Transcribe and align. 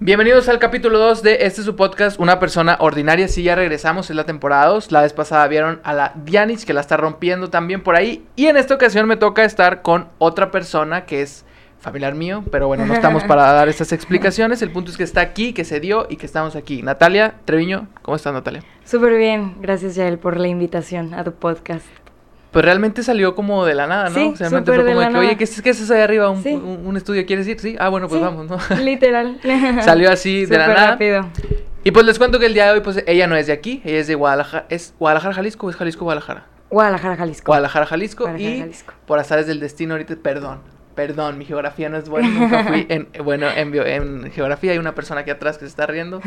Bienvenidos 0.00 0.48
al 0.48 0.60
capítulo 0.60 1.00
2 1.00 1.24
de 1.24 1.38
este 1.40 1.64
su 1.64 1.74
podcast, 1.74 2.20
Una 2.20 2.38
persona 2.38 2.76
ordinaria. 2.78 3.26
Sí, 3.26 3.42
ya 3.42 3.56
regresamos, 3.56 4.08
es 4.10 4.14
la 4.14 4.22
temporada 4.22 4.66
2. 4.66 4.92
La 4.92 5.02
vez 5.02 5.12
pasada 5.12 5.48
vieron 5.48 5.80
a 5.82 5.92
la 5.92 6.12
Dianis 6.14 6.64
que 6.64 6.72
la 6.72 6.82
está 6.82 6.96
rompiendo 6.96 7.50
también 7.50 7.82
por 7.82 7.96
ahí. 7.96 8.24
Y 8.36 8.46
en 8.46 8.56
esta 8.56 8.76
ocasión 8.76 9.08
me 9.08 9.16
toca 9.16 9.44
estar 9.44 9.82
con 9.82 10.06
otra 10.18 10.52
persona 10.52 11.04
que 11.04 11.22
es 11.22 11.44
familiar 11.80 12.14
mío, 12.14 12.44
pero 12.52 12.68
bueno, 12.68 12.86
no 12.86 12.94
estamos 12.94 13.24
para 13.24 13.42
dar 13.52 13.68
estas 13.68 13.90
explicaciones. 13.90 14.62
El 14.62 14.70
punto 14.70 14.92
es 14.92 14.96
que 14.96 15.02
está 15.02 15.20
aquí, 15.20 15.52
que 15.52 15.64
se 15.64 15.80
dio 15.80 16.06
y 16.08 16.14
que 16.14 16.26
estamos 16.26 16.54
aquí. 16.54 16.80
Natalia 16.80 17.34
Treviño, 17.44 17.88
¿cómo 18.02 18.14
estás 18.14 18.32
Natalia? 18.32 18.62
Súper 18.84 19.18
bien, 19.18 19.56
gracias 19.60 19.96
Yael 19.96 20.20
por 20.20 20.38
la 20.38 20.46
invitación 20.46 21.12
a 21.12 21.24
tu 21.24 21.32
podcast. 21.32 21.86
Pues 22.50 22.64
realmente 22.64 23.02
salió 23.02 23.34
como 23.34 23.66
de 23.66 23.74
la 23.74 23.86
nada, 23.86 24.08
¿no? 24.08 24.14
Sí, 24.14 24.30
o 24.32 24.36
sea, 24.36 24.48
realmente 24.48 24.72
fue 24.72 24.84
como 24.86 25.00
de 25.00 25.08
que, 25.10 25.16
oye. 25.18 25.36
¿qué 25.36 25.44
es, 25.44 25.60
qué 25.62 25.70
es 25.70 25.80
eso 25.82 25.92
de 25.92 26.02
arriba? 26.02 26.30
¿Un, 26.30 26.42
Sí. 26.42 26.54
un- 26.54 26.82
un 26.86 26.96
estudio 26.96 27.24
quieres 27.26 27.46
ir? 27.46 27.60
Sí. 27.60 27.76
Ah, 27.78 27.88
bueno, 27.90 28.08
pues 28.08 28.20
Sí, 28.20 28.24
vamos, 28.24 28.46
¿no? 28.48 28.58
Literal. 28.82 29.38
Salió 29.82 30.10
así 30.10 30.46
de 30.46 30.56
la 30.58 30.68
nada. 30.68 30.90
rápido. 30.92 31.28
Y 31.84 31.90
pues 31.90 32.06
les 32.06 32.18
cuento 32.18 32.38
que 32.38 32.46
el 32.46 32.54
día 32.54 32.64
de 32.66 32.72
hoy, 32.72 32.80
pues 32.80 33.02
ella 33.06 33.26
no 33.26 33.36
es 33.36 33.46
de 33.46 33.52
aquí, 33.52 33.82
ella 33.84 33.98
es 33.98 34.06
de 34.06 34.14
Guadalajara. 34.14 34.66
¿Es 34.70 34.94
Guadalajara, 34.98 35.34
Jalisco 35.34 35.66
o 35.66 35.70
es 35.70 35.76
Jalisco, 35.76 36.04
Guadalajara? 36.04 36.46
Guadalajara, 36.70 37.16
Jalisco. 37.16 37.46
Guadalajara, 37.46 37.86
Jalisco. 37.86 38.24
Guadalajara, 38.24 38.54
y 38.56 38.60
Jalisco. 38.60 38.92
por 39.06 39.18
azares 39.18 39.46
del 39.46 39.60
destino, 39.60 39.94
ahorita, 39.94 40.16
perdón, 40.22 40.60
perdón, 40.94 41.38
mi 41.38 41.44
geografía 41.44 41.88
no 41.88 41.96
es 41.98 42.08
buena. 42.08 42.28
Nunca 42.28 42.64
fui 42.64 42.86
en, 42.88 43.08
bueno, 43.24 43.46
en, 43.54 43.70
bio- 43.70 43.86
en 43.86 44.30
geografía. 44.32 44.72
Hay 44.72 44.78
una 44.78 44.94
persona 44.94 45.20
aquí 45.20 45.30
atrás 45.30 45.56
que 45.56 45.64
se 45.66 45.68
está 45.70 45.86
riendo. 45.86 46.20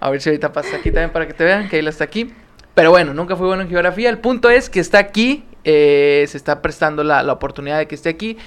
A 0.00 0.10
ver 0.10 0.20
si 0.20 0.30
ahorita 0.30 0.52
pasa 0.52 0.76
aquí 0.76 0.90
también 0.90 1.10
para 1.10 1.26
que 1.26 1.34
te 1.34 1.44
vean 1.44 1.68
que 1.68 1.78
él 1.80 1.86
está 1.88 2.04
aquí. 2.04 2.32
Pero 2.78 2.90
bueno, 2.92 3.12
nunca 3.12 3.34
fui 3.34 3.48
bueno 3.48 3.64
en 3.64 3.68
geografía. 3.68 4.08
El 4.08 4.18
punto 4.18 4.50
es 4.50 4.70
que 4.70 4.78
está 4.78 4.98
aquí, 5.00 5.42
eh, 5.64 6.24
se 6.28 6.36
está 6.36 6.62
prestando 6.62 7.02
la, 7.02 7.24
la 7.24 7.32
oportunidad 7.32 7.76
de 7.76 7.88
que 7.88 7.96
esté 7.96 8.08
aquí. 8.08 8.38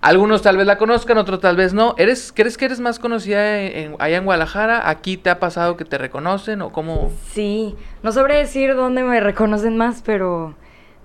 Algunos 0.00 0.42
tal 0.42 0.56
vez 0.56 0.66
la 0.66 0.76
conozcan, 0.76 1.18
otros 1.18 1.38
tal 1.38 1.54
vez 1.54 1.72
no. 1.72 1.94
¿Eres, 1.96 2.32
¿Crees 2.34 2.58
que 2.58 2.64
eres 2.64 2.80
más 2.80 2.98
conocida 2.98 3.60
en- 3.60 3.92
en- 3.92 3.96
allá 4.00 4.16
en 4.16 4.24
Guadalajara? 4.24 4.88
¿Aquí 4.90 5.16
te 5.16 5.30
ha 5.30 5.38
pasado 5.38 5.76
que 5.76 5.84
te 5.84 5.98
reconocen 5.98 6.62
o 6.62 6.72
cómo? 6.72 7.12
Sí, 7.30 7.76
no 8.02 8.10
sabré 8.10 8.38
decir 8.38 8.74
dónde 8.74 9.04
me 9.04 9.20
reconocen 9.20 9.76
más, 9.76 10.02
pero 10.04 10.56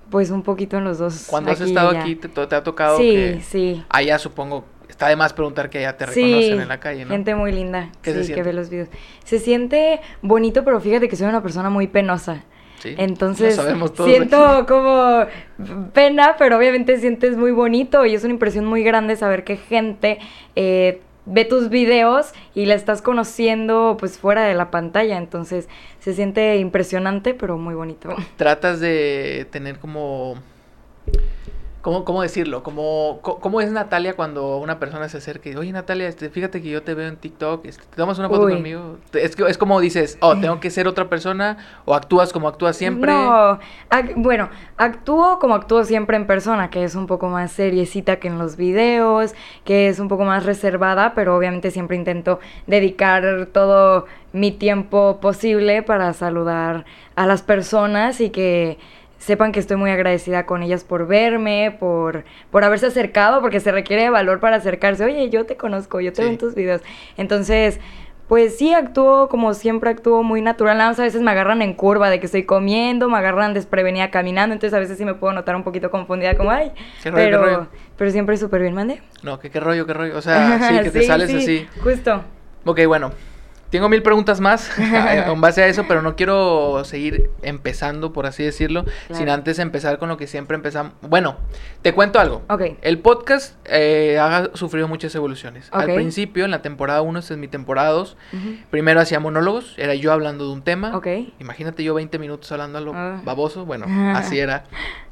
pues 0.09 0.32
un 0.32 0.42
poquito 0.42 0.80
en 0.80 0.86
los 0.86 0.98
dos. 0.98 1.28
Cuando 1.30 1.52
has 1.52 1.61
estado 1.61 1.89
allá. 1.89 2.02
aquí, 2.02 2.16
te, 2.16 2.30
te 2.30 2.56
ha 2.56 2.64
tocado 2.64 2.98
Sí, 2.98 3.11
que 3.11 3.42
sí. 3.44 3.86
allá 3.89 4.17
supongo, 4.17 4.66
está 4.89 5.08
de 5.09 5.16
más 5.16 5.34
preguntar 5.34 5.70
que 5.70 5.78
allá 5.78 5.95
te 5.98 6.08
Sí, 6.08 6.23
reconocen 6.23 6.61
en 6.61 6.67
la 6.67 6.80
calle, 6.80 7.06
¿no? 7.06 7.11
gente 7.11 7.36
muy 7.36 7.52
linda, 7.52 7.89
¿Qué 8.02 8.11
se 8.11 8.23
sí, 8.23 8.34
que 8.34 8.42
ve 8.42 8.54
los 8.54 8.72
videos. 8.72 8.89
Se 9.23 9.38
siente 9.38 10.02
bonito, 10.23 10.64
pero 10.64 10.80
fíjate 10.82 11.08
que 11.08 11.16
soy 11.16 11.28
una 11.28 11.44
persona 11.44 11.70
muy 11.70 11.86
penosa. 11.86 12.44
Sí, 12.86 12.95
Entonces, 13.00 13.59
siento 14.03 14.66
como 14.67 15.25
pena, 15.94 16.36
pero 16.38 16.58
obviamente 16.58 17.00
sientes 17.00 17.36
muy 17.36 17.52
bonito 17.52 18.05
y 18.05 18.14
es 18.14 18.23
una 18.23 18.33
impresión 18.33 18.66
muy 18.66 18.83
grande 18.83 19.16
saber 19.16 19.44
que 19.44 19.58
gente 19.58 20.19
eh, 20.55 21.02
ve 21.25 21.45
tus 21.45 21.69
videos 21.69 22.33
y 22.53 22.66
la 22.66 22.75
estás 22.75 23.02
conociendo 23.02 23.97
pues 24.00 24.19
fuera 24.19 24.44
de 24.44 24.53
la 24.53 24.69
pantalla. 24.69 25.17
Entonces, 25.17 25.67
se 26.00 26.14
siente 26.14 26.58
impresionante, 26.58 27.33
pero 27.33 27.58
muy 27.58 27.73
bonito. 27.73 28.09
Tratas 28.38 28.80
de 28.80 29.47
tener 29.49 29.80
como... 29.80 30.36
¿Cómo, 31.86 32.03
cómo 32.03 32.23
decirlo? 32.23 32.64
Como, 32.64 33.19
co- 33.22 33.38
¿Cómo 33.39 33.61
es 33.61 33.72
Natalia 33.72 34.16
cuando 34.16 34.58
una 34.58 34.80
persona 34.80 35.08
se 35.08 35.17
acerca 35.17 35.50
y 35.50 35.52
dice, 35.52 35.59
oye 35.59 35.72
Natalia, 35.72 36.08
este, 36.08 36.31
fíjate 36.31 36.59
que 36.59 36.69
yo 36.72 36.81
te 36.81 36.95
veo 36.95 37.08
en 37.08 37.16
TikTok, 37.16 37.64
este, 37.64 37.83
¿te 37.86 37.95
tomas 37.95 38.17
una 38.17 38.27
foto 38.27 38.45
Uy. 38.45 38.53
conmigo? 38.53 38.97
Es, 39.14 39.36
que, 39.36 39.44
es 39.47 39.55
como 39.59 39.80
dices, 39.80 40.17
oh, 40.22 40.36
tengo 40.36 40.59
que 40.59 40.72
ser 40.72 40.88
otra 40.88 41.09
persona, 41.09 41.58
o 41.86 41.94
actúas 41.94 42.33
como 42.33 42.47
actúas 42.47 42.75
siempre. 42.75 43.11
No, 43.14 43.59
ac- 43.92 44.14
bueno, 44.16 44.50
actúo 44.77 45.38
como 45.38 45.53
actúo 45.53 45.83
siempre 45.83 46.17
en 46.17 46.25
persona, 46.25 46.72
que 46.72 46.83
es 46.83 46.95
un 46.95 47.05
poco 47.05 47.27
más 47.30 47.52
seriecita 47.52 48.16
que 48.16 48.30
en 48.30 48.39
los 48.39 48.55
videos, 48.58 49.36
que 49.64 49.88
es 49.88 49.99
un 49.99 50.08
poco 50.08 50.25
más 50.25 50.44
reservada, 50.44 51.14
pero 51.14 51.38
obviamente 51.38 51.70
siempre 51.70 51.97
intento 51.97 52.39
dedicar 52.66 53.47
todo 53.53 54.08
mi 54.33 54.52
tiempo 54.52 55.20
posible 55.22 55.83
para 55.83 56.14
saludar 56.14 56.83
a 57.16 57.27
las 57.27 57.44
personas 57.44 58.22
y 58.22 58.31
que 58.31 58.80
sepan 59.26 59.52
que 59.52 59.59
estoy 59.59 59.76
muy 59.78 59.90
agradecida 59.90 60.45
con 60.45 60.61
ellas 60.61 60.83
por 60.83 61.08
verme, 61.08 61.76
por, 61.80 62.23
por 62.52 62.64
haberse 62.64 62.86
acercado, 62.86 63.42
porque 63.42 63.60
se 63.60 63.72
requiere 63.72 64.04
de 64.04 64.10
valor 64.11 64.39
para 64.39 64.58
acercarse. 64.58 65.04
Oye, 65.04 65.30
yo 65.30 65.45
te 65.45 65.58
conozco, 65.58 65.99
yo 65.99 66.14
te 66.14 66.22
veo 66.22 66.30
Sí. 66.30 66.33
en 66.33 66.38
tus 66.38 66.54
videos. 66.54 66.82
Entonces, 67.17 67.80
pues 68.27 68.58
sí, 68.58 68.73
actúo 68.73 69.27
como 69.27 69.54
siempre 69.55 69.89
actúo 69.89 70.22
muy 70.23 70.42
natural. 70.42 70.77
Nada 70.77 70.92
más 70.92 70.99
a 70.99 71.04
veces 71.04 71.22
me 71.22 71.32
agarran 71.32 71.61
en 71.64 71.73
curva 71.73 72.10
de 72.11 72.20
que 72.20 72.27
estoy 72.27 72.44
comiendo, 72.44 73.10
me 73.10 73.17
agarran 73.17 73.54
desprevenida 73.55 74.11
caminando, 74.11 74.54
entonces 74.54 74.76
a 74.76 74.80
veces 74.80 74.98
sí 74.98 75.05
me 75.05 75.16
puedo 75.16 75.33
notar 75.33 75.55
un 75.55 75.64
poquito 75.64 75.89
confundida, 75.89 76.36
como 76.38 76.52
ay. 76.52 76.72
¿Qué 77.02 77.10
rollo, 77.10 77.23
qué 77.26 77.30
pero, 77.32 77.45
rollo? 77.45 77.67
pero 77.98 78.11
siempre 78.11 78.38
súper 78.38 78.61
bien, 78.61 78.76
mande. 78.76 79.02
No, 79.23 79.39
que 79.39 79.49
qué 79.49 79.60
rollo, 79.60 79.86
qué 79.88 79.94
rollo. 79.94 80.17
O 80.17 80.22
sea, 80.22 80.60
sí, 80.70 80.80
que 80.83 80.92
te 80.92 81.04
sales 81.04 81.30
sí, 81.32 81.38
así. 81.38 81.67
Justo. 81.83 82.23
Ok, 82.64 82.82
bueno. 82.88 83.11
Tengo 83.70 83.89
mil 83.89 84.02
preguntas 84.03 84.39
más 84.39 84.71
en 84.80 85.42
base 85.42 85.64
a 85.64 85.67
eso, 85.67 85.86
pero 85.87 86.02
no 86.02 86.15
quiero 86.15 86.83
seguir 86.86 87.30
empezando, 87.42 88.14
por 88.14 88.26
así 88.26 88.43
decirlo, 88.43 88.83
Claro. 88.83 89.15
sin 89.15 89.30
antes 89.30 89.59
empezar 89.59 89.98
con 89.98 90.08
lo 90.08 90.17
que 90.17 90.27
siempre 90.27 90.55
empezamos. 90.55 90.93
Bueno, 91.02 91.37
te 91.81 91.93
cuento 91.93 92.20
algo. 92.20 92.43
Ok. 92.48 92.61
El 92.81 92.99
podcast 92.99 93.55
eh, 93.65 94.17
ha 94.20 94.49
sufrido 94.54 94.87
muchas 94.87 95.14
evoluciones. 95.15 95.67
Al 95.71 95.93
principio, 95.93 96.45
en 96.45 96.52
la 96.52 96.61
temporada 96.61 97.02
1, 97.02 97.20
esta 97.20 97.33
es 97.33 97.39
mi 97.39 97.48
temporada 97.48 97.89
2, 97.89 98.15
Ujú. 98.33 98.55
primero 98.70 98.99
hacía 99.02 99.20
monólogos, 99.20 99.73
era 99.77 99.93
yo 99.95 100.14
hablando 100.14 100.45
de 100.48 100.54
un 100.54 100.61
tema. 100.61 100.95
Ok. 100.95 101.08
Imagínate 101.39 101.83
yo 101.83 101.93
20 101.95 102.17
minutos 102.20 102.52
hablando 102.52 102.77
a 102.77 102.81
lo 102.81 102.93
Ah. 102.95 103.20
baboso. 103.25 103.65
Bueno, 103.65 103.86
así 104.15 104.39
era. 104.39 104.64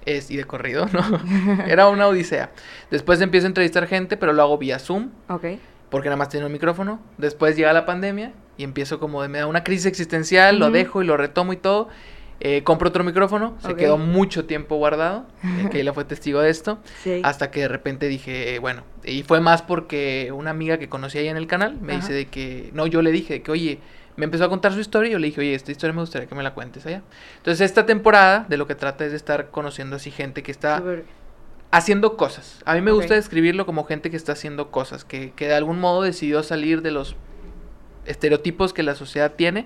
Es, 0.06 0.30
y 0.31 0.38
de 0.38 0.44
corrido, 0.44 0.86
¿no? 0.92 1.02
Era 1.68 1.88
una 1.88 2.08
odisea. 2.08 2.50
Después 2.92 3.22
empiezo 3.22 3.47
a 3.47 3.50
entrevistar 3.50 3.88
gente, 3.88 4.18
pero 4.18 4.34
lo 4.34 4.42
hago 4.42 4.58
vía 4.58 4.78
Zoom 4.78 5.12
Ok. 5.30 5.46
Porque 5.94 6.09
nada 6.09 6.18
más 6.18 6.30
tenía 6.30 6.48
un 6.48 6.52
micrófono. 6.52 7.00
Después 7.20 7.56
llega 7.56 7.72
la 7.72 7.86
pandemia 7.86 8.34
y 8.58 8.64
empiezo 8.64 9.00
como 9.00 9.22
de, 9.22 9.28
me 9.30 9.38
da 9.38 9.46
una 9.48 9.64
crisis 9.64 9.86
existencial, 9.86 10.58
lo 10.58 10.72
dejo 10.72 11.04
y 11.04 11.06
lo 11.06 11.18
retomo 11.18 11.54
y 11.54 11.58
todo. 11.58 11.88
Eh, 12.40 12.64
compro 12.64 12.90
otro 12.90 13.04
micrófono, 13.04 13.56
se 13.59 13.76
quedó 13.76 13.98
mucho 13.98 14.46
tiempo 14.46 14.76
guardado, 14.76 15.26
eh, 15.44 15.70
Keila 15.72 15.94
fue 15.94 16.04
testigo 16.04 16.42
de 16.42 16.50
esto, 16.50 16.80
Sí. 17.04 17.22
hasta 17.24 17.52
que 17.52 17.62
de 17.62 17.68
repente 17.70 18.08
dije, 18.09 18.56
eh, 18.56 18.59
bueno, 18.59 18.84
y 19.06 19.22
fue 19.24 19.40
más 19.40 19.62
porque 19.62 20.30
una 20.36 20.50
amiga 20.50 20.78
que 20.78 20.90
conocí 20.90 21.20
ahí 21.20 21.30
en 21.30 21.38
el 21.38 21.48
canal 21.48 21.78
me 21.80 21.94
Ajá. 21.94 22.02
dice 22.02 22.14
de 22.14 22.25
que, 22.25 22.72
no, 22.74 22.86
yo 22.88 23.02
le 23.02 23.12
dije 23.12 23.44
que, 23.44 23.52
oye, 23.52 23.80
me 24.18 24.25
empezó 24.25 24.44
a 24.46 24.50
contar 24.50 24.74
su 24.74 24.80
historia 24.80 25.10
y 25.10 25.12
yo 25.14 25.20
le 25.20 25.28
dije, 25.28 25.40
oye, 25.40 25.54
esta 25.54 25.72
historia 25.72 25.94
me 25.94 26.02
gustaría 26.02 26.28
que 26.28 26.36
me 26.36 26.44
la 26.44 26.54
cuentes 26.54 26.86
allá. 26.86 27.02
Entonces 27.38 27.62
esta 27.62 27.86
temporada 27.86 28.46
de 28.50 28.58
lo 28.58 28.68
que 28.68 28.75
trata 28.75 29.06
es 29.06 29.12
de 29.12 29.18
estar 29.18 29.50
conociendo 29.50 29.96
así 29.96 30.12
gente 30.12 30.44
que 30.44 30.52
está 30.52 30.81
haciendo 31.74 32.18
cosas. 32.18 32.62
A 32.66 32.76
mí 32.76 32.82
me 32.82 32.92
gusta 32.92 33.16
describirlo 33.16 33.66
como 33.66 33.84
gente 33.86 34.12
que 34.12 34.16
está 34.16 34.34
haciendo 34.34 34.70
cosas, 34.70 35.04
que, 35.04 35.32
que 35.32 35.48
de 35.48 35.56
algún 35.56 35.80
modo 35.80 36.04
decidió 36.04 36.44
salir 36.44 36.84
de 36.84 36.92
los 36.92 37.16
estereotipos 38.06 38.74
que 38.74 38.84
la 38.84 38.94
sociedad 38.94 39.34
tiene. 39.36 39.66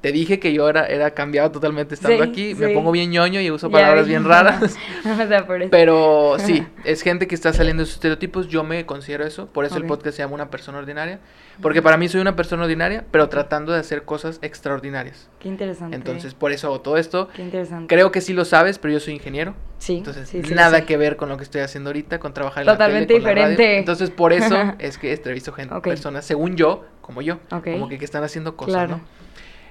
Te 0.00 0.12
dije 0.12 0.38
que 0.40 0.52
yo 0.54 0.66
era, 0.68 0.86
era 0.86 1.10
cambiado 1.10 1.50
totalmente 1.50 1.94
estando 1.94 2.24
Sí, 2.24 2.30
aquí. 2.30 2.54
Me 2.54 2.68
sí. 2.68 2.74
pongo 2.74 2.90
bien 2.90 3.10
ñoño 3.10 3.40
y 3.40 3.50
uso 3.50 3.70
palabras 3.70 4.06
bien 4.08 4.24
raras. 4.24 4.76
o 5.04 5.26
sea, 5.28 5.46
por 5.46 5.60
eso. 5.60 5.70
Pero 5.70 6.36
sí, 6.38 6.66
es 6.84 7.02
gente 7.02 7.26
que 7.26 7.34
está 7.34 7.52
saliendo 7.52 7.82
de 7.82 7.86
sus 7.86 7.96
estereotipos. 7.96 8.48
Yo 8.48 8.64
me 8.64 8.86
considero 8.86 9.26
eso. 9.26 9.46
Por 9.48 9.66
eso 9.66 9.76
el 9.76 9.82
Ok. 9.82 9.88
podcast 9.88 10.16
se 10.16 10.22
llama 10.22 10.34
Una 10.34 10.50
persona 10.50 10.78
ordinaria. 10.78 11.20
Porque 11.60 11.82
para 11.82 11.98
mí 11.98 12.08
soy 12.08 12.22
una 12.22 12.34
persona 12.34 12.62
ordinaria, 12.62 13.04
pero 13.10 13.28
tratando 13.28 13.72
de 13.72 13.80
hacer 13.80 14.04
cosas 14.04 14.38
extraordinarias. 14.40 15.28
Qué 15.38 15.48
interesante. 15.48 15.94
Entonces, 15.94 16.32
por 16.32 16.52
eso 16.52 16.68
hago 16.68 16.80
todo 16.80 16.96
esto. 16.96 17.28
Qué 17.36 17.42
interesante. 17.42 17.94
Creo 17.94 18.10
que 18.10 18.22
sí 18.22 18.32
lo 18.32 18.46
sabes, 18.46 18.78
pero 18.78 18.94
yo 18.94 19.00
soy 19.00 19.12
ingeniero. 19.12 19.54
Sí. 19.76 19.98
Entonces, 19.98 20.28
sí, 20.30 20.40
nada 20.54 20.86
que 20.86 20.96
ver 20.96 21.16
con 21.16 21.28
lo 21.28 21.36
que 21.36 21.44
estoy 21.44 21.60
haciendo 21.60 21.90
ahorita, 21.90 22.18
con 22.18 22.32
trabajar 22.32 22.62
en 22.62 22.68
Totalmente 22.68 23.12
la 23.14 23.18
tele, 23.18 23.20
con 23.20 23.28
la 23.34 23.34
radio. 23.42 23.50
diferente. 23.50 23.78
Entonces, 23.78 24.10
por 24.10 24.32
eso 24.32 24.56
es 24.78 24.96
que 24.96 25.12
entrevisto 25.12 25.52
gente, 25.52 25.74
Ok. 25.74 25.84
personas, 25.84 26.24
según 26.24 26.56
yo, 26.56 26.84
como 27.02 27.20
yo, 27.20 27.34
Ok. 27.50 27.64
como 27.72 27.88
que, 27.90 27.98
que 27.98 28.04
están 28.06 28.24
haciendo 28.24 28.56
cosas, 28.56 28.74
Claro. 28.74 28.96
¿no? 28.96 29.19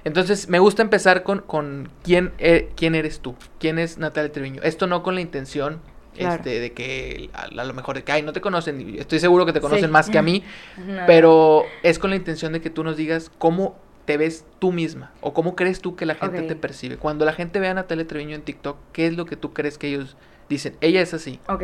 Entonces, 0.04 0.48
me 0.48 0.58
gusta 0.58 0.82
empezar 0.82 1.22
con, 1.22 1.40
con 1.40 1.88
quién, 2.02 2.32
e- 2.38 2.68
quién 2.76 2.94
eres 2.94 3.20
tú, 3.20 3.36
quién 3.58 3.78
es 3.78 3.98
Natalia 3.98 4.32
Treviño. 4.32 4.62
Esto 4.62 4.86
no 4.86 5.02
con 5.02 5.14
la 5.14 5.20
intención 5.20 5.80
Claro. 6.16 6.34
este, 6.34 6.58
de 6.60 6.72
que 6.72 7.30
a, 7.32 7.42
a 7.44 7.64
lo 7.64 7.72
mejor 7.72 7.94
de 7.94 8.02
que, 8.02 8.10
ay, 8.12 8.22
no 8.22 8.32
te 8.32 8.40
conocen, 8.40 8.98
estoy 8.98 9.20
seguro 9.20 9.46
que 9.46 9.52
te 9.52 9.60
conocen 9.60 9.84
Sí. 9.86 9.90
más 9.90 10.10
que 10.10 10.18
a 10.18 10.22
mí, 10.22 10.42
No. 10.86 11.02
pero 11.06 11.62
es 11.82 11.98
con 11.98 12.10
la 12.10 12.16
intención 12.16 12.52
de 12.52 12.60
que 12.60 12.68
tú 12.68 12.82
nos 12.84 12.96
digas 12.96 13.30
cómo 13.38 13.76
te 14.06 14.16
ves 14.16 14.44
tú 14.58 14.72
misma 14.72 15.12
o 15.20 15.32
cómo 15.32 15.54
crees 15.54 15.80
tú 15.80 15.94
que 15.94 16.04
la 16.06 16.16
gente 16.16 16.42
te 16.42 16.56
percibe. 16.56 16.96
Cuando 16.96 17.24
la 17.24 17.32
gente 17.32 17.60
ve 17.60 17.68
a 17.68 17.74
Natalia 17.74 18.06
Treviño 18.06 18.34
en 18.34 18.42
TikTok, 18.42 18.76
¿qué 18.92 19.06
es 19.06 19.16
lo 19.16 19.24
que 19.24 19.36
tú 19.36 19.52
crees 19.52 19.78
que 19.78 19.86
ellos 19.86 20.16
dicen? 20.48 20.74
Ella 20.80 21.00
es 21.00 21.14
así. 21.14 21.38
Ok. 21.48 21.62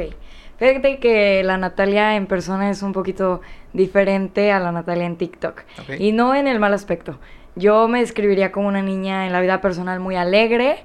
Fíjate 0.58 1.00
que 1.00 1.42
la 1.42 1.58
Natalia 1.58 2.14
en 2.16 2.26
persona 2.26 2.70
es 2.70 2.82
un 2.82 2.92
poquito 2.92 3.40
diferente 3.72 4.52
a 4.52 4.60
la 4.60 4.70
Natalia 4.72 5.04
en 5.06 5.16
TikTok. 5.16 5.62
Ok. 5.82 5.98
Y 6.00 6.12
no 6.12 6.34
en 6.34 6.46
el 6.46 6.60
mal 6.60 6.72
aspecto. 6.72 7.18
Yo 7.56 7.88
me 7.88 8.00
describiría 8.00 8.52
como 8.52 8.68
una 8.68 8.82
niña 8.82 9.26
en 9.26 9.32
la 9.32 9.40
vida 9.40 9.62
personal 9.62 9.98
muy 9.98 10.14
alegre, 10.14 10.76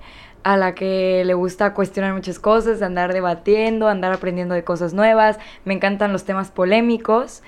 a 0.44 0.56
la 0.56 0.74
que 0.74 1.24
le 1.26 1.34
gusta 1.34 1.74
cuestionar 1.74 2.14
muchas 2.14 2.40
cosas, 2.40 2.82
andar 2.82 3.12
debatiendo, 3.12 3.90
andar 3.90 4.14
aprendiendo 4.14 4.56
de 4.56 4.64
cosas 4.64 4.94
nuevas. 4.94 5.38
Me 5.66 5.74
encantan 5.74 6.14
los 6.14 6.24
temas 6.24 6.50
polémicos. 6.50 7.44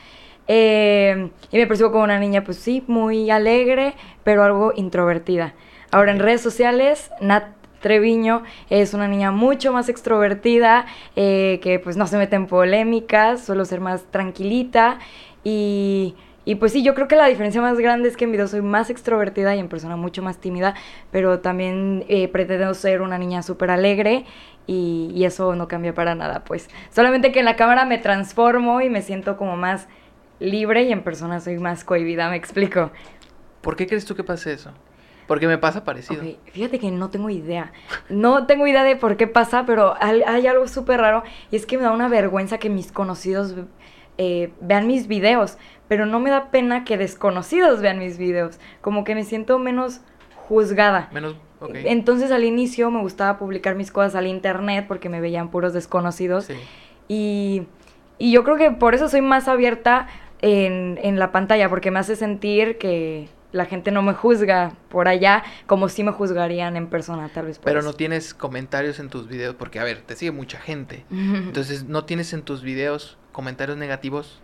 Eh, 0.50 1.30
y 1.52 1.58
me 1.58 1.68
percibo 1.68 1.92
como 1.92 2.04
una 2.04 2.20
niña, 2.20 2.44
pues 2.44 2.58
sí, 2.58 2.84
muy 2.88 3.32
alegre, 3.32 3.94
pero 4.26 4.44
algo 4.44 4.74
introvertida. 4.76 5.54
Ahora, 5.90 6.12
en 6.12 6.20
redes 6.20 6.42
sociales, 6.42 7.10
Nat 7.22 7.46
Treviño 7.80 8.44
es 8.70 8.94
una 8.94 9.08
niña 9.08 9.32
mucho 9.32 9.72
más 9.72 9.88
extrovertida, 9.88 10.86
eh, 11.16 11.60
que 11.64 11.80
pues 11.80 11.96
no 11.96 12.08
se 12.08 12.18
mete 12.18 12.36
en 12.36 12.48
polémicas, 12.48 13.46
suelo 13.46 13.64
ser 13.64 13.80
más 13.80 14.04
tranquilita 14.12 15.00
y, 15.46 16.16
Y 16.46 16.56
pues 16.56 16.74
sí, 16.74 16.84
yo 16.84 16.94
creo 16.94 17.08
que 17.08 17.16
la 17.16 17.28
diferencia 17.28 17.62
más 17.62 17.78
grande 17.80 18.10
es 18.10 18.18
que 18.18 18.26
en 18.26 18.32
video 18.32 18.48
soy 18.48 18.62
más 18.62 18.90
extrovertida 18.90 19.56
y 19.56 19.60
en 19.60 19.70
persona 19.70 19.96
mucho 19.96 20.22
más 20.22 20.40
tímida, 20.40 20.76
pero 21.12 21.40
también 21.40 22.06
eh, 22.10 22.28
pretendo 22.28 22.74
ser 22.74 23.02
una 23.02 23.18
niña 23.18 23.44
súper 23.44 23.72
alegre 23.72 24.26
y, 24.68 25.12
y 25.16 25.24
eso 25.26 25.56
no 25.56 25.68
cambia 25.68 25.94
para 25.94 26.16
nada, 26.16 26.44
pues. 26.44 26.70
Solamente 26.92 27.32
que 27.32 27.40
en 27.40 27.46
la 27.46 27.56
cámara 27.56 27.86
me 27.86 27.98
transformo 27.98 28.82
y 28.82 28.90
me 28.90 29.02
siento 29.02 29.38
como 29.38 29.56
más 29.56 29.88
libre 30.40 30.84
y 30.84 30.92
en 30.92 31.04
persona 31.04 31.40
soy 31.40 31.58
más 31.60 31.84
cohibida, 31.84 32.30
me 32.30 32.36
explico. 32.36 32.92
¿Por 33.62 33.76
qué 33.78 33.88
crees 33.88 34.06
tú 34.06 34.16
que 34.16 34.24
pase 34.24 34.52
eso? 34.54 34.72
Porque 35.28 35.48
me 35.48 35.58
pasa 35.58 35.86
parecido. 35.86 36.22
Ok, 36.22 36.38
Fíjate 36.52 36.80
que 36.80 36.92
no 36.92 37.10
tengo 37.10 37.30
idea. 37.30 37.72
No 38.10 38.46
tengo 38.46 38.68
idea 38.68 38.84
de 38.84 38.98
por 38.98 39.16
qué 39.16 39.26
pasa, 39.28 39.66
pero 39.66 39.96
hay, 40.02 40.22
hay 40.24 40.48
algo 40.48 40.68
súper 40.68 41.00
raro 41.00 41.24
y 41.50 41.56
es 41.56 41.66
que 41.66 41.78
me 41.78 41.84
da 41.84 41.92
una 41.92 42.10
vergüenza 42.10 42.58
que 42.58 42.70
mis 42.70 42.92
conocidos 42.92 43.56
eh, 44.18 44.52
vean 44.62 44.88
mis 44.88 45.08
videos, 45.08 45.58
pero 45.88 46.06
no 46.06 46.20
me 46.20 46.30
da 46.30 46.52
pena 46.52 46.84
que 46.86 46.98
desconocidos 46.98 47.82
vean 47.82 48.00
mis 48.00 48.18
videos. 48.18 48.60
Como 48.82 49.04
que 49.04 49.16
me 49.16 49.24
siento 49.24 49.60
menos 49.60 50.02
juzgada. 50.36 51.10
Menos, 51.14 51.36
ok. 51.60 51.76
Entonces 51.86 52.32
al 52.32 52.44
inicio 52.44 52.92
me 52.92 53.02
gustaba 53.02 53.38
publicar 53.38 53.76
mis 53.76 53.92
cosas 53.92 54.16
al 54.16 54.28
internet 54.28 54.86
porque 54.88 55.10
me 55.10 55.22
veían 55.22 55.50
puros 55.50 55.74
desconocidos. 55.74 56.46
Sí. 56.46 56.56
Y, 57.08 57.68
y 58.18 58.32
yo 58.32 58.44
creo 58.44 58.58
que 58.58 58.72
por 58.72 58.96
eso 58.96 59.10
soy 59.10 59.22
más 59.22 59.48
abierta 59.48 60.08
en, 60.42 61.00
en 61.02 61.20
la 61.20 61.32
pantalla, 61.32 61.70
porque 61.70 61.90
me 61.92 62.00
hace 62.00 62.16
sentir 62.16 62.78
que 62.78 63.30
la 63.52 63.66
gente 63.66 63.92
no 63.92 64.02
me 64.02 64.14
juzga 64.14 64.74
por 64.90 65.08
allá 65.08 65.44
como 65.68 65.88
si 65.88 66.04
me 66.04 66.12
juzgarían 66.12 66.76
en 66.76 66.88
persona, 66.88 67.30
tal 67.34 67.46
vez. 67.46 67.60
por 67.60 67.66
Pero 67.66 67.80
eso. 67.80 67.88
no 67.90 67.94
tienes 67.94 68.34
comentarios 68.34 69.00
en 69.00 69.10
tus 69.10 69.28
videos, 69.28 69.56
porque 69.56 69.80
a 69.80 69.84
ver, 69.84 70.02
te 70.02 70.16
sigue 70.16 70.32
mucha 70.32 70.60
gente. 70.60 71.06
Entonces, 71.12 71.86
¿no 71.86 72.04
tienes 72.06 72.34
en 72.34 72.42
tus 72.42 72.62
videos 72.64 73.18
comentarios 73.34 73.78
negativos? 73.78 74.40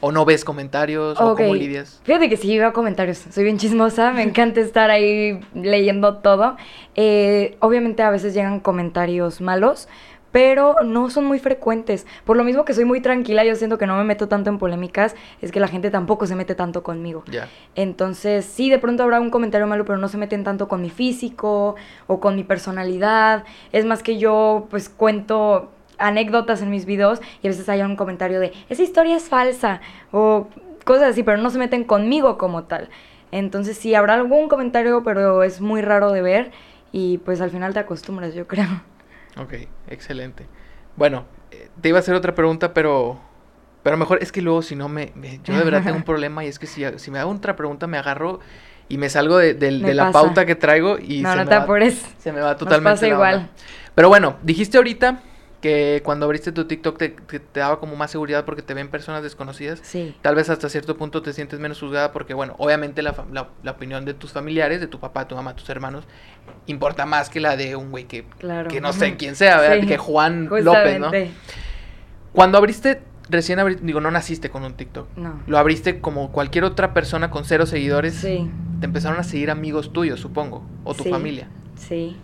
¿O 0.00 0.12
no 0.12 0.26
ves 0.26 0.44
comentarios? 0.44 1.18
¿O 1.18 1.34
cómo 1.34 1.54
lidias? 1.54 2.02
Fíjate 2.04 2.28
que 2.28 2.36
sí 2.36 2.58
veo 2.58 2.74
comentarios. 2.74 3.24
Soy 3.30 3.44
bien 3.44 3.56
chismosa, 3.56 4.12
me 4.12 4.22
encanta 4.22 4.60
estar 4.60 4.90
ahí 4.90 5.40
leyendo 5.54 6.16
todo. 6.16 6.58
Eh, 6.94 7.56
obviamente 7.60 8.02
a 8.02 8.10
veces 8.10 8.34
llegan 8.34 8.60
comentarios 8.60 9.40
malos, 9.40 9.88
pero 10.30 10.82
no 10.82 11.08
son 11.08 11.24
muy 11.24 11.38
frecuentes. 11.38 12.06
Por 12.24 12.36
lo 12.36 12.44
mismo 12.44 12.66
que 12.66 12.74
soy 12.74 12.84
muy 12.84 13.00
tranquila, 13.00 13.44
yo 13.44 13.54
siento 13.54 13.78
que 13.78 13.86
no 13.86 13.96
me 13.96 14.04
meto 14.04 14.28
tanto 14.28 14.50
en 14.50 14.58
polémicas, 14.58 15.14
es 15.40 15.52
que 15.52 15.60
la 15.60 15.68
gente 15.68 15.90
tampoco 15.90 16.26
se 16.26 16.34
mete 16.34 16.54
tanto 16.54 16.82
conmigo. 16.82 17.22
Entonces, 17.76 18.44
sí, 18.44 18.68
de 18.68 18.78
pronto 18.78 19.04
habrá 19.04 19.20
un 19.20 19.30
comentario 19.30 19.66
malo, 19.66 19.84
pero 19.84 19.96
no 19.96 20.08
se 20.08 20.18
meten 20.18 20.44
tanto 20.44 20.68
con 20.68 20.82
mi 20.82 20.90
físico 20.90 21.76
o 22.08 22.20
con 22.20 22.34
mi 22.34 22.44
personalidad. 22.44 23.44
Es 23.72 23.86
más 23.86 24.02
que 24.02 24.18
yo, 24.18 24.66
pues, 24.70 24.88
cuento 24.90 25.70
anécdotas 26.06 26.62
en 26.62 26.70
mis 26.70 26.86
videos 26.86 27.20
y 27.42 27.46
a 27.46 27.50
veces 27.50 27.68
hay 27.68 27.82
un 27.82 27.96
comentario 27.96 28.40
de, 28.40 28.52
esa 28.68 28.82
historia 28.82 29.16
es 29.16 29.28
falsa 29.28 29.80
o 30.12 30.48
cosas 30.84 31.10
así, 31.10 31.22
pero 31.22 31.38
no 31.38 31.50
se 31.50 31.58
meten 31.58 31.84
conmigo 31.84 32.38
como 32.38 32.64
tal. 32.64 32.90
Entonces, 33.32 33.76
sí, 33.78 33.94
habrá 33.94 34.14
algún 34.14 34.48
comentario, 34.48 35.02
pero 35.02 35.42
es 35.42 35.60
muy 35.60 35.82
raro 35.82 36.12
de 36.12 36.22
ver 36.22 36.52
y 36.92 37.18
pues 37.18 37.40
al 37.40 37.50
final 37.50 37.72
te 37.74 37.80
acostumbras, 37.80 38.34
yo 38.34 38.46
creo. 38.46 38.68
Ok, 39.36 39.54
excelente. 39.88 40.46
Bueno, 40.96 41.24
eh, 41.50 41.68
te 41.80 41.88
iba 41.88 41.98
a 41.98 42.00
hacer 42.00 42.14
otra 42.14 42.34
pregunta, 42.34 42.72
pero... 42.74 43.20
Pero 43.82 43.98
mejor 43.98 44.18
es 44.22 44.32
que 44.32 44.40
luego 44.40 44.62
si 44.62 44.76
no 44.76 44.88
me... 44.88 45.12
me- 45.14 45.40
yo 45.44 45.56
de 45.58 45.64
verdad 45.64 45.82
tengo 45.84 45.98
un 45.98 46.04
problema 46.04 46.44
y 46.44 46.48
es 46.48 46.58
que 46.58 46.66
si, 46.66 46.84
si 46.98 47.10
me 47.10 47.18
hago 47.18 47.30
otra 47.30 47.54
pregunta 47.56 47.86
me 47.86 47.98
agarro 47.98 48.40
y 48.88 48.96
me 48.98 49.10
salgo 49.10 49.36
de, 49.36 49.54
del- 49.54 49.82
Me 49.82 49.88
de 49.88 49.94
la 49.94 50.10
pauta 50.12 50.46
que 50.46 50.54
traigo 50.54 50.98
y 50.98 51.22
no, 51.22 51.30
se, 51.32 51.38
no 51.38 51.44
me 51.44 51.50
te 51.50 51.58
va, 51.58 51.66
se 52.18 52.32
me 52.32 52.40
va 52.40 52.50
Nos 52.52 52.58
totalmente 52.60 52.94
pasa 53.00 53.08
la 53.08 53.14
igual. 53.14 53.34
onda. 53.36 53.48
Pero 53.94 54.08
bueno, 54.08 54.36
dijiste 54.42 54.76
ahorita 54.78 55.20
que 55.64 56.02
cuando 56.04 56.26
abriste 56.26 56.52
tu 56.52 56.66
TikTok 56.66 56.98
te, 56.98 57.08
te- 57.08 57.40
te 57.40 57.60
daba 57.60 57.80
como 57.80 57.96
más 57.96 58.10
seguridad 58.10 58.44
porque 58.44 58.60
te 58.60 58.74
ven 58.74 58.88
personas 58.88 59.22
desconocidas. 59.22 59.80
Sí. 59.82 60.14
Tal 60.20 60.34
vez 60.34 60.50
hasta 60.50 60.68
cierto 60.68 60.98
punto 60.98 61.22
te 61.22 61.32
sientes 61.32 61.58
menos 61.58 61.80
juzgada 61.80 62.12
porque, 62.12 62.34
bueno, 62.34 62.54
obviamente 62.58 63.00
la, 63.00 63.14
la- 63.32 63.48
la 63.62 63.70
opinión 63.70 64.04
de 64.04 64.12
tus 64.12 64.32
familiares, 64.32 64.80
de 64.82 64.88
tu 64.88 65.00
papá, 65.00 65.26
tu 65.26 65.34
mamá, 65.34 65.56
tus 65.56 65.66
hermanos, 65.70 66.04
importa 66.66 67.06
más 67.06 67.30
que 67.30 67.40
la 67.40 67.56
de 67.56 67.76
un 67.76 67.90
güey 67.90 68.04
que, 68.04 68.24
Claro. 68.38 68.68
que 68.68 68.82
no 68.82 68.92
sé 68.92 69.16
quién 69.16 69.36
sea, 69.36 69.58
¿verdad? 69.58 69.78
Sí. 69.80 69.86
Que 69.86 69.96
Juan 69.96 70.50
López, 70.50 71.00
¿no? 71.00 71.10
Cuando 72.32 72.58
abriste, 72.58 73.00
recién 73.30 73.58
abriste, 73.58 73.86
digo, 73.86 74.02
no 74.02 74.10
naciste 74.10 74.50
con 74.50 74.64
un 74.64 74.74
TikTok. 74.74 75.08
No. 75.16 75.40
Lo 75.46 75.56
abriste 75.56 76.00
como 76.00 76.30
cualquier 76.30 76.64
otra 76.64 76.92
persona 76.92 77.30
con 77.30 77.46
cero 77.46 77.64
seguidores. 77.64 78.16
Sí. 78.16 78.50
Te 78.80 78.86
empezaron 78.86 79.18
a 79.18 79.22
seguir 79.24 79.50
amigos 79.50 79.94
tuyos, 79.94 80.20
supongo, 80.20 80.62
o 80.84 80.92
tu 80.94 81.04
Sí. 81.04 81.10
familia. 81.10 81.48
Sí. 81.76 82.18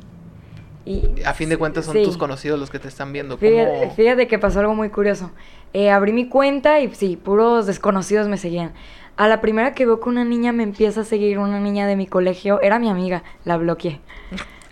Y 0.86 1.22
A 1.24 1.34
fin 1.34 1.48
de 1.48 1.56
cuentas 1.58 1.84
son 1.84 1.94
sí. 1.94 2.02
tus 2.04 2.16
conocidos 2.16 2.58
los 2.58 2.70
que 2.70 2.78
te 2.78 2.88
están 2.88 3.12
viendo. 3.12 3.36
Fíjate, 3.36 3.80
¿Cómo- 3.80 3.94
fíjate 3.94 4.26
que 4.28 4.38
pasó 4.38 4.60
algo 4.60 4.74
muy 4.74 4.88
curioso. 4.88 5.30
Eh, 5.72 5.90
abrí 5.90 6.12
mi 6.12 6.28
cuenta 6.28 6.80
y 6.80 6.92
sí, 6.94 7.16
puros 7.16 7.66
desconocidos 7.66 8.28
me 8.28 8.36
seguían. 8.38 8.72
A 9.16 9.28
la 9.28 9.40
primera 9.40 9.74
que 9.74 9.84
veo 9.86 10.00
que 10.00 10.08
una 10.08 10.24
niña 10.24 10.52
me 10.52 10.62
empieza 10.62 11.02
a 11.02 11.04
seguir, 11.04 11.38
una 11.38 11.60
niña 11.60 11.86
de 11.86 11.96
mi 11.96 12.06
colegio, 12.06 12.60
era 12.62 12.78
mi 12.78 12.88
amiga, 12.88 13.22
la 13.44 13.56
bloqueé. 13.58 14.00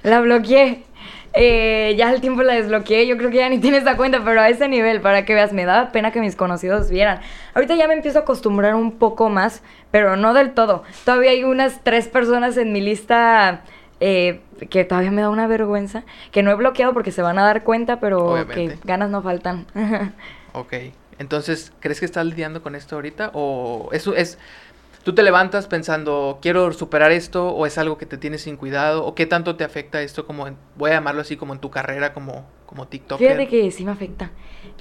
La 0.03 0.21
bloqueé. 0.21 0.85
Eh, 1.35 1.95
ya 1.99 2.09
al 2.09 2.21
tiempo 2.23 2.43
la 2.43 2.55
desbloqueé, 2.55 3.07
yo 3.07 3.17
creo 3.19 3.31
que 3.31 3.37
ya 3.37 3.49
ni 3.51 3.59
tiene 3.59 3.77
esa 3.77 3.97
cuenta, 3.97 4.23
pero 4.25 4.41
a 4.41 4.49
ese 4.49 4.67
nivel, 4.67 5.01
para 5.03 5.25
que 5.27 5.35
veas, 5.35 5.53
me 5.53 5.67
daba 5.67 5.93
pena 5.93 6.11
que 6.11 6.21
mis 6.21 6.35
conocidos 6.35 6.91
vieran. 6.91 7.21
Ahorita 7.55 7.75
ya 7.77 7.87
me 7.87 7.95
empiezo 7.95 8.19
a 8.21 8.23
acostumbrar 8.23 8.75
un 8.75 8.93
poco 8.93 9.29
más, 9.29 9.63
pero 9.91 10.17
no 10.17 10.33
del 10.33 10.55
todo. 10.55 10.83
Todavía 11.05 11.31
hay 11.33 11.45
unas 11.45 11.85
tres 11.85 12.09
personas 12.09 12.57
en 12.57 12.73
mi 12.73 12.81
lista 12.81 13.61
eh, 14.01 14.41
que 14.71 14.85
todavía 14.85 15.11
me 15.11 15.23
da 15.23 15.31
una 15.31 15.47
vergüenza, 15.47 16.05
que 16.33 16.43
no 16.43 16.51
he 16.51 16.55
bloqueado 16.55 16.93
porque 16.93 17.13
se 17.13 17.23
van 17.23 17.39
a 17.39 17.45
dar 17.45 17.65
cuenta, 17.65 18.01
pero 18.01 18.33
Obviamente. 18.33 18.79
que 18.79 18.87
ganas 18.87 19.11
no 19.11 19.23
faltan. 19.23 19.67
Ok. 20.53 20.75
Entonces, 21.19 21.73
¿crees 21.81 21.99
que 22.01 22.07
estás 22.07 22.27
lidiando 22.27 22.63
con 22.63 22.75
esto 22.75 22.95
ahorita? 22.97 23.31
¿O 23.35 23.89
eso 23.93 24.15
es... 24.15 24.39
¿Tú 25.05 25.15
te 25.15 25.23
levantas 25.23 25.67
pensando, 25.69 26.39
quiero 26.43 26.73
superar 26.73 27.13
esto? 27.13 27.49
¿O 27.51 27.67
es 27.67 27.79
algo 27.79 27.99
que 27.99 28.07
te 28.07 28.19
tienes 28.19 28.43
sin 28.43 28.57
cuidado? 28.57 29.05
¿O 29.07 29.15
qué 29.15 29.27
tanto 29.27 29.57
te 29.57 29.65
afecta 29.65 30.03
esto 30.03 30.27
como, 30.27 30.47
en- 30.47 30.57
voy 30.77 30.91
a 30.91 30.95
llamarlo 30.95 31.23
así, 31.23 31.37
como 31.37 31.55
en 31.55 31.61
tu 31.61 31.71
carrera 31.71 32.13
como, 32.13 32.45
como 32.67 32.87
TikToker? 32.89 33.27
Fíjate 33.27 33.49
que 33.49 33.71
sí 33.71 33.85
me 33.85 33.91
afecta. 33.93 34.31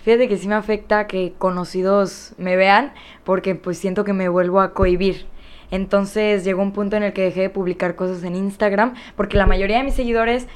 Fíjate 0.03 0.27
que 0.27 0.37
sí 0.37 0.47
me 0.47 0.55
afecta 0.55 1.07
que 1.07 1.33
conocidos 1.37 2.33
me 2.37 2.55
vean 2.55 2.93
porque 3.23 3.55
pues 3.55 3.77
siento 3.77 4.03
que 4.03 4.13
me 4.13 4.29
vuelvo 4.29 4.59
a 4.61 4.73
cohibir. 4.73 5.25
Entonces 5.71 6.43
llegó 6.43 6.61
un 6.61 6.71
punto 6.71 6.95
en 6.95 7.03
el 7.03 7.13
que 7.13 7.23
dejé 7.23 7.41
de 7.41 7.49
publicar 7.49 7.95
cosas 7.95 8.23
en 8.23 8.35
Instagram 8.35 8.93
porque 9.15 9.37
la 9.37 9.45
mayoría 9.45 9.77
de 9.77 9.83
mis 9.83 9.95
seguidores, 9.95 10.47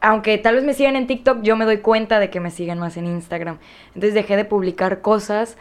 aunque 0.00 0.38
tal 0.38 0.56
vez 0.56 0.64
me 0.64 0.74
sigan 0.74 0.96
en 0.96 1.06
TikTok, 1.06 1.42
yo 1.42 1.56
me 1.56 1.64
doy 1.64 1.78
cuenta 1.78 2.18
de 2.18 2.30
que 2.30 2.40
me 2.40 2.50
siguen 2.50 2.78
más 2.78 2.96
en 2.96 3.06
Instagram. 3.06 3.58
Entonces 3.88 4.14
dejé 4.14 4.36
de 4.36 4.44
publicar 4.44 5.00
cosas 5.00 5.56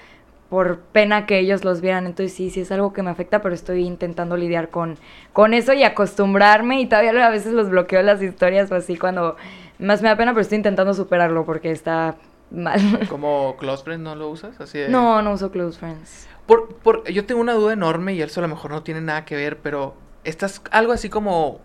por 0.49 0.79
pena 0.79 1.27
que 1.27 1.37
ellos 1.37 1.63
los 1.63 1.81
vieran. 1.81 2.07
Entonces 2.07 2.33
sí, 2.35 2.49
sí 2.49 2.61
es 2.61 2.71
algo 2.71 2.91
que 2.91 3.03
me 3.03 3.11
afecta, 3.11 3.41
pero 3.43 3.53
estoy 3.53 3.85
intentando 3.85 4.35
lidiar 4.35 4.69
con, 4.69 4.97
con 5.33 5.53
eso 5.53 5.73
y 5.73 5.83
acostumbrarme 5.83 6.81
y 6.81 6.87
todavía 6.87 7.27
a 7.27 7.29
veces 7.29 7.53
los 7.53 7.69
bloqueo 7.69 8.01
las 8.01 8.21
historias 8.23 8.71
o 8.71 8.75
así 8.75 8.97
cuando 8.97 9.35
más 9.77 10.01
me 10.01 10.09
da 10.09 10.15
pena, 10.15 10.31
pero 10.31 10.41
estoy 10.41 10.55
intentando 10.55 10.95
superarlo 10.95 11.45
porque 11.45 11.69
está 11.69 12.15
mal. 12.49 12.79
¿Como 13.09 13.55
Close 13.57 13.83
Friends 13.83 14.03
no 14.03 14.15
lo 14.15 14.29
usas? 14.29 14.59
Así 14.59 14.79
de- 14.79 14.89
No, 14.89 15.21
no 15.21 15.33
uso 15.33 15.51
close 15.51 15.77
friends. 15.77 16.27
Por, 16.49 16.75
por, 16.75 17.07
yo 17.09 17.25
tengo 17.25 17.39
una 17.39 17.53
duda 17.53 17.71
enorme 17.73 18.13
y 18.15 18.21
eso 18.21 18.39
a 18.39 18.43
lo 18.43 18.47
mejor 18.49 18.71
no 18.71 18.83
tiene 18.83 18.99
nada 19.01 19.23
que 19.23 19.35
ver, 19.35 19.59
pero 19.59 19.95
estás 20.23 20.61
algo 20.71 20.91
así 20.91 21.07
como 21.09 21.61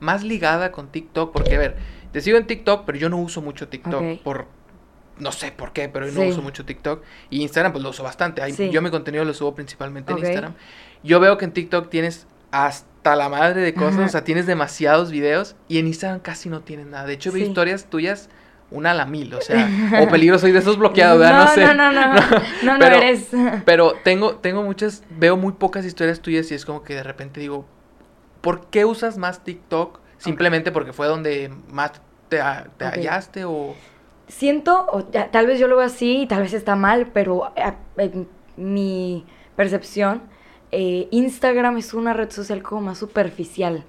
más 0.00 0.22
ligada 0.22 0.70
con 0.70 0.88
TikTok, 0.88 1.32
porque 1.32 1.56
a 1.56 1.58
ver, 1.58 1.76
te 2.12 2.20
sigo 2.20 2.36
en 2.36 2.46
TikTok, 2.46 2.84
pero 2.84 2.98
yo 2.98 3.08
no 3.08 3.16
uso 3.16 3.40
mucho 3.40 3.68
TikTok 3.68 3.94
Ok. 4.02 4.22
por 4.22 4.46
no 5.18 5.32
sé 5.32 5.50
por 5.52 5.72
qué, 5.72 5.88
pero 5.88 6.06
yo 6.08 6.12
no 6.12 6.28
uso 6.28 6.42
mucho 6.42 6.64
TikTok 6.64 7.02
y 7.30 7.40
Instagram 7.42 7.72
pues 7.72 7.82
lo 7.82 7.90
uso 7.90 8.02
bastante. 8.02 8.42
Ahí- 8.42 8.52
Sí. 8.52 8.70
Yo 8.70 8.82
mi 8.82 8.90
contenido 8.90 9.24
lo 9.24 9.32
subo 9.34 9.54
principalmente 9.54 10.12
en 10.12 10.18
Instagram. 10.18 10.54
Yo 11.02 11.18
veo 11.20 11.38
que 11.38 11.44
en 11.46 11.52
TikTok 11.52 11.88
tienes 11.88 12.26
hasta 12.50 13.16
la 13.16 13.28
madre 13.30 13.62
de 13.62 13.72
cosas, 13.72 13.94
Ajá. 13.96 14.04
o 14.04 14.08
sea, 14.10 14.24
tienes 14.24 14.46
demasiados 14.46 15.10
videos 15.10 15.56
y 15.68 15.78
en 15.78 15.86
Instagram 15.86 16.20
casi 16.20 16.50
no 16.50 16.60
tienes 16.60 16.86
nada. 16.86 17.06
De 17.06 17.14
hecho, 17.14 17.32
veo 17.32 17.42
Sí. 17.44 17.48
historias 17.48 17.86
tuyas 17.86 18.28
una 18.72 18.90
a 18.92 18.94
la 18.94 19.06
mil, 19.06 19.32
o 19.34 19.40
sea, 19.40 19.68
o 20.02 20.08
peligro 20.08 20.38
soy 20.38 20.52
de 20.52 20.58
esos 20.60 20.78
bloqueados, 20.78 21.18
¿verdad? 21.18 21.38
No, 21.38 21.44
No, 21.44 21.50
sé. 21.54 21.60
no, 21.66 21.74
no, 21.74 21.92
no, 21.92 22.14
no, 22.14 22.72
no 22.74 22.78
pero- 22.78 22.96
eres. 22.96 23.28
Pero 23.64 23.94
tengo, 24.02 24.36
tengo 24.36 24.62
muchas, 24.62 25.02
veo 25.10 25.36
muy 25.36 25.52
pocas 25.52 25.84
historias 25.84 26.20
tuyas 26.20 26.50
y 26.50 26.54
es 26.54 26.64
como 26.64 26.82
que 26.82 26.94
de 26.94 27.02
repente 27.02 27.40
digo, 27.40 27.64
¿por 28.40 28.66
qué 28.66 28.84
usas 28.84 29.18
más 29.18 29.44
TikTok? 29.44 30.00
Simplemente 30.18 30.70
porque 30.72 30.92
fue 30.92 31.06
donde 31.08 31.52
más 31.70 31.92
te, 32.28 32.38
te 32.78 32.84
hallaste 32.84 33.44
o... 33.44 33.74
Siento, 34.28 34.86
o 34.90 35.10
ya- 35.10 35.30
tal 35.30 35.46
vez 35.46 35.58
yo 35.58 35.68
lo 35.68 35.76
veo 35.76 35.86
así 35.86 36.22
y 36.22 36.26
tal 36.26 36.42
vez 36.42 36.52
está 36.54 36.74
mal, 36.76 37.08
pero 37.12 37.52
en 37.96 38.26
mi 38.56 39.26
percepción, 39.56 40.22
eh, 40.70 41.08
Instagram 41.10 41.76
es 41.76 41.92
una 41.92 42.14
red 42.14 42.30
social 42.30 42.62
como 42.62 42.80
más 42.80 42.98
superficial. 42.98 43.84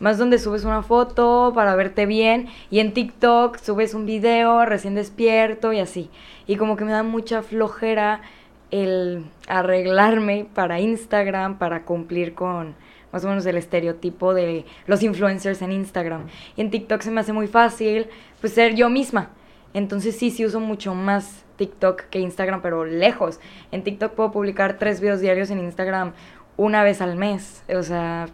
Más 0.00 0.18
donde 0.18 0.38
subes 0.38 0.64
una 0.64 0.82
foto 0.82 1.52
para 1.54 1.74
verte 1.74 2.06
bien 2.06 2.48
y 2.70 2.78
en 2.80 2.92
TikTok 2.94 3.58
subes 3.58 3.94
un 3.94 4.06
video 4.06 4.64
recién 4.64 4.94
despierto 4.94 5.72
y 5.72 5.80
así. 5.80 6.10
Y 6.46 6.56
como 6.56 6.76
que 6.76 6.84
me 6.84 6.92
da 6.92 7.02
mucha 7.02 7.42
flojera 7.42 8.22
el 8.70 9.24
arreglarme 9.48 10.46
para 10.54 10.80
Instagram, 10.80 11.58
para 11.58 11.84
cumplir 11.84 12.34
con 12.34 12.74
más 13.12 13.24
o 13.24 13.28
menos 13.28 13.46
el 13.46 13.56
estereotipo 13.56 14.34
de 14.34 14.66
los 14.86 15.02
influencers 15.02 15.62
en 15.62 15.72
Instagram. 15.72 16.26
Y 16.56 16.60
en 16.60 16.70
TikTok 16.70 17.00
se 17.00 17.10
me 17.10 17.20
hace 17.20 17.32
muy 17.32 17.46
fácil 17.46 18.06
pues 18.40 18.52
ser 18.52 18.74
yo 18.74 18.90
misma. 18.90 19.30
Entonces 19.74 20.16
sí, 20.16 20.30
sí 20.30 20.44
uso 20.44 20.60
mucho 20.60 20.94
más 20.94 21.44
TikTok 21.56 22.02
que 22.04 22.20
Instagram, 22.20 22.62
pero 22.62 22.84
lejos. 22.84 23.40
En 23.72 23.82
TikTok 23.82 24.12
puedo 24.12 24.32
publicar 24.32 24.78
tres 24.78 25.00
videos 25.00 25.20
diarios, 25.20 25.50
en 25.50 25.58
Instagram 25.58 26.12
una 26.56 26.82
vez 26.82 27.00
al 27.00 27.16
mes. 27.16 27.64
O 27.74 27.82
sea, 27.82 28.28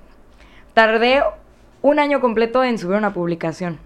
tardé 0.75 1.23
un 1.85 1.99
año 1.99 2.19
completo 2.19 2.65
en 2.65 2.79
subir 2.79 2.97
una 2.97 3.13
publicación. 3.13 3.79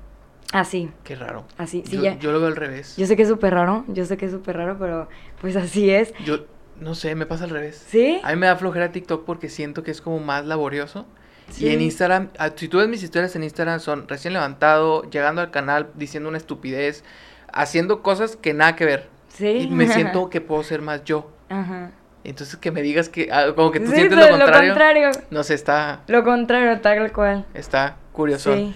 Así. 0.52 0.88
Qué 1.02 1.16
raro. 1.16 1.44
Así, 1.58 1.82
sí, 1.84 1.96
yo, 1.96 2.02
ya. 2.04 2.18
yo 2.20 2.30
lo 2.30 2.38
veo 2.38 2.46
al 2.46 2.54
revés. 2.54 2.96
Yo 2.96 3.06
sé 3.06 3.16
que 3.16 3.22
es 3.22 3.28
súper 3.28 3.54
raro, 3.54 3.84
yo 3.88 4.04
sé 4.04 4.16
que 4.16 4.26
es 4.26 4.30
súper 4.30 4.56
raro, 4.56 4.78
pero 4.78 5.08
pues 5.40 5.56
así 5.56 5.90
es. 5.90 6.14
Yo, 6.24 6.44
no 6.80 6.94
sé, 6.94 7.16
me 7.16 7.26
pasa 7.26 7.42
al 7.42 7.50
revés. 7.50 7.84
¿Sí? 7.88 8.20
A 8.22 8.30
mí 8.30 8.36
me 8.36 8.46
da 8.46 8.54
flojera 8.54 8.92
TikTok 8.92 9.24
porque 9.24 9.48
siento 9.48 9.82
que 9.82 9.90
es 9.90 10.00
como 10.00 10.20
más 10.20 10.46
laborioso. 10.46 11.06
Sí. 11.50 11.66
Y 11.66 11.70
en 11.70 11.80
Instagram, 11.80 12.28
ah, 12.38 12.50
si 12.54 12.68
tú 12.68 12.78
ves 12.78 12.86
mis 12.86 13.02
historias 13.02 13.34
en 13.34 13.42
Instagram, 13.42 13.80
son 13.80 14.06
recién 14.06 14.32
levantado, 14.32 15.02
llegando 15.10 15.40
al 15.40 15.50
canal, 15.50 15.88
diciendo 15.96 16.28
una 16.28 16.38
estupidez, 16.38 17.02
haciendo 17.52 18.02
cosas 18.02 18.36
que 18.36 18.54
nada 18.54 18.76
que 18.76 18.84
ver. 18.84 19.08
Sí. 19.26 19.48
Y 19.48 19.66
me 19.70 19.88
siento 19.88 20.30
que 20.30 20.40
puedo 20.40 20.62
ser 20.62 20.82
más 20.82 21.02
yo. 21.02 21.32
Ajá. 21.48 21.90
Entonces 22.24 22.56
que 22.56 22.70
me 22.70 22.82
digas 22.82 23.08
que, 23.08 23.28
ah, 23.32 23.52
como 23.54 23.70
que 23.70 23.80
tú 23.80 23.86
Sí, 23.86 23.94
sientes 23.96 24.18
lo 24.18 24.28
contrario. 24.28 24.60
Lo 24.60 24.74
contrario. 24.74 25.10
No 25.30 25.42
sé, 25.42 25.54
está, 25.54 26.02
Lo 26.08 26.24
contrario, 26.24 26.80
tal 26.80 27.12
cual. 27.12 27.46
está 27.54 27.96
curioso. 28.12 28.54
Sí. 28.54 28.74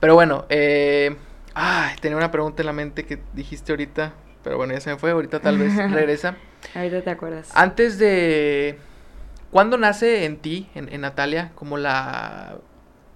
Pero 0.00 0.14
bueno, 0.14 0.46
eh, 0.48 1.16
ay, 1.54 1.96
tenía 2.00 2.16
una 2.16 2.30
pregunta 2.30 2.62
en 2.62 2.66
la 2.66 2.72
mente 2.72 3.04
que 3.04 3.18
dijiste 3.32 3.72
ahorita, 3.72 4.12
pero 4.42 4.56
bueno, 4.56 4.72
ya 4.74 4.80
se 4.80 4.90
me 4.90 4.96
fue, 4.96 5.10
ahorita 5.10 5.40
tal 5.40 5.58
vez 5.58 5.74
regresa. 5.92 6.36
Ahorita 6.74 7.02
te 7.02 7.10
acuerdas. 7.10 7.50
Antes 7.54 7.98
de... 7.98 8.78
¿Cuándo 9.50 9.76
nace 9.78 10.24
en 10.24 10.38
ti, 10.38 10.68
en, 10.74 10.92
en 10.92 11.02
Natalia, 11.02 11.52
como 11.54 11.76
la... 11.78 12.56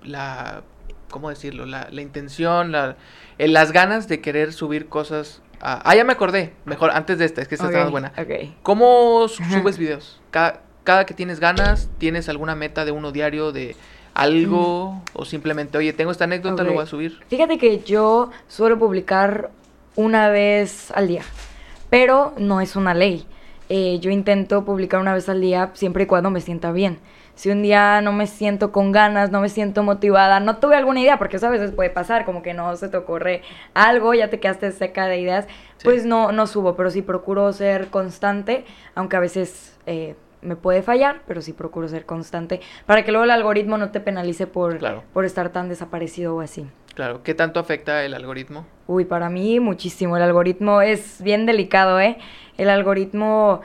la 0.02 0.62
¿Cómo 1.10 1.30
decirlo? 1.30 1.64
La, 1.64 1.88
la 1.90 2.02
intención, 2.02 2.70
la, 2.70 2.96
eh, 3.38 3.48
las 3.48 3.72
ganas 3.72 4.08
de 4.08 4.20
querer 4.20 4.52
subir 4.52 4.88
cosas... 4.88 5.42
a- 5.60 5.82
ah, 5.90 5.94
ya 5.96 6.04
me 6.04 6.12
acordé. 6.12 6.52
Mejor, 6.64 6.90
antes 6.92 7.18
de 7.18 7.24
esta, 7.24 7.40
es 7.42 7.48
que 7.48 7.54
esta 7.54 7.66
está 7.68 7.80
más 7.82 7.90
buena. 7.90 8.12
Ok. 8.18 8.54
¿Cómo 8.62 9.26
su- 9.28 9.42
subes 9.44 9.78
videos? 9.78 10.20
Cada, 10.30 10.60
cada 10.84 11.06
que 11.06 11.14
tienes 11.14 11.40
ganas, 11.40 11.88
¿tienes 11.98 12.28
alguna 12.28 12.54
meta 12.54 12.84
de 12.84 12.92
uno 12.92 13.12
diario, 13.12 13.52
de 13.52 13.76
algo? 14.14 15.02
¿O 15.12 15.24
simplemente, 15.24 15.78
oye, 15.78 15.92
tengo 15.92 16.10
esta 16.10 16.24
anécdota, 16.24 16.62
lo 16.64 16.70
Ok. 16.70 16.74
voy 16.76 16.82
a 16.84 16.86
subir? 16.86 17.20
Fíjate 17.28 17.58
que 17.58 17.80
yo 17.80 18.30
suelo 18.48 18.78
publicar 18.78 19.50
una 19.96 20.28
vez 20.28 20.90
al 20.92 21.08
día, 21.08 21.22
pero 21.90 22.34
no 22.38 22.60
es 22.60 22.76
una 22.76 22.94
ley. 22.94 23.26
Eh, 23.68 23.98
yo 24.00 24.10
intento 24.10 24.64
publicar 24.64 25.00
una 25.00 25.12
vez 25.14 25.28
al 25.28 25.40
día 25.40 25.70
siempre 25.74 26.04
y 26.04 26.06
cuando 26.06 26.30
me 26.30 26.40
sienta 26.40 26.72
bien. 26.72 26.98
Si 27.38 27.50
un 27.50 27.62
día 27.62 28.00
no 28.00 28.12
me 28.12 28.26
siento 28.26 28.72
con 28.72 28.90
ganas, 28.90 29.30
no 29.30 29.40
me 29.40 29.48
siento 29.48 29.84
motivada, 29.84 30.40
no 30.40 30.56
tuve 30.56 30.74
alguna 30.74 31.00
idea, 31.00 31.18
porque 31.18 31.36
eso 31.36 31.46
a 31.46 31.50
veces 31.50 31.70
puede 31.70 31.88
pasar, 31.88 32.24
como 32.24 32.42
que 32.42 32.52
no 32.52 32.74
se 32.74 32.88
te 32.88 32.96
ocurre 32.96 33.42
algo, 33.74 34.12
ya 34.12 34.28
te 34.28 34.40
quedaste 34.40 34.72
seca 34.72 35.06
de 35.06 35.20
ideas, 35.20 35.46
Sí. 35.76 35.84
pues 35.84 36.04
no, 36.04 36.32
no 36.32 36.48
subo, 36.48 36.74
pero 36.74 36.90
sí 36.90 37.00
procuro 37.00 37.52
ser 37.52 37.90
constante, 37.90 38.64
aunque 38.96 39.14
a 39.16 39.20
veces 39.20 39.78
eh, 39.86 40.16
me 40.42 40.56
puede 40.56 40.82
fallar, 40.82 41.20
pero 41.28 41.40
sí 41.40 41.52
procuro 41.52 41.86
ser 41.86 42.06
constante, 42.06 42.60
para 42.86 43.04
que 43.04 43.12
luego 43.12 43.22
el 43.22 43.30
algoritmo 43.30 43.78
no 43.78 43.92
te 43.92 44.00
penalice 44.00 44.48
por, 44.48 44.78
Claro. 44.78 45.04
por 45.12 45.24
estar 45.24 45.50
tan 45.50 45.68
desaparecido 45.68 46.34
o 46.34 46.40
así. 46.40 46.66
Claro. 46.96 47.22
¿Qué 47.22 47.34
tanto 47.34 47.60
afecta 47.60 48.02
el 48.02 48.14
algoritmo? 48.14 48.66
Uy, 48.88 49.04
para 49.04 49.30
mí 49.30 49.60
muchísimo. 49.60 50.16
El 50.16 50.24
algoritmo 50.24 50.82
es 50.82 51.22
bien 51.22 51.46
delicado, 51.46 52.00
¿eh? 52.00 52.18
El 52.56 52.68
algoritmo, 52.68 53.60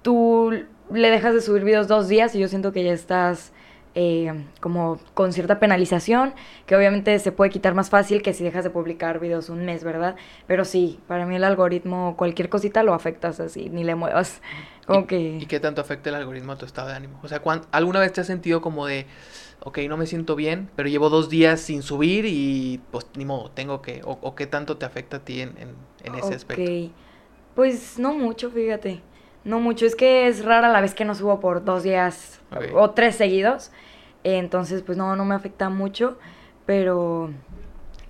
tú 0.00 0.64
le 0.94 1.10
dejas 1.10 1.34
de 1.34 1.40
subir 1.40 1.64
videos 1.64 1.88
dos 1.88 2.08
días 2.08 2.34
y 2.34 2.38
yo 2.40 2.48
siento 2.48 2.72
que 2.72 2.84
ya 2.84 2.92
estás 2.92 3.52
eh, 3.94 4.32
como 4.60 4.98
con 5.14 5.32
cierta 5.32 5.60
penalización, 5.60 6.34
que 6.66 6.76
obviamente 6.76 7.18
se 7.18 7.32
puede 7.32 7.50
quitar 7.50 7.74
más 7.74 7.90
fácil 7.90 8.22
que 8.22 8.32
si 8.32 8.44
dejas 8.44 8.64
de 8.64 8.70
publicar 8.70 9.20
videos 9.20 9.48
un 9.50 9.64
mes, 9.64 9.84
¿verdad? 9.84 10.16
Pero 10.46 10.64
sí, 10.64 11.00
para 11.06 11.26
mí 11.26 11.36
el 11.36 11.44
algoritmo, 11.44 12.16
cualquier 12.16 12.48
cosita 12.48 12.82
lo 12.82 12.94
afectas 12.94 13.40
así, 13.40 13.70
ni 13.70 13.84
le 13.84 13.94
muevas. 13.94 14.42
Como 14.86 15.06
¿Y, 15.06 15.06
que... 15.06 15.44
¿Y 15.44 15.46
qué 15.46 15.60
tanto 15.60 15.80
afecta 15.80 16.10
el 16.10 16.16
algoritmo 16.16 16.52
a 16.52 16.58
tu 16.58 16.64
estado 16.66 16.88
de 16.88 16.94
ánimo? 16.94 17.18
O 17.22 17.28
sea, 17.28 17.40
¿cuán- 17.40 17.62
¿alguna 17.72 18.00
vez 18.00 18.12
te 18.12 18.20
has 18.20 18.26
sentido 18.26 18.60
como 18.60 18.86
de, 18.86 19.06
ok, 19.60 19.78
no 19.88 19.96
me 19.96 20.06
siento 20.06 20.36
bien, 20.36 20.70
pero 20.76 20.88
llevo 20.88 21.10
dos 21.10 21.28
días 21.28 21.60
sin 21.60 21.82
subir 21.82 22.24
y 22.26 22.80
pues 22.90 23.06
ni 23.16 23.24
modo, 23.24 23.50
tengo 23.50 23.82
que, 23.82 24.02
o, 24.04 24.12
o 24.22 24.34
qué 24.34 24.46
tanto 24.46 24.76
te 24.78 24.86
afecta 24.86 25.18
a 25.18 25.24
ti 25.24 25.40
en, 25.40 25.56
en, 25.58 25.76
en 26.04 26.14
ese 26.14 26.34
aspecto? 26.34 26.72
Ok. 26.72 26.92
Pues 27.54 27.98
no 27.98 28.14
mucho, 28.14 28.50
fíjate. 28.50 29.02
No 29.44 29.60
mucho. 29.60 29.84
Es 29.86 29.94
que 29.96 30.26
es 30.28 30.44
rara 30.44 30.68
la 30.70 30.80
vez 30.80 30.94
que 30.94 31.04
no 31.04 31.14
subo 31.14 31.40
por 31.40 31.64
dos 31.64 31.82
días 31.82 32.40
o 32.74 32.90
tres 32.90 33.16
seguidos. 33.16 33.70
Entonces, 34.24 34.82
pues 34.82 34.96
no, 34.96 35.16
no 35.16 35.24
me 35.24 35.34
afecta 35.34 35.68
mucho. 35.68 36.18
Pero, 36.66 37.30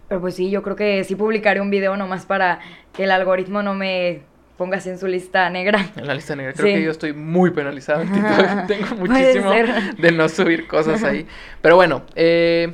pero 0.08 0.20
pues 0.20 0.34
sí, 0.36 0.48
yo 0.50 0.62
creo 0.62 0.76
que 0.76 1.02
sí 1.04 1.16
publicaré 1.16 1.60
un 1.60 1.70
video 1.70 1.96
nomás 1.96 2.24
para 2.24 2.60
que 2.92 3.04
el 3.04 3.10
algoritmo 3.10 3.62
no 3.62 3.74
me 3.74 4.22
ponga 4.56 4.76
así 4.76 4.88
en 4.90 4.98
su 4.98 5.08
lista 5.08 5.50
negra. 5.50 5.84
En 5.96 6.06
la 6.06 6.14
lista 6.14 6.36
negra, 6.36 6.52
creo 6.52 6.66
Sí. 6.68 6.74
que 6.74 6.82
yo 6.84 6.92
estoy 6.92 7.12
muy 7.12 7.50
penalizado 7.50 8.02
en 8.02 8.12
TikTok. 8.12 8.46
Tengo 8.68 8.94
muchísimo 8.94 9.50
de 9.98 10.12
no 10.12 10.28
subir 10.28 10.68
cosas 10.68 11.02
ahí. 11.02 11.26
Pero 11.60 11.74
bueno, 11.74 12.02
eh, 12.14 12.72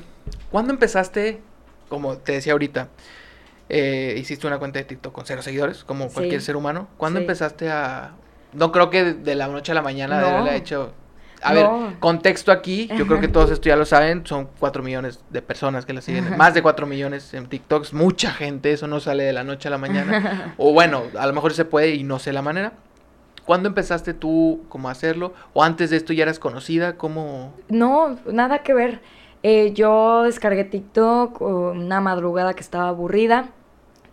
¿cuándo 0.50 0.75
empezaste? 0.75 1.40
Como 1.88 2.19
te 2.19 2.33
decía 2.33 2.52
ahorita, 2.52 2.88
eh, 3.71 4.17
hiciste 4.19 4.47
una 4.47 4.59
cuenta 4.59 4.79
de 4.81 4.85
TikTok 4.85 5.14
con 5.14 5.25
cero 5.25 5.40
seguidores, 5.40 5.83
como 5.83 6.09
Sí. 6.09 6.14
cualquier 6.14 6.43
ser 6.43 6.57
humano. 6.57 6.88
¿Cuándo 6.99 7.19
Sí. 7.21 7.23
empezaste 7.25 7.71
a.? 7.71 8.12
No 8.52 8.73
creo 8.73 8.90
que 8.90 9.04
de- 9.04 9.14
de 9.14 9.35
la 9.35 9.49
noche 9.49 9.73
a 9.73 9.75
la 9.75 9.83
mañana 9.83 10.16
de 10.16 10.23
No. 10.23 10.28
haberle 10.38 10.57
hecho. 10.57 10.92
A 11.42 11.54
No. 11.54 11.80
ver, 11.87 11.99
contexto 12.00 12.52
aquí, 12.52 12.87
yo 12.99 13.07
creo 13.07 13.19
que 13.19 13.28
todos 13.28 13.50
esto 13.50 13.69
ya 13.71 13.76
lo 13.76 13.87
saben, 13.87 14.26
son 14.26 14.49
4 14.59 14.83
millones 14.83 15.25
de 15.30 15.40
personas 15.40 15.87
que 15.87 15.95
la 15.95 16.02
siguen, 16.02 16.37
más 16.37 16.52
de 16.52 16.61
4 16.62 16.87
millones 16.87 17.33
en 17.33 17.47
TikToks, 17.47 17.95
mucha 17.95 18.30
gente, 18.30 18.73
eso 18.73 18.87
no 18.87 19.00
sale 19.00 19.23
de 19.25 19.33
la 19.33 19.42
noche 19.42 19.69
a 19.69 19.71
la 19.71 19.78
mañana, 19.78 20.54
o 20.59 20.73
bueno, 20.75 21.04
a 21.19 21.26
lo 21.26 21.33
mejor 21.33 21.54
se 21.54 21.64
puede 21.64 21.95
y 21.95 22.02
no 22.02 22.19
sé 22.19 22.35
la 22.35 22.42
manera. 22.42 22.73
¿Cuándo 23.47 23.69
empezaste 23.71 24.12
tú 24.12 24.64
como 24.69 24.88
a 24.88 24.92
hacerlo? 24.92 25.33
¿O 25.54 25.64
antes 25.64 25.88
de 25.88 25.97
esto 25.97 26.12
ya 26.12 26.25
eras 26.25 26.38
conocida? 26.38 26.99
¿Cómo? 26.99 27.54
No, 27.71 28.16
nada 28.26 28.59
que 28.59 28.75
ver. 28.75 29.00
Eh, 29.42 29.73
yo 29.73 30.25
descargué 30.25 30.64
TikTok 30.64 31.40
una 31.40 32.02
madrugada 32.02 32.52
que 32.52 32.61
estaba 32.61 32.88
aburrida 32.88 33.49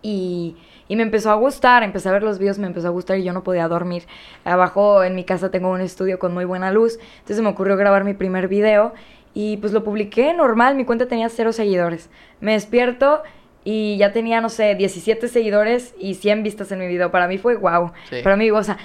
y, 0.02 0.56
y 0.88 0.96
me 0.96 1.04
empezó 1.04 1.32
a 1.32 1.36
gustar, 1.36 1.84
empecé 1.84 2.10
a 2.10 2.12
ver 2.12 2.24
los 2.24 2.40
videos, 2.40 2.60
me 2.60 2.68
empezó 2.68 2.88
a 2.88 2.92
gustar 2.92 3.18
y 3.18 3.24
yo 3.24 3.34
no 3.34 3.44
podía 3.44 3.68
dormir. 3.68 4.04
Abajo 4.46 5.04
en 5.04 5.16
mi 5.16 5.24
casa 5.24 5.52
tengo 5.52 5.70
un 5.70 5.82
estudio 5.82 6.20
con 6.20 6.34
muy 6.34 6.46
buena 6.46 6.72
luz, 6.72 7.00
entonces 7.20 7.42
me 7.42 7.50
ocurrió 7.50 7.78
grabar 7.78 8.04
mi 8.04 8.14
primer 8.14 8.48
video 8.48 8.94
y 9.34 9.58
pues 9.58 9.74
lo 9.74 9.84
publiqué 9.84 10.34
normal, 10.34 10.76
mi 10.76 10.86
cuenta 10.86 11.08
tenía 11.08 11.30
cero 11.30 11.52
seguidores. 11.54 12.10
Me 12.40 12.54
despierto 12.54 13.22
y 13.64 13.98
ya 13.98 14.14
tenía, 14.14 14.40
no 14.42 14.50
sé, 14.50 14.76
17 14.76 15.28
seguidores 15.28 15.94
y 16.00 16.14
100 16.14 16.42
vistas 16.42 16.72
en 16.72 16.80
mi 16.80 16.88
video. 16.88 17.12
Para 17.12 17.28
mí 17.28 17.38
fue 17.38 17.58
wow. 17.58 17.92
Sí. 18.10 18.22
Para 18.24 18.38
mí, 18.38 18.50
o 18.50 18.64
sea, 18.64 18.78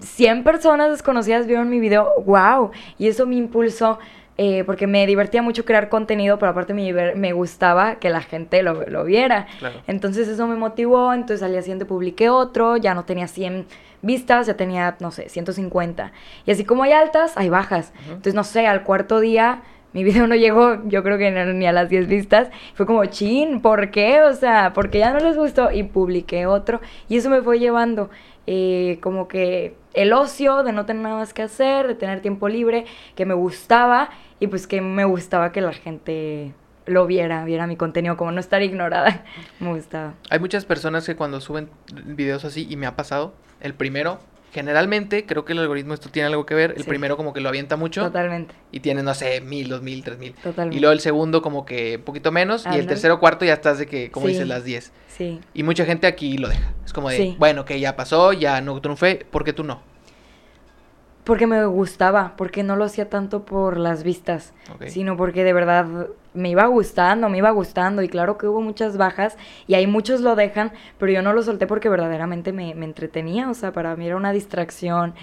100 0.00 0.44
personas 0.44 0.90
desconocidas 0.90 1.46
vieron 1.46 1.70
mi 1.70 1.78
video, 1.78 2.12
wow. 2.26 2.72
Y 2.98 3.08
eso 3.08 3.24
me 3.26 3.36
impulsó, 3.36 3.98
eh, 4.42 4.64
porque 4.64 4.86
me 4.86 5.06
divertía 5.06 5.42
mucho 5.42 5.66
crear 5.66 5.90
contenido, 5.90 6.38
pero 6.38 6.52
aparte 6.52 6.72
me, 6.72 6.90
me 7.14 7.32
gustaba 7.34 7.96
que 7.96 8.08
la 8.08 8.22
gente 8.22 8.62
lo, 8.62 8.86
lo 8.88 9.04
viera. 9.04 9.46
Claro. 9.58 9.82
Entonces 9.86 10.28
eso 10.28 10.46
me 10.46 10.56
motivó, 10.56 11.12
entonces 11.12 11.42
al 11.42 11.52
día 11.52 11.60
siguiente 11.60 11.84
publiqué 11.84 12.30
otro, 12.30 12.78
ya 12.78 12.94
no 12.94 13.04
tenía 13.04 13.28
100 13.28 13.66
vistas, 14.00 14.46
ya 14.46 14.54
tenía, 14.56 14.96
no 15.00 15.10
sé, 15.10 15.28
150. 15.28 16.12
Y 16.46 16.52
así 16.52 16.64
como 16.64 16.84
hay 16.84 16.92
altas, 16.92 17.36
hay 17.36 17.50
bajas. 17.50 17.92
Ujú. 18.00 18.08
Entonces, 18.12 18.32
no 18.32 18.44
sé, 18.44 18.66
al 18.66 18.82
cuarto 18.82 19.20
día 19.20 19.60
mi 19.92 20.04
video 20.04 20.26
no 20.26 20.34
llegó, 20.36 20.78
yo 20.88 21.02
creo 21.02 21.18
que 21.18 21.30
no- 21.30 21.52
ni 21.52 21.66
a 21.66 21.72
las 21.72 21.90
10 21.90 22.08
vistas. 22.08 22.48
Fue 22.72 22.86
como, 22.86 23.04
chin, 23.04 23.60
¿por 23.60 23.90
qué? 23.90 24.22
O 24.22 24.32
sea, 24.32 24.72
porque 24.72 25.00
ya 25.00 25.12
no 25.12 25.18
les 25.20 25.36
gustó 25.36 25.70
y 25.70 25.82
publiqué 25.82 26.46
otro. 26.46 26.80
Y 27.10 27.18
eso 27.18 27.28
me 27.28 27.42
fue 27.42 27.58
llevando 27.58 28.08
eh, 28.46 28.96
como 29.02 29.28
que 29.28 29.74
el 29.92 30.14
ocio 30.14 30.62
de 30.62 30.72
no 30.72 30.86
tener 30.86 31.02
nada 31.02 31.16
más 31.16 31.34
que 31.34 31.42
hacer, 31.42 31.86
de 31.86 31.94
tener 31.94 32.20
tiempo 32.22 32.48
libre, 32.48 32.86
que 33.16 33.26
me 33.26 33.34
gustaba 33.34 34.08
y 34.40 34.46
pues 34.48 34.66
que 34.66 34.80
me 34.80 35.04
gustaba 35.04 35.52
que 35.52 35.60
la 35.60 35.72
gente 35.72 36.52
lo 36.86 37.06
viera, 37.06 37.44
viera 37.44 37.66
mi 37.68 37.76
contenido, 37.76 38.16
como 38.16 38.32
no 38.32 38.40
estar 38.40 38.62
ignorada. 38.62 39.24
me 39.60 39.68
gustaba. 39.72 40.14
Hay 40.30 40.38
muchas 40.40 40.64
personas 40.64 41.06
que 41.06 41.14
cuando 41.14 41.40
suben 41.40 41.70
videos 42.04 42.44
así, 42.44 42.66
y 42.68 42.76
me 42.76 42.86
ha 42.86 42.96
pasado, 42.96 43.34
el 43.60 43.74
primero, 43.74 44.18
generalmente, 44.52 45.24
creo 45.26 45.44
que 45.44 45.52
el 45.52 45.60
algoritmo 45.60 45.94
esto 45.94 46.08
tiene 46.10 46.26
algo 46.26 46.44
que 46.46 46.54
ver, 46.54 46.72
el 46.76 46.82
Sí. 46.82 46.88
primero 46.88 47.16
como 47.16 47.32
que 47.32 47.40
lo 47.40 47.48
avienta 47.48 47.76
mucho 47.76 48.02
Totalmente, 48.02 48.52
y 48.72 48.80
tiene, 48.80 49.02
no 49.04 49.14
sé, 49.14 49.40
mil, 49.40 49.68
dos 49.68 49.82
mil, 49.82 50.02
tres 50.02 50.18
mil. 50.18 50.34
totalmente. 50.34 50.76
Y 50.76 50.80
luego 50.80 50.92
el 50.92 50.98
segundo 51.00 51.40
como 51.42 51.64
que 51.64 51.98
un 51.98 52.02
poquito 52.02 52.32
menos 52.32 52.64
y 52.64 52.68
el 52.68 52.72
Ándale. 52.72 52.88
tercero, 52.88 53.20
cuarto 53.20 53.44
ya 53.44 53.52
estás 53.54 53.78
de 53.78 53.86
que, 53.86 54.10
como 54.10 54.26
Sí. 54.26 54.32
dices, 54.32 54.48
las 54.48 54.64
10. 54.64 54.92
Sí. 55.06 55.40
Y 55.54 55.62
mucha 55.62 55.84
gente 55.84 56.06
aquí 56.08 56.36
lo 56.38 56.48
deja. 56.48 56.72
Es 56.84 56.92
como 56.92 57.10
de, 57.10 57.16
Sí. 57.16 57.36
bueno, 57.38 57.64
que 57.64 57.78
ya 57.78 57.94
pasó, 57.94 58.32
ya 58.32 58.60
no 58.60 58.80
triunfé, 58.80 59.24
¿por 59.30 59.44
qué 59.44 59.52
tú 59.52 59.62
no? 59.62 59.82
Porque 61.30 61.46
me 61.46 61.64
gustaba, 61.64 62.34
porque 62.36 62.64
no 62.64 62.74
lo 62.74 62.84
hacía 62.84 63.08
tanto 63.08 63.44
por 63.44 63.76
las 63.78 64.02
vistas, 64.02 64.52
sino 64.88 65.16
porque 65.16 65.44
de 65.44 65.52
verdad 65.52 65.86
me 66.34 66.50
iba 66.50 66.66
gustando, 66.66 67.28
me 67.28 67.38
iba 67.38 67.50
gustando. 67.50 68.02
Y 68.02 68.08
claro 68.08 68.36
que 68.36 68.48
hubo 68.48 68.60
muchas 68.60 68.96
bajas 68.96 69.36
y 69.68 69.74
ahí 69.74 69.86
muchos 69.86 70.20
lo 70.22 70.34
dejan, 70.34 70.72
pero 70.98 71.12
yo 71.12 71.22
no 71.22 71.32
lo 71.32 71.42
solté 71.42 71.68
porque 71.68 71.88
verdaderamente 71.88 72.52
me, 72.52 72.74
me 72.74 72.84
entretenía. 72.84 73.48
O 73.48 73.54
sea, 73.54 73.72
para 73.72 73.94
mí 73.94 74.06
era 74.06 74.16
una 74.16 74.32
distracción 74.32 75.14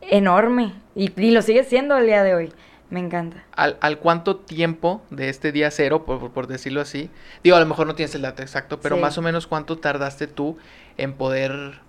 enorme 0.00 0.74
y, 0.94 1.12
y 1.20 1.30
lo 1.30 1.42
sigue 1.42 1.64
siendo 1.64 1.96
el 1.96 2.06
día 2.06 2.22
de 2.22 2.34
hoy. 2.34 2.52
Me 2.90 3.00
encanta. 3.00 3.42
¿Al, 3.56 3.78
al 3.80 3.98
cuánto 4.00 4.36
tiempo 4.36 5.00
de 5.10 5.30
este 5.30 5.50
día 5.52 5.70
cero, 5.70 6.04
por, 6.04 6.18
por- 6.20 6.30
por 6.32 6.46
decirlo 6.46 6.80
así? 6.82 7.08
Digo, 7.42 7.56
a 7.56 7.60
lo 7.60 7.66
mejor 7.66 7.86
no 7.86 7.94
tienes 7.94 8.14
el 8.14 8.22
dato 8.22 8.42
exacto, 8.42 8.80
pero 8.80 8.96
Sí. 8.96 9.00
más 9.00 9.16
o 9.16 9.22
menos 9.22 9.46
cuánto 9.46 9.78
tardaste 9.78 10.26
tú 10.26 10.58
en 10.98 11.14
poder 11.14 11.80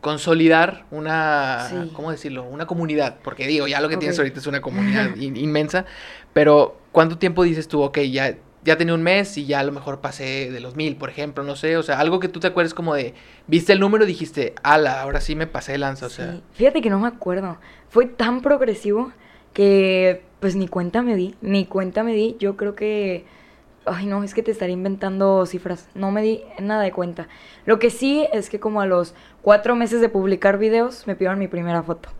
consolidar 0.00 0.84
una, 0.90 1.66
Sí. 1.68 1.90
¿cómo 1.92 2.10
decirlo? 2.10 2.44
Una 2.44 2.66
comunidad. 2.66 3.16
Porque 3.22 3.46
digo, 3.46 3.66
ya 3.66 3.80
lo 3.80 3.88
que 3.88 3.96
tienes 3.96 4.16
Ok. 4.16 4.20
ahorita 4.20 4.40
es 4.40 4.46
una 4.46 4.60
comunidad 4.62 5.16
in- 5.16 5.36
inmensa, 5.36 5.84
pero 6.32 6.78
¿cuánto 6.92 7.18
tiempo 7.18 7.42
dices 7.42 7.68
tú, 7.68 7.82
ok, 7.82 7.98
ya, 8.00 8.36
ya 8.64 8.76
tenía 8.76 8.94
un 8.94 9.02
mes 9.02 9.36
y 9.38 9.46
ya 9.46 9.60
a 9.60 9.64
lo 9.64 9.72
mejor 9.72 10.00
pasé 10.00 10.50
de 10.50 10.60
los 10.60 10.76
mil, 10.76 10.96
por 10.96 11.10
ejemplo, 11.10 11.42
no 11.44 11.56
sé, 11.56 11.76
o 11.76 11.82
sea, 11.82 11.98
algo 11.98 12.20
que 12.20 12.28
tú 12.28 12.38
te 12.40 12.46
acuerdes 12.46 12.74
como 12.74 12.94
de, 12.94 13.14
viste 13.46 13.72
el 13.72 13.80
número 13.80 14.04
y 14.04 14.06
dijiste, 14.08 14.54
ala, 14.62 15.00
ahora 15.00 15.20
sí 15.20 15.34
me 15.34 15.46
pasé 15.46 15.72
de 15.72 15.78
lanza, 15.78 16.06
o 16.06 16.10
sea. 16.10 16.40
Fíjate 16.52 16.80
que 16.80 16.90
no 16.90 16.98
me 17.00 17.08
acuerdo. 17.08 17.58
Fue 17.88 18.06
tan 18.06 18.40
progresivo 18.42 19.12
que 19.52 20.22
pues 20.40 20.54
ni 20.54 20.68
cuenta 20.68 21.02
me 21.02 21.16
di, 21.16 21.34
ni 21.40 21.66
cuenta 21.66 22.02
me 22.04 22.12
di. 22.14 22.36
Yo 22.38 22.56
creo 22.56 22.74
que... 22.76 23.24
Ay, 23.90 24.06
no, 24.06 24.22
es 24.24 24.34
que 24.34 24.42
te 24.42 24.50
estaría 24.50 24.74
inventando 24.74 25.44
cifras. 25.46 25.88
No 25.94 26.10
me 26.10 26.22
di 26.22 26.42
nada 26.60 26.82
de 26.82 26.92
cuenta. 26.92 27.28
Lo 27.66 27.78
que 27.78 27.90
sí 27.90 28.26
es 28.32 28.50
que 28.50 28.60
como 28.60 28.80
a 28.80 28.86
los 28.86 29.14
cuatro 29.42 29.76
meses 29.76 30.00
de 30.00 30.08
publicar 30.08 30.58
videos 30.58 31.06
me 31.06 31.14
pidieron 31.16 31.38
mi 31.38 31.48
primera 31.48 31.82
foto. 31.82 32.10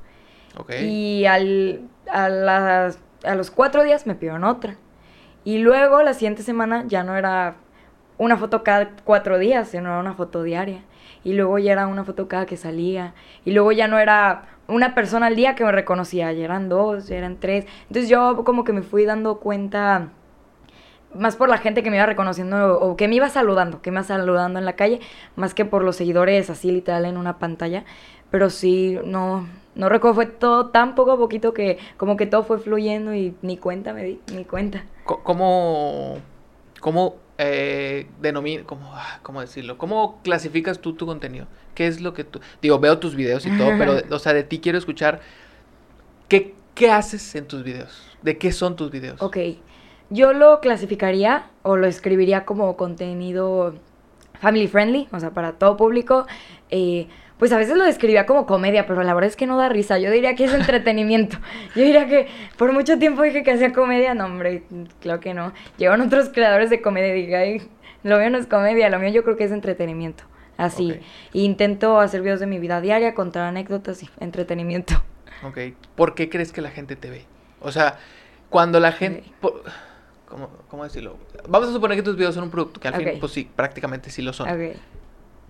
ok. 0.56 0.72
Y 0.80 1.26
al, 1.26 1.82
a, 2.10 2.28
las- 2.28 2.98
a 3.24 3.34
los 3.34 3.50
cuatro 3.50 3.82
días 3.84 4.06
me 4.06 4.14
pidieron 4.14 4.44
otra. 4.44 4.76
Y 5.44 5.58
luego 5.58 6.02
la 6.02 6.14
siguiente 6.14 6.42
semana 6.42 6.84
ya 6.86 7.02
no 7.04 7.16
era 7.16 7.56
una 8.18 8.36
foto 8.36 8.62
cada 8.64 8.90
cuatro 9.04 9.38
días, 9.38 9.68
sino 9.68 9.88
era 9.90 9.98
una 10.00 10.14
foto 10.14 10.42
diaria. 10.42 10.82
Y 11.24 11.34
luego 11.34 11.58
ya 11.58 11.72
era 11.72 11.86
una 11.86 12.04
foto 12.04 12.28
cada 12.28 12.46
que 12.46 12.56
salía. 12.56 13.14
Y 13.44 13.52
luego 13.52 13.72
ya 13.72 13.88
no 13.88 13.98
era 13.98 14.44
una 14.68 14.94
persona 14.94 15.26
al 15.26 15.36
día 15.36 15.54
que 15.54 15.64
me 15.64 15.72
reconocía, 15.72 16.32
ya 16.32 16.44
eran 16.44 16.68
dos, 16.68 17.08
ya 17.08 17.16
eran 17.16 17.38
tres. 17.40 17.66
Entonces 17.88 18.08
yo 18.08 18.42
como 18.44 18.64
que 18.64 18.72
me 18.72 18.82
fui 18.82 19.04
dando 19.04 19.38
cuenta 19.40 20.08
más 21.14 21.36
por 21.36 21.48
la 21.48 21.58
gente 21.58 21.82
que 21.82 21.90
me 21.90 21.96
iba 21.96 22.06
reconociendo 22.06 22.78
o 22.78 22.96
que 22.96 23.08
me 23.08 23.16
iba 23.16 23.28
saludando, 23.28 23.80
que 23.82 23.90
me 23.90 23.96
iba 23.96 24.04
saludando 24.04 24.58
en 24.58 24.64
la 24.64 24.74
calle, 24.74 25.00
más 25.36 25.54
que 25.54 25.64
por 25.64 25.82
los 25.82 25.96
seguidores 25.96 26.50
así 26.50 26.70
literal 26.70 27.04
en 27.04 27.16
una 27.16 27.38
pantalla. 27.38 27.84
Pero 28.30 28.50
sí, 28.50 28.98
no, 29.04 29.48
no 29.74 29.88
recuerdo, 29.88 30.14
fue 30.16 30.26
todo 30.26 30.66
tan 30.66 30.94
poco 30.94 31.12
a 31.12 31.16
poquito 31.16 31.54
que 31.54 31.78
como 31.96 32.16
que 32.16 32.26
todo 32.26 32.44
fue 32.44 32.58
fluyendo 32.58 33.14
y 33.14 33.34
ni 33.42 33.56
cuenta 33.56 33.92
me 33.92 34.04
di, 34.04 34.20
ni 34.34 34.44
cuenta. 34.44 34.84
¿Cómo, 35.04 36.18
cómo 36.80 37.16
eh, 37.38 38.06
denomina, 38.20 38.64
cómo, 38.64 38.90
ah, 38.94 39.20
cómo 39.22 39.40
decirlo? 39.40 39.78
¿Cómo 39.78 40.20
clasificas 40.22 40.80
tú 40.80 40.92
tu 40.92 41.06
contenido? 41.06 41.46
¿Qué 41.74 41.86
es 41.86 42.00
lo 42.00 42.12
que 42.12 42.24
tú... 42.24 42.40
Digo, 42.60 42.78
veo 42.78 42.98
tus 42.98 43.14
videos 43.14 43.46
y 43.46 43.56
todo, 43.56 43.70
pero, 43.78 43.96
o 44.10 44.18
sea, 44.18 44.34
de 44.34 44.42
ti 44.42 44.58
quiero 44.58 44.76
escuchar, 44.76 45.20
¿qué, 46.28 46.54
qué 46.74 46.90
haces 46.90 47.34
en 47.34 47.46
tus 47.46 47.62
videos? 47.62 48.02
¿De 48.20 48.36
qué 48.36 48.52
son 48.52 48.76
tus 48.76 48.90
videos? 48.90 49.22
Ok, 49.22 49.38
yo 50.10 50.32
lo 50.32 50.60
clasificaría 50.60 51.46
o 51.62 51.76
lo 51.76 51.86
escribiría 51.86 52.44
como 52.44 52.76
contenido 52.76 53.74
family 54.40 54.68
friendly, 54.68 55.08
o 55.12 55.20
sea, 55.20 55.30
para 55.30 55.52
todo 55.52 55.76
público. 55.76 56.26
Eh, 56.70 57.08
pues 57.38 57.52
a 57.52 57.58
veces 57.58 57.76
lo 57.76 57.84
describía 57.84 58.26
como 58.26 58.46
comedia, 58.46 58.86
pero 58.86 59.02
la 59.04 59.14
verdad 59.14 59.28
es 59.28 59.36
que 59.36 59.46
no 59.46 59.56
da 59.56 59.68
risa. 59.68 59.98
Yo 59.98 60.10
diría 60.10 60.34
que 60.34 60.44
es 60.44 60.52
entretenimiento. 60.54 61.38
Yo 61.76 61.82
diría 61.82 62.08
que 62.08 62.26
por 62.56 62.72
mucho 62.72 62.98
tiempo 62.98 63.22
dije 63.22 63.42
que 63.44 63.52
hacía 63.52 63.72
comedia. 63.72 64.14
No, 64.14 64.24
hombre, 64.26 64.64
claro 65.00 65.20
que 65.20 65.34
no. 65.34 65.52
Llevan 65.76 66.00
otros 66.00 66.30
creadores 66.30 66.68
de 66.70 66.80
comedia 66.82 67.14
y 67.14 67.22
dije, 67.22 67.36
ay, 67.36 67.62
lo 68.02 68.18
mío 68.18 68.30
no 68.30 68.38
es 68.38 68.46
comedia, 68.46 68.88
lo 68.90 68.98
mío 68.98 69.10
yo 69.10 69.22
creo 69.22 69.36
que 69.36 69.44
es 69.44 69.52
entretenimiento. 69.52 70.24
Así. 70.56 70.90
Ok. 70.90 70.98
E 71.34 71.38
intento 71.40 72.00
hacer 72.00 72.22
videos 72.22 72.40
de 72.40 72.46
mi 72.46 72.58
vida 72.58 72.80
diaria, 72.80 73.14
contar 73.14 73.44
anécdotas 73.44 74.02
y 74.02 74.10
entretenimiento. 74.18 74.94
Ok. 75.44 75.58
¿Por 75.94 76.16
qué 76.16 76.28
crees 76.28 76.50
que 76.50 76.60
la 76.60 76.70
gente 76.70 76.96
te 76.96 77.08
ve? 77.10 77.24
O 77.60 77.70
sea, 77.70 77.98
cuando 78.50 78.80
la 78.80 78.90
gente... 78.90 79.22
Por- 79.40 79.62
¿cómo, 80.28 80.50
cómo 80.68 80.84
decirlo? 80.84 81.16
Vamos 81.48 81.68
a 81.68 81.72
suponer 81.72 81.96
que 81.96 82.02
tus 82.02 82.16
videos 82.16 82.34
son 82.34 82.44
un 82.44 82.50
producto, 82.50 82.78
que 82.80 82.88
al 82.88 82.94
fin, 82.94 83.08
Ok. 83.08 83.14
pues 83.20 83.32
sí, 83.32 83.50
prácticamente 83.54 84.10
sí 84.10 84.22
lo 84.22 84.32
son. 84.32 84.48
Ok. 84.48 84.76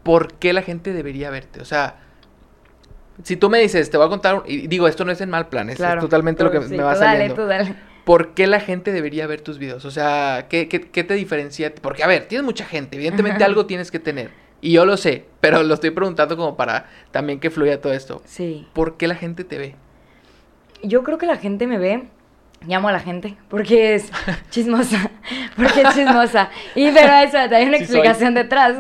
¿por 0.04 0.34
qué 0.34 0.54
la 0.54 0.62
gente 0.62 0.94
debería 0.94 1.28
verte? 1.28 1.60
O 1.60 1.66
sea, 1.66 1.96
si 3.22 3.36
tú 3.36 3.50
me 3.50 3.58
dices, 3.58 3.90
te 3.90 3.96
voy 3.98 4.06
a 4.06 4.08
contar, 4.08 4.36
un- 4.36 4.42
y 4.46 4.66
digo, 4.68 4.88
esto 4.88 5.04
no 5.04 5.12
es 5.12 5.20
en 5.20 5.28
mal 5.28 5.48
plan, 5.48 5.68
es, 5.68 5.76
totalmente 6.00 6.42
lo 6.44 6.50
que 6.50 6.62
sí, 6.62 6.76
me 6.76 6.82
va 6.82 6.94
tú 6.94 7.00
dale, 7.00 7.12
saliendo. 7.12 7.34
tú 7.34 7.46
dale. 7.46 7.74
¿Por 8.04 8.28
qué 8.32 8.46
la 8.46 8.60
gente 8.60 8.92
debería 8.92 9.26
ver 9.26 9.42
tus 9.42 9.58
videos? 9.58 9.84
O 9.84 9.90
sea, 9.90 10.46
¿qué, 10.48 10.66
qué, 10.68 10.80
qué 10.80 11.04
te 11.04 11.12
diferencia? 11.14 11.74
Porque, 11.82 12.04
a 12.04 12.06
ver, 12.06 12.26
tienes 12.26 12.44
mucha 12.44 12.64
gente, 12.64 12.96
evidentemente 12.96 13.44
algo 13.44 13.66
tienes 13.66 13.90
que 13.90 13.98
tener. 13.98 14.30
Y 14.62 14.72
yo 14.72 14.86
lo 14.86 14.96
sé, 14.96 15.26
pero 15.42 15.62
lo 15.62 15.74
estoy 15.74 15.90
preguntando 15.90 16.36
como 16.36 16.56
para 16.56 16.86
también 17.10 17.38
que 17.38 17.50
fluya 17.50 17.80
todo 17.82 17.92
esto. 17.92 18.22
Sí. 18.24 18.66
¿Por 18.72 18.96
qué 18.96 19.08
la 19.08 19.14
gente 19.14 19.44
te 19.44 19.58
ve? 19.58 19.74
Yo 20.82 21.02
creo 21.02 21.18
que 21.18 21.26
la 21.26 21.36
gente 21.36 21.66
me 21.66 21.76
ve, 21.76 22.08
llamo 22.66 22.88
a 22.88 22.92
la 22.92 23.00
gente, 23.00 23.36
porque 23.48 23.94
es 23.94 24.10
chismosa, 24.50 25.10
porque 25.56 25.82
es 25.82 25.94
chismosa. 25.94 26.50
Y 26.74 26.90
pero 26.90 27.12
eso, 27.14 27.38
hay 27.38 27.66
una 27.66 27.78
Sí 27.78 27.86
soy. 27.86 27.96
explicación 27.96 28.34
detrás. 28.34 28.76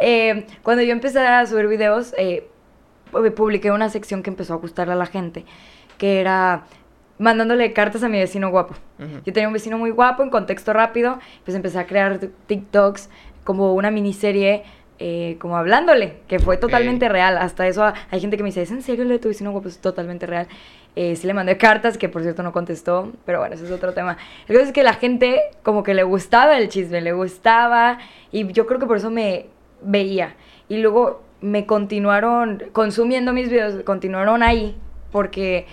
Eh, 0.00 0.46
cuando 0.62 0.82
yo 0.82 0.92
empecé 0.92 1.18
a 1.20 1.44
subir 1.46 1.66
videos, 1.68 2.14
eh, 2.18 2.48
pu- 3.12 3.32
publiqué 3.34 3.70
una 3.70 3.88
sección 3.88 4.22
que 4.22 4.30
empezó 4.30 4.54
a 4.54 4.56
gustarle 4.56 4.92
a 4.92 4.96
la 4.96 5.06
gente, 5.06 5.44
que 5.98 6.20
era 6.20 6.64
mandándole 7.18 7.72
cartas 7.72 8.02
a 8.02 8.08
mi 8.08 8.18
vecino 8.18 8.50
guapo. 8.50 8.74
Ujú. 8.98 9.20
Yo 9.24 9.32
tenía 9.32 9.46
un 9.46 9.54
vecino 9.54 9.78
muy 9.78 9.90
guapo, 9.90 10.22
en 10.22 10.30
contexto 10.30 10.72
rápido, 10.72 11.18
pues 11.44 11.54
empecé 11.56 11.78
a 11.78 11.86
crear 11.86 12.18
TikToks 12.46 13.10
como 13.44 13.74
una 13.74 13.90
miniserie, 13.90 14.64
eh, 14.98 15.36
como 15.40 15.56
hablándole, 15.56 16.18
que 16.28 16.38
fue 16.38 16.56
totalmente 16.56 17.08
real. 17.08 17.36
Hasta 17.38 17.66
eso 17.66 17.84
hay 18.10 18.20
gente 18.20 18.36
que 18.36 18.42
me 18.42 18.48
dice, 18.48 18.62
¿es 18.62 18.70
en 18.70 18.82
serio 18.82 19.04
lo 19.04 19.10
de 19.10 19.18
tu 19.18 19.28
vecino 19.28 19.52
guapo? 19.52 19.68
Es 19.68 19.78
totalmente 19.78 20.26
real. 20.26 20.48
Eh, 20.94 21.16
sí 21.16 21.26
le 21.26 21.32
mandé 21.32 21.56
cartas, 21.56 21.96
que 21.96 22.08
por 22.08 22.22
cierto 22.22 22.42
no 22.42 22.52
contestó, 22.52 23.12
pero 23.24 23.38
bueno, 23.38 23.54
ese 23.54 23.64
es 23.64 23.70
otro 23.70 23.94
tema. 23.94 24.18
El 24.46 24.56
caso 24.56 24.68
es 24.68 24.72
que 24.72 24.82
la 24.82 24.94
gente 24.94 25.40
como 25.62 25.82
que 25.82 25.94
le 25.94 26.02
gustaba 26.02 26.58
el 26.58 26.68
chisme, 26.68 27.00
le 27.00 27.12
gustaba, 27.12 27.98
y 28.30 28.52
yo 28.52 28.66
creo 28.66 28.78
que 28.78 28.86
por 28.86 28.98
eso 28.98 29.10
me 29.10 29.46
veía. 29.82 30.34
Y 30.68 30.78
luego 30.78 31.22
me 31.40 31.66
continuaron 31.66 32.62
consumiendo 32.72 33.32
mis 33.32 33.48
videos, 33.48 33.82
continuaron 33.84 34.42
ahí, 34.42 34.76
porque 35.10 35.66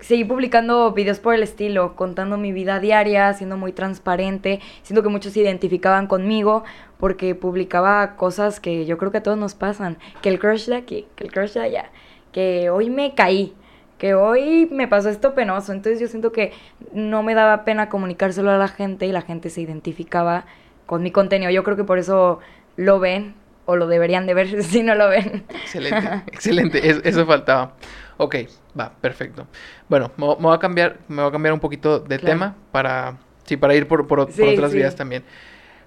seguí 0.00 0.24
publicando 0.24 0.92
videos 0.92 1.18
por 1.18 1.34
el 1.34 1.42
estilo, 1.42 1.96
contando 1.96 2.36
mi 2.36 2.52
vida 2.52 2.80
diaria, 2.80 3.32
siendo 3.32 3.56
muy 3.56 3.72
transparente. 3.72 4.60
Siento 4.82 5.02
que 5.02 5.08
muchos 5.08 5.32
se 5.32 5.40
identificaban 5.40 6.06
conmigo 6.06 6.64
porque 6.98 7.34
publicaba 7.34 8.16
cosas 8.16 8.60
que 8.60 8.86
yo 8.86 8.98
creo 8.98 9.10
que 9.10 9.18
a 9.18 9.22
todos 9.22 9.38
nos 9.38 9.54
pasan. 9.54 9.98
Que 10.22 10.28
el 10.28 10.38
crush 10.38 10.66
de 10.66 10.76
aquí, 10.76 11.06
que 11.16 11.24
el 11.24 11.32
crush 11.32 11.52
de 11.52 11.60
allá, 11.60 11.90
que 12.32 12.70
hoy 12.70 12.90
me 12.90 13.14
caí, 13.14 13.54
que 13.98 14.14
hoy 14.14 14.68
me 14.70 14.88
pasó 14.88 15.08
esto 15.08 15.34
penoso. 15.34 15.72
Entonces 15.72 16.00
yo 16.00 16.08
siento 16.08 16.32
que 16.32 16.52
no 16.92 17.22
me 17.22 17.34
daba 17.34 17.64
pena 17.64 17.88
comunicárselo 17.88 18.50
a 18.50 18.58
la 18.58 18.68
gente 18.68 19.06
y 19.06 19.12
la 19.12 19.22
gente 19.22 19.50
se 19.50 19.60
identificaba 19.60 20.44
con 20.86 21.02
mi 21.02 21.10
contenido. 21.10 21.50
Yo 21.50 21.64
creo 21.64 21.76
que 21.76 21.84
por 21.84 21.98
eso 21.98 22.40
lo 22.76 22.98
ven 23.00 23.34
o 23.66 23.76
lo 23.76 23.86
deberían 23.86 24.26
de 24.26 24.34
ver 24.34 24.62
si 24.64 24.82
no 24.82 24.94
lo 24.94 25.08
ven. 25.08 25.44
Excelente, 25.48 26.08
excelente, 26.26 26.90
es- 26.90 27.00
eso 27.04 27.24
faltaba. 27.26 27.74
Ok, 28.16 28.36
va, 28.78 28.92
perfecto. 29.00 29.46
Bueno, 29.88 30.10
me, 30.16 30.26
me 30.26 30.34
voy 30.34 30.54
a 30.54 30.58
cambiar, 30.58 30.98
me 31.08 31.22
voy 31.22 31.28
a 31.28 31.32
cambiar 31.32 31.52
un 31.54 31.60
poquito 31.60 31.98
de 32.00 32.18
Claro. 32.18 32.38
tema 32.38 32.56
para, 32.72 33.16
sí, 33.44 33.56
para 33.56 33.74
ir 33.74 33.88
por, 33.88 34.06
por, 34.06 34.20
otras 34.20 34.70
sí. 34.70 34.76
vías 34.76 34.94
también. 34.96 35.24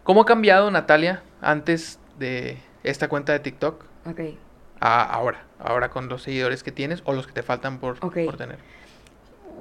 ¿Cómo 0.04 0.22
ha 0.22 0.26
cambiado 0.26 0.70
Natalia 0.72 1.22
antes 1.42 2.00
de 2.18 2.58
esta 2.84 3.08
cuenta 3.10 3.34
de 3.34 3.40
TikTok 3.40 3.84
Ok. 4.10 4.20
A 4.80 5.04
ahora? 5.04 5.44
Ahora 5.60 5.90
con 5.90 6.08
los 6.10 6.24
seguidores 6.24 6.64
que 6.64 6.72
tienes 6.72 7.02
o 7.06 7.14
los 7.14 7.28
que 7.28 7.34
te 7.34 7.44
faltan 7.44 7.80
por, 7.80 7.98
Ok. 8.02 8.18
por 8.26 8.38
tener. 8.38 8.58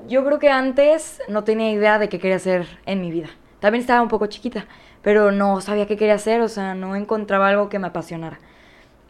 Yo 0.08 0.24
creo 0.24 0.38
que 0.38 0.50
antes 0.50 1.20
no 1.28 1.44
tenía 1.44 1.70
idea 1.70 1.98
de 1.98 2.08
qué 2.08 2.18
quería 2.18 2.36
hacer 2.36 2.66
en 2.86 3.00
mi 3.00 3.10
vida. 3.10 3.28
También 3.60 3.80
estaba 3.80 4.02
un 4.02 4.08
poco 4.08 4.26
chiquita, 4.26 4.66
pero 5.02 5.32
no 5.32 5.60
sabía 5.60 5.86
qué 5.86 5.96
quería 5.96 6.14
hacer, 6.14 6.40
o 6.42 6.48
sea, 6.48 6.74
no 6.74 6.94
encontraba 6.94 7.48
algo 7.48 7.68
que 7.68 7.78
me 7.78 7.88
apasionara. 7.88 8.38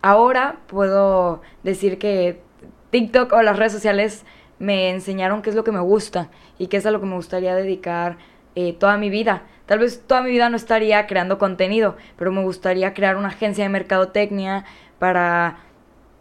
Ahora 0.03 0.57
puedo 0.69 1.43
decir 1.65 1.99
que 1.99 2.41
TikTok 2.91 3.33
o 3.33 3.43
las 3.43 3.59
redes 3.59 3.73
sociales 3.73 4.25
me 4.59 4.91
enseñaron 4.91 5.43
qué 5.43 5.51
es 5.51 5.57
lo 5.57 5.65
que 5.65 5.73
me 5.73 5.81
gusta 5.81 6.31
y 6.59 6.69
qué 6.69 6.79
es 6.79 6.87
a 6.87 6.91
lo 6.91 7.01
que 7.01 7.07
me 7.07 7.17
gustaría 7.17 7.55
dedicar 7.55 8.17
eh, 8.55 8.73
toda 8.73 8.97
mi 8.97 9.11
vida. 9.11 9.43
Tal 9.67 9.81
vez 9.81 10.03
toda 10.07 10.23
mi 10.23 10.31
vida 10.31 10.49
no 10.49 10.57
estaría 10.57 11.07
creando 11.07 11.39
contenido, 11.39 11.97
pero 12.17 12.31
me 12.33 12.43
gustaría 12.43 12.95
crear 12.95 13.17
una 13.17 13.29
agencia 13.29 13.65
de 13.65 13.69
mercadotecnia 13.71 14.65
para 14.99 15.59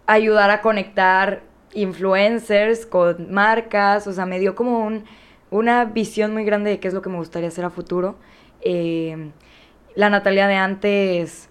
ayudar 0.08 0.50
a 0.52 0.62
conectar 0.62 1.42
influencers 1.74 2.86
con 2.86 3.32
marcas, 3.32 4.08
o 4.08 4.14
sea, 4.14 4.26
me 4.26 4.40
dio 4.40 4.56
como 4.56 4.86
un, 4.86 5.06
una 5.52 5.86
visión 5.86 6.34
muy 6.34 6.46
grande 6.46 6.70
de 6.72 6.80
qué 6.80 6.88
es 6.88 6.94
lo 6.94 7.02
que 7.02 7.10
me 7.10 7.18
gustaría 7.18 7.50
hacer 7.50 7.66
a 7.66 7.70
futuro. 7.70 8.16
Eh, 8.62 9.32
la 9.96 10.10
Natalia 10.10 10.48
de 10.48 10.56
antes, 10.56 11.50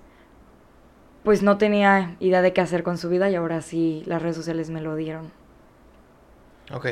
pues 1.23 1.43
no 1.43 1.59
tenía 1.59 2.17
idea 2.21 2.43
de 2.43 2.53
qué 2.53 2.61
hacer 2.61 2.83
con 2.83 2.99
su 2.99 3.09
vida 3.09 3.31
y 3.31 3.35
ahora 3.35 3.63
sí 3.63 4.03
las 4.07 4.23
redes 4.23 4.37
sociales 4.37 4.71
me 4.71 4.81
lo 4.81 4.97
dieron. 4.97 5.31
Ok, 6.73 6.87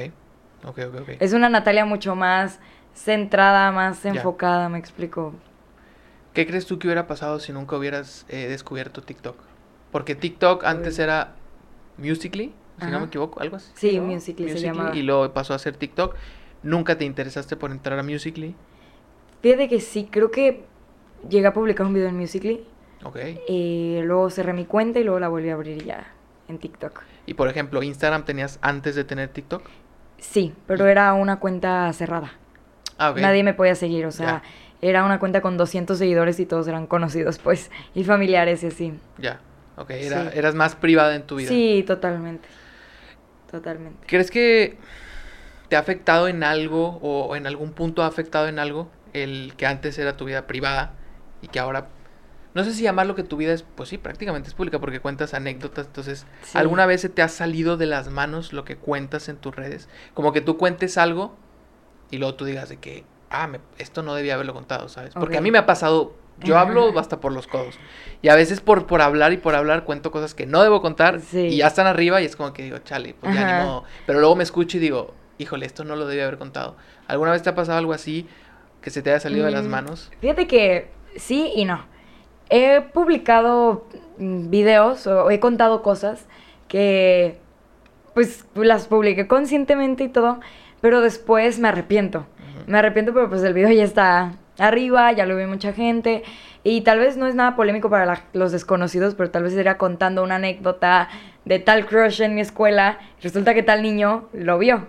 ok, 0.65 0.79
ok, 0.89 1.01
ok. 1.01 1.09
Es 1.21 1.33
una 1.33 1.49
Natalia 1.49 1.85
mucho 1.85 2.15
más 2.15 2.61
centrada, 2.95 3.73
más 3.73 4.05
enfocada, 4.05 4.69
me 4.69 4.79
explico. 4.79 5.35
¿Qué 6.35 6.47
crees 6.47 6.67
tú 6.67 6.79
que 6.79 6.87
hubiera 6.87 7.07
pasado 7.07 7.41
si 7.41 7.53
nunca 7.53 7.77
hubieras 7.77 8.25
eh, 8.29 8.49
descubierto 8.49 9.03
TikTok? 9.03 9.37
Porque 9.91 10.15
TikTok 10.15 10.65
antes 10.65 10.99
Uy. 10.99 11.05
era 11.05 11.35
Musically, 11.97 12.53
si 12.81 12.87
no 12.87 13.01
me 13.01 13.07
equivoco, 13.07 13.41
algo 13.41 13.57
así. 13.57 13.71
Sí, 13.75 13.99
¿no? 13.99 14.05
Musical.ly 14.05 14.53
se 14.53 14.61
llamaba. 14.61 14.97
Y 14.97 15.03
luego 15.03 15.33
pasó 15.33 15.55
a 15.55 15.59
ser 15.59 15.77
TikTok. 15.77 16.15
¿Nunca 16.63 16.97
te 16.97 17.05
interesaste 17.05 17.57
por 17.57 17.71
entrar 17.71 17.99
a 17.99 18.03
Musical.ly? 18.03 18.55
Fíjate 19.41 19.69
que 19.69 19.81
sí, 19.81 20.09
creo 20.11 20.31
que 20.31 20.65
llegué 21.29 21.47
a 21.47 21.53
publicar 21.53 21.87
un 21.87 21.95
video 21.95 22.09
en 22.09 22.17
Musical.ly. 22.17 22.65
Ok. 23.05 23.19
Y 23.49 24.01
luego 24.03 24.31
cerré 24.31 24.53
mi 24.53 24.65
cuenta 24.65 25.01
y 25.01 25.05
luego 25.05 25.19
la 25.19 25.29
volví 25.29 25.51
a 25.51 25.55
abrir 25.55 25.85
ya 25.85 26.07
en 26.49 26.59
TikTok. 26.59 27.03
Y 27.27 27.35
por 27.35 27.49
ejemplo, 27.49 27.83
Instagram 27.83 28.25
tenías 28.25 28.59
antes 28.63 28.95
de 28.95 29.05
tener 29.05 29.29
TikTok. 29.29 29.63
Sí, 30.19 30.55
pero 30.67 30.87
era 30.87 31.13
una 31.15 31.41
cuenta 31.41 31.93
cerrada. 31.93 32.33
Ah, 32.99 33.11
ok. 33.11 33.19
Nadie 33.19 33.43
me 33.43 33.55
podía 33.55 33.75
seguir, 33.75 34.07
o 34.07 34.13
sea, 34.13 34.43
era 34.81 35.05
una 35.05 35.19
cuenta 35.19 35.41
con 35.41 35.57
200 35.57 35.99
seguidores 35.99 36.39
y 36.39 36.47
todos 36.47 36.69
eran 36.69 36.87
conocidos, 36.87 37.39
pues, 37.39 37.71
y 37.95 38.05
familiares 38.05 38.63
y 38.63 38.67
así. 38.67 38.95
Ya. 39.19 39.41
Ok, 39.83 39.91
era, 39.91 40.31
Sí. 40.31 40.39
eras 40.39 40.55
más 40.55 40.75
privada 40.77 41.15
en 41.15 41.23
tu 41.23 41.37
vida. 41.37 41.49
Sí, 41.49 41.85
totalmente. 41.87 42.49
Totalmente. 43.51 44.07
¿Crees 44.07 44.31
que 44.31 44.79
te 45.69 45.77
ha 45.77 45.81
afectado 45.81 46.29
en 46.29 46.43
algo 46.45 46.99
o 47.03 47.37
en 47.37 47.47
algún 47.47 47.73
punto 47.73 48.03
ha 48.03 48.07
afectado 48.07 48.49
en 48.49 48.59
algo 48.59 48.91
el 49.13 49.55
que 49.57 49.67
antes 49.67 49.99
era 49.99 50.17
tu 50.17 50.25
vida 50.25 50.47
privada 50.47 50.95
y 51.43 51.49
que 51.49 51.59
ahora 51.61 51.89
no 52.55 52.65
sé 52.65 52.73
si 52.75 52.83
llamarlo 52.83 53.15
que 53.15 53.23
tu 53.23 53.37
vida 53.39 53.53
es 53.55 53.63
pues 53.63 53.89
sí 53.89 53.97
prácticamente 53.99 54.49
es 54.49 54.55
pública 54.55 54.79
porque 54.79 55.01
cuentas 55.01 55.33
anécdotas 55.35 55.87
entonces 55.87 56.27
Sí. 56.43 56.57
alguna 56.59 56.85
vez 56.87 57.01
se 57.03 57.09
te 57.09 57.23
ha 57.23 57.29
salido 57.29 57.77
de 57.79 57.87
las 57.87 58.09
manos 58.09 58.53
lo 58.53 58.65
que 58.65 58.77
cuentas 58.77 59.29
en 59.31 59.37
tus 59.37 59.55
redes 59.57 59.89
como 60.15 60.33
que 60.33 60.41
tú 60.43 60.57
cuentes 60.59 60.97
algo 60.99 61.37
y 62.11 62.19
luego 62.19 62.35
tú 62.35 62.45
digas 62.45 62.69
de 62.69 62.77
que 62.79 63.05
ah 63.31 63.47
me- 63.47 63.61
esto 63.79 64.03
no 64.03 64.15
debía 64.15 64.35
haberlo 64.35 64.53
contado 64.55 64.89
sabes 64.91 65.15
porque 65.15 65.39
a 65.39 65.41
mí 65.43 65.51
me 65.51 65.59
ha 65.59 65.65
pasado 65.67 66.15
yo 66.41 66.59
hablo 66.59 66.99
hasta 66.99 67.21
por 67.21 67.33
los 67.33 67.47
codos 67.47 67.79
y 68.23 68.29
a 68.29 68.35
veces 68.35 68.61
por 68.61 68.87
por 68.87 69.01
hablar 69.03 69.33
y 69.33 69.37
por 69.37 69.55
hablar 69.55 69.85
cuento 69.85 70.11
cosas 70.11 70.35
que 70.35 70.47
no 70.47 70.63
debo 70.63 70.81
contar 70.83 71.21
Sí. 71.21 71.39
y 71.49 71.57
ya 71.59 71.69
están 71.69 71.87
arriba 71.87 72.21
y 72.21 72.25
es 72.25 72.35
como 72.37 72.53
que 72.53 72.63
digo 72.65 72.79
chale 72.79 73.15
pues 73.21 73.35
ya 73.35 73.45
ni 73.45 73.53
Ajá. 73.53 73.65
modo 73.65 73.85
pero 74.07 74.19
luego 74.21 74.35
me 74.37 74.43
escucho 74.43 74.77
y 74.77 74.81
digo, 74.81 75.15
híjole, 75.39 75.67
esto 75.67 75.85
no 75.85 75.97
lo 75.97 76.07
debía 76.07 76.25
haber 76.25 76.39
contado. 76.39 76.77
¿Alguna 77.09 77.33
vez 77.33 77.43
te 77.43 77.51
ha 77.51 77.55
pasado 77.55 77.79
algo 77.79 77.93
así 77.93 78.29
que 78.81 78.91
se 78.91 79.03
te 79.03 79.11
haya 79.11 79.21
salido 79.21 79.45
de 79.47 79.51
las 79.53 79.67
Mm, 79.67 79.71
manos? 79.71 80.11
Fíjate 80.21 80.47
que 80.47 80.89
sí 81.17 81.53
y 81.55 81.65
no. 81.65 81.85
He 82.51 82.81
publicado 82.81 83.87
mm, 84.19 84.51
videos 84.51 85.07
o 85.07 85.31
he 85.31 85.41
contado 85.41 85.83
cosas 85.83 86.27
que 86.69 87.39
pues 88.15 88.45
las 88.55 88.87
publiqué 88.89 89.27
conscientemente 89.27 90.05
y 90.05 90.09
todo, 90.09 90.39
pero 90.81 91.01
después 91.01 91.59
me 91.59 91.69
arrepiento. 91.69 92.27
Me 92.67 92.79
arrepiento, 92.79 93.13
pero 93.15 93.29
pues 93.29 93.43
el 93.43 93.55
video 93.55 93.71
ya 93.73 93.85
está 93.85 94.33
arriba, 94.59 95.13
ya 95.13 95.27
lo 95.27 95.37
ve 95.37 95.47
mucha 95.47 95.73
gente. 95.73 96.23
Y 96.65 96.83
tal 96.83 96.99
vez 96.99 97.17
no 97.17 97.27
es 97.27 97.35
nada 97.35 97.57
polémico 97.57 97.91
para 97.91 98.07
la- 98.07 98.23
los 98.33 98.53
desconocidos, 98.53 99.15
pero 99.15 99.31
tal 99.31 99.43
vez 99.45 99.53
sería 99.55 99.79
contando 99.79 100.23
una 100.23 100.37
anécdota 100.37 101.09
de 101.45 101.59
tal 101.59 101.87
crush 101.87 102.21
en 102.23 102.35
mi 102.35 102.41
escuela. 102.41 102.99
Resulta 103.23 103.55
que 103.55 103.63
tal 103.63 103.83
niño 103.83 104.29
lo 104.33 104.59
vio. 104.59 104.87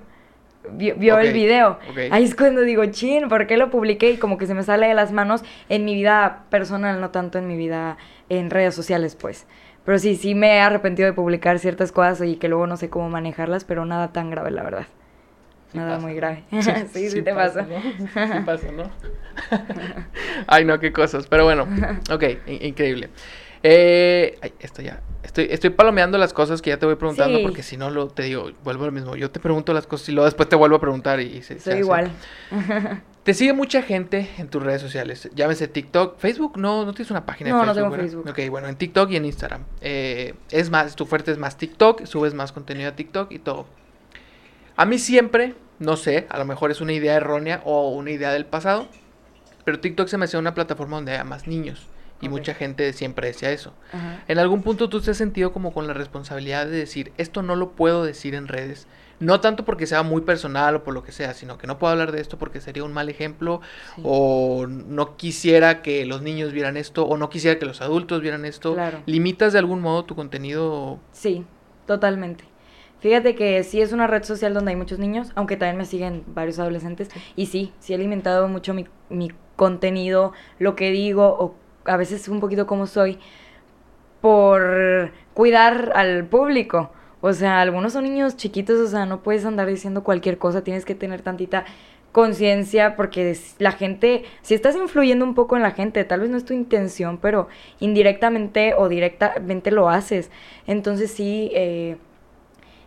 Vio, 0.72 0.96
vio 0.96 1.16
Ok, 1.16 1.22
el 1.24 1.34
video. 1.34 1.80
ok. 1.90 1.98
Ahí 2.12 2.24
es 2.24 2.36
cuando 2.36 2.62
digo, 2.62 2.86
chin, 2.86 3.28
¿por 3.28 3.48
qué 3.48 3.58
lo 3.58 3.70
publiqué? 3.70 4.12
Y 4.12 4.18
como 4.18 4.38
que 4.38 4.46
se 4.48 4.54
me 4.54 4.64
sale 4.64 4.88
de 4.88 4.94
las 4.94 5.12
manos 5.12 5.44
en 5.68 5.84
mi 5.84 5.94
vida 5.94 6.44
personal, 6.50 7.02
no 7.02 7.10
tanto 7.10 7.38
en 7.38 7.48
mi 7.48 7.58
vida 7.58 7.98
en 8.30 8.50
redes 8.50 8.74
sociales, 8.74 9.16
pues. 9.16 9.46
Pero 9.84 10.00
sí, 10.00 10.16
sí 10.16 10.36
me 10.36 10.56
he 10.56 10.60
arrepentido 10.62 11.06
de 11.08 11.12
publicar 11.14 11.60
ciertas 11.60 11.92
cosas 11.92 12.22
y 12.26 12.38
que 12.38 12.48
luego 12.48 12.66
no 12.68 12.78
sé 12.78 12.90
cómo 12.90 13.10
manejarlas, 13.10 13.66
pero 13.66 13.84
nada 13.86 14.14
tan 14.14 14.30
grave, 14.30 14.52
la 14.52 14.64
verdad. 14.64 14.86
Nada 15.74 15.96
pasa, 15.96 16.02
muy 16.02 16.12
¿no? 16.14 16.18
grave. 16.18 16.44
sí, 16.94 17.10
sí, 17.10 17.22
te 17.22 17.34
pasa. 17.34 17.64
¿no? 17.64 17.82
Sí 17.82 18.40
pasa, 18.46 18.72
¿no? 18.72 18.92
Ay, 20.48 20.66
no, 20.66 20.80
qué 20.80 20.92
cosas. 20.92 21.28
Pero 21.28 21.44
bueno, 21.46 21.68
ok, 22.12 22.24
in- 22.48 22.66
increíble. 22.68 23.10
Eh, 23.66 24.38
ay, 24.42 24.54
esto 24.60 24.82
ya. 24.82 25.02
Estoy, 25.24 25.48
estoy 25.50 25.70
palomeando 25.70 26.18
las 26.18 26.34
cosas 26.34 26.62
que 26.62 26.70
ya 26.70 26.78
te 26.78 26.86
voy 26.86 26.96
preguntando 26.96 27.38
Sí. 27.38 27.44
porque 27.44 27.64
si 27.64 27.78
no, 27.78 27.90
lo, 27.90 28.08
te 28.10 28.24
digo, 28.24 28.52
vuelvo 28.64 28.84
a 28.84 28.88
lo 28.88 28.92
mismo. 28.92 29.16
Yo 29.16 29.32
te 29.32 29.40
pregunto 29.40 29.74
las 29.74 29.88
cosas 29.88 30.10
y 30.10 30.12
luego 30.12 30.26
después 30.26 30.50
te 30.50 30.56
vuelvo 30.58 30.76
a 30.76 30.82
preguntar 30.82 31.22
y, 31.22 31.38
y 31.38 31.42
se, 31.44 31.56
se 31.56 31.60
Soy 31.62 31.74
hace. 31.74 31.80
igual. 31.80 32.12
Te 33.24 33.34
sigue 33.34 33.54
mucha 33.54 33.82
gente 33.82 34.30
en 34.38 34.50
tus 34.50 34.62
redes 34.62 34.82
sociales. 34.82 35.30
Llámese 35.34 35.70
TikTok. 35.70 36.20
Facebook, 36.20 36.58
no, 36.58 36.84
no 36.86 36.94
tienes 36.94 37.10
una 37.10 37.26
página 37.26 37.52
No, 37.52 37.62
de 37.62 37.66
no 37.68 37.74
Facebook. 37.74 37.82
tengo 37.84 37.92
¿verdad? 37.92 38.06
Facebook. 38.06 38.30
Ok, 38.46 38.50
bueno, 38.52 38.68
en 38.68 38.76
TikTok 38.76 39.12
y 39.12 39.16
en 39.16 39.24
Instagram. 39.26 39.62
Eh, 39.80 40.34
es 40.52 40.70
más, 40.70 40.98
tu 40.98 41.06
fuerte 41.06 41.32
es 41.32 41.38
más 41.38 41.58
TikTok, 41.58 42.06
subes 42.06 42.34
más 42.34 42.52
contenido 42.52 42.90
a 42.90 42.96
TikTok 42.98 43.32
y 43.32 43.40
todo. 43.40 43.66
A 44.76 44.86
mí 44.86 44.98
siempre, 44.98 45.56
no 45.80 45.98
sé, 45.98 46.26
a 46.30 46.38
lo 46.38 46.46
mejor 46.46 46.72
es 46.72 46.82
una 46.82 46.94
idea 46.94 47.16
errónea 47.16 47.62
o 47.66 47.90
una 47.90 48.12
idea 48.12 48.32
del 48.32 48.46
pasado, 48.46 48.88
pero 49.66 49.80
TikTok 49.80 50.08
se 50.08 50.18
me 50.18 50.26
hacía 50.26 50.40
una 50.40 50.54
plataforma 50.54 50.98
donde 50.98 51.14
haya 51.14 51.24
más 51.24 51.48
niños. 51.48 51.88
Y 52.22 52.30
mucha 52.30 52.54
gente 52.54 52.94
siempre 52.94 53.28
decía 53.28 53.52
eso. 53.52 53.74
Ajá. 53.92 54.24
En 54.30 54.40
algún 54.40 54.64
punto 54.64 54.88
tú 54.88 55.02
te 55.02 55.12
has 55.12 55.18
sentido 55.18 55.52
como 55.52 55.74
con 55.74 55.88
la 55.88 55.94
responsabilidad 55.94 56.66
de 56.68 56.78
decir, 56.78 57.12
esto 57.18 57.42
no 57.44 57.58
lo 57.58 57.72
puedo 57.72 58.06
decir 58.06 58.34
en 58.34 58.48
redes. 58.48 58.88
No 59.20 59.42
tanto 59.42 59.66
porque 59.66 59.88
sea 59.88 60.04
muy 60.04 60.22
personal 60.22 60.76
o 60.78 60.84
por 60.86 60.94
lo 60.94 61.04
que 61.04 61.12
sea, 61.12 61.34
sino 61.34 61.58
que 61.58 61.68
no 61.68 61.78
puedo 61.80 61.92
hablar 61.92 62.14
de 62.14 62.22
esto 62.22 62.38
porque 62.38 62.62
sería 62.62 62.86
un 62.86 62.94
mal 62.94 63.10
ejemplo 63.10 63.60
Sí. 63.96 64.02
o 64.06 64.66
no 64.68 65.18
quisiera 65.18 65.82
que 65.82 66.06
los 66.06 66.22
niños 66.22 66.54
vieran 66.54 66.78
esto 66.78 67.04
o 67.06 67.18
no 67.18 67.30
quisiera 67.30 67.60
que 67.60 67.66
los 67.66 67.82
adultos 67.82 68.22
vieran 68.22 68.46
esto. 68.46 68.74
Claro. 68.74 69.02
¿Limitas 69.06 69.52
de 69.52 69.60
algún 69.60 69.82
modo 69.82 70.06
tu 70.06 70.16
contenido? 70.16 71.00
Sí, 71.12 71.46
totalmente. 71.86 72.46
Fíjate 73.04 73.36
que 73.36 73.62
sí 73.66 73.82
es 73.82 73.92
una 73.92 74.08
red 74.08 74.24
social 74.24 74.54
donde 74.54 74.72
hay 74.72 74.78
muchos 74.78 74.98
niños, 74.98 75.34
aunque 75.36 75.58
también 75.58 75.76
me 75.76 75.84
siguen 75.84 76.24
varios 76.26 76.58
adolescentes. 76.58 77.10
Y 77.36 77.48
sí, 77.48 77.74
sí 77.80 77.92
he 77.92 77.98
alimentado 77.98 78.48
mucho 78.48 78.74
mi, 78.74 78.88
mi 79.10 79.30
contenido, 79.58 80.32
lo 80.58 80.78
que 80.78 80.90
digo, 80.92 81.26
o 81.38 81.54
a 81.84 81.98
veces 81.98 82.30
un 82.30 82.40
poquito 82.40 82.66
como 82.66 82.88
soy, 82.88 83.20
por 84.22 85.12
cuidar 85.34 85.92
al 85.96 86.24
público. 86.28 86.92
O 87.20 87.34
sea, 87.34 87.60
algunos 87.60 87.92
son 87.92 88.06
niños 88.06 88.38
chiquitos, 88.38 88.80
o 88.80 88.88
sea, 88.88 89.06
no 89.06 89.22
puedes 89.22 89.44
andar 89.44 89.68
diciendo 89.68 90.06
cualquier 90.06 90.38
cosa, 90.38 90.64
tienes 90.64 90.86
que 90.86 90.96
tener 90.96 91.22
tantita 91.22 91.66
conciencia 92.14 92.96
porque 92.96 93.38
la 93.60 93.74
gente, 93.74 94.24
si 94.44 94.54
estás 94.54 94.78
influyendo 94.78 95.26
un 95.26 95.36
poco 95.36 95.58
en 95.58 95.64
la 95.64 95.72
gente, 95.72 96.06
tal 96.06 96.22
vez 96.22 96.30
no 96.30 96.38
es 96.38 96.46
tu 96.46 96.54
intención, 96.54 97.18
pero 97.18 97.50
indirectamente 97.82 98.76
o 98.78 98.88
directamente 98.88 99.72
lo 99.72 99.90
haces. 99.90 100.32
Entonces 100.68 101.12
sí, 101.12 101.52
eh, 101.54 101.98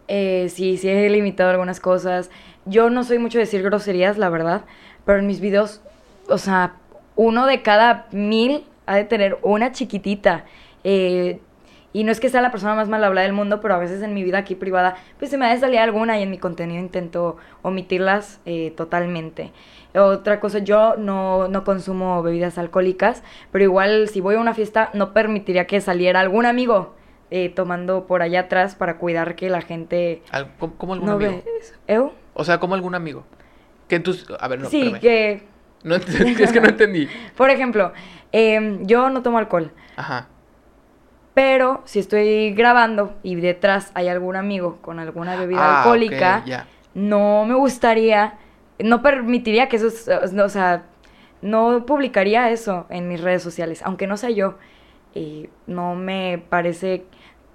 eh, 0.09 0.49
sí, 0.51 0.77
sí 0.77 0.89
he 0.89 1.09
limitado 1.11 1.51
algunas 1.51 1.81
cosas. 1.81 2.31
Yo 2.65 2.91
no 2.91 3.05
soy 3.05 3.19
mucho 3.19 3.39
de 3.39 3.45
decir 3.45 3.63
groserías, 3.63 4.19
la 4.19 4.29
verdad, 4.29 4.65
pero 5.05 5.19
en 5.19 5.27
mis 5.27 5.41
videos, 5.41 5.81
o 6.29 6.39
sea, 6.39 6.75
uno 7.15 7.47
de 7.47 7.63
cada 7.63 8.07
mil 8.13 8.65
ha 8.87 8.97
de 8.97 9.05
tener 9.05 9.39
una 9.43 9.73
chiquitita. 9.73 10.45
Eh, 10.85 11.41
y 11.93 12.05
no 12.05 12.13
es 12.13 12.21
que 12.21 12.29
sea 12.29 12.43
la 12.43 12.51
persona 12.51 12.75
más 12.75 12.89
mal 12.89 13.03
hablada 13.03 13.27
del 13.27 13.33
mundo, 13.33 13.61
pero 13.63 13.75
a 13.75 13.79
veces 13.79 14.03
en 14.03 14.13
mi 14.13 14.23
vida 14.23 14.39
aquí 14.39 14.55
privada, 14.55 14.97
pues 15.19 15.31
se 15.31 15.39
me 15.39 15.47
ha 15.47 15.55
de 15.55 15.59
salir 15.59 15.79
alguna 15.79 16.19
y 16.19 16.23
en 16.23 16.31
mi 16.31 16.37
contenido 16.37 16.79
intento 16.79 17.39
omitirlas 17.63 18.41
eh, 18.45 18.75
totalmente. 18.77 19.53
Otra 19.95 20.39
cosa, 20.39 20.59
yo 20.59 20.97
no, 20.99 21.49
no 21.49 21.65
consumo 21.65 22.23
bebidas 22.23 22.59
alcohólicas, 22.59 23.23
pero 23.51 23.65
igual 23.65 24.09
si 24.09 24.21
voy 24.21 24.35
a 24.35 24.41
una 24.41 24.53
fiesta 24.53 24.91
no 24.93 25.15
permitiría 25.15 25.67
que 25.67 25.81
saliera 25.81 26.21
algún 26.21 26.45
amigo 26.45 26.95
eh, 27.31 27.49
tomando 27.49 28.07
por 28.07 28.23
allá 28.23 28.41
atrás 28.41 28.75
para 28.75 28.99
cuidar 28.99 29.35
que 29.37 29.51
la 29.51 29.61
gente 29.61 30.23
¿Cómo, 30.59 30.75
cómo 30.77 30.93
algún 30.95 31.09
no 31.09 31.15
amigo? 31.17 31.43
¿Eu? 31.89 32.13
O 32.35 32.45
sea, 32.45 32.59
como 32.61 32.75
algún 32.75 32.95
amigo. 32.95 33.25
Que 33.89 33.97
en 33.97 34.03
tus... 34.03 34.27
A 34.41 34.49
ver, 34.49 34.61
no, 34.61 34.69
sí, 34.69 34.83
espérame. 34.93 35.01
que, 35.01 35.43
No 35.85 35.95
es 35.97 36.53
que 36.53 36.61
no 36.61 36.69
entendí. 36.69 37.09
por 37.37 37.51
ejemplo, 37.51 37.93
em, 38.33 38.85
yo 38.87 39.09
no 39.11 39.23
tomo 39.23 39.39
alcohol, 39.39 39.73
Ajá. 39.97 40.29
pero 41.35 41.83
si 41.85 41.99
estoy 41.99 42.53
grabando 42.55 43.15
y 43.23 43.37
detrás 43.37 43.91
hay 43.95 44.09
algún 44.09 44.37
amigo 44.37 44.79
con 44.83 44.99
alguna 44.99 45.37
bebida 45.37 45.61
Ah, 45.63 45.79
alcohólica, 45.83 46.45
no 46.95 47.45
me 47.45 47.55
gustaría, 47.55 48.35
no 48.79 49.03
permitiría 49.03 49.69
que 49.69 49.77
eso, 49.77 49.89
o 49.89 50.49
sea, 50.49 50.85
no 51.43 51.85
publicaría 51.87 52.51
eso 52.51 52.87
en 52.89 53.07
mis 53.09 53.21
redes 53.21 53.43
sociales, 53.43 53.83
aunque 53.85 54.07
no 54.07 54.17
sea 54.17 54.31
yo. 54.31 54.55
Y 55.15 55.49
no 55.67 55.95
me 55.95 56.43
parece, 56.49 57.05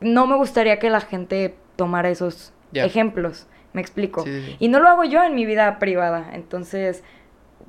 no 0.01 0.27
me 0.27 0.35
gustaría 0.35 0.79
que 0.79 0.89
la 0.89 1.01
gente 1.01 1.55
tomara 1.75 2.09
esos 2.09 2.53
ejemplos, 2.73 3.47
me 3.73 3.81
explico. 3.81 4.23
Sí, 4.23 4.31
sí, 4.31 4.45
sí. 4.47 4.55
Y 4.59 4.67
no 4.67 4.79
lo 4.79 4.89
hago 4.89 5.03
yo 5.03 5.23
en 5.23 5.35
mi 5.35 5.45
vida 5.45 5.79
privada, 5.79 6.29
entonces, 6.33 7.03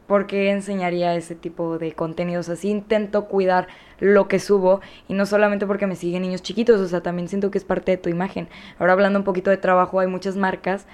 ¿por 0.07 0.27
qué 0.27 0.51
enseñaría 0.51 1.14
ese 1.14 1.35
tipo 1.35 1.79
de 1.79 1.92
contenidos 1.92 2.49
así? 2.49 2.68
Intento 2.68 3.27
cuidar 3.27 3.68
lo 4.01 4.27
que 4.29 4.38
subo 4.38 4.81
y 5.09 5.14
no 5.14 5.27
solamente 5.27 5.66
porque 5.66 5.87
me 5.87 5.95
siguen 5.97 6.23
niños 6.23 6.42
chiquitos, 6.42 6.81
o 6.81 6.88
sea, 6.88 7.03
también 7.03 7.29
siento 7.29 7.51
que 7.51 7.59
es 7.59 7.64
parte 7.64 7.92
de 7.92 7.99
tu 7.99 8.09
imagen. 8.09 8.49
Ahora 8.79 8.95
hablando 8.95 9.18
un 9.18 9.25
poquito 9.25 9.51
de 9.51 9.57
trabajo, 9.59 10.01
hay 10.01 10.09
muchas 10.09 10.37
marcas. 10.37 10.87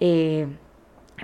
eh, 0.00 0.46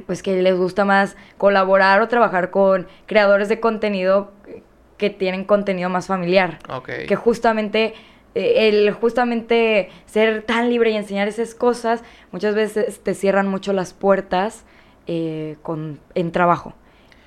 pues 0.06 0.22
que 0.22 0.40
les 0.40 0.56
gusta 0.56 0.85
más 0.87 1.16
colaborar 1.37 2.00
o 2.00 2.08
trabajar 2.08 2.50
con 2.50 2.87
creadores 3.06 3.50
de 3.50 3.61
contenido 3.61 4.32
que 4.96 5.11
tienen 5.11 5.44
contenido 5.44 5.90
más 5.90 6.06
familiar 6.06 6.58
que 7.06 7.16
justamente 7.16 7.85
eh, 7.87 7.94
el 8.35 8.92
justamente 8.92 9.90
ser 10.07 10.42
tan 10.42 10.71
libre 10.71 10.90
y 10.90 10.97
enseñar 10.97 11.29
esas 11.29 11.55
cosas 11.55 12.03
muchas 12.31 12.55
veces 12.55 13.01
te 13.01 13.14
cierran 13.14 13.49
mucho 13.49 13.73
las 13.73 13.92
puertas 13.92 14.64
eh, 15.07 15.57
con 15.62 16.01
en 16.14 16.33
trabajo 16.33 16.75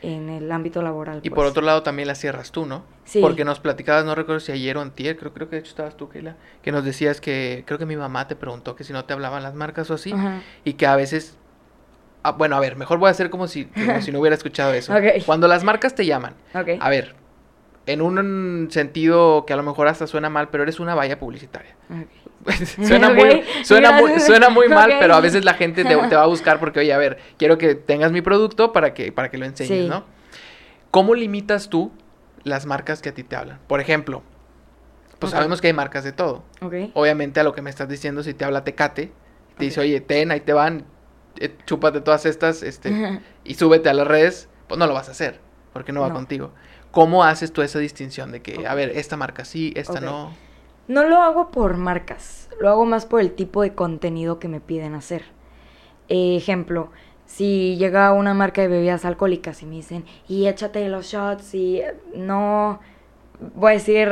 en 0.02 0.30
el 0.30 0.52
ámbito 0.52 0.82
laboral 0.82 1.20
Y 1.24 1.30
pues. 1.30 1.36
por 1.36 1.46
otro 1.46 1.64
lado 1.64 1.82
también 1.84 2.08
las 2.08 2.20
cierras 2.20 2.52
tú, 2.52 2.66
¿no? 2.66 2.84
Sí. 3.06 3.22
Porque 3.22 3.44
nos 3.44 3.60
platicabas, 3.60 4.06
no 4.06 4.14
recuerdo 4.14 4.40
si 4.40 4.52
ayer 4.52 4.78
o 4.78 4.82
antier, 4.82 5.18
creo, 5.18 5.34
creo 5.34 5.50
que 5.50 5.56
de 5.56 5.62
hecho 5.62 5.72
estabas 5.72 5.98
tú, 5.98 6.10
Keila, 6.10 6.36
que 6.62 6.72
nos 6.72 6.84
decías 6.84 7.22
que, 7.22 7.64
creo 7.66 7.80
que 7.80 7.86
mi 7.86 7.96
mamá 7.96 8.28
te 8.28 8.36
preguntó 8.36 8.76
que 8.76 8.84
si 8.84 8.94
no 8.94 9.06
te 9.06 9.14
hablaban 9.14 9.42
las 9.42 9.56
marcas 9.56 9.90
o 9.90 9.96
así, 9.96 10.12
Ajá. 10.12 10.42
y 10.64 10.74
que 10.74 10.86
a 10.86 10.96
veces 10.96 11.38
ah, 12.24 12.32
bueno, 12.32 12.56
a 12.56 12.60
ver, 12.60 12.76
mejor 12.76 12.98
voy 12.98 13.08
a 13.08 13.12
hacer 13.12 13.30
como 13.30 13.48
si, 13.48 13.66
como 13.66 14.02
si 14.02 14.12
no 14.12 14.20
hubiera 14.20 14.36
escuchado 14.36 14.74
eso. 14.74 14.94
Cuando 15.26 15.48
las 15.48 15.64
marcas 15.64 15.96
te 15.96 16.06
llaman, 16.06 16.36
a 16.54 16.90
ver, 16.90 17.16
en 17.88 18.02
un 18.02 18.68
sentido 18.72 19.46
que 19.46 19.54
a 19.54 19.56
lo 19.56 19.64
mejor 19.64 19.88
hasta 19.88 20.08
suena 20.08 20.30
mal, 20.30 20.50
pero 20.50 20.64
eres 20.64 20.80
una 20.80 20.96
valla 20.96 21.20
publicitaria. 21.20 21.76
Suena 22.84 23.10
muy, 23.10 23.44
suena 23.64 23.92
muy, 23.94 24.20
suena 24.20 24.50
muy 24.50 24.68
mal, 24.70 24.94
pero 25.00 25.16
a 25.16 25.20
veces 25.20 25.44
la 25.46 25.54
gente 25.56 25.84
te, 25.84 25.96
te 25.96 26.16
va 26.16 26.24
a 26.24 26.28
buscar 26.28 26.60
porque, 26.60 26.80
oye, 26.80 26.94
a 26.94 26.98
ver, 26.98 27.18
quiero 27.38 27.58
que 27.58 27.76
tengas 27.76 28.12
mi 28.12 28.22
producto 28.22 28.72
para 28.74 28.94
que, 28.94 29.12
para 29.12 29.30
que 29.30 29.38
lo 29.38 29.46
enseñes, 29.46 29.84
Sí. 29.84 29.88
¿no? 29.90 30.04
¿Cómo 30.92 31.16
limitas 31.16 31.70
tú 31.70 31.92
las 32.44 32.66
marcas 32.66 33.02
que 33.02 33.10
a 33.10 33.14
ti 33.14 33.24
te 33.24 33.36
hablan? 33.36 33.60
Por 33.68 33.80
ejemplo, 33.82 34.22
pues 35.20 35.32
sabemos 35.32 35.60
que 35.62 35.68
hay 35.68 35.74
marcas 35.74 36.04
de 36.04 36.12
todo. 36.12 36.44
Obviamente 36.94 37.40
a 37.40 37.44
lo 37.44 37.54
que 37.54 37.62
me 37.62 37.70
estás 37.70 37.90
diciendo, 37.90 38.22
si 38.24 38.34
te 38.34 38.46
habla 38.46 38.64
Tecate, 38.64 39.12
te 39.58 39.66
dice, 39.66 39.80
oye, 39.82 40.00
ten, 40.02 40.32
ahí 40.32 40.42
te 40.42 40.54
van, 40.54 40.86
eh, 41.40 41.56
chúpate 41.66 42.02
todas 42.02 42.26
estas, 42.26 42.62
este, 42.64 43.22
y 43.44 43.56
súbete 43.56 43.90
a 43.90 43.94
las 43.94 44.08
redes, 44.08 44.50
pues 44.68 44.78
no 44.78 44.86
lo 44.88 44.94
vas 44.94 45.08
a 45.08 45.12
hacer, 45.12 45.40
porque 45.74 45.92
no 45.92 46.02
va 46.02 46.10
No. 46.10 46.16
contigo. 46.16 46.52
¿Cómo 46.96 47.26
haces 47.26 47.52
tú 47.52 47.62
esa 47.62 47.78
distinción 47.78 48.32
de 48.32 48.42
que, 48.42 48.66
a 48.66 48.74
ver, 48.74 48.94
esta 48.96 49.18
marca 49.18 49.44
sí, 49.44 49.74
esta 49.76 50.00
no? 50.00 50.32
No 50.88 51.04
lo 51.04 51.18
hago 51.18 51.52
por 51.52 51.76
marcas, 51.76 52.50
lo 52.62 52.70
hago 52.70 52.86
más 52.86 53.06
por 53.06 53.20
el 53.20 53.34
tipo 53.34 53.64
de 53.64 53.74
contenido 53.74 54.40
que 54.40 54.48
me 54.48 54.62
piden 54.62 54.96
hacer. 54.96 55.24
Eh, 56.08 56.38
ejemplo, 56.38 56.92
si 57.26 57.76
llega 57.76 58.14
una 58.14 58.34
marca 58.34 58.62
de 58.62 58.70
bebidas 58.70 59.04
alcohólicas 59.04 59.62
y 59.62 59.66
me 59.66 59.76
dicen, 59.76 60.06
y 60.30 60.48
échate 60.48 60.88
los 60.88 61.08
shots 61.08 61.54
y 61.54 61.80
eh, 61.82 61.96
no, 62.16 62.80
voy 63.56 63.72
a 63.72 63.74
decir, 63.74 64.10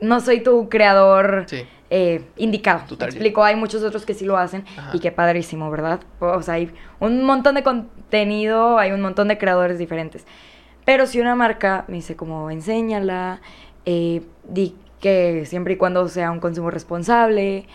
no 0.00 0.20
soy 0.20 0.42
tu 0.42 0.70
creador 0.70 1.44
Sí, 1.46 1.66
eh, 1.90 2.24
indicado. 2.38 2.84
Explico, 3.00 3.44
hay 3.44 3.56
muchos 3.56 3.82
otros 3.82 4.06
que 4.06 4.14
sí 4.14 4.24
lo 4.24 4.38
hacen 4.38 4.64
Ajá. 4.78 4.92
y 4.94 5.00
qué 5.00 5.12
padrísimo, 5.12 5.70
¿verdad? 5.70 6.00
O 6.20 6.40
sea, 6.40 6.54
hay 6.54 6.72
un 7.00 7.22
montón 7.22 7.56
de 7.56 7.62
contenido, 7.62 8.78
hay 8.78 8.92
un 8.92 9.02
montón 9.02 9.28
de 9.28 9.36
creadores 9.36 9.78
diferentes. 9.78 10.24
Pero 10.84 11.06
si 11.06 11.20
una 11.20 11.34
marca 11.34 11.84
me 11.88 11.96
dice 11.96 12.16
como 12.16 12.50
enséñala, 12.50 13.40
eh, 13.86 14.22
di 14.48 14.76
que 15.00 15.44
siempre 15.46 15.74
y 15.74 15.76
cuando 15.76 16.08
sea 16.08 16.30
un 16.30 16.40
consumo 16.40 16.70
responsable, 16.70 17.66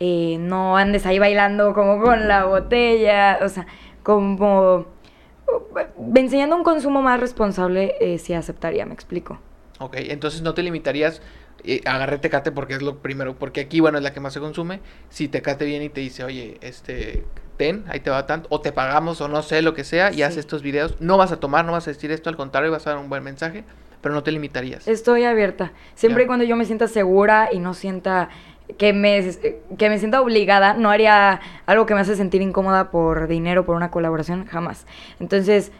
eh, 0.00 0.36
no 0.38 0.76
andes 0.76 1.06
ahí 1.06 1.18
bailando 1.18 1.72
como 1.72 2.02
con 2.02 2.28
la 2.28 2.44
botella, 2.44 3.38
o 3.42 3.48
sea, 3.48 3.66
como 4.02 4.86
eh, 5.78 5.86
enseñando 6.16 6.56
un 6.56 6.64
consumo 6.64 7.00
más 7.00 7.20
responsable, 7.20 7.94
eh, 8.00 8.18
sí 8.18 8.34
aceptaría, 8.34 8.84
me 8.86 8.92
explico. 8.92 9.38
ok, 9.78 9.94
entonces 9.96 10.42
no 10.42 10.52
te 10.52 10.62
limitarías, 10.62 11.22
eh, 11.64 11.80
agarré 11.86 12.18
Tecate 12.18 12.52
porque 12.52 12.74
es 12.74 12.82
lo 12.82 12.98
primero, 12.98 13.34
porque 13.36 13.62
aquí, 13.62 13.80
bueno, 13.80 13.98
es 13.98 14.04
la 14.04 14.12
que 14.12 14.20
más 14.20 14.32
se 14.32 14.40
consume, 14.40 14.80
si 15.08 15.28
Tecate 15.28 15.64
viene 15.64 15.86
y 15.86 15.88
te 15.88 16.00
dice, 16.00 16.24
oye, 16.24 16.58
este, 16.60 17.24
ten, 17.56 17.84
ahí 17.88 18.00
te 18.00 18.10
va 18.10 18.26
tanto, 18.26 18.48
o 18.50 18.60
te 18.60 18.72
pagamos, 18.72 19.20
o 19.20 19.28
no 19.28 19.42
sé, 19.42 19.62
lo 19.62 19.74
que 19.74 19.84
sea, 19.84 20.10
y 20.10 20.16
Sí. 20.16 20.22
haces 20.22 20.38
estos 20.38 20.62
videos, 20.62 20.96
no 21.00 21.16
vas 21.16 21.32
a 21.32 21.40
tomar, 21.40 21.64
no 21.64 21.72
vas 21.72 21.86
a 21.88 21.90
decir 21.92 22.10
esto, 22.10 22.30
al 22.30 22.36
contrario, 22.36 22.70
vas 22.70 22.86
a 22.86 22.90
dar 22.90 22.98
un 22.98 23.08
buen 23.08 23.22
mensaje, 23.22 23.64
pero 24.00 24.14
no 24.14 24.22
te 24.22 24.32
limitarías. 24.32 24.86
Estoy 24.86 25.24
abierta. 25.24 25.72
Siempre 25.94 26.24
y 26.24 26.26
cuando 26.26 26.44
yo 26.44 26.56
me 26.56 26.66
sienta 26.66 26.88
segura 26.88 27.48
y 27.50 27.58
no 27.58 27.72
sienta 27.72 28.28
que 28.78 28.92
me, 28.92 29.30
que 29.78 29.88
me 29.88 29.98
sienta 29.98 30.20
obligada, 30.20 30.74
no 30.74 30.90
haría 30.90 31.40
algo 31.66 31.86
que 31.86 31.94
me 31.94 32.00
hace 32.00 32.16
sentir 32.16 32.42
incómoda 32.42 32.90
por 32.90 33.28
dinero, 33.28 33.64
por 33.64 33.76
una 33.76 33.90
colaboración, 33.90 34.46
jamás. 34.46 34.86
Entonces, 35.20 35.72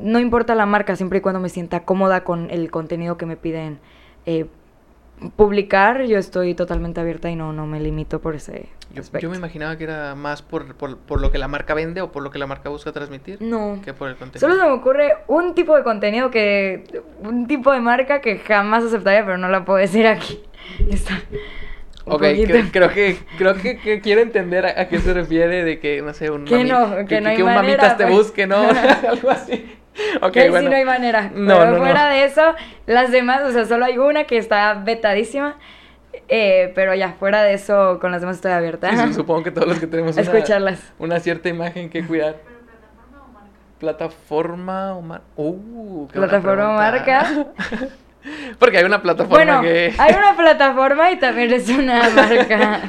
no 0.00 0.18
importa 0.18 0.54
la 0.54 0.66
marca, 0.66 0.96
siempre 0.96 1.18
y 1.18 1.20
cuando 1.20 1.40
me 1.40 1.48
sienta 1.48 1.84
cómoda 1.84 2.24
con 2.24 2.50
el 2.50 2.70
contenido 2.70 3.16
que 3.16 3.26
me 3.26 3.36
piden 3.36 3.78
eh, 4.26 4.46
publicar, 5.36 6.02
yo 6.04 6.18
estoy 6.18 6.54
totalmente 6.54 7.00
abierta 7.00 7.30
y 7.30 7.36
no, 7.36 7.52
no 7.52 7.66
me 7.66 7.80
limito 7.80 8.20
por 8.20 8.34
ese 8.36 8.68
Yo, 8.92 9.00
aspecto. 9.02 9.22
yo 9.22 9.30
me 9.30 9.36
imaginaba 9.36 9.76
que 9.76 9.84
era 9.84 10.14
más 10.14 10.42
por, 10.42 10.74
por, 10.74 10.98
por 10.98 11.20
lo 11.20 11.30
que 11.32 11.38
la 11.38 11.48
marca 11.48 11.74
vende 11.74 12.00
o 12.00 12.12
por 12.12 12.22
lo 12.22 12.30
que 12.30 12.38
la 12.38 12.46
marca 12.46 12.68
busca 12.68 12.92
transmitir 12.92 13.40
No. 13.42 13.80
que 13.84 13.92
por 13.94 14.08
el 14.08 14.16
contenido. 14.16 14.40
Solo 14.48 14.60
se 14.60 14.68
me 14.68 14.74
ocurre 14.74 15.12
un 15.26 15.54
tipo 15.54 15.76
de 15.76 15.82
contenido 15.82 16.30
que. 16.30 17.02
Un 17.20 17.46
tipo 17.46 17.72
de 17.72 17.80
marca 17.80 18.20
que 18.20 18.38
jamás 18.38 18.84
aceptaría, 18.84 19.24
pero 19.24 19.38
no 19.38 19.48
la 19.48 19.64
puedo 19.64 19.78
decir 19.78 20.06
aquí. 20.06 20.40
Está. 20.90 21.14
un 22.06 22.12
Ok, 22.14 22.22
creo 22.72 22.90
que 22.90 23.18
creo 23.36 23.54
que, 23.54 23.78
que 23.78 24.00
quiero 24.00 24.20
entender 24.22 24.64
a, 24.66 24.80
a 24.82 24.88
qué 24.88 24.98
se 24.98 25.12
refiere 25.12 25.64
de 25.64 25.78
que, 25.78 26.00
no 26.00 26.14
sé, 26.14 26.30
un, 26.30 26.44
Que 26.44 26.64
no, 26.64 27.06
que 27.06 27.20
no 27.20 27.28
hay 27.28 27.36
un 27.42 27.44
manera, 27.46 27.62
mamitas 27.62 27.96
te 27.98 28.06
busque, 28.06 28.46
¿no? 28.46 28.56
Algo 29.08 29.30
así. 29.30 29.77
Ok, 30.22 30.32
que 30.32 30.40
ahí 30.42 30.50
bueno. 30.50 30.66
sí 30.66 30.70
no 30.70 30.76
hay 30.76 30.84
manera. 30.84 31.30
No, 31.34 31.58
pero 31.58 31.64
no, 31.66 31.70
no. 31.72 31.78
fuera 31.78 32.08
de 32.08 32.24
eso, 32.24 32.54
las 32.86 33.10
demás, 33.10 33.42
o 33.42 33.52
sea, 33.52 33.64
solo 33.64 33.84
hay 33.84 33.98
una 33.98 34.24
que 34.24 34.36
está 34.38 34.74
vetadísima. 34.74 35.56
eh, 36.28 36.72
pero 36.74 36.94
ya, 36.94 37.12
fuera 37.18 37.42
de 37.42 37.54
eso, 37.54 37.98
con 38.00 38.12
las 38.12 38.20
demás 38.20 38.36
estoy 38.36 38.52
abierta. 38.52 38.90
Su- 39.08 39.14
supongo 39.20 39.42
que 39.44 39.50
todos 39.50 39.66
los 39.68 39.78
que 39.78 39.86
tenemos 39.86 40.12
una, 40.16 40.22
escucharlas. 40.22 40.92
una 40.98 41.20
cierta 41.20 41.48
imagen 41.48 41.90
que 41.90 42.04
cuidar. 42.06 42.36
¿Plataforma 43.78 44.94
o 44.94 45.02
marca? 45.02 45.24
Uh, 45.36 46.08
qué 46.08 46.18
buena 46.18 46.32
¿Plataforma 46.40 46.74
o 46.74 46.90
pregunta. 46.90 47.46
Porque 48.58 48.78
hay 48.78 48.84
una 48.84 49.00
plataforma 49.00 49.36
Bueno, 49.44 49.62
que... 49.62 49.94
hay 49.96 50.14
una 50.14 50.36
plataforma 50.36 51.10
y 51.12 51.16
también 51.18 51.52
es 51.52 51.68
una 51.68 52.08
marca. 52.10 52.80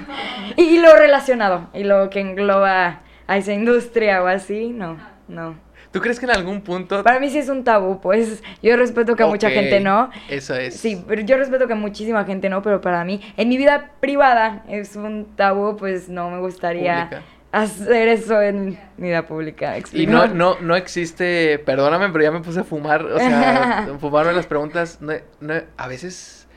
Y, 0.57 0.63
y 0.63 0.79
lo 0.79 0.95
relacionado, 0.95 1.67
y 1.73 1.83
lo 1.83 2.09
que 2.09 2.19
engloba 2.19 3.01
a 3.27 3.37
esa 3.37 3.53
industria 3.53 4.23
o 4.23 4.27
así, 4.27 4.69
no, 4.69 4.97
no. 5.27 5.55
¿Tú 5.91 6.01
crees 6.01 6.19
que 6.19 6.25
en 6.25 6.31
algún 6.31 6.61
punto... 6.61 7.03
Para 7.03 7.19
mí 7.19 7.29
sí 7.31 7.39
es 7.39 7.49
un 7.49 7.63
tabú, 7.63 7.99
pues 7.99 8.43
yo 8.61 8.77
respeto 8.77 9.15
que 9.15 9.25
mucha 9.25 9.49
gente 9.49 9.79
no. 9.79 10.11
Eso 10.29 10.53
es. 10.55 10.75
Sí, 10.75 11.03
pero 11.07 11.21
yo 11.23 11.35
respeto 11.37 11.67
que 11.67 11.73
muchísima 11.73 12.25
gente 12.25 12.47
no, 12.49 12.61
pero 12.61 12.79
para 12.79 13.03
mí, 13.03 13.19
en 13.37 13.49
mi 13.49 13.57
vida 13.57 13.91
privada 13.99 14.63
es 14.69 14.95
un 14.95 15.25
tabú, 15.35 15.75
pues 15.77 16.07
no 16.07 16.29
me 16.29 16.37
gustaría 16.39 17.07
Pública. 17.09 17.23
hacer 17.51 18.07
eso 18.07 18.39
en 18.39 18.77
mi 18.97 19.07
vida 19.07 19.25
pública. 19.25 19.77
Y 19.91 20.05
no, 20.05 20.27
no, 20.27 20.59
no 20.59 20.75
existe, 20.75 21.57
perdóname, 21.65 22.09
pero 22.09 22.23
ya 22.23 22.31
me 22.31 22.41
puse 22.41 22.59
a 22.59 22.63
fumar, 22.63 23.03
o 23.05 23.17
sea, 23.17 23.89
fumarme 23.99 24.33
las 24.33 24.45
preguntas, 24.45 24.99
no, 25.01 25.13
no, 25.39 25.55
a 25.75 25.87
veces, 25.87 26.47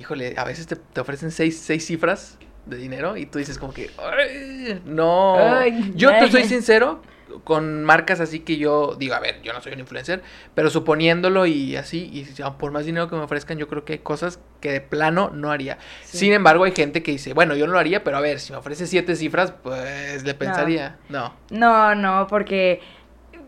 híjole, 0.00 0.34
a 0.36 0.42
veces 0.44 0.66
te, 0.66 0.74
te 0.74 1.00
ofrecen 1.00 1.30
seis, 1.30 1.60
seis 1.60 1.86
cifras 1.86 2.38
de 2.66 2.76
dinero 2.76 3.16
y 3.16 3.26
tú 3.26 3.38
dices 3.38 3.56
como 3.56 3.72
que, 3.72 3.88
"Ay, 3.98 4.82
no, 4.84 5.36
Ay, 5.38 5.92
yo 5.94 6.10
te 6.10 6.28
soy 6.30 6.42
sincero, 6.44 7.02
con 7.44 7.84
marcas 7.84 8.20
así 8.20 8.40
que 8.40 8.56
yo 8.56 8.96
digo, 8.98 9.14
a 9.14 9.20
ver, 9.20 9.40
yo 9.42 9.52
no 9.52 9.60
soy 9.60 9.72
un 9.72 9.80
influencer, 9.80 10.22
pero 10.54 10.70
suponiéndolo 10.70 11.46
y 11.46 11.76
así, 11.76 12.10
y 12.12 12.24
si- 12.24 12.42
por 12.58 12.72
más 12.72 12.84
dinero 12.84 13.08
que 13.08 13.16
me 13.16 13.22
ofrezcan, 13.22 13.58
yo 13.58 13.68
creo 13.68 13.84
que 13.84 13.94
hay 13.94 13.98
cosas 14.00 14.40
que 14.60 14.72
de 14.72 14.80
plano 14.80 15.30
no 15.32 15.50
haría. 15.50 15.78
Sí. 16.04 16.18
Sin 16.18 16.32
embargo, 16.32 16.64
hay 16.64 16.72
gente 16.72 17.02
que 17.02 17.12
dice, 17.12 17.32
bueno, 17.32 17.54
yo 17.56 17.66
no 17.66 17.72
lo 17.72 17.78
haría, 17.78 18.04
pero 18.04 18.16
a 18.16 18.20
ver, 18.20 18.40
si 18.40 18.52
me 18.52 18.58
ofrece 18.58 18.86
siete 18.86 19.16
cifras, 19.16 19.52
pues 19.62 20.22
le 20.24 20.34
pensaría, 20.34 20.98
no. 21.08 21.34
No, 21.50 21.94
no, 21.94 22.26
porque 22.28 22.80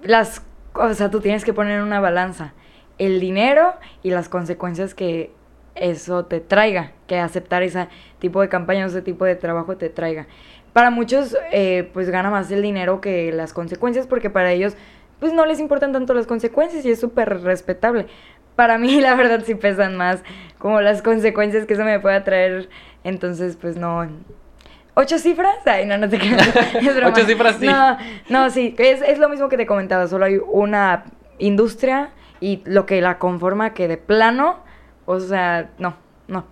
las 0.03 0.43
cosas, 0.73 1.11
tú 1.11 1.21
tienes 1.21 1.45
que 1.45 1.53
poner 1.53 1.79
en 1.79 1.85
una 1.85 2.01
balanza 2.01 2.55
el 2.99 3.21
dinero 3.21 3.75
y 4.03 4.11
las 4.11 4.29
consecuencias 4.29 4.95
que 4.95 5.33
eso 5.75 6.27
te 6.27 6.41
traiga, 6.41 6.93
que 7.07 7.19
aceptar 7.19 7.63
ese 7.63 7.89
tipo 8.19 8.41
de 8.43 8.49
campaña, 8.49 8.85
ese 8.87 9.01
tipo 9.03 9.25
de 9.25 9.37
trabajo 9.37 9.77
te 9.77 9.89
traiga. 9.89 10.27
Para 10.73 10.91
muchos, 10.91 11.37
eh, 11.51 11.91
pues 11.93 12.11
gana 12.11 12.31
más 12.31 12.51
el 12.51 12.63
dinero 12.63 13.01
que 13.01 13.31
las 13.33 13.53
consecuencias, 13.53 14.07
porque 14.07 14.31
para 14.31 14.53
ellos, 14.53 14.75
pues 15.21 15.33
no 15.33 15.45
les 15.45 15.61
importan 15.61 15.93
tanto 15.93 16.15
las 16.15 16.27
consecuencias 16.27 16.85
y 16.85 16.91
es 16.91 17.01
súper 17.01 17.43
respetable. 17.43 18.07
Para 18.57 18.79
mí, 18.79 19.01
la 19.03 19.15
verdad, 19.15 19.43
sí 19.45 19.55
pesan 19.55 19.97
más 19.97 20.23
como 20.59 20.81
las 20.81 21.03
consecuencias 21.03 21.67
que 21.67 21.75
eso 21.75 21.85
me 21.85 22.01
pueda 22.01 22.25
traer. 22.25 22.69
Entonces, 23.05 23.57
pues 23.57 23.77
no, 23.77 24.09
¿Ocho 24.95 25.19
cifras? 25.19 25.57
Ay, 25.65 25.87
no, 25.87 25.97
no 25.97 26.09
te 26.09 26.19
broma. 26.95 27.09
Ocho 27.09 27.25
cifras, 27.25 27.57
sí. 27.57 27.67
No, 27.67 27.97
no, 28.29 28.51
sí. 28.51 28.75
Es, 28.79 29.01
es 29.01 29.19
lo 29.19 29.29
mismo 29.29 29.49
que 29.49 29.57
te 29.57 29.67
comentaba. 29.67 30.07
Solo 30.07 30.27
hay 30.27 30.39
una 30.47 31.05
industria 31.39 32.11
y 32.41 32.63
lo 32.67 32.85
que 32.85 33.01
la 33.01 33.19
conforma 33.19 33.73
que 33.73 33.89
de 33.89 33.97
plano, 33.97 34.59
o 35.07 35.19
sea, 35.19 35.71
no, 35.79 35.97
no. 36.29 36.45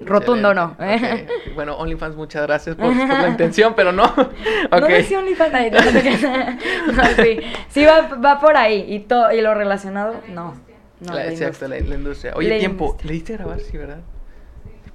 Rotundo 0.00 0.54
no. 0.54 0.76
Ok. 0.78 1.54
Bueno, 1.54 1.76
OnlyFans, 1.76 2.16
muchas 2.16 2.42
gracias 2.46 2.76
por, 2.76 2.86
por 2.96 3.08
la 3.08 3.28
intención, 3.28 3.74
pero 3.74 3.92
no. 3.92 4.04
No 4.70 4.76
Ok. 4.78 4.88
decía 4.88 5.18
OnlyFans. 5.18 5.54
Ay, 5.54 5.70
no, 5.70 5.78
no. 5.80 6.92
No, 6.92 7.04
sí. 7.22 7.40
Sí 7.68 7.84
va, 7.84 8.02
va 8.16 8.40
por 8.40 8.56
ahí. 8.56 8.84
Y, 8.88 9.00
todo, 9.00 9.30
y 9.32 9.40
lo 9.40 9.54
relacionado, 9.54 10.14
no. 10.28 10.54
No, 11.00 11.14
La- 11.14 11.24
la 11.24 11.32
exacto, 11.32 11.64
industria. 11.64 11.68
la, 11.80 11.88
la 11.88 11.94
industria. 11.94 12.32
Oye, 12.36 12.48
La 12.50 12.58
tiempo, 12.58 12.84
industria. 12.84 13.06
¿le 13.08 13.12
diste 13.14 13.34
a 13.34 13.36
grabar? 13.38 13.60
Sí, 13.60 13.76
¿verdad? 13.78 14.00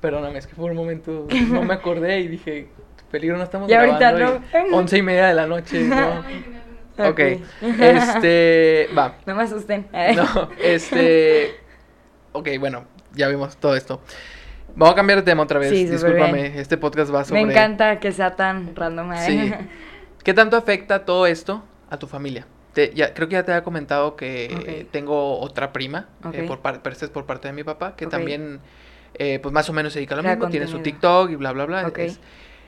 Perdóname, 0.02 0.38
es 0.40 0.48
que 0.48 0.56
por 0.56 0.70
un 0.72 0.78
momento 0.78 1.28
no 1.50 1.64
me 1.64 1.74
acordé 1.74 2.20
y 2.20 2.28
dije, 2.28 2.68
peligro, 3.12 3.38
no 3.38 3.44
estamos 3.44 3.70
Y 3.70 3.74
ahorita 3.74 4.12
grabando 4.12 4.46
y 4.68 4.70
no. 4.72 4.78
Once 4.78 4.98
y 4.98 5.02
media 5.02 5.28
de 5.28 5.34
la 5.34 5.48
noche, 5.48 5.82
no. 5.84 6.20
ok, 7.00 7.08
Ok. 7.10 7.20
este, 7.80 8.90
va. 8.98 9.16
No 9.26 9.36
me 9.36 9.44
asusten. 9.44 9.88
No, 10.16 10.50
este, 10.62 11.56
ok, 12.34 12.50
bueno, 12.60 12.86
ya 13.14 13.28
vimos 13.28 13.58
todo 13.58 13.76
esto. 13.76 14.02
Vamos 14.76 14.94
a 14.94 14.96
cambiar 14.96 15.20
de 15.20 15.24
tema 15.24 15.44
otra 15.44 15.60
vez, 15.60 15.70
Sí, 15.70 15.86
discúlpame, 15.86 16.34
bien. 16.50 16.58
este 16.58 16.78
podcast 16.78 17.14
va 17.14 17.24
sobre... 17.24 17.46
Me 17.46 17.52
encanta 17.52 18.00
que 18.00 18.12
sea 18.12 18.36
tan 18.36 18.76
random. 18.76 19.14
¿eh? 19.14 19.18
Sí. 19.26 19.54
¿Qué 20.24 20.34
tanto 20.34 20.58
afecta 20.58 21.06
todo 21.06 21.28
esto 21.28 21.64
a 21.90 21.98
tu 21.98 22.08
familia? 22.08 22.46
Te- 22.74 22.92
ya, 22.94 23.14
creo 23.14 23.30
que 23.30 23.34
ya 23.34 23.44
te 23.46 23.54
había 23.54 23.64
comentado 23.64 24.18
que 24.18 24.46
eh, 24.68 24.88
tengo 24.92 25.40
otra 25.40 25.72
prima, 25.72 26.10
eh, 26.34 26.42
Ok. 26.42 26.48
por 26.48 26.60
par- 26.60 26.82
pero 26.82 26.92
esta 26.94 27.06
es 27.06 27.12
por 27.12 27.26
parte 27.26 27.48
de 27.48 27.54
mi 27.54 27.64
papá, 27.64 27.96
que 27.96 28.06
también, 28.08 28.60
eh, 29.14 29.40
pues 29.42 29.54
más 29.54 29.70
o 29.70 29.74
menos 29.74 29.94
se 29.94 30.00
dedica 30.00 30.16
a 30.16 30.18
lo 30.18 30.24
Crea 30.24 30.36
mismo, 30.36 30.50
tiene 30.50 30.68
su. 30.68 30.80
TikTok 30.80 31.32
y 31.32 31.36
bla, 31.36 31.54
bla, 31.54 31.66
bla. 31.66 31.88
Ok. 31.88 32.00
es- 32.00 32.20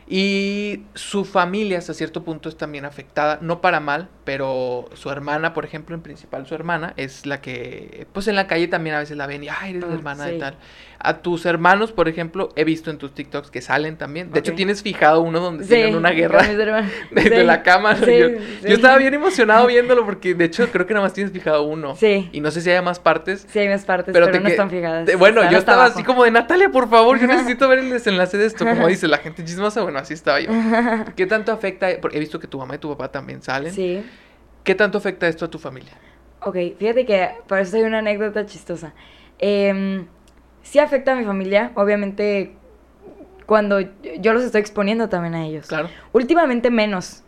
Y 0.10 0.84
su 0.94 1.26
familia 1.26 1.80
hasta 1.80 1.94
cierto 1.94 2.24
punto 2.24 2.48
es 2.48 2.56
también 2.56 2.86
afectada, 2.86 3.40
no 3.42 3.60
para 3.60 3.82
mal, 3.82 4.08
pero 4.24 4.86
su 4.94 5.10
hermana, 5.10 5.54
por 5.54 5.66
ejemplo, 5.66 5.94
en 5.96 6.02
principal 6.02 6.48
su 6.48 6.56
hermana, 6.56 6.94
es 6.96 7.26
la 7.26 7.42
que, 7.42 8.08
pues 8.14 8.30
en 8.30 8.38
la 8.38 8.48
calle 8.48 8.70
también 8.70 8.96
a 8.96 9.00
veces 9.00 9.18
la 9.18 9.28
ven 9.28 9.44
y, 9.44 9.50
ay, 9.50 9.72
eres 9.72 9.82
la 9.84 9.90
Ah, 9.90 9.96
hermana 9.96 10.26
sí. 10.28 10.36
y 10.36 10.40
tal. 10.40 10.56
A 11.00 11.20
tus 11.22 11.46
hermanos, 11.46 11.92
por 11.92 12.08
ejemplo, 12.08 12.50
he 12.56 12.64
visto 12.64 12.90
en 12.90 12.98
tus 12.98 13.14
TikToks 13.14 13.52
que 13.52 13.62
salen 13.62 13.98
también. 13.98 14.32
De 14.32 14.40
hecho, 14.40 14.54
tienes 14.54 14.82
fijado 14.82 15.22
uno 15.22 15.40
donde 15.40 15.64
Sí, 15.64 15.70
tienen 15.76 15.96
una 15.96 16.10
guerra 16.10 16.42
desde 16.42 17.36
Sí, 17.40 17.44
la 17.46 17.62
cama. 17.62 17.96
sí, 17.96 18.18
yo, 18.18 18.30
yo 18.30 18.76
estaba 18.76 18.98
bien 18.98 19.14
emocionado 19.14 19.68
viéndolo 19.68 20.06
porque, 20.06 20.34
de 20.34 20.46
hecho, 20.46 20.68
creo 20.72 20.88
que 20.88 20.96
nada 20.96 21.06
más 21.06 21.14
tienes 21.14 21.32
fijado 21.32 21.64
uno. 21.64 21.96
Sí. 21.96 22.30
Y 22.32 22.42
no 22.42 22.50
sé 22.50 22.62
si 22.62 22.72
haya 22.72 22.82
más 22.82 23.00
partes. 23.00 23.46
Sí, 23.48 23.60
hay 23.60 23.70
más 23.70 23.86
partes, 23.86 24.12
Pero 24.12 24.26
pero, 24.26 24.40
no 24.40 24.46
que- 24.46 24.52
están 24.52 24.72
fijadas. 24.72 25.06
te- 25.06 25.16
bueno, 25.16 25.42
Están 25.42 25.54
yo 25.54 25.60
estaba 25.60 25.84
abajo. 25.84 25.94
así 26.00 26.04
como 26.04 26.24
de 26.24 26.32
Natalia, 26.32 26.70
por 26.70 26.90
favor, 26.90 27.20
yo 27.20 27.28
necesito 27.28 27.70
ver 27.70 27.78
el 27.80 27.90
desenlace 27.92 28.38
de 28.40 28.48
esto. 28.48 28.66
Como 28.66 28.88
dice 28.88 29.08
la 29.08 29.20
gente 29.20 29.46
chismosa, 29.46 29.84
bueno, 29.84 30.00
así 30.00 30.16
estaba 30.16 30.40
yo. 30.40 30.50
¿Qué 31.16 31.28
tanto 31.28 31.52
afecta? 31.52 31.90
Porque 32.02 32.18
he 32.18 32.20
visto 32.20 32.40
que 32.40 32.48
tu 32.48 32.58
mamá 32.58 32.74
y 32.76 32.80
tu 32.80 32.90
papá 32.90 33.12
también 33.12 33.44
salen. 33.44 33.72
Sí. 33.72 34.04
¿Qué 34.64 34.74
tanto 34.74 34.98
afecta 34.98 35.28
esto 35.28 35.46
a 35.46 35.50
tu 35.50 35.60
familia? 35.60 35.94
Ok, 36.42 36.58
fíjate 36.80 37.06
que 37.06 37.30
por 37.48 37.60
eso 37.60 37.78
hay 37.78 37.84
una 37.84 38.00
anécdota 38.00 38.46
chistosa. 38.48 38.94
Em, 39.40 40.08
sí 40.70 40.80
afecta 40.80 41.14
a 41.14 41.16
mi 41.16 41.24
familia, 41.24 41.72
obviamente 41.76 42.54
cuando 43.46 43.80
yo 44.20 44.34
los 44.34 44.44
estoy 44.44 44.60
exponiendo 44.60 45.08
también 45.08 45.34
a 45.36 45.46
ellos. 45.46 45.68
Claro. 45.68 45.90
Últimamente 46.12 46.70
menos, 46.70 47.24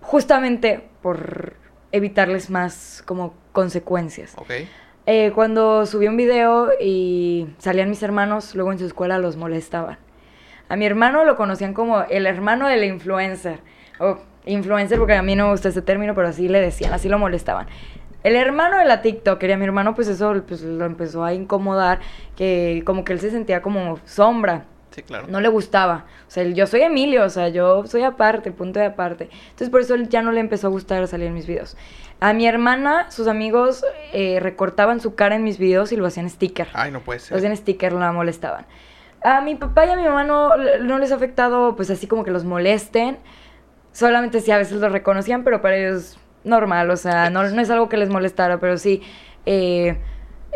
justamente 0.00 0.88
por 1.02 1.54
evitarles 1.90 2.50
más 2.50 3.02
como 3.04 3.34
consecuencias. 3.52 4.34
Ok. 4.36 4.50
Eh, 5.06 5.32
cuando 5.34 5.86
subí 5.86 6.06
un 6.06 6.16
video 6.16 6.70
y 6.80 7.48
salían 7.58 7.90
mis 7.90 8.02
hermanos, 8.02 8.54
luego 8.54 8.72
en 8.72 8.78
su 8.78 8.86
escuela 8.86 9.18
los 9.18 9.36
molestaban. 9.36 9.98
A 10.68 10.76
mi 10.76 10.86
hermano 10.86 11.24
lo 11.24 11.36
conocían 11.36 11.74
como 11.74 12.02
el 12.02 12.26
hermano 12.26 12.68
del 12.68 12.84
influencer. 12.84 13.60
O 13.98 14.18
influencer, 14.44 14.98
porque 14.98 15.14
a 15.14 15.22
mí 15.22 15.34
no 15.34 15.46
me 15.46 15.50
gusta 15.52 15.68
ese 15.68 15.82
término, 15.82 16.14
pero 16.14 16.28
así 16.28 16.48
le 16.48 16.60
decían, 16.60 16.92
así 16.92 17.08
lo 17.08 17.18
molestaban. 17.18 17.66
El 18.26 18.34
hermano 18.34 18.76
de 18.78 18.84
la 18.86 19.02
TikToker, 19.02 19.50
y 19.50 19.52
a 19.52 19.56
mi 19.56 19.66
hermano, 19.66 19.94
pues 19.94 20.08
eso 20.08 20.34
pues, 20.48 20.60
lo 20.60 20.84
empezó 20.84 21.22
a 21.22 21.32
incomodar, 21.32 22.00
que 22.34 22.82
como 22.84 23.04
que 23.04 23.12
él 23.12 23.20
se 23.20 23.30
sentía 23.30 23.62
como 23.62 24.00
sombra. 24.04 24.64
Sí, 24.90 25.04
claro. 25.04 25.28
No 25.28 25.40
le 25.40 25.46
gustaba. 25.46 26.06
O 26.26 26.30
sea, 26.32 26.42
yo 26.42 26.66
soy 26.66 26.80
Emilio, 26.80 27.22
o 27.22 27.28
sea, 27.28 27.50
yo 27.50 27.86
soy 27.86 28.02
aparte, 28.02 28.50
punto 28.50 28.80
de 28.80 28.86
aparte. 28.86 29.28
Entonces, 29.44 29.70
por 29.70 29.80
eso 29.80 29.94
ya 29.94 30.22
no 30.22 30.32
le 30.32 30.40
empezó 30.40 30.66
a 30.66 30.70
gustar 30.70 31.06
salir 31.06 31.28
en 31.28 31.34
mis 31.34 31.46
videos. 31.46 31.76
A 32.18 32.32
mi 32.32 32.48
hermana, 32.48 33.08
sus 33.12 33.28
amigos 33.28 33.84
eh, 34.12 34.40
recortaban 34.40 34.98
su 34.98 35.14
cara 35.14 35.36
en 35.36 35.44
mis 35.44 35.58
videos 35.58 35.92
y 35.92 35.96
lo 35.96 36.04
hacían 36.04 36.28
sticker. 36.28 36.66
Ay, 36.72 36.90
no 36.90 37.02
puede 37.02 37.20
Lo 37.20 37.24
ser. 37.26 37.36
hacían 37.36 37.56
sticker, 37.56 37.92
la 37.92 38.10
molestaban. 38.10 38.66
A 39.22 39.40
mi 39.40 39.54
papá 39.54 39.86
y 39.86 39.90
a 39.90 39.96
mi 39.96 40.02
mamá 40.02 40.24
no, 40.24 40.50
no 40.56 40.98
les 40.98 41.12
ha 41.12 41.14
afectado, 41.14 41.76
pues 41.76 41.90
así 41.90 42.08
como 42.08 42.24
que 42.24 42.32
los 42.32 42.42
molesten. 42.42 43.18
Solamente 43.92 44.40
sí 44.40 44.50
a 44.50 44.58
veces 44.58 44.80
los 44.80 44.90
reconocían, 44.90 45.44
pero 45.44 45.62
para 45.62 45.76
ellos 45.76 46.18
normal, 46.46 46.90
o 46.90 46.96
sea, 46.96 47.30
no, 47.30 47.42
no 47.48 47.60
es 47.60 47.70
algo 47.70 47.88
que 47.88 47.96
les 47.96 48.08
molestara, 48.08 48.58
pero 48.58 48.78
sí. 48.78 49.02
eh, 49.44 49.98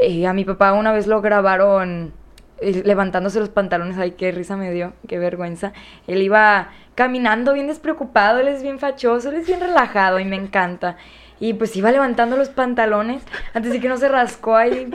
eh, 0.00 0.26
a 0.26 0.32
mi 0.32 0.44
papá 0.44 0.72
una 0.72 0.92
vez 0.92 1.06
lo 1.06 1.20
grabaron 1.20 2.14
eh, 2.60 2.82
levantándose 2.84 3.38
los 3.38 3.50
pantalones, 3.50 3.98
ay, 3.98 4.12
qué 4.12 4.32
risa 4.32 4.56
me 4.56 4.70
dio, 4.70 4.94
qué 5.08 5.18
vergüenza. 5.18 5.72
Él 6.06 6.22
iba 6.22 6.68
caminando 6.94 7.52
bien 7.52 7.66
despreocupado, 7.66 8.40
él 8.40 8.48
es 8.48 8.62
bien 8.62 8.78
fachoso, 8.78 9.28
él 9.30 9.36
es 9.36 9.46
bien 9.46 9.60
relajado 9.60 10.18
y 10.18 10.24
me 10.24 10.36
encanta. 10.36 10.96
Y 11.38 11.54
pues 11.54 11.74
iba 11.76 11.90
levantando 11.90 12.36
los 12.36 12.50
pantalones 12.50 13.22
antes 13.54 13.72
de 13.72 13.80
que 13.80 13.88
no 13.88 13.96
se 13.96 14.08
rascó 14.08 14.56
ahí. 14.56 14.90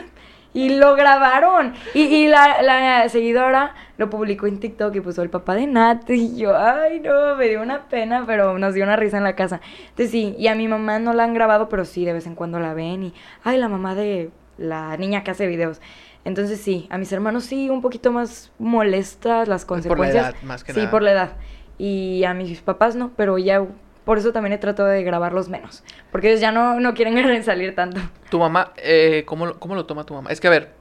Y 0.55 0.69
lo 0.69 0.95
grabaron. 0.95 1.73
Y, 1.93 2.01
y 2.03 2.27
la, 2.27 2.61
la 2.63 3.07
seguidora 3.09 3.75
lo 3.97 4.09
publicó 4.09 4.47
en 4.47 4.59
TikTok 4.59 4.95
y 4.95 5.01
puso 5.01 5.21
el 5.21 5.29
papá 5.29 5.53
de 5.53 5.67
Nat. 5.67 6.09
Y 6.09 6.37
yo, 6.37 6.57
ay, 6.57 7.01
no, 7.01 7.35
me 7.35 7.47
dio 7.49 7.61
una 7.61 7.87
pena, 7.89 8.23
pero 8.25 8.57
nos 8.57 8.73
dio 8.73 8.83
una 8.85 8.95
risa 8.95 9.17
en 9.17 9.23
la 9.25 9.35
casa. 9.35 9.59
Entonces 9.89 10.11
sí, 10.11 10.33
y 10.39 10.47
a 10.47 10.55
mi 10.55 10.67
mamá 10.67 10.97
no 10.97 11.13
la 11.13 11.25
han 11.25 11.33
grabado, 11.33 11.69
pero 11.69 11.85
sí, 11.85 12.05
de 12.05 12.13
vez 12.13 12.25
en 12.25 12.35
cuando 12.35 12.59
la 12.59 12.73
ven. 12.73 13.03
Y, 13.03 13.13
ay, 13.43 13.57
la 13.59 13.67
mamá 13.67 13.93
de 13.95 14.31
la 14.57 14.95
niña 14.97 15.23
que 15.23 15.31
hace 15.31 15.45
videos. 15.45 15.81
Entonces 16.23 16.59
sí, 16.61 16.87
a 16.89 16.97
mis 16.97 17.11
hermanos 17.11 17.43
sí, 17.43 17.69
un 17.69 17.81
poquito 17.81 18.11
más 18.11 18.51
molestas 18.57 19.47
las 19.47 19.65
Por 19.65 19.77
la 19.77 19.83
consecuencias. 19.83 20.25
edad, 20.29 20.35
más 20.43 20.63
que 20.63 20.73
sí, 20.73 20.79
nada. 20.79 20.91
por 20.91 21.01
la 21.03 21.11
edad. 21.11 21.31
Y 21.77 22.23
a 22.23 22.33
mis 22.33 22.61
papás 22.61 22.95
no, 22.95 23.11
pero 23.17 23.37
ya 23.37 23.63
por 24.05 24.17
eso 24.17 24.31
también 24.31 24.53
he 24.53 24.57
tratado 24.57 24.87
de 24.89 25.03
grabarlos 25.03 25.49
menos. 25.49 25.83
Porque 26.11 26.29
ellos 26.29 26.39
ya 26.41 26.51
no, 26.51 26.79
no 26.79 26.93
quieren 26.93 27.43
salir 27.43 27.75
tanto. 27.75 27.99
Tu 28.29 28.39
mamá, 28.39 28.71
eh, 28.77 29.23
¿cómo, 29.25 29.45
lo- 29.47 29.59
¿cómo 29.59 29.75
lo 29.75 29.85
toma 29.85 30.05
tu 30.05 30.13
mamá? 30.13 30.29
Es 30.31 30.39
que, 30.39 30.47
a 30.47 30.51
ver, 30.51 30.73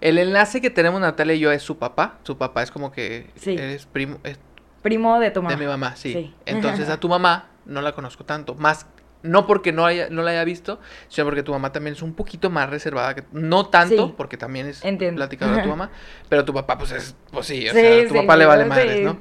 el 0.00 0.18
enlace 0.18 0.60
que 0.60 0.70
tenemos 0.70 1.00
Natalia 1.00 1.34
y 1.34 1.38
yo 1.40 1.50
es 1.52 1.62
su 1.62 1.78
papá. 1.78 2.18
Su 2.22 2.38
papá 2.38 2.62
es 2.62 2.70
como 2.70 2.92
que 2.92 3.30
Sí. 3.36 3.54
eres 3.54 3.86
primo 3.86 4.18
es 4.24 4.38
Primo 4.82 5.18
de 5.20 5.30
tu 5.30 5.42
mamá. 5.42 5.54
de 5.54 5.60
mi 5.62 5.66
mamá, 5.66 5.94
sí. 5.96 6.12
Sí. 6.12 6.34
Entonces 6.46 6.88
a 6.88 6.96
tu 7.00 7.08
mamá 7.08 7.48
no 7.66 7.82
la 7.82 7.92
conozco 7.92 8.24
tanto. 8.24 8.54
Más, 8.54 8.86
no 9.22 9.46
porque 9.46 9.72
no, 9.72 9.84
haya, 9.84 10.08
no 10.08 10.22
la 10.22 10.30
haya 10.30 10.44
visto, 10.44 10.80
sino 11.08 11.26
porque 11.26 11.42
tu 11.42 11.52
mamá 11.52 11.70
también 11.72 11.92
es 11.94 12.00
un 12.00 12.14
poquito 12.14 12.48
más 12.48 12.70
reservada. 12.70 13.14
que 13.14 13.24
No 13.32 13.66
tanto, 13.66 14.06
Sí. 14.06 14.14
porque 14.16 14.38
también 14.38 14.66
es 14.66 14.82
Entiendo. 14.82 15.26
de 15.26 15.36
tu 15.36 15.44
mamá. 15.68 15.90
Pero 16.30 16.46
tu 16.46 16.54
papá, 16.54 16.78
pues 16.78 16.92
es, 16.92 17.14
pues 17.30 17.46
sí, 17.46 17.68
o 17.68 17.72
sea, 17.72 18.08
tu 18.08 18.14
papá 18.14 18.36
le 18.38 18.46
vale 18.46 18.64
madres, 18.64 19.02
¿no? 19.02 19.18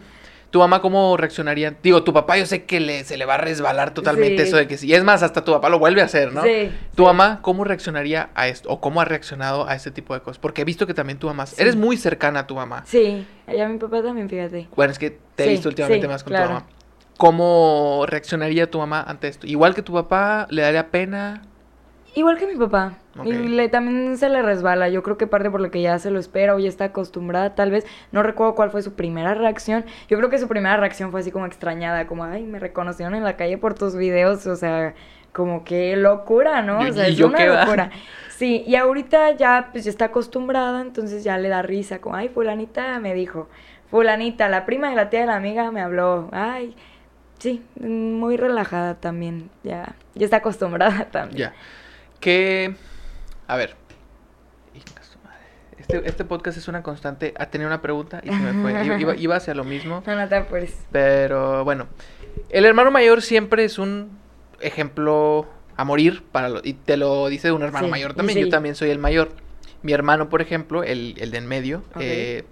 ¿Tu 0.51 0.57
mamá 0.57 0.81
cómo 0.81 1.15
reaccionaría? 1.15 1.75
Digo, 1.83 2.03
tu 2.03 2.11
papá 2.11 2.35
yo 2.37 2.45
sé 2.47 2.65
que 2.65 2.79
le, 2.79 3.03
se 3.03 3.17
le 3.17 3.25
va 3.25 3.35
a 3.35 3.37
resbalar 3.37 3.93
totalmente 3.93 4.37
Sí. 4.43 4.47
eso 4.47 4.57
de 4.57 4.65
que 4.67 4.77
sí. 4.77 4.87
Y 4.87 4.93
es 4.95 5.03
más, 5.03 5.21
hasta 5.21 5.43
tu 5.43 5.51
papá 5.51 5.69
lo 5.69 5.77
vuelve 5.77 6.01
a 6.01 6.05
hacer, 6.05 6.33
¿no? 6.33 6.41
Sí, 6.41 6.71
¿Tu 6.95 7.03
sí. 7.03 7.05
mamá 7.07 7.39
cómo 7.43 7.63
reaccionaría 7.65 8.31
a 8.33 8.47
esto? 8.47 8.67
¿O 8.69 8.81
cómo 8.81 8.99
ha 8.99 9.05
reaccionado 9.05 9.67
a 9.69 9.75
este 9.75 9.91
tipo 9.91 10.15
de 10.15 10.21
cosas? 10.21 10.39
Porque 10.39 10.61
he 10.63 10.65
visto 10.65 10.87
que 10.87 10.95
también 10.95 11.19
tu 11.19 11.27
mamá... 11.27 11.45
Sí. 11.45 11.55
Eres 11.59 11.75
muy 11.75 11.97
cercana 11.97 12.39
a 12.41 12.47
tu 12.47 12.55
mamá. 12.55 12.81
Sí, 12.87 13.27
y 13.47 13.59
a 13.59 13.67
mi 13.67 13.77
papá 13.77 14.01
también, 14.01 14.27
fíjate. 14.27 14.67
Bueno, 14.75 14.91
es 14.91 14.97
que 14.97 15.19
te 15.35 15.43
he 15.45 15.49
visto 15.49 15.69
últimamente 15.69 16.07
más 16.07 16.23
con 16.23 16.31
claro. 16.31 16.47
tu 16.47 16.53
mamá. 16.55 16.65
¿Cómo 17.17 18.05
reaccionaría 18.07 18.71
tu 18.71 18.79
mamá 18.79 19.03
ante 19.03 19.27
esto? 19.27 19.45
Igual 19.45 19.75
que 19.75 19.81
tu 19.81 19.93
papá, 19.93 20.47
¿le 20.49 20.61
daría 20.61 20.89
pena? 20.89 21.43
Igual 22.15 22.37
que 22.39 22.47
mi 22.47 22.55
papá. 22.55 22.93
Y 23.25 23.47
le, 23.49 23.69
también 23.69 24.17
se 24.17 24.29
le 24.29 24.41
resbala. 24.41 24.89
Yo 24.89 25.03
creo 25.03 25.17
que 25.17 25.27
parte 25.27 25.49
por 25.49 25.61
lo 25.61 25.71
que 25.71 25.81
ya 25.81 25.97
se 25.99 26.11
lo 26.11 26.19
espera 26.19 26.55
o 26.55 26.59
ya 26.59 26.69
está 26.69 26.85
acostumbrada, 26.85 27.55
tal 27.55 27.71
vez. 27.71 27.85
No 28.11 28.23
recuerdo 28.23 28.55
cuál 28.55 28.69
fue 28.71 28.81
su 28.81 28.93
primera 28.93 29.33
reacción. 29.33 29.85
Yo 30.07 30.17
creo 30.17 30.29
que 30.29 30.37
su 30.37 30.47
primera 30.47 30.77
reacción 30.77 31.11
fue 31.11 31.19
así 31.21 31.31
como 31.31 31.45
extrañada, 31.45 32.07
como, 32.07 32.23
ay, 32.23 32.43
me 32.43 32.59
reconocieron 32.59 33.15
en 33.15 33.23
la 33.23 33.35
calle 33.37 33.57
por 33.57 33.73
tus 33.73 33.95
videos. 33.95 34.45
O 34.47 34.55
sea, 34.55 34.93
como 35.33 35.63
que 35.63 35.95
locura, 35.95 36.61
¿no? 36.61 36.85
¿Y- 36.85 36.89
O 36.89 36.93
sea, 36.93 37.07
es 37.07 37.19
una 37.19 37.37
qué 37.37 37.45
locura. 37.47 37.91
Sí, 38.29 38.63
y 38.65 38.75
ahorita 38.75 39.31
ya, 39.31 39.69
pues 39.71 39.83
ya 39.83 39.89
está 39.91 40.05
acostumbrada, 40.05 40.81
entonces 40.81 41.23
ya 41.25 41.37
le 41.37 41.49
da 41.49 41.61
risa, 41.61 41.99
como, 41.99 42.15
ay, 42.15 42.29
fulanita 42.29 42.97
me 42.99 43.13
dijo, 43.13 43.49
fulanita, 43.91 44.47
la 44.47 44.65
prima 44.65 44.89
de 44.89 44.95
la 44.95 45.09
tía 45.09 45.19
de 45.21 45.25
la 45.25 45.35
amiga 45.35 45.69
me 45.71 45.81
habló, 45.81 46.29
ay, 46.31 46.73
sí, 47.37 47.61
muy 47.81 48.37
relajada 48.37 48.95
también, 48.95 49.49
ya, 49.63 49.93
ya 50.15 50.23
está 50.25 50.37
acostumbrada 50.37 51.05
también. 51.11 51.37
Ya. 51.37 51.53
Que... 52.21 52.75
A 53.49 53.57
ver. 53.57 53.75
Este, 55.77 56.07
este 56.07 56.23
podcast 56.25 56.57
es 56.57 56.67
una 56.67 56.83
constante. 56.83 57.33
Ha 57.37 57.47
tenido 57.47 57.67
una 57.67 57.81
pregunta 57.81 58.21
y 58.23 58.27
se 58.29 58.35
me 58.35 58.53
fue. 58.61 59.17
Iba- 59.19 59.35
hacia 59.37 59.55
lo 59.55 59.63
mismo. 59.63 60.03
No, 60.07 60.15
no 60.15 60.27
te 60.27 60.35
apures. 60.35 60.75
Pero 60.91 61.63
bueno. 61.63 61.87
El 62.49 62.65
hermano 62.65 62.91
mayor 62.91 63.21
siempre 63.21 63.63
es 63.63 63.79
un 63.79 64.17
ejemplo 64.61 65.47
a 65.77 65.83
morir 65.85 66.23
para 66.31 66.49
lo- 66.49 66.61
y 66.63 66.73
te 66.73 66.95
lo 66.97 67.27
dice 67.27 67.51
un 67.51 67.63
hermano 67.63 67.87
Sí, 67.87 67.91
mayor 67.91 68.13
también. 68.13 68.37
sí. 68.37 68.43
Yo 68.45 68.49
también 68.49 68.75
soy 68.75 68.89
el 68.91 68.99
mayor. 68.99 69.29
Mi 69.81 69.93
hermano, 69.93 70.29
por 70.29 70.41
ejemplo, 70.41 70.83
el, 70.83 71.15
el 71.17 71.31
de 71.31 71.37
en 71.39 71.47
medio, 71.47 71.83
eh, 71.99 72.43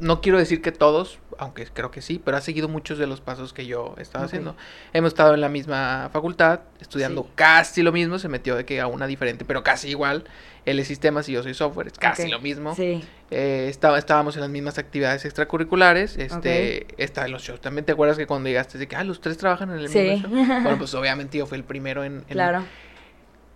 no 0.00 0.20
quiero 0.20 0.36
decir 0.38 0.60
que 0.60 0.72
todos, 0.72 1.18
aunque 1.38 1.66
creo 1.66 1.90
que 1.90 2.02
sí, 2.02 2.20
pero 2.22 2.36
ha 2.36 2.40
seguido 2.40 2.68
muchos 2.68 2.98
de 2.98 3.06
los 3.06 3.20
pasos 3.20 3.52
que 3.52 3.64
yo 3.66 3.94
estaba 3.98 4.24
haciendo. 4.26 4.56
Hemos 4.92 5.08
estado 5.08 5.34
en 5.34 5.40
la 5.40 5.48
misma 5.48 6.10
facultad, 6.12 6.60
estudiando 6.80 7.22
Sí. 7.22 7.28
casi 7.36 7.82
lo 7.82 7.92
mismo, 7.92 8.18
se 8.18 8.28
metió 8.28 8.56
de 8.56 8.64
que 8.64 8.80
a 8.80 8.86
una 8.86 9.06
diferente, 9.06 9.44
pero 9.44 9.62
casi 9.62 9.88
igual. 9.88 10.24
Él 10.66 10.78
es 10.80 10.88
sistemas 10.88 11.26
y 11.30 11.32
yo 11.32 11.42
soy 11.42 11.54
software, 11.54 11.86
es 11.86 11.94
casi 11.98 12.28
lo 12.28 12.40
mismo. 12.40 12.74
Sí. 12.74 13.02
Eh, 13.30 13.68
estaba, 13.70 13.98
estábamos 13.98 14.34
en 14.36 14.42
las 14.42 14.50
mismas 14.50 14.76
actividades 14.78 15.24
extracurriculares. 15.24 16.18
Este, 16.18 16.86
está 17.02 17.24
en 17.24 17.32
los 17.32 17.42
shows. 17.42 17.60
También 17.60 17.86
te 17.86 17.92
acuerdas 17.92 18.18
que 18.18 18.26
cuando 18.26 18.48
llegaste 18.50 18.76
de 18.76 18.86
que 18.86 18.94
ah, 18.96 19.04
los 19.04 19.20
tres 19.22 19.38
trabajan 19.38 19.70
en 19.70 19.78
el 19.78 19.88
Sí. 19.88 19.98
mismo 19.98 20.28
show. 20.28 20.60
Bueno, 20.62 20.76
pues 20.78 20.92
obviamente 20.94 21.38
yo 21.38 21.46
fui 21.46 21.56
el 21.56 21.64
primero 21.64 22.04
en, 22.04 22.16
en- 22.18 22.24
Claro. 22.24 22.64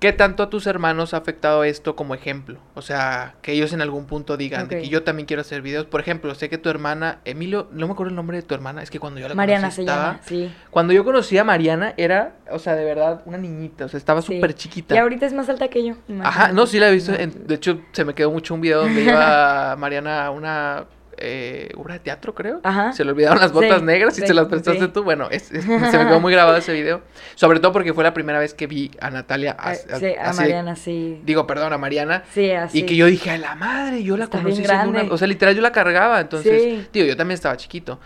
¿Qué 0.03 0.13
tanto 0.13 0.43
a 0.43 0.51
tus 0.51 0.67
hermanos 0.67 1.15
ha 1.15 1.19
afectado 1.19 1.63
esto 1.63 1.95
como 1.95 2.13
ejemplo? 2.15 2.59
O 2.75 2.83
sea, 2.83 3.37
que 3.41 3.53
ellos 3.53 3.73
en 3.73 3.81
algún 3.83 4.07
punto 4.07 4.37
digan 4.37 4.67
de 4.67 4.81
que 4.83 4.89
yo 4.89 5.05
también 5.05 5.27
quiero 5.27 5.43
hacer 5.43 5.63
videos. 5.63 5.87
Por 5.87 6.01
ejemplo, 6.01 6.35
sé 6.35 6.49
que 6.51 6.59
tu 6.59 6.69
hermana, 6.69 7.21
Emilio, 7.25 7.69
no 7.71 7.87
me 7.87 7.93
acuerdo 7.93 8.11
el 8.11 8.17
nombre 8.17 8.37
de 8.37 8.43
tu 8.43 8.53
hermana, 8.53 8.83
es 8.83 8.91
que 8.91 8.99
cuando 8.99 9.21
yo 9.21 9.29
la 9.29 9.37
Mariana 9.37 9.61
conocí 9.69 9.77
se 9.77 9.83
estaba- 9.83 10.07
llama, 10.15 10.21
sí. 10.27 10.53
Cuando 10.73 10.93
yo 10.93 11.05
conocí 11.05 11.39
a 11.39 11.45
Mariana 11.45 11.95
era, 11.97 12.35
o 12.51 12.59
sea, 12.59 12.75
de 12.75 12.85
verdad, 12.85 13.23
una 13.27 13.39
niñita, 13.39 13.85
o 13.85 13.89
sea, 13.89 13.99
estaba 13.99 14.23
Sí. 14.23 14.35
súper 14.35 14.55
chiquita. 14.55 14.97
Y 14.97 14.99
ahorita 14.99 15.25
es 15.25 15.35
más 15.35 15.49
alta 15.49 15.69
que 15.69 15.87
yo. 15.87 15.95
Ajá, 16.25 16.51
no, 16.51 16.67
sí 16.67 16.81
la 16.81 16.89
he 16.89 16.93
visto. 16.93 17.15
En- 17.15 17.47
de 17.47 17.55
hecho, 17.55 17.81
se 17.93 18.05
me 18.05 18.13
quedó 18.15 18.33
mucho 18.33 18.55
un 18.55 18.61
video 18.61 18.81
donde 18.81 19.05
iba 19.05 19.77
Mariana 19.79 20.27
a 20.27 20.31
una 20.33 20.85
eh, 21.23 21.71
obra 21.77 21.95
de 21.95 22.01
teatro, 22.01 22.35
creo. 22.35 22.61
Ajá. 22.65 22.93
Se 22.93 23.05
le 23.05 23.13
olvidaron 23.13 23.39
las 23.41 23.53
botas 23.53 23.79
Sí, 23.79 23.85
negras 23.85 24.19
y 24.19 24.21
sí, 24.23 24.27
se 24.27 24.35
las 24.35 24.47
prestaste 24.47 24.87
sí. 24.87 24.89
tú. 24.93 25.03
Bueno, 25.05 25.29
es- 25.31 25.51
es- 25.53 25.65
se 25.65 25.71
me 25.79 26.07
quedó 26.07 26.21
muy 26.21 26.33
grabado 26.33 26.57
ese 26.57 26.73
video. 26.73 27.03
Sobre 27.37 27.61
todo 27.61 27.73
porque 27.73 27.95
fue 27.95 28.05
la 28.05 28.13
primera 28.13 28.39
vez 28.39 28.55
que 28.55 28.67
vi 28.67 28.91
a 29.01 29.11
Natalia. 29.11 29.57
Ah, 29.59 29.71
as- 29.71 29.87
sí, 29.99 30.07
a 30.15 30.31
así 30.31 30.41
Mariana, 30.41 30.77
sí. 30.77 31.21
digo, 31.25 31.47
perdón, 31.47 31.73
a 31.73 31.79
Mariana. 31.79 32.25
Sí, 32.33 32.51
así. 32.51 32.81
Y 32.81 32.83
que 32.87 32.97
yo 32.97 33.07
dije, 33.07 33.31
a 33.31 33.39
la 33.39 33.55
madre, 33.55 34.03
yo 34.03 34.17
la 34.17 34.25
Está 34.25 34.39
conocí 34.43 34.63
una... 34.63 35.05
O 35.11 35.17
sea, 35.17 35.29
literal, 35.29 35.55
yo 35.55 35.63
la 35.63 35.73
cargaba. 35.73 36.21
Entonces, 36.21 36.91
digo, 36.93 37.07
yo 37.07 37.17
también 37.17 37.35
estaba 37.37 37.57
chiquito. 37.57 38.01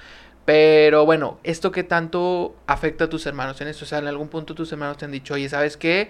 Pero 0.44 1.04
bueno, 1.04 1.40
¿esto 1.42 1.72
qué 1.72 1.82
tanto 1.82 2.54
afecta 2.68 3.04
a 3.04 3.08
tus 3.08 3.26
hermanos 3.26 3.60
en 3.60 3.68
eso? 3.68 3.84
O 3.84 3.88
sea, 3.88 3.98
en 3.98 4.06
algún 4.06 4.28
punto 4.28 4.54
tus 4.54 4.70
hermanos 4.70 4.96
te 4.96 5.04
han 5.04 5.10
dicho, 5.10 5.34
oye, 5.34 5.48
¿sabes 5.48 5.76
qué? 5.76 6.08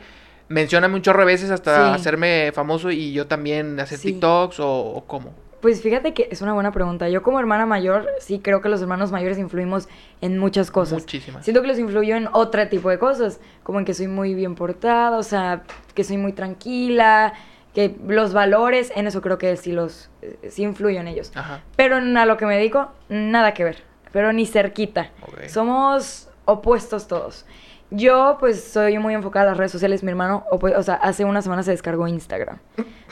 Mencióname 0.49 0.95
un 0.95 1.03
chorro 1.03 1.21
de 1.21 1.27
veces 1.27 1.51
hasta 1.51 1.89
Sí. 1.95 2.01
hacerme 2.01 2.53
famoso 2.55 2.91
y 2.91 3.13
yo 3.13 3.27
también 3.27 3.81
hacer 3.81 3.99
Sí. 3.99 4.13
TikToks 4.13 4.61
o, 4.61 4.69
o 4.71 5.05
cómo. 5.07 5.33
Pues 5.61 5.81
fíjate 5.83 6.13
que 6.15 6.29
es 6.31 6.43
una 6.43 6.53
buena 6.53 6.71
pregunta. 6.71 7.09
Yo 7.09 7.23
como 7.23 7.41
hermana 7.41 7.67
mayor, 7.67 8.07
sí 8.21 8.39
creo 8.41 8.61
que 8.61 8.69
los 8.69 8.81
hermanos 8.83 9.11
mayores 9.11 9.39
influimos 9.39 9.89
en 10.21 10.39
muchas 10.39 10.71
cosas. 10.71 11.01
Muchísimas. 11.01 11.45
Siento 11.45 11.63
que 11.63 11.69
los 11.69 11.79
influyo 11.79 12.15
en 12.15 12.29
otro 12.33 12.69
tipo 12.69 12.91
de 12.91 12.99
cosas, 12.99 13.41
como 13.63 13.79
en 13.79 13.85
que 13.85 13.95
soy 13.95 14.07
muy 14.09 14.35
bien 14.35 14.55
portada, 14.55 15.17
o 15.19 15.23
sea, 15.23 15.63
que 15.95 16.05
soy 16.05 16.19
muy 16.19 16.33
tranquila, 16.33 17.33
que 17.75 17.97
los 18.07 18.33
valores, 18.33 18.93
en 18.95 19.07
eso 19.07 19.21
creo 19.23 19.39
que 19.39 19.57
sí 19.57 19.73
los, 19.73 20.11
eh, 20.23 20.49
sí 20.51 20.63
influyo 20.63 21.01
en 21.01 21.09
ellos. 21.09 21.33
Ajá. 21.35 21.63
Pero 21.77 21.97
a 21.97 22.27
lo 22.27 22.37
que 22.37 22.47
me 22.47 22.57
dedico, 22.57 22.89
nada 23.09 23.53
que 23.55 23.65
ver, 23.65 23.83
pero 24.13 24.33
ni 24.33 24.47
cerquita. 24.47 25.11
Ok. 25.23 25.49
Somos 25.49 26.29
opuestos 26.45 27.09
todos. 27.09 27.45
Yo, 27.91 28.37
pues, 28.41 28.63
soy 28.65 28.99
muy 28.99 29.15
enfocada 29.15 29.45
a 29.47 29.49
las 29.51 29.59
redes 29.59 29.73
sociales. 29.73 30.03
Mi 30.03 30.11
hermano, 30.11 30.45
opu- 30.51 30.75
o 30.77 30.83
sea, 30.83 30.95
hace 30.95 31.25
una 31.25 31.41
semana 31.41 31.63
se 31.63 31.71
descargó 31.71 32.07
Instagram. 32.09 32.59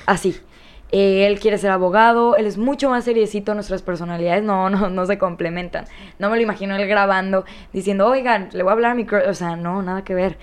Así. 0.07 0.37
Eh, 0.97 1.27
él 1.27 1.41
quiere 1.41 1.59
ser 1.59 1.73
abogado, 1.73 2.37
él 2.37 2.47
es 2.47 2.57
mucho 2.57 2.89
más 2.89 3.03
seriecito, 3.03 3.53
nuestras 3.55 3.83
personalidades 3.83 4.45
no, 4.45 4.71
no, 4.71 4.91
no 4.91 5.07
se 5.07 5.19
complementan. 5.19 5.87
No 6.21 6.31
me 6.31 6.37
lo 6.37 6.43
imagino 6.43 6.77
él 6.77 6.87
grabando, 6.87 7.45
diciendo, 7.73 8.07
oigan, 8.07 8.49
le 8.53 8.63
voy 8.63 8.71
a 8.71 8.75
hablar 8.75 8.93
a 8.93 8.95
mi... 8.95 9.05
crush", 9.05 9.25
O 9.27 9.35
sea, 9.35 9.57
no, 9.57 9.83
nada 9.83 10.05
que 10.05 10.15
ver. 10.15 10.39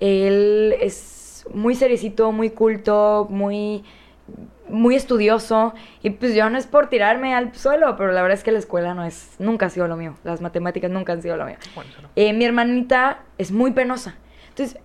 Él 0.00 0.74
es 0.80 1.46
muy 1.54 1.76
seriecito, 1.76 2.32
muy 2.32 2.50
culto, 2.50 3.28
muy 3.30 3.84
muy 4.68 4.96
estudioso 4.96 5.74
y 6.02 6.10
pues 6.10 6.34
yo 6.34 6.50
no 6.50 6.58
es 6.58 6.66
por 6.66 6.88
tirarme 6.88 7.34
al 7.34 7.54
suelo, 7.54 7.94
pero 7.96 8.10
la 8.10 8.22
verdad 8.22 8.38
es 8.38 8.42
que 8.42 8.50
la 8.50 8.58
escuela 8.58 8.94
no 8.94 9.04
es, 9.04 9.36
nunca 9.38 9.66
ha 9.66 9.70
sido 9.70 9.86
lo 9.86 9.96
mío, 9.96 10.14
las 10.24 10.40
matemáticas 10.40 10.90
nunca 10.90 11.12
han 11.12 11.22
sido 11.22 11.36
lo 11.36 11.44
mío. 11.44 11.58
Bueno, 11.76 11.90
eso 11.90 12.02
no. 12.02 12.08
Eh, 12.16 12.32
mi 12.32 12.44
hermanita 12.44 13.20
es 13.38 13.52
muy 13.52 13.72
penosa, 13.72 14.16
entonces, 14.48 14.80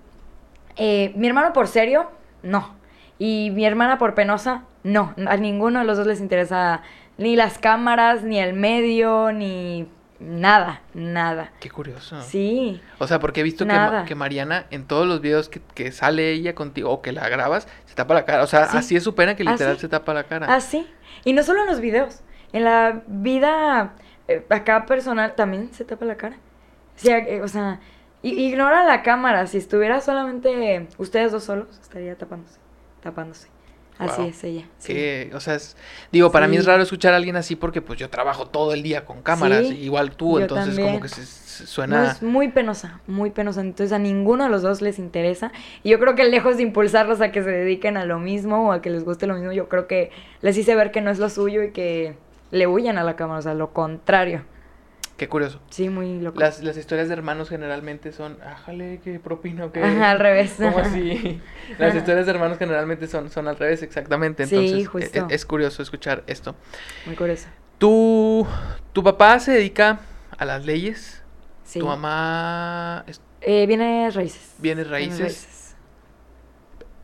eh, 0.75 1.13
mi 1.15 1.27
hermano 1.27 1.53
por 1.53 1.67
serio, 1.67 2.11
no, 2.43 2.76
y 3.19 3.51
mi 3.53 3.65
hermana 3.65 3.97
por 3.97 4.13
penosa, 4.15 4.63
no, 4.83 5.13
a 5.27 5.37
ninguno 5.37 5.79
de 5.79 5.85
los 5.85 5.97
dos 5.97 6.07
les 6.07 6.19
interesa 6.21 6.81
ni 7.17 7.35
las 7.35 7.57
cámaras, 7.57 8.23
ni 8.23 8.39
el 8.39 8.53
medio, 8.53 9.31
ni 9.31 9.87
nada, 10.19 10.81
nada. 10.93 11.51
Qué 11.59 11.69
curioso. 11.69 12.21
Sí, 12.21 12.81
O 12.99 13.07
sea, 13.07 13.19
porque 13.19 13.41
he 13.41 13.43
visto 13.43 13.65
que, 13.67 14.03
que 14.07 14.15
Mariana 14.15 14.65
en 14.71 14.85
todos 14.85 15.07
los 15.07 15.21
videos 15.21 15.49
que, 15.49 15.61
que 15.75 15.91
sale 15.91 16.31
ella 16.31 16.55
contigo 16.55 16.89
o 16.91 17.01
que 17.01 17.11
la 17.11 17.27
grabas, 17.29 17.67
se 17.85 17.95
tapa 17.95 18.13
la 18.13 18.25
cara. 18.25 18.43
O 18.43 18.47
sea, 18.47 18.67
Sí. 18.69 18.77
así 18.77 18.95
es 18.95 19.03
su 19.03 19.13
pena 19.15 19.35
que 19.35 19.43
literal 19.43 19.73
Así. 19.73 19.81
se 19.81 19.89
tapa 19.89 20.13
la 20.13 20.23
cara. 20.23 20.53
así. 20.55 20.87
Y 21.23 21.33
no 21.33 21.43
solo 21.43 21.61
en 21.61 21.67
los 21.67 21.79
videos, 21.81 22.21
en 22.53 22.63
la 22.63 23.01
vida 23.07 23.93
eh, 24.27 24.45
acá 24.49 24.85
personal 24.85 25.35
también 25.35 25.73
se 25.73 25.85
tapa 25.85 26.05
la 26.05 26.15
cara. 26.17 26.37
O 26.95 26.99
sea, 26.99 27.17
eh, 27.19 27.41
o 27.41 27.47
sea, 27.47 27.79
ignora 28.23 28.83
la 28.85 29.03
cámara. 29.03 29.45
Si 29.47 29.57
estuviera 29.57 30.01
solamente 30.01 30.87
ustedes 30.97 31.31
dos 31.31 31.43
solos, 31.43 31.67
estaría 31.81 32.15
tapándose, 32.17 32.59
tapándose. 33.01 33.47
Así 33.99 34.21
Wow. 34.21 34.29
es 34.29 34.43
ella. 34.43 34.65
sí. 34.77 34.93
Que, 34.93 35.31
o 35.33 35.39
sea, 35.39 35.55
es- 35.55 35.75
digo, 36.11 36.31
para 36.31 36.47
mí 36.47 36.55
es 36.55 36.65
Sí. 36.65 36.67
raro 36.69 36.83
escuchar 36.83 37.13
a 37.13 37.17
alguien 37.17 37.35
así 37.35 37.55
porque 37.55 37.81
pues 37.81 37.97
yo 37.97 38.11
trabajo 38.11 38.45
todo 38.45 38.73
el 38.75 38.83
día 38.83 39.05
con 39.05 39.23
cámaras, 39.23 39.67
Sí, 39.67 39.73
igual 39.79 40.11
tú, 40.11 40.37
entonces 40.37 40.67
también. 40.67 40.89
como 40.89 41.01
que 41.01 41.07
se, 41.09 41.25
se 41.25 41.63
No, 41.63 41.67
suena... 41.67 42.11
es 42.11 42.21
muy 42.21 42.49
penosa, 42.49 43.01
muy 43.07 43.31
penosa. 43.31 43.61
Entonces 43.61 43.91
a 43.93 43.97
ninguno 43.97 44.43
de 44.43 44.51
los 44.51 44.61
dos 44.61 44.83
les 44.83 44.99
interesa. 44.99 45.51
Y 45.81 45.89
yo 45.89 45.99
creo 45.99 46.13
que 46.13 46.25
lejos 46.25 46.57
de 46.57 46.61
impulsarlos 46.63 47.21
a 47.21 47.31
que 47.31 47.41
se 47.41 47.49
dediquen 47.49 47.97
a 47.97 48.05
lo 48.05 48.19
mismo 48.19 48.67
o 48.69 48.71
a 48.71 48.83
que 48.83 48.91
les 48.91 49.03
guste 49.03 49.25
lo 49.25 49.33
mismo, 49.33 49.51
yo 49.51 49.67
creo 49.67 49.87
que 49.87 50.11
les 50.41 50.55
hice 50.59 50.75
ver 50.75 50.91
que 50.91 51.01
no 51.01 51.09
es 51.09 51.17
lo 51.17 51.29
suyo 51.31 51.63
y 51.63 51.71
que 51.71 52.15
le 52.51 52.67
huyan 52.67 52.99
a 52.99 53.03
la 53.03 53.15
cámara. 53.15 53.39
O 53.39 53.41
sea, 53.41 53.55
lo 53.55 53.73
contrario. 53.73 54.43
Qué 55.17 55.27
curioso. 55.27 55.59
Sí, 55.71 55.89
muy 55.89 56.19
loco. 56.19 56.39
Las, 56.39 56.61
las 56.61 56.77
historias 56.77 57.07
de 57.07 57.15
hermanos 57.15 57.49
generalmente 57.49 58.11
son, 58.11 58.37
ájale, 58.43 59.01
qué 59.03 59.19
propino, 59.19 59.71
que... 59.71 59.83
Ajá, 59.83 60.11
al 60.11 60.19
revés. 60.19 60.53
¿Cómo 60.57 60.77
así? 60.77 61.41
Las 61.79 61.95
historias 61.95 62.27
de 62.27 62.31
hermanos 62.33 62.59
generalmente 62.59 63.07
son, 63.07 63.31
son 63.31 63.47
al 63.47 63.57
revés, 63.57 63.81
exactamente. 63.81 64.45
Sí, 64.45 64.55
Entonces, 64.55 64.87
justo. 64.87 65.27
e- 65.29 65.33
es, 65.33 65.45
curioso 65.45 65.81
escuchar 65.81 66.23
esto. 66.27 66.55
Muy 67.07 67.15
curioso. 67.15 67.47
¿Tu, 67.79 68.45
¿Tu 68.93 69.03
papá 69.03 69.39
se 69.39 69.53
dedica 69.53 69.99
a 70.37 70.45
las 70.45 70.65
leyes? 70.65 71.23
Sí. 71.63 71.79
¿Tu 71.79 71.87
mamá 71.87 73.03
es- 73.07 73.19
Eh, 73.41 73.65
viene 73.65 74.11
raíces. 74.11 74.53
Bienes 74.59 74.87
Bienes 74.87 74.89
raíces? 75.19 75.75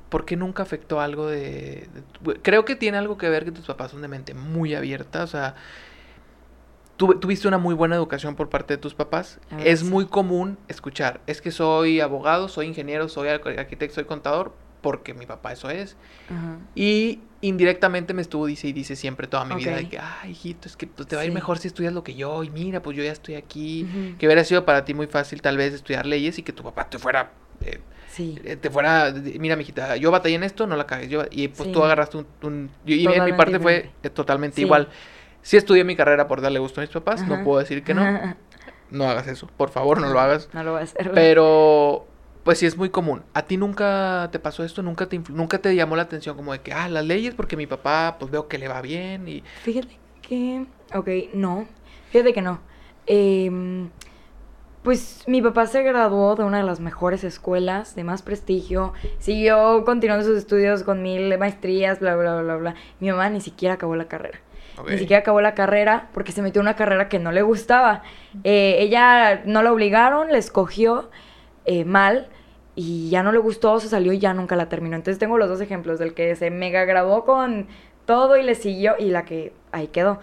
¿Por 0.09 0.25
qué 0.25 0.35
nunca 0.37 0.61
afectó 0.61 1.01
algo 1.01 1.25
de, 1.27 1.87
de 1.91 2.01
tu- 2.11 2.41
Creo 2.43 2.63
que 2.65 2.75
tiene 2.75 2.99
algo 2.99 3.17
que 3.17 3.27
ver 3.29 3.43
que 3.45 3.51
tus 3.51 3.65
papás 3.65 3.89
son 3.89 4.03
de 4.03 4.07
mente 4.07 4.35
muy 4.35 4.75
abierta, 4.75 5.23
o 5.23 5.27
sea, 5.27 5.55
tu- 6.97 7.19
tuviste 7.19 7.47
una 7.47 7.57
muy 7.57 7.73
buena 7.75 7.95
educación 7.95 8.35
por 8.35 8.49
parte 8.49 8.73
de 8.75 8.77
tus 8.77 8.93
papás. 8.93 9.39
Es 9.63 9.79
sí. 9.81 9.85
muy 9.85 10.05
común 10.05 10.57
escuchar, 10.67 11.21
es 11.27 11.41
que 11.41 11.51
soy 11.51 11.99
abogado, 12.01 12.47
soy 12.47 12.67
ingeniero, 12.67 13.09
soy 13.09 13.27
arqu- 13.29 13.57
arquitecto, 13.57 13.95
soy 13.95 14.05
contador, 14.05 14.53
porque 14.81 15.13
mi 15.13 15.25
papá 15.25 15.53
eso 15.53 15.69
es. 15.69 15.95
Y 16.75 17.19
indirectamente 17.41 18.13
me 18.13 18.21
estuvo 18.21 18.45
dice 18.45 18.67
y 18.67 18.73
dice 18.73 18.95
siempre 18.95 19.27
toda 19.27 19.43
mi 19.45 19.55
vida 19.55 19.75
de 19.75 19.89
que, 19.89 19.99
ay, 19.99 20.31
hijito, 20.31 20.67
es 20.67 20.77
que 20.77 20.87
pues, 20.87 21.07
te 21.07 21.15
va 21.15 21.23
a 21.23 21.25
ir 21.25 21.31
mejor 21.31 21.57
si 21.57 21.67
estudias 21.67 21.93
lo 21.93 22.03
que 22.03 22.15
yo, 22.15 22.43
y 22.43 22.49
mira, 22.49 22.81
pues 22.81 22.95
yo 22.97 23.03
ya 23.03 23.11
estoy 23.11 23.35
aquí. 23.35 24.15
Que 24.17 24.25
hubiera 24.27 24.43
sido 24.43 24.65
para 24.65 24.85
ti 24.85 24.93
muy 24.93 25.07
fácil 25.07 25.41
tal 25.41 25.57
vez 25.57 25.73
estudiar 25.73 26.05
leyes 26.05 26.37
y 26.39 26.43
que 26.43 26.53
tu 26.53 26.63
papá 26.63 26.89
te 26.89 26.99
fuera... 26.99 27.31
eh, 27.61 27.79
Sí. 28.09 28.37
eh, 28.43 28.55
te 28.57 28.69
fuera, 28.69 29.11
mira, 29.39 29.55
mijita, 29.55 29.95
yo 29.97 30.11
batallé 30.11 30.35
en 30.35 30.43
esto, 30.43 30.67
no 30.67 30.75
la 30.75 30.85
cagues. 30.85 31.09
Yo, 31.09 31.23
y 31.31 31.47
pues 31.47 31.65
Sí. 31.67 31.73
tú 31.73 31.83
agarraste 31.83 32.17
un. 32.17 32.27
un- 32.43 32.69
y 32.85 32.93
y 32.93 33.07
en 33.07 33.25
mi 33.25 33.33
parte 33.33 33.59
fue 33.59 33.89
eh, 34.03 34.09
totalmente 34.11 34.57
Sí. 34.57 34.61
igual. 34.61 34.89
Sí 35.43 35.57
estudié 35.57 35.83
mi 35.83 35.95
carrera 35.95 36.27
por 36.27 36.41
darle 36.41 36.59
gusto 36.59 36.81
a 36.81 36.83
mis 36.83 36.89
papás, 36.89 37.27
no 37.27 37.43
puedo 37.43 37.59
decir 37.59 37.83
que 37.83 37.93
no. 37.93 38.35
No 38.89 39.09
hagas 39.09 39.27
eso, 39.27 39.47
por 39.57 39.69
favor, 39.69 39.99
no 39.99 40.07
lo 40.07 40.19
hagas. 40.19 40.49
No 40.53 40.63
lo 40.63 40.71
voy 40.71 40.81
a 40.81 40.83
hacer. 40.83 41.11
Pero, 41.13 42.05
pues 42.43 42.59
sí 42.59 42.65
es 42.65 42.77
muy 42.77 42.89
común. 42.89 43.23
¿A 43.33 43.41
ti 43.41 43.57
nunca 43.57 44.29
te 44.31 44.39
pasó 44.39 44.63
esto? 44.63 44.83
¿Nunca 44.83 45.07
te, 45.07 45.19
nunca 45.29 45.57
te 45.57 45.75
llamó 45.75 45.95
la 45.95 46.03
atención 46.03 46.35
como 46.35 46.53
de 46.53 46.61
que, 46.61 46.73
ah, 46.73 46.87
las 46.89 47.03
leyes 47.03 47.33
porque 47.33 47.57
mi 47.57 47.65
papá, 47.65 48.17
pues 48.19 48.31
veo 48.31 48.47
que 48.47 48.57
le 48.57 48.67
va 48.67 48.81
bien 48.81 49.27
y... 49.27 49.43
Fíjate 49.63 49.97
que. 50.21 50.65
Ok, 50.93 51.09
no. 51.33 51.65
Fíjate 52.11 52.33
que 52.33 52.41
no. 52.41 52.61
Em, 53.07 53.89
pues 54.83 55.23
mi 55.27 55.41
papá 55.41 55.65
se 55.65 55.81
graduó 55.81 56.35
de 56.35 56.43
una 56.43 56.57
de 56.57 56.63
las 56.63 56.79
mejores 56.79 57.23
escuelas, 57.23 57.95
de 57.95 58.03
más 58.03 58.21
prestigio. 58.21 58.93
Siguió 59.17 59.83
continuando 59.85 60.25
sus 60.25 60.37
estudios 60.37 60.83
con 60.83 61.01
mil 61.01 61.35
maestrías, 61.37 61.99
bla, 61.99 62.15
bla, 62.15 62.41
bla, 62.41 62.55
bla. 62.57 62.75
Mi 62.99 63.09
mamá 63.09 63.29
ni 63.29 63.41
siquiera 63.41 63.73
acabó 63.75 63.95
la 63.95 64.07
carrera. 64.07 64.39
Ni 64.89 64.97
siquiera 64.97 65.21
acabó 65.21 65.41
la 65.41 65.53
carrera 65.53 66.09
porque 66.13 66.31
se 66.31 66.41
metió 66.41 66.61
en 66.61 66.67
una 66.67 66.75
carrera 66.75 67.09
que 67.09 67.19
no 67.19 67.31
le 67.31 67.41
gustaba. 67.41 68.03
Eh, 68.43 68.77
ella 68.79 69.43
no 69.45 69.61
la 69.61 69.71
obligaron, 69.71 70.31
la 70.31 70.37
escogió 70.37 71.09
eh, 71.65 71.85
mal 71.85 72.27
y 72.75 73.09
ya 73.09 73.23
no 73.23 73.31
le 73.31 73.37
gustó, 73.37 73.79
se 73.79 73.87
salió 73.87 74.13
y 74.13 74.19
ya 74.19 74.33
nunca 74.33 74.55
la 74.55 74.69
terminó. 74.69 74.95
Entonces 74.95 75.19
tengo 75.19 75.37
los 75.37 75.49
dos 75.49 75.61
ejemplos, 75.61 75.99
del 75.99 76.13
que 76.13 76.35
se 76.35 76.49
mega 76.49 76.85
grabó 76.85 77.23
con 77.25 77.67
todo 78.05 78.37
y 78.37 78.43
le 78.43 78.55
siguió 78.55 78.95
y 78.99 79.05
la 79.05 79.25
que 79.25 79.53
ahí 79.71 79.87
quedó. 79.87 80.19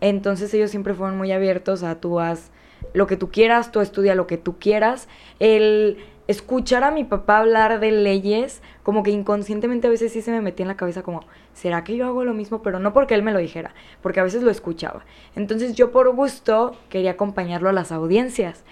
Entonces 0.00 0.52
ellos 0.54 0.70
siempre 0.70 0.94
fueron 0.94 1.16
muy 1.16 1.32
abiertos 1.32 1.82
a 1.82 2.00
tú 2.00 2.20
haz 2.20 2.50
lo 2.92 3.06
que 3.06 3.16
tú 3.16 3.30
quieras, 3.30 3.72
tú 3.72 3.80
estudia 3.80 4.14
lo 4.14 4.26
que 4.26 4.36
tú 4.36 4.58
quieras. 4.58 5.08
El 5.38 5.98
escuchar 6.28 6.84
a 6.84 6.90
mi 6.90 7.04
papá 7.04 7.38
hablar 7.38 7.80
de 7.80 7.90
leyes, 7.90 8.62
como 8.84 9.02
que 9.02 9.10
inconscientemente 9.10 9.88
a 9.88 9.90
veces 9.90 10.12
sí 10.12 10.22
se 10.22 10.30
me 10.30 10.40
metía 10.40 10.64
en 10.64 10.68
la 10.68 10.76
cabeza 10.76 11.02
como, 11.02 11.24
¿será 11.54 11.82
que 11.82 11.96
yo 11.96 12.06
hago 12.06 12.22
lo 12.24 12.34
mismo? 12.34 12.62
Pero 12.62 12.78
no 12.78 12.92
porque 12.92 13.14
él 13.14 13.22
me 13.22 13.32
lo 13.32 13.38
dijera, 13.38 13.74
porque 14.02 14.20
a 14.20 14.22
veces 14.22 14.42
lo 14.42 14.50
escuchaba. 14.50 15.04
Entonces 15.34 15.74
yo 15.74 15.90
por 15.90 16.14
gusto 16.14 16.76
quería 16.90 17.12
acompañarlo 17.12 17.70
a 17.70 17.72
las 17.72 17.90
audiencias. 17.90 18.62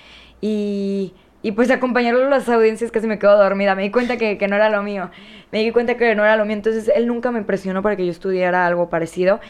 Y, 0.43 1.15
y 1.41 1.53
pues 1.53 1.71
acompañarlo 1.71 2.27
a 2.27 2.29
las 2.29 2.49
audiencias 2.49 2.91
casi 2.93 3.07
me 3.07 3.19
quedo 3.19 3.39
dormida. 3.39 3.75
Me 3.75 3.83
di 3.85 3.91
cuenta 3.91 4.19
que, 4.19 4.37
que 4.37 4.49
no 4.49 4.57
era 4.57 4.69
lo 4.69 4.83
mío. 4.83 5.11
Me 5.51 5.61
di 5.65 5.73
cuenta 5.73 5.97
que 5.97 6.15
no 6.15 6.25
era 6.25 6.37
lo 6.37 6.45
mío. 6.45 6.57
Entonces 6.57 6.93
él 6.95 7.07
nunca 7.07 7.31
me 7.31 7.43
presionó 7.43 7.83
para 7.83 7.97
que 7.97 8.05
yo 8.05 8.13
estudiara 8.13 8.67
algo 8.67 8.91
parecido. 8.91 9.41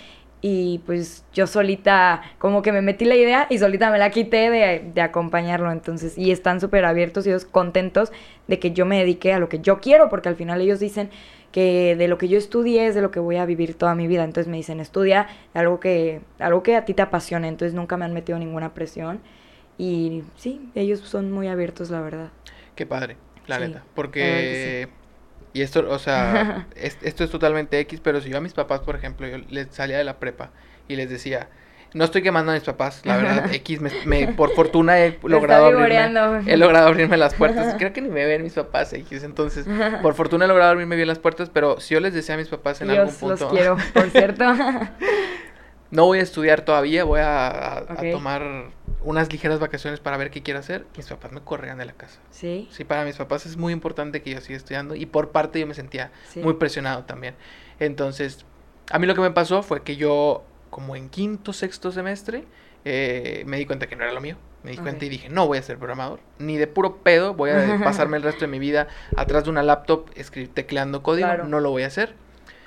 Y 0.44 0.80
pues 0.86 1.24
yo 1.32 1.46
solita, 1.46 2.20
como 2.38 2.62
que 2.62 2.72
me 2.72 2.82
metí 2.82 3.04
la 3.04 3.14
idea 3.14 3.46
y 3.48 3.58
solita 3.58 3.90
me 3.92 3.98
la 3.98 4.10
quité 4.10 4.50
de, 4.50 4.90
de 4.92 5.00
acompañarlo. 5.00 5.70
Entonces, 5.70 6.18
y 6.18 6.32
están 6.32 6.60
súper 6.60 6.84
abiertos 6.84 7.26
y 7.26 7.30
ellos 7.30 7.44
contentos 7.44 8.10
de 8.48 8.58
que 8.58 8.72
yo 8.72 8.84
me 8.84 8.98
dedique 8.98 9.32
a 9.32 9.38
lo 9.38 9.48
que 9.48 9.60
yo 9.60 9.80
quiero, 9.80 10.08
porque 10.08 10.28
al 10.28 10.36
final 10.36 10.60
ellos 10.60 10.80
dicen 10.80 11.10
que 11.52 11.94
de 11.96 12.08
lo 12.08 12.18
que 12.18 12.28
yo 12.28 12.38
estudié 12.38 12.86
es 12.86 12.94
de 12.96 13.02
lo 13.02 13.10
que 13.12 13.20
voy 13.20 13.36
a 13.36 13.44
vivir 13.46 13.74
toda 13.74 13.94
mi 13.94 14.08
vida. 14.08 14.24
Entonces 14.24 14.50
me 14.50 14.56
dicen, 14.56 14.80
estudia 14.80 15.28
algo 15.54 15.78
que, 15.80 16.22
algo 16.40 16.62
que 16.64 16.76
a 16.76 16.84
ti 16.84 16.94
te 16.94 17.02
apasione. 17.02 17.46
Entonces 17.48 17.74
nunca 17.74 17.96
me 17.96 18.04
han 18.04 18.12
metido 18.12 18.38
ninguna 18.38 18.74
presión. 18.74 19.20
Y 19.78 20.24
sí, 20.36 20.70
ellos 20.74 21.00
son 21.00 21.30
muy 21.32 21.48
abiertos, 21.48 21.90
la 21.90 22.00
verdad. 22.00 22.30
Qué 22.74 22.86
padre, 22.86 23.16
la 23.46 23.58
Sí, 23.58 23.60
neta. 23.60 23.84
Porque... 23.94 24.88
Y 25.54 25.62
esto, 25.62 25.84
o 25.88 25.98
sea, 25.98 26.66
es- 26.76 26.98
esto 27.02 27.24
es 27.24 27.30
totalmente 27.30 27.78
X, 27.80 28.00
pero 28.02 28.20
si 28.20 28.30
yo 28.30 28.38
a 28.38 28.40
mis 28.40 28.54
papás, 28.54 28.80
por 28.80 28.96
ejemplo, 28.96 29.26
yo 29.28 29.38
les 29.50 29.68
salía 29.70 29.98
de 29.98 30.04
la 30.04 30.18
prepa 30.18 30.50
y 30.88 30.96
les 30.96 31.10
decía, 31.10 31.48
no 31.94 32.04
estoy 32.04 32.22
quemando 32.22 32.52
a 32.52 32.54
mis 32.54 32.64
papás, 32.64 33.02
la 33.04 33.16
verdad, 33.18 33.52
X, 33.56 33.80
me, 33.82 33.90
me- 34.06 34.28
por 34.28 34.50
fortuna 34.54 34.98
he 35.00 35.18
logrado 35.34 35.66
abrirme, 35.66 35.94
he 36.46 36.56
logrado 36.56 36.88
abrirme 36.88 37.16
las 37.18 37.34
puertas, 37.34 37.74
creo 37.78 37.92
que 37.92 38.00
ni 38.00 38.08
me 38.08 38.24
ven 38.24 38.42
mis 38.42 38.54
papás 38.54 38.92
X, 38.94 39.22
entonces, 39.24 39.66
por 40.00 40.14
fortuna 40.14 40.46
he 40.46 40.48
logrado 40.48 40.70
abrirme 40.72 40.96
bien 40.96 41.08
las 41.08 41.18
puertas, 41.18 41.50
pero 41.50 41.80
si 41.80 41.92
yo 41.94 42.00
les 42.00 42.14
decía 42.14 42.34
a 42.34 42.38
mis 42.38 42.48
papás 42.48 42.80
en 42.80 42.88
algún 43.00 43.14
punto, 43.14 43.44
los 43.44 43.52
quiero, 43.52 43.76
por 43.92 44.08
cierto. 44.10 44.44
No 45.92 46.06
voy 46.06 46.18
a 46.18 46.22
estudiar 46.22 46.62
todavía, 46.64 47.04
voy 47.04 47.20
a, 47.20 47.46
a- 47.46 47.78
a 47.78 47.92
Ok. 47.92 48.10
tomar 48.10 48.72
unas 49.04 49.30
ligeras 49.32 49.60
vacaciones 49.60 50.00
para 50.00 50.16
ver 50.16 50.30
qué 50.30 50.42
quiero 50.42 50.58
hacer. 50.58 50.86
Mis 50.96 51.06
papás 51.06 51.30
me 51.32 51.40
corrían 51.40 51.78
de 51.78 51.84
la 51.84 51.92
casa. 51.92 52.18
Sí. 52.30 52.68
Sí, 52.72 52.82
para 52.84 53.04
mis 53.04 53.16
papás 53.16 53.46
es 53.46 53.56
muy 53.56 53.72
importante 53.72 54.20
que 54.22 54.30
yo 54.30 54.40
siga 54.40 54.56
estudiando 54.56 54.94
y 54.96 55.06
por 55.06 55.30
parte 55.30 55.60
yo 55.60 55.66
me 55.68 55.74
sentía 55.74 56.10
Sí. 56.28 56.40
muy 56.40 56.54
presionado 56.54 57.04
también. 57.04 57.34
Entonces, 57.78 58.44
a 58.90 58.98
mí 58.98 59.06
lo 59.06 59.14
que 59.14 59.20
me 59.20 59.30
pasó 59.30 59.62
fue 59.62 59.82
que 59.82 59.96
yo, 59.96 60.44
como 60.70 60.96
en 60.96 61.08
quinto, 61.08 61.52
sexto 61.52 61.92
semestre, 61.92 62.44
eh, 62.84 63.44
me 63.46 63.58
di 63.58 63.66
cuenta 63.66 63.86
que 63.86 63.94
no 63.96 64.02
era 64.04 64.12
lo 64.12 64.20
mío. 64.20 64.36
Me 64.62 64.70
di 64.70 64.76
cuenta 64.78 65.04
y 65.04 65.08
dije, 65.08 65.28
no 65.28 65.46
voy 65.48 65.58
a 65.58 65.62
ser 65.62 65.76
programador. 65.78 66.20
Ni 66.38 66.56
de 66.56 66.68
puro 66.68 66.98
pedo 66.98 67.34
voy 67.34 67.50
a 67.50 67.54
pasarme 67.84 68.16
el 68.16 68.22
resto 68.22 68.42
de 68.42 68.46
mi 68.46 68.60
vida 68.60 68.86
atrás 69.16 69.44
de 69.44 69.50
una 69.50 69.62
laptop 69.64 70.08
escribir, 70.14 70.54
tecleando 70.54 71.02
código. 71.02 71.26
Claro. 71.26 71.44
No 71.48 71.58
lo 71.60 71.70
voy 71.70 71.82
a 71.82 71.88
hacer. 71.88 72.14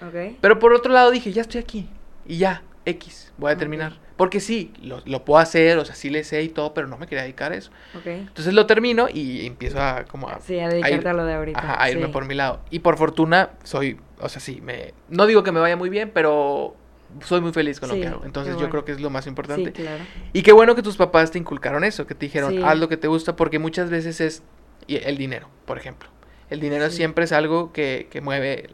Ok. 0.06 0.36
Pero 0.42 0.60
por 0.60 0.74
otro 0.74 0.92
lado 0.92 1.10
dije, 1.12 1.32
ya 1.32 1.42
estoy 1.42 1.62
aquí. 1.62 1.90
Y 2.26 2.38
ya, 2.38 2.64
X, 2.86 3.34
voy 3.38 3.52
a 3.52 3.58
terminar. 3.58 4.00
Porque 4.16 4.40
sí, 4.40 4.72
lo, 4.82 5.02
lo 5.06 5.26
puedo 5.26 5.40
hacer, 5.40 5.78
o 5.78 5.84
sea, 5.86 5.94
sí 5.96 6.10
le 6.10 6.24
sé 6.24 6.42
y 6.44 6.50
todo, 6.50 6.74
pero 6.74 6.88
no 6.88 6.98
me 6.98 7.06
quería 7.08 7.24
dedicar 7.24 7.52
a 7.52 7.56
eso. 7.56 7.72
Ok. 7.98 8.06
Entonces 8.08 8.54
lo 8.54 8.66
termino 8.66 9.08
y 9.12 9.46
empiezo 9.46 9.82
a 9.82 10.06
como 10.06 10.30
a, 10.30 10.40
Sí, 10.40 10.60
a 10.60 10.68
a 10.68 10.70
dedicarte 10.70 11.08
ir- 11.08 11.08
a 11.10 11.14
lo 11.14 11.26
de 11.26 11.34
ahorita. 11.34 11.60
ajá, 11.60 11.84
a 11.84 11.90
irme 11.92 12.06
sí. 12.06 12.12
por 12.12 12.26
mi 12.26 12.36
lado. 12.36 12.62
Y 12.70 12.80
por 12.80 12.98
fortuna 12.98 13.50
soy, 13.64 14.00
o 14.20 14.30
sea, 14.30 14.40
sí, 14.40 14.62
me 14.62 14.94
no 15.10 15.26
digo 15.26 15.44
que 15.44 15.52
me 15.52 15.60
vaya 15.60 15.76
muy 15.76 15.90
bien, 15.90 16.12
pero 16.14 16.76
soy 17.22 17.42
muy 17.42 17.52
feliz 17.52 17.80
con 17.80 17.90
lo 17.90 17.96
Sí, 17.96 18.02
que 18.02 18.08
hago. 18.08 18.24
Entonces 18.26 18.56
yo 18.58 18.70
creo 18.70 18.86
que 18.86 18.94
es 18.94 19.02
lo 19.02 19.10
más 19.10 19.28
importante. 19.28 19.74
Sí, 19.76 19.84
claro. 19.84 20.04
Y 20.32 20.42
qué 20.44 20.52
bueno 20.54 20.76
que 20.76 20.82
tus 20.82 20.96
papás 20.98 21.32
te 21.32 21.38
inculcaron 21.40 21.84
eso, 21.84 22.08
que 22.08 22.16
te 22.16 22.26
dijeron, 22.26 22.64
haz 22.64 22.78
lo 22.80 22.88
que 22.88 22.98
te 22.98 23.08
gusta, 23.08 23.36
porque 23.36 23.60
muchas 23.60 23.90
veces 23.90 24.22
es 24.22 24.44
el 24.88 25.18
dinero, 25.18 25.50
por 25.66 25.78
ejemplo. 25.78 26.08
El 26.50 26.60
dinero 26.62 26.90
siempre 26.90 27.26
es 27.26 27.32
algo 27.32 27.74
que, 27.74 28.08
que 28.12 28.22
mueve, 28.22 28.70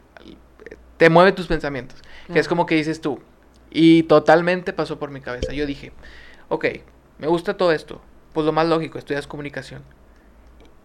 te 0.98 1.10
mueve 1.10 1.32
tus 1.32 1.46
pensamientos. 1.46 2.00
Que 2.32 2.38
es 2.38 2.46
como 2.48 2.66
que 2.66 2.74
dices 2.76 3.00
tú. 3.00 3.20
Y 3.74 4.02
totalmente 4.02 4.72
pasó 4.74 4.98
por 4.98 5.10
mi 5.10 5.20
cabeza. 5.20 5.52
Yo 5.52 5.64
dije, 5.64 5.92
ok, 6.48 6.66
me 7.18 7.26
gusta 7.26 7.56
todo 7.56 7.72
esto. 7.72 8.02
Pues 8.34 8.44
lo 8.44 8.52
más 8.52 8.66
lógico, 8.66 8.98
estudias 8.98 9.26
comunicación. 9.26 9.82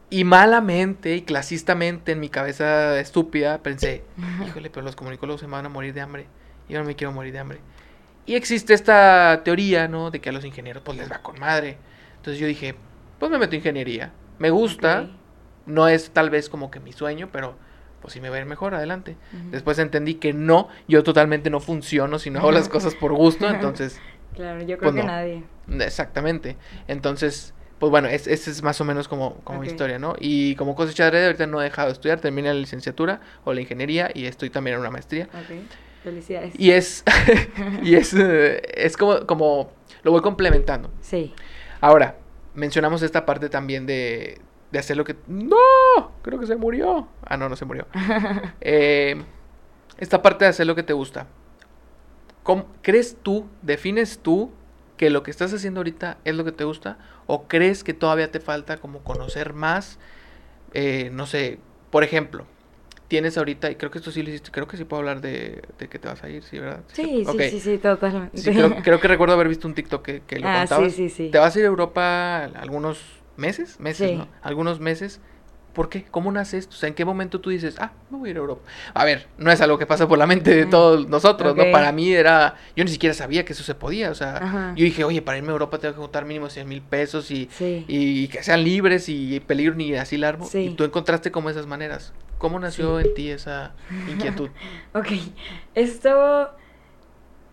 Y 0.10 0.24
malamente 0.24 1.16
y 1.16 1.22
clasistamente 1.24 2.14
en 2.14 2.22
mi 2.22 2.30
cabeza 2.30 2.98
estúpida 3.00 3.62
pensé, 3.62 4.04
híjole, 4.48 4.70
pero 4.70 4.86
los 4.86 4.96
comunicólogos 4.96 5.42
se 5.42 5.48
me 5.48 5.54
van 5.54 5.66
a 5.66 5.70
morir 5.70 5.94
de 5.94 6.02
hambre. 6.02 6.28
Y 6.70 6.74
yo 6.74 6.80
no 6.80 6.86
me 6.86 6.96
quiero 6.96 7.12
morir 7.12 7.34
de 7.34 7.40
hambre. 7.40 7.60
Y 8.26 8.36
existe 8.36 8.74
esta 8.74 9.42
teoría, 9.44 9.88
¿no? 9.90 10.10
De 10.10 10.22
que 10.22 10.30
a 10.30 10.32
los 10.32 10.46
ingenieros 10.46 10.84
pues 10.84 10.98
les 10.98 11.12
va 11.12 11.22
con 11.22 11.40
madre. 11.40 11.78
Entonces 12.18 12.40
yo 12.40 12.48
dije, 12.48 12.76
pues 13.20 13.30
me 13.32 13.38
meto 13.38 13.54
en 13.54 13.60
ingeniería. 13.60 14.14
Me 14.40 14.50
gusta. 14.50 15.10
No 15.66 15.90
es 15.90 16.12
tal 16.12 16.30
vez 16.30 16.48
como 16.48 16.72
que 16.72 16.80
mi 16.80 16.94
sueño, 16.94 17.28
pero 17.32 17.58
pues 18.02 18.14
si 18.14 18.22
me 18.22 18.30
va 18.30 18.38
a 18.38 18.40
ir 18.40 18.46
mejor, 18.46 18.76
adelante. 18.76 19.16
Después 19.52 19.80
entendí 19.80 20.16
que 20.16 20.34
no, 20.34 20.70
yo 20.88 21.04
totalmente 21.04 21.50
no 21.50 21.60
funciono 21.60 22.20
si 22.20 22.30
no 22.30 22.40
hago 22.40 22.52
las 22.52 22.70
cosas 22.70 22.96
por 22.96 23.14
gusto, 23.14 23.48
entonces, 23.50 24.00
Claro, 24.36 24.60
yo 24.62 24.78
creo 24.78 24.92
Pues 24.92 24.96
que 24.96 25.02
no. 25.02 25.08
nadie. 25.08 25.44
exactamente. 25.80 26.58
Entonces, 26.88 27.54
pues 27.80 27.90
bueno, 27.90 28.08
es, 28.08 28.28
esa 28.28 28.52
es 28.52 28.62
más 28.64 28.80
o 28.82 28.86
menos 28.86 29.08
como, 29.08 29.36
como 29.44 29.60
mi 29.62 29.68
historia, 29.68 29.98
¿no? 30.00 30.16
Y 30.20 30.56
como 30.56 30.76
cosecha 30.76 31.10
de 31.10 31.26
ahorita 31.26 31.48
no 31.48 31.60
he 31.62 31.66
dejado 31.66 31.88
de 31.88 31.94
estudiar, 31.94 32.20
terminé 32.20 32.50
la 32.50 32.60
licenciatura 32.60 33.20
o 33.46 33.54
la 33.54 33.62
ingeniería 33.62 34.10
y 34.14 34.26
estoy 34.26 34.50
también 34.50 34.76
en 34.76 34.82
una 34.82 34.92
maestría. 34.92 35.26
Ok. 35.34 35.58
Felicidades. 36.04 36.54
Y 36.58 36.72
es, 36.72 37.04
y 37.84 37.96
es, 37.96 38.14
eh, 38.14 38.62
es 38.76 38.96
como, 38.96 39.26
como, 39.26 39.72
lo 40.04 40.12
voy 40.12 40.22
complementando. 40.22 40.92
Sí. 41.02 41.34
Ahora, 41.82 42.16
mencionamos 42.54 43.02
esta 43.02 43.26
parte 43.26 43.50
también 43.50 43.86
de, 43.86 44.40
de 44.72 44.80
hacer 44.80 44.98
lo 44.98 45.06
que... 45.06 45.16
¡No! 45.28 45.56
Creo 46.22 46.40
que 46.40 46.48
se 46.48 46.56
murió. 46.56 47.08
Ah, 47.26 47.38
no, 47.38 47.50
no 47.50 47.56
se 47.56 47.66
murió. 47.66 47.88
Eh, 48.62 49.24
esta 49.98 50.22
parte 50.22 50.46
de 50.46 50.50
hacer 50.50 50.68
lo 50.68 50.76
que 50.76 50.84
te 50.84 50.94
gusta. 50.94 51.28
¿Cómo- 52.44 52.68
¿Crees 52.82 53.18
tú, 53.22 53.48
defines 53.62 54.20
tú 54.20 54.52
que 54.96 55.10
lo 55.10 55.24
que 55.24 55.32
estás 55.32 55.54
haciendo 55.54 55.80
ahorita 55.82 56.18
es 56.24 56.36
lo 56.36 56.44
que 56.46 56.52
te 56.52 56.64
gusta? 56.64 56.98
¿O 57.28 57.48
crees 57.48 57.84
que 57.84 57.94
todavía 57.94 58.32
te 58.32 58.40
falta 58.40 58.78
como 58.78 59.00
conocer 59.04 59.54
más? 59.54 60.00
Eh, 60.74 61.10
no 61.14 61.26
sé, 61.28 61.60
por 61.92 62.04
ejemplo, 62.04 62.46
tienes 63.08 63.38
ahorita, 63.38 63.72
y 63.72 63.76
creo 63.76 63.92
que 63.92 64.00
esto 64.00 64.12
sí 64.12 64.24
lo 64.24 64.30
hiciste, 64.30 64.52
creo 64.52 64.68
que 64.68 64.78
sí 64.78 64.86
puedo 64.86 65.00
hablar 65.02 65.22
de, 65.22 65.64
de 65.80 65.88
que 65.90 66.00
te 66.00 66.08
vas 66.08 66.24
a 66.24 66.30
ir, 66.30 66.44
¿sí, 66.44 66.60
verdad? 66.60 66.82
Sí, 66.94 67.26
sí, 67.26 67.44
sí, 67.52 67.60
sí, 67.60 67.78
totalmente. 67.78 68.42
Sí, 68.42 68.52
creo, 68.52 68.76
creo 68.76 69.00
que 69.00 69.08
recuerdo 69.08 69.34
haber 69.36 69.48
visto 69.50 69.68
un 69.68 69.76
TikTok 69.76 70.04
que, 70.04 70.22
que 70.22 70.40
lo 70.40 70.48
ah, 70.48 70.60
contabas. 70.60 70.94
sí, 70.94 71.10
sí, 71.10 71.16
sí. 71.16 71.30
¿Te 71.32 71.40
vas 71.40 71.56
a 71.56 71.60
ir 71.60 71.66
a 71.66 71.70
Europa 71.70 72.46
algunos 72.46 73.00
meses? 73.38 73.80
Meses, 73.80 74.10
Sí. 74.12 74.16
¿no? 74.16 74.28
Algunos 74.42 74.80
meses. 74.80 75.20
¿Por 75.74 75.90
qué? 75.90 76.06
¿Cómo 76.10 76.32
nace 76.32 76.58
esto? 76.58 76.74
O 76.76 76.80
sea, 76.80 76.90
¿en 76.90 76.96
qué 76.96 77.06
momento 77.06 77.40
tú 77.40 77.52
dices, 77.52 77.76
ah, 77.80 77.92
me 78.10 78.18
voy 78.18 78.30
a 78.30 78.32
ir 78.32 78.38
a 78.38 78.40
Europa? 78.40 78.64
A 78.96 79.06
ver, 79.06 79.28
no 79.38 79.52
es 79.52 79.62
algo 79.62 79.78
que 79.78 79.86
pasa 79.86 80.08
por 80.08 80.18
la 80.18 80.26
mente 80.26 80.56
de 80.56 80.66
todos 80.66 81.08
nosotros, 81.08 81.52
Ok. 81.52 81.58
¿no? 81.60 81.72
Para 81.72 81.92
mí 81.92 82.12
era, 82.14 82.56
yo 82.76 82.84
ni 82.84 82.90
siquiera 82.90 83.14
sabía 83.14 83.46
que 83.46 83.54
eso 83.54 83.62
se 83.64 83.76
podía, 83.76 84.10
o 84.10 84.16
sea, 84.16 84.38
Ajá. 84.38 84.74
yo 84.76 84.84
dije, 84.86 85.04
oye, 85.04 85.22
para 85.22 85.38
irme 85.38 85.50
a 85.50 85.52
Europa 85.52 85.78
tengo 85.78 85.94
que 85.94 86.02
juntar 86.02 86.26
mínimo 86.26 86.50
100 86.50 86.68
mil 86.68 86.82
pesos 86.82 87.30
y, 87.30 87.48
Sí. 87.52 87.86
y 87.88 88.28
que 88.30 88.42
sean 88.42 88.64
libres 88.64 89.08
y 89.08 89.40
peligro 89.42 89.76
ni 89.76 89.94
así 89.94 90.18
largo. 90.18 90.46
Sí. 90.48 90.60
Y 90.62 90.70
tú 90.72 90.84
encontraste 90.84 91.30
como 91.32 91.52
esas 91.52 91.68
maneras. 91.68 92.12
¿Cómo 92.40 92.60
nació 92.60 93.00
en 93.00 93.14
ti 93.14 93.30
esa 93.30 93.74
inquietud? 94.12 94.50
Ok, 94.96 95.10
esto... 95.76 96.50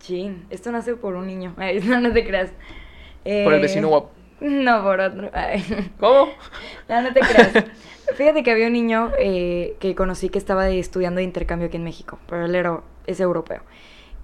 Chin, 0.01 0.47
esto 0.51 0.71
nace 0.73 0.97
por 0.97 1.15
un 1.15 1.27
niño. 1.27 1.55
No, 1.85 2.01
no 2.01 2.13
te 2.13 2.25
creas. 2.27 2.51
Por 3.23 3.53
el 3.53 3.59
Eh, 3.59 3.63
vecino 3.63 3.89
guapo. 3.89 4.13
No, 4.41 4.83
por 4.83 5.01
otro. 5.01 5.31
Ay, 5.33 5.65
¿Cómo? 6.01 6.29
no, 6.89 7.03
no 7.03 7.13
te 7.13 7.21
creas. 7.21 7.65
Fíjate 8.17 8.43
que 8.43 8.51
había 8.51 8.67
un 8.67 8.73
niño 8.75 9.13
eh, 9.19 9.77
que 9.81 9.95
conocí 9.95 10.29
que 10.29 10.39
estaba 10.39 10.69
estudiando 10.69 11.19
de 11.19 11.25
intercambio 11.25 11.69
aquí 11.69 11.77
en 11.77 11.85
México, 11.85 12.19
pero 12.29 12.45
él 12.45 12.55
era, 12.55 12.81
es 13.07 13.21
europeo. 13.21 13.63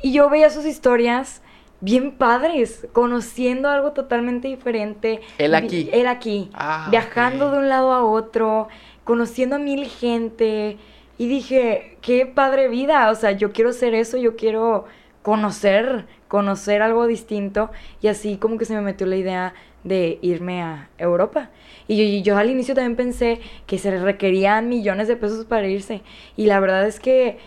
Y 0.02 0.12
yo 0.12 0.28
veía 0.30 0.50
sus 0.50 0.66
historias 0.66 1.42
bien 1.80 2.12
padres, 2.12 2.86
conociendo 2.92 3.68
algo 3.68 3.92
totalmente 3.92 4.48
diferente. 4.48 5.20
Él 5.38 5.54
aquí. 5.54 5.88
Él 5.92 6.06
aquí. 6.06 6.50
Ah, 6.54 6.88
viajando 6.90 7.46
ok. 7.46 7.52
de 7.52 7.58
un 7.58 7.68
lado 7.68 7.92
a 7.92 8.04
otro, 8.04 8.68
conociendo 9.04 9.56
a 9.56 9.58
mil 9.58 9.86
gente. 9.86 10.78
Y 11.18 11.28
dije, 11.28 11.98
qué 12.02 12.26
padre 12.26 12.68
vida. 12.68 13.10
O 13.10 13.14
sea, 13.14 13.32
yo 13.32 13.52
quiero 13.52 13.72
ser 13.72 13.94
eso, 13.94 14.16
yo 14.16 14.36
quiero 14.36 14.86
conocer, 15.22 16.06
conocer 16.28 16.82
algo 16.82 17.06
distinto. 17.06 17.70
Y 18.00 18.08
así 18.08 18.36
como 18.36 18.58
que 18.58 18.64
se 18.64 18.74
me 18.74 18.80
metió 18.80 19.06
la 19.06 19.16
idea 19.16 19.54
de 19.84 20.18
irme 20.22 20.62
a 20.62 20.88
Europa. 20.98 21.50
Y 21.88 21.96
yo, 21.96 22.02
y 22.04 22.22
yo 22.22 22.36
al 22.36 22.50
inicio 22.50 22.74
también 22.74 22.96
pensé 22.96 23.40
que 23.66 23.78
se 23.78 23.96
requerían 23.98 24.68
millones 24.68 25.08
de 25.08 25.16
pesos 25.16 25.44
para 25.46 25.66
irse. 25.66 26.02
Y 26.36 26.46
la 26.46 26.60
verdad 26.60 26.86
es 26.86 27.00
que 27.00 27.38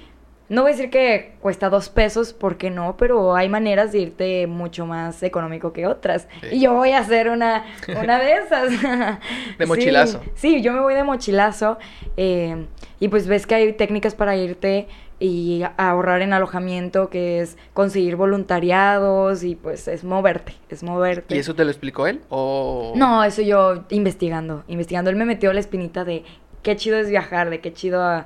no 0.50 0.62
voy 0.64 0.72
a 0.72 0.76
decir 0.76 0.90
que 0.90 1.36
cuesta 1.40 1.70
dos 1.70 1.90
pesos, 1.90 2.34
porque 2.34 2.70
no, 2.70 2.98
pero 2.98 3.36
hay 3.36 3.48
maneras 3.50 3.92
de 3.94 4.00
irte 4.00 4.46
mucho 4.46 4.86
más 4.86 5.24
económico 5.24 5.72
que 5.72 5.88
otras. 5.88 6.28
Sí. 6.42 6.48
Y 6.58 6.62
yo 6.62 6.74
voy 6.74 6.92
a 6.92 7.00
hacer 7.00 7.30
una, 7.30 7.66
una 8.00 8.20
de 8.20 8.34
esas. 8.34 8.70
De 9.58 9.66
Sí, 9.66 9.66
mochilazo. 9.66 10.22
Sí, 10.36 10.62
yo 10.62 10.74
me 10.74 10.82
voy 10.82 10.94
de 10.96 11.04
mochilazo. 11.04 11.78
eh, 12.18 12.66
y 13.00 13.08
pues 13.08 13.28
ves 13.28 13.48
que 13.48 13.56
hay 13.56 13.74
técnicas 13.74 14.16
para 14.16 14.36
irte 14.36 14.88
y 15.24 15.64
ahorrar 15.78 16.22
en 16.22 16.34
alojamiento, 16.34 17.10
que 17.10 17.40
es 17.40 17.58
conseguir 17.74 18.18
voluntariados 18.18 19.46
y 19.46 19.56
pues 19.56 19.88
es 19.88 20.04
moverte, 20.04 20.54
es 20.68 20.84
moverte. 20.84 21.34
¿Y 21.34 21.40
eso 21.40 21.56
te 21.56 21.64
lo 21.64 21.72
explicó 21.72 22.08
él? 22.08 22.20
¿O... 22.28 22.92
No, 22.98 23.24
eso 23.24 23.42
yo 23.42 23.86
investigando, 23.90 24.66
investigando. 24.68 25.10
Él 25.10 25.16
me 25.16 25.24
metió 25.24 25.54
la 25.54 25.62
espinita 25.62 26.04
de 26.04 26.26
qué 26.62 26.76
chido 26.76 26.98
es 26.98 27.10
viajar, 27.10 27.50
de 27.50 27.62
qué 27.62 27.72
chido 27.72 28.02
ah, 28.02 28.26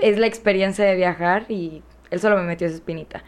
es 0.00 0.18
la 0.18 0.28
experiencia 0.28 0.84
de 0.84 0.94
viajar 0.94 1.46
y 1.48 1.82
él 2.12 2.20
solo 2.20 2.36
me 2.36 2.44
metió 2.44 2.68
esa 2.68 2.76
espinita. 2.76 3.24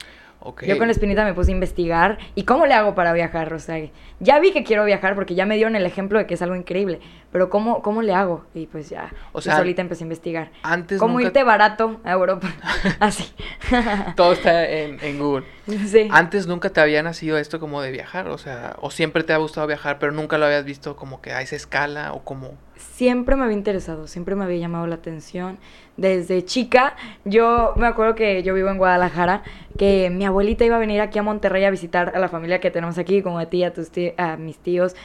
Yo 0.67 0.79
con 0.79 0.87
la 0.87 0.93
espinita 0.93 1.25
me 1.25 1.35
puse 1.35 1.51
a 1.51 1.55
investigar 1.55 2.19
y 2.35 2.45
cómo 2.45 2.65
le 2.67 2.75
hago 2.75 2.95
para 2.95 3.13
viajar, 3.13 3.53
o 3.53 3.59
sea, 3.59 3.77
ya 4.21 4.39
vi 4.41 4.53
que 4.53 4.65
quiero 4.65 4.85
viajar 4.87 5.15
porque 5.15 5.35
ya 5.35 5.45
me 5.45 5.57
dieron 5.57 5.77
el 5.77 5.85
ejemplo 5.85 6.19
de 6.19 6.27
que 6.27 6.35
es 6.35 6.41
algo 6.43 6.57
increíble, 6.57 7.01
pero 7.31 7.51
cómo, 7.51 7.83
cómo 7.83 8.01
le 8.01 8.15
hago 8.15 8.47
y 8.55 8.67
pues 8.67 8.89
ya, 8.89 9.13
O 9.33 9.39
yo 9.39 9.43
sea, 9.43 9.59
solita 9.59 9.83
empecé 9.83 10.03
a 10.05 10.07
investigar. 10.07 10.51
Antes 10.63 10.99
¿Cómo 10.99 11.15
nunca- 11.15 11.27
irte 11.27 11.45
barato 11.45 12.01
a 12.05 12.13
Europa? 12.13 12.49
Así. 13.01 13.31
Todo 14.17 14.33
está 14.33 14.67
en, 14.69 14.99
en 15.03 15.19
Google. 15.19 15.45
sí. 15.87 16.09
Antes 16.11 16.47
nunca 16.47 16.71
te 16.71 16.81
había 16.81 17.03
nacido 17.03 17.37
esto 17.39 17.61
como 17.61 17.83
de 17.83 17.91
viajar, 17.91 18.29
o 18.29 18.39
sea, 18.39 18.77
o 18.81 18.91
siempre 18.91 19.23
te 19.25 19.33
ha 19.33 19.37
gustado 19.37 19.67
viajar, 19.67 19.99
pero 19.99 20.13
nunca 20.13 20.39
lo 20.39 20.47
habías 20.47 20.65
visto 20.65 20.97
como 20.97 21.21
que 21.21 21.33
a 21.33 21.43
esa 21.43 21.57
escala 21.57 22.13
o 22.15 22.25
como... 22.25 22.55
Siempre 22.81 23.37
me 23.37 23.45
había 23.45 23.57
interesado, 23.57 24.07
siempre 24.07 24.35
me 24.35 24.45
había 24.45 24.59
llamado 24.59 24.87
la 24.87 24.95
atención. 24.97 25.59
Desde 25.97 26.45
chica, 26.45 26.97
yo 27.25 27.75
me 27.77 27.87
acuerdo 27.87 28.15
que 28.15 28.43
yo 28.43 28.55
vivo 28.55 28.71
en 28.71 28.79
Guadalajara, 28.79 29.43
que 29.79 30.09
mi 30.11 30.25
abuelita 30.25 30.65
iba 30.65 30.77
a 30.77 30.79
venir 30.79 31.01
aquí 31.01 31.19
a 31.19 31.23
Monterrey 31.23 31.65
a 31.65 31.71
visitar 31.71 32.13
a 32.15 32.19
la 32.19 32.29
familia 32.29 32.59
que 32.61 32.71
tenemos 32.71 32.97
aquí, 32.99 33.23
como 33.23 33.39
a 33.39 33.47
ti, 33.47 33.65
a, 33.65 33.73
tus 33.73 33.91
tí- 33.91 34.15
a 34.17 34.37
mis 34.37 34.59
tíos. 34.59 34.97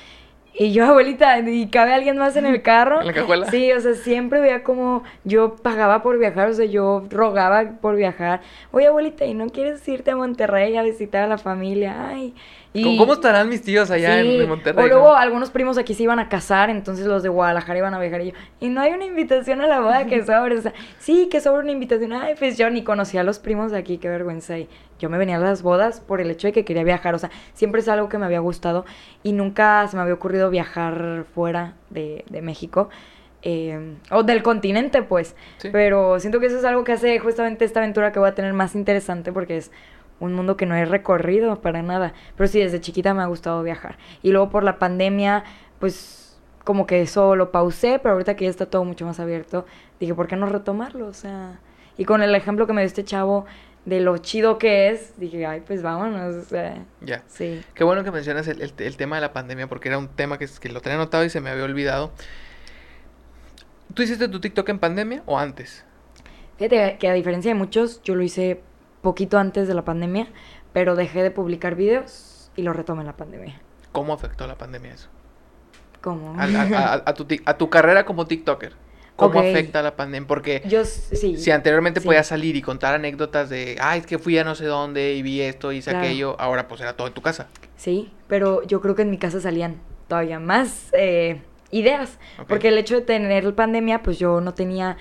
Y 0.58 0.72
yo, 0.72 0.86
abuelita, 0.86 1.38
¿y 1.40 1.68
cabe 1.68 1.94
alguien 1.94 2.18
más 2.18 2.38
en 2.38 2.46
el 2.46 2.62
carro? 2.62 3.02
¿En 3.02 3.08
la 3.08 3.14
cajuela? 3.14 3.52
Sí, 3.52 3.74
o 3.74 3.82
sea, 3.82 3.94
siempre 3.94 4.40
veía 4.40 4.64
como 4.64 5.04
yo 5.26 5.58
pagaba 5.58 6.02
por 6.02 6.18
viajar, 6.18 6.48
o 6.48 6.54
sea, 6.54 6.66
yo 6.66 7.04
rogaba 7.10 7.72
por 7.82 7.98
viajar. 7.98 8.40
Oye, 8.72 8.88
abuelita, 8.88 9.26
¿y 9.26 9.34
no 9.34 9.48
quieres 9.50 9.86
irte 9.90 10.12
a 10.12 10.16
Monterrey 10.16 10.78
a 10.78 10.84
visitar 10.84 11.24
a 11.24 11.28
la 11.28 11.38
familia? 11.38 12.08
Ay, 12.08 12.34
¿Cómo, 12.84 12.98
cómo 12.98 13.14
estarán 13.14 13.48
mis 13.50 13.62
tíos 13.62 13.90
allá 13.92 14.20
en- 14.20 14.26
Sí, 14.26 14.42
en, 14.42 14.50
Monterrey? 14.50 14.84
O 14.86 14.88
luego 14.88 15.08
no? 15.10 15.16
algunos 15.16 15.50
primos 15.50 15.78
aquí 15.78 15.94
se 15.94 16.04
iban 16.04 16.20
a 16.20 16.30
casar, 16.30 16.70
entonces 16.70 17.06
los 17.06 17.24
de 17.24 17.30
Guadalajara 17.30 17.80
iban 17.80 17.94
a 17.94 18.00
viajar 18.00 18.22
y 18.22 18.32
yo, 18.32 18.38
y 18.60 18.70
no 18.70 18.82
hay 18.82 18.92
una 18.94 19.06
invitación 19.06 19.62
a 19.62 19.68
la 19.68 19.80
boda 19.80 20.06
que 20.06 20.24
sobre, 20.26 20.58
o 20.58 20.62
sea, 20.62 20.74
sí, 21.00 21.28
que 21.32 21.40
sobre 21.42 21.62
una 21.64 21.72
invitación. 21.72 22.14
Ay, 22.14 22.36
pues 22.38 22.58
yo 22.58 22.70
ni 22.70 22.84
conocía 22.84 23.22
a 23.22 23.24
los 23.24 23.40
primos 23.40 23.72
de 23.72 23.78
aquí, 23.78 23.98
qué 23.98 24.10
vergüenza. 24.10 24.58
Y 24.58 24.68
yo 25.00 25.10
me 25.10 25.18
venía 25.18 25.38
a 25.38 25.40
las 25.40 25.62
bodas 25.62 26.00
por 26.02 26.22
el 26.22 26.30
hecho 26.32 26.48
de 26.48 26.54
que 26.54 26.66
quería 26.66 26.84
viajar, 26.84 27.16
o 27.16 27.20
sea, 27.20 27.30
siempre 27.54 27.82
es 27.82 27.88
algo 27.88 28.10
que 28.10 28.18
me 28.18 28.26
había 28.26 28.40
gustado 28.40 28.86
y 29.24 29.34
nunca 29.34 29.88
se 29.88 29.96
me 29.98 30.02
había 30.04 30.14
ocurrido 30.14 30.50
viajar 30.50 31.26
fuera 31.34 31.74
de, 31.90 32.24
de 32.30 32.42
México. 32.42 32.90
eh, 33.48 33.96
o 34.10 34.24
del 34.24 34.42
continente, 34.42 35.04
pues. 35.04 35.36
Sí. 35.58 35.70
Pero 35.72 36.20
siento 36.20 36.40
que 36.40 36.48
eso 36.48 36.58
es 36.58 36.66
algo 36.66 36.84
que 36.84 36.94
hace 36.94 37.20
justamente 37.20 37.64
esta 37.64 37.80
aventura 37.80 38.12
que 38.12 38.18
voy 38.20 38.30
a 38.30 38.34
tener 38.36 38.54
más 38.54 38.74
interesante 38.74 39.32
porque 39.32 39.58
es 39.58 39.72
un 40.20 40.34
mundo 40.34 40.56
que 40.58 40.66
no 40.66 40.76
he 40.76 40.86
recorrido 40.86 41.62
para 41.62 41.82
nada. 41.82 42.14
Pero 42.38 42.48
sí, 42.48 42.60
desde 42.60 42.80
chiquita 42.82 43.14
me 43.14 43.22
ha 43.24 43.26
gustado 43.28 43.62
viajar. 43.64 43.98
Y 44.24 44.32
luego 44.32 44.50
por 44.50 44.64
la 44.64 44.80
pandemia, 44.80 45.44
pues 45.80 46.38
como 46.64 46.88
que 46.88 47.02
eso 47.02 47.36
lo 47.36 47.52
pausé, 47.52 48.00
pero 48.00 48.14
ahorita 48.14 48.36
que 48.36 48.46
ya 48.46 48.50
está 48.50 48.66
todo 48.66 48.84
mucho 48.86 49.06
más 49.06 49.20
abierto, 49.20 49.66
dije, 50.00 50.14
¿por 50.16 50.28
qué 50.28 50.36
no 50.36 50.48
retomarlo? 50.48 51.06
O 51.08 51.14
sea, 51.14 51.60
y 51.98 52.06
con 52.06 52.24
el 52.24 52.34
ejemplo 52.34 52.66
que 52.66 52.74
me 52.74 52.82
dio 52.82 52.88
este 52.88 53.04
chavo 53.04 53.46
de 53.86 54.00
lo 54.00 54.18
chido 54.18 54.58
que 54.58 54.90
es, 54.90 55.14
dije, 55.20 55.46
ay, 55.46 55.62
pues 55.66 55.84
vámonos, 55.84 56.34
o 56.36 56.42
sea, 56.42 56.84
Ya. 57.02 57.22
sí. 57.28 57.62
Qué 57.76 57.84
bueno 57.84 58.04
que 58.04 58.10
mencionas 58.10 58.48
el, 58.48 58.62
el- 58.64 58.74
el 58.78 58.98
tema 58.98 59.18
de 59.18 59.22
la 59.22 59.32
pandemia 59.32 59.68
porque 59.68 59.90
era 59.90 60.00
un 60.00 60.08
tema 60.08 60.40
que, 60.40 60.48
que 60.60 60.70
lo 60.70 60.82
tenía 60.82 60.96
anotado 60.96 61.24
y 61.24 61.30
se 61.30 61.40
me 61.40 61.52
había 61.52 61.66
olvidado. 61.66 62.12
¿Tú 63.94 64.02
hiciste 64.02 64.28
tu 64.28 64.40
TikTok 64.40 64.68
en 64.70 64.80
pandemia 64.80 65.22
o 65.28 65.38
antes? 65.38 65.86
Fíjate 66.58 66.98
que 67.00 67.08
a 67.08 67.14
diferencia 67.14 67.52
de 67.52 67.56
muchos, 67.56 68.02
yo 68.02 68.16
lo 68.16 68.24
hice 68.24 68.62
poquito 69.06 69.38
antes 69.38 69.68
de 69.70 69.74
la 69.74 69.86
pandemia, 69.86 70.28
pero 70.74 70.96
dejé 70.98 71.24
de 71.24 71.32
publicar 71.32 71.76
videos 71.76 72.52
y 72.58 72.64
lo 72.64 72.74
retomé 72.74 73.02
en 73.04 73.08
la 73.08 73.16
pandemia. 73.16 73.62
¿Cómo 73.94 74.12
afectó 74.14 74.46
la 74.48 74.58
pandemia 74.58 74.94
eso? 74.94 75.08
¿Cómo? 76.02 76.36
A, 76.40 76.44
a- 76.44 76.94
a- 76.96 77.04
a 77.06 77.14
tu, 77.14 77.26
tic- 77.26 77.44
a 77.46 77.58
tu 77.58 77.70
carrera 77.70 78.06
como 78.06 78.26
TikToker. 78.28 78.74
¿Cómo 79.16 79.40
afecta 79.40 79.82
la 79.82 79.96
pandemia? 79.96 80.28
Porque 80.28 80.62
Yo 80.68 80.82
s- 80.82 81.16
sí. 81.16 81.38
si 81.38 81.50
anteriormente 81.52 82.02
sí. 82.02 82.06
podías 82.06 82.28
salir 82.28 82.58
y 82.58 82.62
contar 82.62 82.94
anécdotas 82.96 83.50
de, 83.50 83.78
ay, 83.80 84.02
es 84.02 84.06
que 84.06 84.20
fui 84.20 84.38
a 84.38 84.44
no 84.44 84.56
sé 84.56 84.66
dónde 84.66 85.14
y 85.14 85.22
vi 85.22 85.40
esto, 85.40 85.72
hice 85.72 85.92
Claro. 85.92 86.06
aquello, 86.06 86.36
ahora 86.38 86.68
pues 86.68 86.82
era 86.82 86.98
todo 86.98 87.08
en 87.08 87.14
tu 87.14 87.22
casa. 87.22 87.48
Sí, 87.78 88.12
pero 88.28 88.62
yo 88.64 88.82
creo 88.82 88.94
que 88.96 89.04
en 89.04 89.10
mi 89.12 89.18
casa 89.18 89.40
salían 89.40 89.78
todavía 90.10 90.40
más 90.42 90.90
eh, 90.92 91.42
ideas. 91.72 92.20
Porque 92.50 92.68
el 92.68 92.78
hecho 92.78 92.96
de 92.96 93.02
tener 93.04 93.56
pandemia, 93.56 94.04
pues 94.04 94.20
yo 94.20 94.42
no 94.42 94.54
tenía 94.54 94.98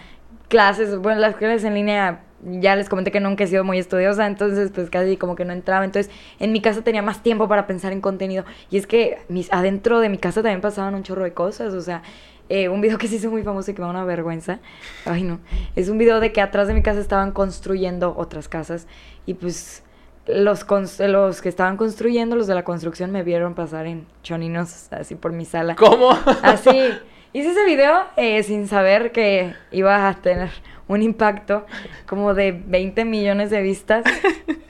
clases. 0.48 0.96
Bueno, 0.98 1.20
las 1.20 1.34
clases 1.34 1.64
en 1.64 1.74
línea, 1.74 2.22
ya 2.44 2.76
les 2.76 2.88
comenté 2.88 3.10
que 3.10 3.20
nunca 3.20 3.44
he 3.44 3.46
sido 3.46 3.64
muy 3.64 3.78
estudiosa, 3.78 4.26
entonces 4.26 4.70
pues 4.74 4.90
casi 4.90 5.16
como 5.16 5.36
que 5.36 5.44
no 5.44 5.52
entraba. 5.52 5.84
Entonces 5.84 6.12
en 6.38 6.52
mi 6.52 6.60
casa 6.60 6.82
tenía 6.82 7.02
más 7.02 7.22
tiempo 7.22 7.48
para 7.48 7.66
pensar 7.66 7.92
en 7.92 8.00
contenido. 8.00 8.44
Y 8.70 8.76
es 8.76 8.86
que 8.86 9.18
mis, 9.28 9.52
adentro 9.52 10.00
de 10.00 10.08
mi 10.08 10.18
casa 10.18 10.42
también 10.42 10.60
pasaban 10.60 10.94
un 10.94 11.02
chorro 11.02 11.24
de 11.24 11.32
cosas. 11.32 11.74
O 11.74 11.80
sea, 11.80 12.02
eh, 12.48 12.68
un 12.68 12.80
video 12.80 12.98
que 12.98 13.08
se 13.08 13.16
hizo 13.16 13.30
muy 13.30 13.42
famoso 13.42 13.70
y 13.70 13.74
que 13.74 13.80
me 13.80 13.86
da 13.86 13.90
una 13.90 14.04
vergüenza. 14.04 14.60
Ay, 15.04 15.22
no. 15.22 15.40
Es 15.76 15.88
un 15.88 15.98
video 15.98 16.20
de 16.20 16.32
que 16.32 16.40
atrás 16.40 16.68
de 16.68 16.74
mi 16.74 16.82
casa 16.82 17.00
estaban 17.00 17.32
construyendo 17.32 18.14
otras 18.16 18.48
casas. 18.48 18.86
Y 19.26 19.34
pues 19.34 19.82
los, 20.26 20.66
los 21.00 21.42
que 21.42 21.48
estaban 21.48 21.76
construyendo, 21.76 22.36
los 22.36 22.46
de 22.46 22.54
la 22.54 22.64
construcción, 22.64 23.10
me 23.10 23.22
vieron 23.22 23.54
pasar 23.54 23.86
en 23.86 24.06
choninos 24.22 24.92
así 24.92 25.14
por 25.14 25.32
mi 25.32 25.44
sala. 25.44 25.76
¿Cómo? 25.76 26.10
Así. 26.42 26.92
Hice 27.36 27.50
ese 27.50 27.64
video 27.64 28.04
eh, 28.16 28.44
sin 28.44 28.68
saber 28.68 29.10
que 29.10 29.56
iba 29.72 30.08
a 30.08 30.14
tener 30.14 30.50
un 30.86 31.02
impacto 31.02 31.66
como 32.06 32.32
de 32.32 32.52
20 32.52 33.04
millones 33.04 33.50
de 33.50 33.60
vistas. 33.60 34.04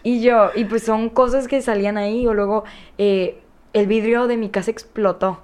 Y 0.06 0.20
yo, 0.20 0.50
y 0.54 0.66
pues 0.66 0.82
son 0.82 1.08
cosas 1.08 1.48
que 1.48 1.62
salían 1.62 1.96
ahí. 1.96 2.26
O 2.26 2.34
luego 2.34 2.64
eh, 2.98 3.40
el 3.72 3.86
vidrio 3.86 4.26
de 4.26 4.38
mi 4.38 4.48
casa 4.48 4.70
explotó. 4.70 5.40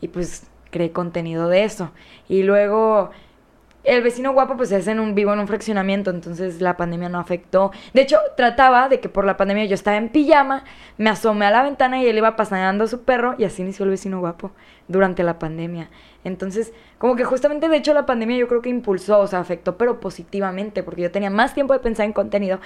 Y 0.00 0.08
pues 0.08 0.48
creé 0.70 0.90
contenido 0.90 1.48
de 1.48 1.64
eso. 1.64 1.90
Y 2.28 2.42
luego 2.42 3.10
el 3.86 4.02
vecino 4.02 4.32
guapo 4.32 4.56
pues 4.56 4.72
es 4.72 4.86
en 4.88 4.98
un 4.98 5.14
vivo 5.14 5.32
en 5.32 5.38
un 5.38 5.46
fraccionamiento, 5.46 6.10
entonces 6.10 6.60
la 6.60 6.76
pandemia 6.76 7.08
no 7.08 7.18
afectó. 7.18 7.70
De 7.94 8.02
hecho, 8.02 8.18
trataba 8.36 8.88
de 8.88 9.00
que 9.00 9.08
por 9.08 9.24
la 9.24 9.36
pandemia 9.36 9.64
yo 9.64 9.74
estaba 9.74 9.96
en 9.96 10.08
pijama, 10.08 10.64
me 10.98 11.08
asomé 11.08 11.46
a 11.46 11.50
la 11.50 11.62
ventana 11.62 12.02
y 12.02 12.06
él 12.06 12.18
iba 12.18 12.36
paseando 12.36 12.84
a 12.84 12.88
su 12.88 13.02
perro 13.02 13.36
y 13.38 13.44
así 13.44 13.62
inició 13.62 13.84
el 13.84 13.90
vecino 13.90 14.18
guapo 14.20 14.50
durante 14.88 15.22
la 15.22 15.38
pandemia. 15.38 15.88
Entonces, 16.24 16.72
como 16.98 17.14
que 17.14 17.24
justamente 17.24 17.68
de 17.68 17.76
hecho 17.76 17.94
la 17.94 18.06
pandemia 18.06 18.36
yo 18.36 18.48
creo 18.48 18.60
que 18.60 18.68
impulsó, 18.68 19.20
o 19.20 19.26
sea, 19.28 19.38
afectó, 19.38 19.78
pero 19.78 20.00
positivamente, 20.00 20.82
porque 20.82 21.02
yo 21.02 21.10
tenía 21.12 21.30
más 21.30 21.54
tiempo 21.54 21.72
de 21.72 21.78
pensar 21.78 22.06
en 22.06 22.12
contenido 22.12 22.60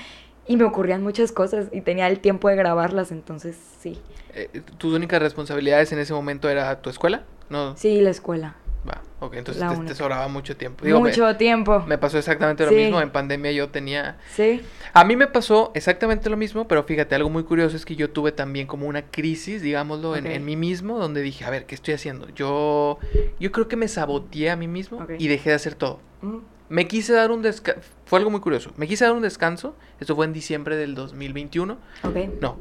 y 0.47 0.57
me 0.57 0.65
ocurrían 0.65 1.03
muchas 1.03 1.33
cosas 1.33 1.69
y 1.71 1.83
tenía 1.83 2.09
el 2.09 2.21
tiempo 2.21 2.49
de 2.49 2.57
grabarlas, 2.57 3.13
entonces 3.13 3.57
sí. 3.81 4.01
Eh, 4.33 4.63
¿Tus 4.79 4.95
únicas 4.95 5.21
responsabilidades 5.21 5.93
en 5.93 5.99
ese 5.99 6.15
momento 6.15 6.49
era 6.49 6.81
tu 6.81 6.89
escuela? 6.89 7.25
No. 7.51 7.77
Sí, 7.77 8.01
la 8.01 8.11
escuela. 8.11 8.57
Va, 8.89 9.03
ok, 9.21 9.35
entonces 9.35 9.63
te, 9.63 9.85
te 9.85 9.95
sobraba 9.95 10.27
mucho 10.29 10.57
tiempo. 10.57 10.85
Digo, 10.87 11.01
me- 11.01 11.11
Mucho 11.11 11.37
tiempo. 11.37 11.85
Me 11.87 11.99
pasó 11.99 12.17
exactamente 12.17 12.65
lo 12.65 12.71
Sí. 12.71 12.77
mismo. 12.77 13.01
En 13.03 13.11
pandemia 13.11 13.53
yo 13.53 13.69
tenía. 13.69 14.17
Sí. 14.35 14.63
A 14.95 15.05
mí 15.05 15.17
me 15.17 15.27
pasó 15.27 15.71
exactamente 15.75 16.31
lo 16.31 16.39
mismo, 16.39 16.67
pero 16.67 16.83
fíjate, 16.85 17.15
algo 17.15 17.29
muy 17.29 17.45
curioso 17.45 17.77
es 17.77 17.85
que 17.85 17.95
yo 17.95 18.09
tuve 18.09 18.33
también 18.33 18.67
como 18.67 18.87
una 18.87 19.03
crisis, 19.03 19.61
digámoslo, 19.61 20.17
en, 20.17 20.27
en 20.27 20.45
mí 20.47 20.57
mismo, 20.57 20.99
donde 20.99 21.21
dije, 21.21 21.45
a 21.45 21.51
ver, 21.51 21.67
¿qué 21.67 21.75
estoy 21.75 21.93
haciendo? 21.93 22.29
Yo, 22.31 22.99
yo 23.39 23.53
creo 23.53 23.69
que 23.69 23.77
me 23.77 23.87
saboteé 23.87 24.49
a 24.51 24.57
mí 24.57 24.67
mismo 24.67 25.07
y 25.19 25.29
dejé 25.29 25.51
de 25.51 25.57
hacer 25.57 25.75
todo. 25.75 26.01
Mm, 26.23 26.39
Me 26.71 26.87
quise 26.89 27.13
dar 27.13 27.33
un 27.33 27.43
descanso. 27.43 27.83
Fue 28.07 28.19
algo 28.19 28.31
muy 28.31 28.41
curioso. 28.41 28.73
Me 28.77 28.87
quise 28.87 29.05
dar 29.05 29.13
un 29.13 29.23
descanso. 29.23 29.77
Esto 30.01 30.17
fue 30.17 30.25
en 30.25 30.33
diciembre 30.33 30.77
del 30.77 30.95
2021. 30.95 31.77
Ok. 32.05 32.17
No. 32.41 32.57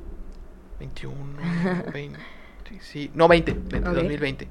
21, 0.80 1.24
20. 1.94 2.20
Sí, 2.82 3.10
no, 3.14 3.28
20. 3.28 3.54
20, 3.54 3.78
Ok. 3.90 3.96
2020. 3.96 4.48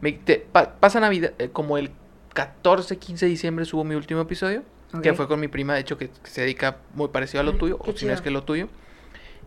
Me, 0.00 0.12
te- 0.12 0.46
pa- 0.52 0.74
pasa 0.78 1.00
Navidad, 1.00 1.32
eh, 1.38 1.48
como 1.52 1.78
el 1.78 1.90
14, 2.34 2.98
15 2.98 3.26
de 3.26 3.30
diciembre 3.30 3.64
subo 3.64 3.84
mi 3.84 3.94
último 3.94 4.20
episodio. 4.20 4.62
Que 5.02 5.12
fue 5.14 5.26
con 5.28 5.40
mi 5.40 5.48
prima, 5.48 5.74
de 5.74 5.80
hecho, 5.80 5.98
que, 5.98 6.08
que 6.10 6.30
se 6.30 6.42
dedica 6.42 6.78
muy 6.94 7.08
parecido 7.08 7.40
a 7.40 7.44
lo 7.44 7.54
tuyo. 7.56 7.78
qué 7.78 7.90
O 7.90 7.96
si 7.96 8.06
no 8.06 8.12
es 8.12 8.20
que 8.22 8.30
lo 8.30 8.44
tuyo. 8.44 8.68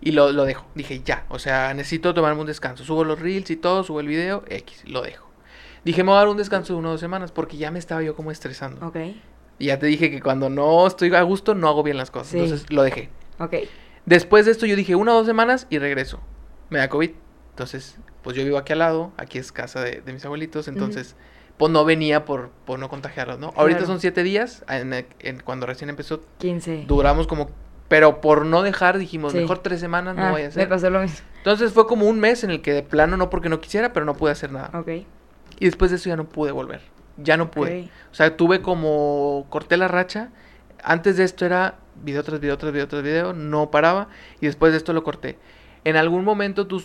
Y 0.02 0.12
lo, 0.12 0.32
lo 0.32 0.46
dejo. 0.46 0.66
Dije, 0.76 1.02
ya. 1.04 1.26
O 1.30 1.40
sea, 1.40 1.74
necesito 1.74 2.14
tomarme 2.14 2.42
un 2.42 2.48
descanso. 2.48 2.84
Subo 2.84 3.04
los 3.04 3.20
reels 3.20 3.50
y 3.50 3.56
todo, 3.56 3.84
subo 3.84 4.00
el 4.00 4.08
video, 4.08 4.44
X, 4.48 4.84
lo 4.86 5.02
dejo. 5.02 5.28
Dije, 5.86 6.04
me 6.04 6.10
voy 6.10 6.18
a 6.18 6.20
dar 6.20 6.28
un 6.28 6.38
descanso 6.38 6.74
de 6.74 6.80
una 6.80 6.90
o 6.90 6.92
dos 6.92 7.00
semanas 7.00 7.32
porque 7.32 7.58
ya 7.58 7.72
me 7.72 7.80
estaba 7.80 8.04
yo 8.04 8.16
como 8.16 8.32
estresando. 8.32 8.86
Ok. 8.86 8.98
Y 9.60 9.68
ya 9.68 9.80
te 9.80 9.88
dije 9.88 10.12
que 10.12 10.22
cuando 10.22 10.50
no 10.50 10.86
estoy 10.86 11.14
a 11.16 11.22
gusto, 11.24 11.56
no 11.56 11.68
hago 11.68 11.84
bien 11.84 11.98
las 11.98 12.12
cosas. 12.12 12.28
Sí. 12.30 12.40
Entonces 12.40 12.70
lo 12.72 12.84
dejé. 12.84 13.10
Ok. 13.40 13.56
Después 14.06 14.46
de 14.46 14.52
esto 14.52 14.66
yo 14.66 14.76
dije 14.76 14.96
una 14.96 15.14
o 15.14 15.16
dos 15.18 15.26
semanas 15.26 15.68
y 15.70 15.80
regreso. 15.80 16.20
Me 16.70 16.80
da 16.80 16.90
COVID. 16.90 17.12
Entonces, 17.52 17.98
pues 18.30 18.38
yo 18.38 18.44
vivo 18.44 18.58
aquí 18.60 18.74
al 18.74 18.80
lado, 18.80 19.12
aquí 19.18 19.40
es 19.40 19.52
casa 19.52 19.82
de, 19.82 20.02
de 20.02 20.14
mis 20.14 20.24
abuelitos, 20.24 20.68
entonces, 20.68 21.16
pues 21.58 21.72
no 21.72 21.84
venía 21.84 22.26
por, 22.26 22.50
por 22.66 22.78
no 22.78 22.88
contagiarlos, 22.88 23.40
¿no? 23.40 23.52
Ahorita 23.56 23.86
son 23.88 24.00
siete 24.00 24.22
días, 24.22 24.64
en, 24.70 24.94
en- 25.20 25.40
cuando 25.44 25.66
recién 25.66 25.90
empezó, 25.90 26.22
15. 26.38 26.86
duramos 26.88 27.26
como, 27.26 27.50
pero 27.88 28.22
por 28.22 28.46
no 28.46 28.62
dejar 28.62 29.00
dijimos, 29.00 29.32
Sí. 29.32 29.40
mejor 29.40 29.58
tres 29.60 29.80
semanas, 29.80 30.16
no 30.16 30.26
Ah, 30.26 30.32
vaya 30.32 30.46
a 30.46 30.50
Me 30.50 30.54
ser. 30.54 30.70
pasó 30.70 30.90
lo 30.92 31.02
mismo. 31.02 31.18
Entonces 31.38 31.74
fue 31.74 31.88
como 31.88 32.06
un 32.08 32.20
mes 32.20 32.44
en 32.44 32.52
el 32.52 32.62
que 32.62 32.72
de 32.72 32.84
plano, 32.84 33.18
no 33.18 33.32
porque 33.32 33.50
no 33.50 33.60
quisiera, 33.62 33.94
pero 33.94 34.06
no 34.06 34.14
pude 34.14 34.32
hacer 34.32 34.52
nada. 34.52 34.70
Ok. 34.78 34.90
Y 35.60 35.66
después 35.66 35.90
de 35.90 35.98
eso 35.98 36.08
ya 36.08 36.16
no 36.16 36.30
pude 36.30 36.52
volver, 36.52 36.82
ya 37.18 37.36
no 37.36 37.50
pude. 37.50 37.82
Ok. 37.86 37.90
O 38.12 38.16
sea, 38.16 38.38
tuve 38.38 38.62
como, 38.62 39.48
corté 39.50 39.76
la 39.76 39.88
racha. 39.88 40.30
Antes 40.84 41.18
de 41.18 41.24
esto 41.24 41.46
era 41.48 41.80
video 42.04 42.24
tras 42.24 42.40
video 42.40 42.58
tras 42.58 42.72
video 42.72 42.88
tras 42.88 43.02
video, 43.04 43.34
no 43.34 43.72
paraba. 43.72 44.08
Y 44.40 44.46
después 44.46 44.72
de 44.72 44.78
esto 44.78 44.94
lo 44.94 45.04
corté. 45.04 45.40
En 45.84 45.96
algún 45.96 46.24
momento 46.24 46.68
tú, 46.68 46.84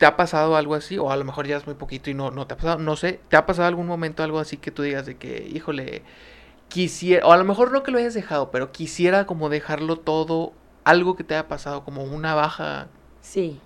te 0.00 0.06
ha 0.06 0.16
pasado 0.16 0.56
algo 0.56 0.74
así, 0.74 0.96
o 0.96 1.10
a 1.10 1.16
lo 1.18 1.26
mejor 1.26 1.46
ya 1.46 1.58
es 1.58 1.66
muy 1.66 1.74
poquito 1.74 2.08
y 2.08 2.14
no, 2.14 2.30
no 2.30 2.46
te 2.46 2.54
ha 2.54 2.56
pasado, 2.56 2.78
no 2.78 2.96
sé, 2.96 3.20
¿te 3.28 3.36
ha 3.36 3.44
pasado 3.44 3.68
algún 3.68 3.86
momento 3.86 4.22
algo 4.22 4.38
así 4.38 4.56
que 4.56 4.70
tú 4.70 4.80
digas 4.80 5.04
de 5.04 5.18
que, 5.18 5.46
híjole, 5.52 6.02
quisiera, 6.68 7.26
o 7.26 7.32
a 7.32 7.36
lo 7.36 7.44
mejor 7.44 7.70
no 7.70 7.82
que 7.82 7.90
lo 7.90 7.98
hayas 7.98 8.14
dejado, 8.14 8.50
pero 8.50 8.72
quisiera 8.72 9.26
como 9.26 9.50
dejarlo 9.50 9.96
todo, 9.96 10.54
algo 10.84 11.16
que 11.16 11.22
te 11.22 11.34
haya 11.34 11.48
pasado, 11.48 11.84
como 11.84 12.02
una 12.02 12.34
baja... 12.34 12.88
Sí. 13.20 13.60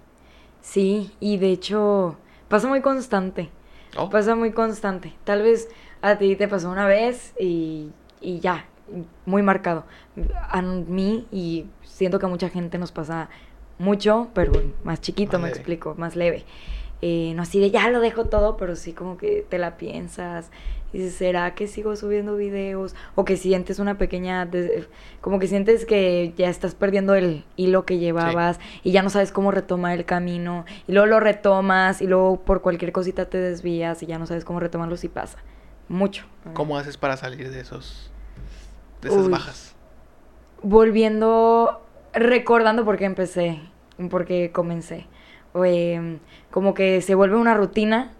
Sí, 0.60 1.12
y 1.20 1.36
de 1.36 1.52
hecho 1.52 2.16
pasa 2.48 2.66
muy 2.66 2.80
constante. 2.80 3.50
Oh, 3.96 4.10
Pasa 4.10 4.34
muy 4.34 4.50
constante. 4.50 5.14
Tal 5.22 5.42
vez 5.42 5.68
a 6.02 6.18
ti 6.18 6.34
te 6.34 6.48
pasó 6.48 6.68
una 6.68 6.88
vez 6.88 7.32
y, 7.38 7.92
y 8.20 8.40
ya, 8.40 8.66
muy 9.24 9.42
marcado. 9.42 9.84
A 10.50 10.62
mí 10.62 11.28
y 11.30 11.66
siento 11.84 12.18
que 12.18 12.26
a 12.26 12.28
mucha 12.28 12.48
gente 12.48 12.76
nos 12.78 12.90
pasa 12.90 13.28
mucho, 13.78 14.28
pero 14.34 14.52
más 14.84 15.00
chiquito, 15.00 15.32
Más 15.32 15.40
me 15.42 15.48
leve. 15.48 15.58
explico, 15.58 15.94
más 15.96 16.16
leve. 16.16 16.44
Eh, 17.02 17.32
no 17.36 17.42
así 17.42 17.60
de 17.60 17.70
ya 17.70 17.90
lo 17.90 18.00
dejo 18.00 18.26
todo, 18.26 18.56
pero 18.56 18.76
sí 18.76 18.92
como 18.92 19.16
que 19.16 19.44
te 19.48 19.58
la 19.58 19.76
piensas. 19.76 20.50
Y 20.92 20.98
dices, 20.98 21.16
¿será 21.16 21.54
que 21.56 21.66
sigo 21.66 21.96
subiendo 21.96 22.36
videos? 22.36 22.94
O 23.16 23.24
que 23.24 23.36
sientes 23.36 23.80
una 23.80 23.98
pequeña... 23.98 24.48
como 25.20 25.40
que 25.40 25.48
sientes 25.48 25.86
que 25.86 26.32
ya 26.36 26.48
estás 26.48 26.76
perdiendo 26.76 27.16
el 27.16 27.44
hilo 27.56 27.84
que 27.84 27.98
llevabas 27.98 28.60
y 28.84 28.92
ya 28.92 29.02
no 29.02 29.10
sabes 29.10 29.32
cómo 29.32 29.50
retomar 29.50 29.98
el 29.98 30.04
camino. 30.04 30.64
Y 30.86 30.92
luego 30.92 31.06
lo 31.06 31.18
retomas 31.20 32.00
y 32.00 32.06
luego 32.06 32.40
por 32.40 32.62
cualquier 32.62 32.92
cosita 32.92 33.28
te 33.28 33.38
desvías 33.38 34.04
y 34.04 34.06
ya 34.06 34.18
no 34.18 34.26
sabes 34.26 34.44
cómo 34.44 34.60
retomarlo 34.60 34.96
si 34.96 35.08
pasa. 35.08 35.38
Mucho. 35.88 36.26
¿Cómo 36.54 36.78
haces 36.78 36.96
para 36.96 37.16
salir 37.16 37.50
de 37.50 37.60
esos... 37.60 38.12
de 39.02 39.08
esas 39.08 39.24
Uy. 39.26 39.32
bajas? 39.32 39.74
volviendo, 40.62 41.80
recordando 42.14 42.84
por 42.84 42.96
qué 42.96 43.04
empecé, 43.04 43.60
por 44.10 44.24
qué 44.24 44.50
comencé. 44.52 45.06
como 46.50 46.74
que 46.74 47.00
se 47.00 47.14
vuelve 47.14 47.36
una 47.36 47.54
rutina 47.54 48.12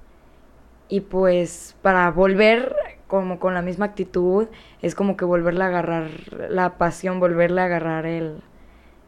y 0.89 1.01
pues 1.01 1.77
para 1.83 2.11
volver 2.11 2.75
como 3.07 3.39
con 3.39 3.55
la 3.55 3.63
misma 3.63 3.87
actitud 3.87 4.49
es 4.83 4.95
como 4.95 5.17
que 5.17 5.25
volverle 5.25 5.65
a 5.65 5.69
agarrar 5.69 6.11
la 6.49 6.79
pasión, 6.79 7.21
volverle 7.21 7.61
a 7.61 7.65
agarrar 7.65 8.07
el, 8.07 8.41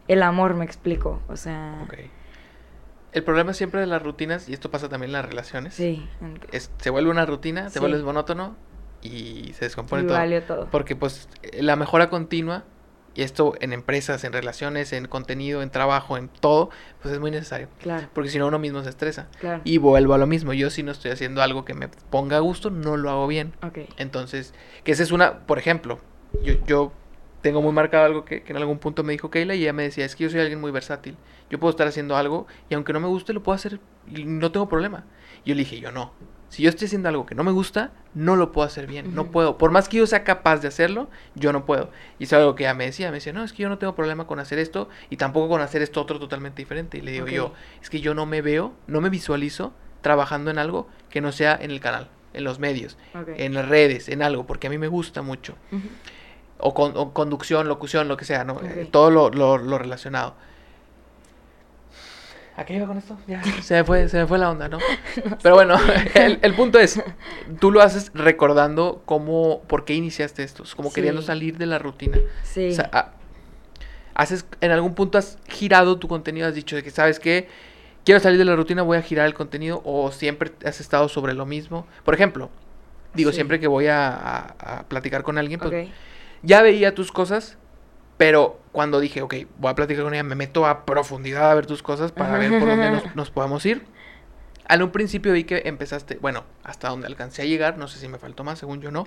el 0.07 0.23
amor, 0.23 0.53
me 0.55 0.65
explico, 0.65 1.21
o 1.27 1.35
sea... 1.37 1.85
El 3.13 3.23
problema 3.23 3.53
siempre 3.53 3.79
de 3.79 3.87
las 3.87 4.03
rutinas, 4.03 4.47
y 4.49 4.53
esto 4.53 4.69
pasa 4.69 4.89
también 4.89 5.09
en 5.09 5.13
las 5.13 5.25
relaciones, 5.25 5.73
Sí, 5.73 6.07
es, 6.51 6.71
se 6.77 6.89
vuelve 6.89 7.09
una 7.09 7.25
rutina, 7.25 7.67
Sí. 7.69 7.73
se 7.75 7.79
vuelve 7.79 8.01
monótono 8.03 8.55
y 9.01 9.53
se 9.53 9.65
descompone 9.65 10.03
y 10.03 10.05
todo. 10.07 10.17
valió 10.17 10.43
todo. 10.43 10.67
Porque 10.69 10.95
pues 10.95 11.27
la 11.59 11.75
mejora 11.75 12.09
continua, 12.09 12.63
y 13.17 13.23
esto 13.23 13.55
en 13.59 13.73
empresas, 13.73 14.23
en 14.23 14.31
relaciones, 14.31 14.93
en 14.93 15.07
contenido, 15.07 15.63
en 15.63 15.71
trabajo, 15.71 16.17
en 16.17 16.29
todo, 16.29 16.69
pues 17.01 17.13
es 17.15 17.19
muy 17.19 17.31
necesario. 17.31 17.67
Claro, 17.81 18.07
Porque 18.13 18.29
si 18.29 18.37
no 18.37 18.45
uno 18.47 18.59
mismo 18.59 18.83
se 18.83 18.89
estresa. 18.89 19.27
claro. 19.39 19.61
Y 19.65 19.79
vuelvo 19.79 20.13
a 20.13 20.19
lo 20.19 20.27
mismo, 20.27 20.53
yo 20.53 20.69
si 20.69 20.83
no 20.83 20.91
estoy 20.91 21.09
haciendo 21.09 21.41
algo 21.41 21.65
que 21.65 21.73
me 21.73 21.87
ponga 21.87 22.37
a 22.37 22.41
gusto, 22.41 22.69
no 22.69 22.95
lo 22.95 23.09
hago 23.09 23.25
bien. 23.25 23.53
Entonces, 23.97 24.53
que 24.83 24.91
esa 24.91 25.01
es 25.01 25.11
una, 25.11 25.39
por 25.47 25.57
ejemplo, 25.57 25.99
yo, 26.43 26.53
yo 26.67 26.91
tengo 27.41 27.61
muy 27.63 27.71
marcado 27.71 28.05
algo 28.05 28.23
que, 28.23 28.43
que 28.43 28.51
en 28.53 28.57
algún 28.57 28.77
punto 28.77 29.03
me 29.03 29.13
dijo 29.13 29.31
Keila 29.31 29.55
y 29.55 29.63
ella 29.63 29.73
me 29.73 29.81
decía, 29.83 30.05
es 30.05 30.15
que 30.15 30.25
yo 30.25 30.29
soy 30.29 30.39
alguien 30.41 30.61
muy 30.61 30.69
versátil. 30.71 31.17
Yo 31.49 31.59
puedo 31.59 31.71
estar 31.71 31.87
haciendo 31.87 32.15
algo 32.17 32.45
y 32.69 32.75
aunque 32.75 32.93
no 32.93 32.99
me 32.99 33.07
guste, 33.07 33.33
lo 33.33 33.41
puedo 33.41 33.55
hacer 33.55 33.79
y 34.07 34.25
no 34.25 34.51
tengo 34.51 34.69
problema. 34.69 35.05
Y 35.43 35.49
yo 35.49 35.55
le 35.55 35.59
dije, 35.59 35.79
yo 35.79 35.91
no. 35.91 36.13
Si 36.49 36.63
yo 36.63 36.69
estoy 36.69 36.85
haciendo 36.85 37.09
algo 37.09 37.25
que 37.25 37.35
no 37.35 37.43
me 37.43 37.51
gusta, 37.51 37.91
no 38.13 38.35
lo 38.37 38.51
puedo 38.53 38.65
hacer 38.65 38.87
bien, 38.87 39.13
no 39.13 39.25
puedo. 39.31 39.57
Por 39.57 39.71
más 39.71 39.89
que 39.89 39.97
yo 39.97 40.07
sea 40.07 40.23
capaz 40.23 40.57
de 40.61 40.69
hacerlo, 40.69 41.09
yo 41.35 41.51
no 41.51 41.65
puedo. 41.65 41.91
Y 42.19 42.23
es 42.23 42.33
algo 42.33 42.55
que 42.55 42.63
ella 42.63 42.73
me 42.73 42.85
decía, 42.85 43.09
me 43.09 43.15
decía, 43.15 43.33
no, 43.33 43.43
es 43.43 43.51
que 43.53 43.63
yo 43.63 43.69
no 43.69 43.77
tengo 43.77 43.95
problema 43.95 44.27
con 44.27 44.39
hacer 44.39 44.57
esto 44.57 44.87
y 45.09 45.17
tampoco 45.17 45.49
con 45.49 45.61
hacer 45.61 45.81
esto 45.81 46.01
otro 46.01 46.19
totalmente 46.19 46.61
diferente. 46.61 46.97
Y 46.97 47.01
le 47.01 47.11
digo 47.11 47.25
yo, 47.35 47.53
es 47.81 47.89
que 47.89 47.99
yo 47.99 48.13
no 48.13 48.25
me 48.25 48.41
veo, 48.41 48.73
no 48.87 49.01
me 49.01 49.09
visualizo 49.09 49.73
trabajando 50.01 50.49
en 50.49 50.57
algo 50.57 50.87
que 51.09 51.19
no 51.21 51.31
sea 51.33 51.57
en 51.61 51.69
el 51.71 51.81
canal, 51.81 52.07
en 52.33 52.43
los 52.45 52.59
medios, 52.59 52.97
en 53.37 53.53
las 53.53 53.67
redes, 53.67 54.07
en 54.07 54.21
algo, 54.23 54.45
porque 54.47 54.67
a 54.67 54.69
mí 54.69 54.77
me 54.77 54.87
gusta 54.87 55.21
mucho. 55.21 55.55
O, 56.59 56.73
con, 56.73 56.93
o 56.95 57.13
conducción, 57.13 57.67
locución, 57.67 58.07
lo 58.07 58.17
que 58.17 58.25
sea, 58.25 58.43
¿no? 58.43 58.59
Eh, 58.61 58.87
todo 58.89 59.11
lo, 59.11 59.29
lo- 59.29 59.57
lo 59.57 59.77
relacionado. 59.77 60.35
¿A 62.57 62.65
qué 62.65 62.73
iba 62.73 62.87
con 62.87 62.97
esto? 62.97 63.15
Ya, 63.27 63.41
se 63.61 63.75
me 63.75 63.83
fue, 63.83 64.09
se 64.09 64.17
me 64.17 64.27
fue 64.27 64.37
la 64.39 64.49
onda, 64.51 64.67
¿no? 64.67 64.79
Pero 65.43 65.55
bueno, 65.55 65.75
el, 66.15 66.39
el 66.41 66.53
punto 66.55 66.79
es, 66.79 66.99
tú 67.59 67.71
lo 67.71 67.81
haces 67.81 68.11
recordando 68.13 69.03
cómo, 69.05 69.61
por 69.67 69.85
qué 69.85 69.93
iniciaste 69.93 70.43
esto, 70.43 70.63
es 70.63 70.73
como 70.75 70.89
Sí. 70.89 70.95
queriendo 70.95 71.21
salir 71.21 71.57
de 71.57 71.67
la 71.67 71.77
rutina. 71.79 72.17
Sí. 72.43 72.69
O 72.69 72.73
sea, 72.73 72.89
ah, 72.93 73.11
haces, 74.15 74.45
en 74.61 74.71
algún 74.71 74.95
punto 74.95 75.17
has 75.17 75.37
girado 75.47 75.97
tu 75.99 76.07
contenido, 76.07 76.47
has 76.47 76.55
dicho 76.55 76.75
de 76.75 76.83
que, 76.83 76.89
¿sabes 76.91 77.19
qué? 77.19 77.47
Quiero 78.03 78.19
salir 78.19 78.37
de 78.39 78.45
la 78.45 78.55
rutina, 78.55 78.81
voy 78.81 78.97
a 78.97 79.01
girar 79.01 79.27
el 79.27 79.33
contenido, 79.33 79.81
o 79.85 80.11
siempre 80.11 80.51
has 80.65 80.79
estado 80.79 81.09
sobre 81.09 81.33
lo 81.33 81.45
mismo. 81.45 81.85
Por 82.05 82.13
ejemplo, 82.15 82.49
digo, 83.13 83.31
Sí. 83.31 83.35
siempre 83.35 83.59
que 83.59 83.67
voy 83.67 83.87
a, 83.87 84.07
a- 84.09 84.79
a 84.79 84.83
platicar 84.87 85.23
con 85.23 85.37
alguien, 85.37 85.59
pues 85.59 85.87
ok. 85.87 85.91
ya 86.41 86.61
veía 86.61 86.95
tus 86.95 87.11
cosas, 87.11 87.57
pero 88.17 88.59
cuando 88.71 88.99
dije, 88.99 89.21
ok, 89.21 89.35
voy 89.57 89.71
a 89.71 89.75
platicar 89.75 90.03
con 90.03 90.13
ella, 90.13 90.23
me 90.23 90.35
meto 90.35 90.65
a 90.65 90.85
profundidad 90.85 91.51
a 91.51 91.55
ver 91.55 91.65
tus 91.65 91.81
cosas 91.83 92.11
para 92.11 92.37
ver 92.37 92.59
por 92.59 92.67
dónde 92.67 92.91
nos, 92.91 93.03
nos 93.15 93.31
podemos 93.31 93.65
ir. 93.65 93.85
Al 94.67 94.81
un 94.83 94.91
principio 94.91 95.31
vi 95.33 95.45
que 95.45 95.63
empezaste, 95.65 96.17
bueno, 96.21 96.43
hasta 96.63 96.89
donde 96.89 97.07
alcancé 97.07 97.41
a 97.41 97.45
llegar, 97.45 97.77
no 97.77 97.87
sé 97.87 97.99
si 97.99 98.07
me 98.07 98.17
faltó 98.19 98.43
más, 98.43 98.59
según 98.59 98.81
yo 98.81 98.91
no. 98.91 99.05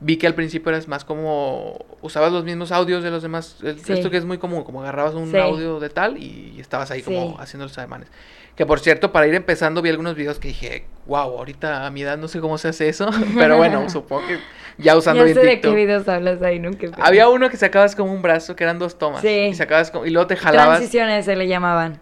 Vi 0.00 0.16
que 0.18 0.26
al 0.26 0.34
principio 0.34 0.70
eras 0.70 0.88
más 0.88 1.04
como, 1.04 1.78
usabas 2.02 2.32
los 2.32 2.44
mismos 2.44 2.72
audios 2.72 3.02
de 3.02 3.10
los 3.10 3.22
demás, 3.22 3.58
el- 3.62 3.78
Sí. 3.80 3.92
esto 3.94 4.10
que 4.10 4.16
es 4.18 4.24
muy 4.24 4.38
común, 4.38 4.64
como 4.64 4.82
agarrabas 4.82 5.14
un 5.14 5.30
Sí. 5.30 5.38
audio 5.38 5.80
de 5.80 5.88
tal 5.88 6.18
y 6.18 6.56
estabas 6.60 6.90
ahí 6.90 7.00
como 7.02 7.28
Sí. 7.30 7.36
haciendo 7.38 7.64
los 7.66 7.78
ademanes. 7.78 8.08
Que 8.56 8.66
por 8.66 8.78
cierto, 8.80 9.10
para 9.12 9.26
ir 9.26 9.34
empezando 9.34 9.82
vi 9.82 9.90
algunos 9.90 10.14
videos 10.14 10.38
que 10.38 10.48
dije, 10.48 10.86
wow, 11.06 11.38
ahorita 11.38 11.86
a 11.86 11.90
mi 11.90 12.02
edad 12.02 12.16
no 12.16 12.28
sé 12.28 12.40
cómo 12.40 12.56
se 12.58 12.68
hace 12.68 12.88
eso, 12.88 13.10
pero 13.36 13.56
bueno, 13.56 13.88
supongo 13.90 14.26
que 14.28 14.38
ya 14.78 14.96
usando 14.96 15.20
Ya 15.20 15.24
bien 15.24 15.36
sé 15.36 15.42
de 15.44 15.60
qué 15.60 15.70
videos 15.74 16.08
hablas 16.08 16.40
ahí, 16.42 16.58
¿no? 16.60 16.70
Había 17.00 17.28
uno 17.28 17.48
que 17.50 17.56
sacabas 17.56 17.94
como 17.96 18.12
un 18.12 18.22
brazo, 18.22 18.54
que 18.56 18.64
eran 18.64 18.78
dos 18.78 18.98
tomas. 18.98 19.22
Sí. 19.22 19.28
Y 19.50 19.54
sacabas 19.54 19.90
como, 19.90 20.06
y 20.06 20.10
luego 20.10 20.26
te 20.28 20.36
jalabas. 20.36 20.78
Transiciones 20.78 21.24
se 21.24 21.34
le 21.36 21.48
llamaban. 21.48 22.00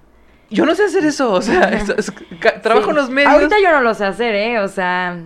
Yo 0.50 0.66
no 0.66 0.74
sé 0.74 0.84
hacer 0.84 1.05
eso, 1.07 1.32
o 1.32 1.40
sea, 1.40 1.70
es- 1.70 2.12
trabajo 2.62 2.84
Sí. 2.84 2.90
en 2.90 2.96
los 2.96 3.09
medios. 3.11 3.32
Ahorita 3.32 3.57
yo 3.62 3.70
no 3.70 3.80
lo 3.80 3.94
sé 3.94 4.05
hacer, 4.05 4.34
¿eh? 4.34 4.59
O 4.61 4.68
sea, 4.68 5.18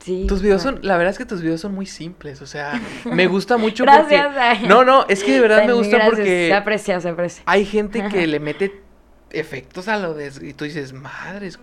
sí. 0.00 0.26
Tus 0.28 0.42
videos 0.42 0.62
son, 0.62 0.80
la 0.82 0.96
verdad 0.96 1.12
es 1.12 1.18
que 1.18 1.24
tus 1.26 1.42
videos 1.42 1.60
son 1.60 1.72
muy 1.74 1.86
simples, 1.86 2.42
o 2.42 2.46
sea, 2.46 2.80
me 3.04 3.28
gusta 3.28 3.56
mucho 3.56 3.84
Gracias. 3.86 4.26
porque... 4.26 4.40
ay. 4.40 4.64
No, 4.66 4.84
no, 4.84 5.04
es 5.08 5.22
que 5.22 5.32
de 5.34 5.40
verdad 5.40 5.64
me 5.64 5.72
gusta 5.72 5.96
gracias, 5.98 6.10
porque 6.16 6.46
Se 6.48 6.54
aprecia, 6.54 7.00
se 7.00 7.08
aprecia. 7.10 7.42
hay 7.46 7.64
gente 7.64 8.04
que 8.08 8.26
le 8.26 8.40
mete 8.40 8.81
efectos 9.32 9.88
a 9.88 9.98
lo 9.98 10.14
de... 10.14 10.32
Y 10.42 10.52
tú 10.54 10.64
dices, 10.64 10.92
madres, 10.92 11.58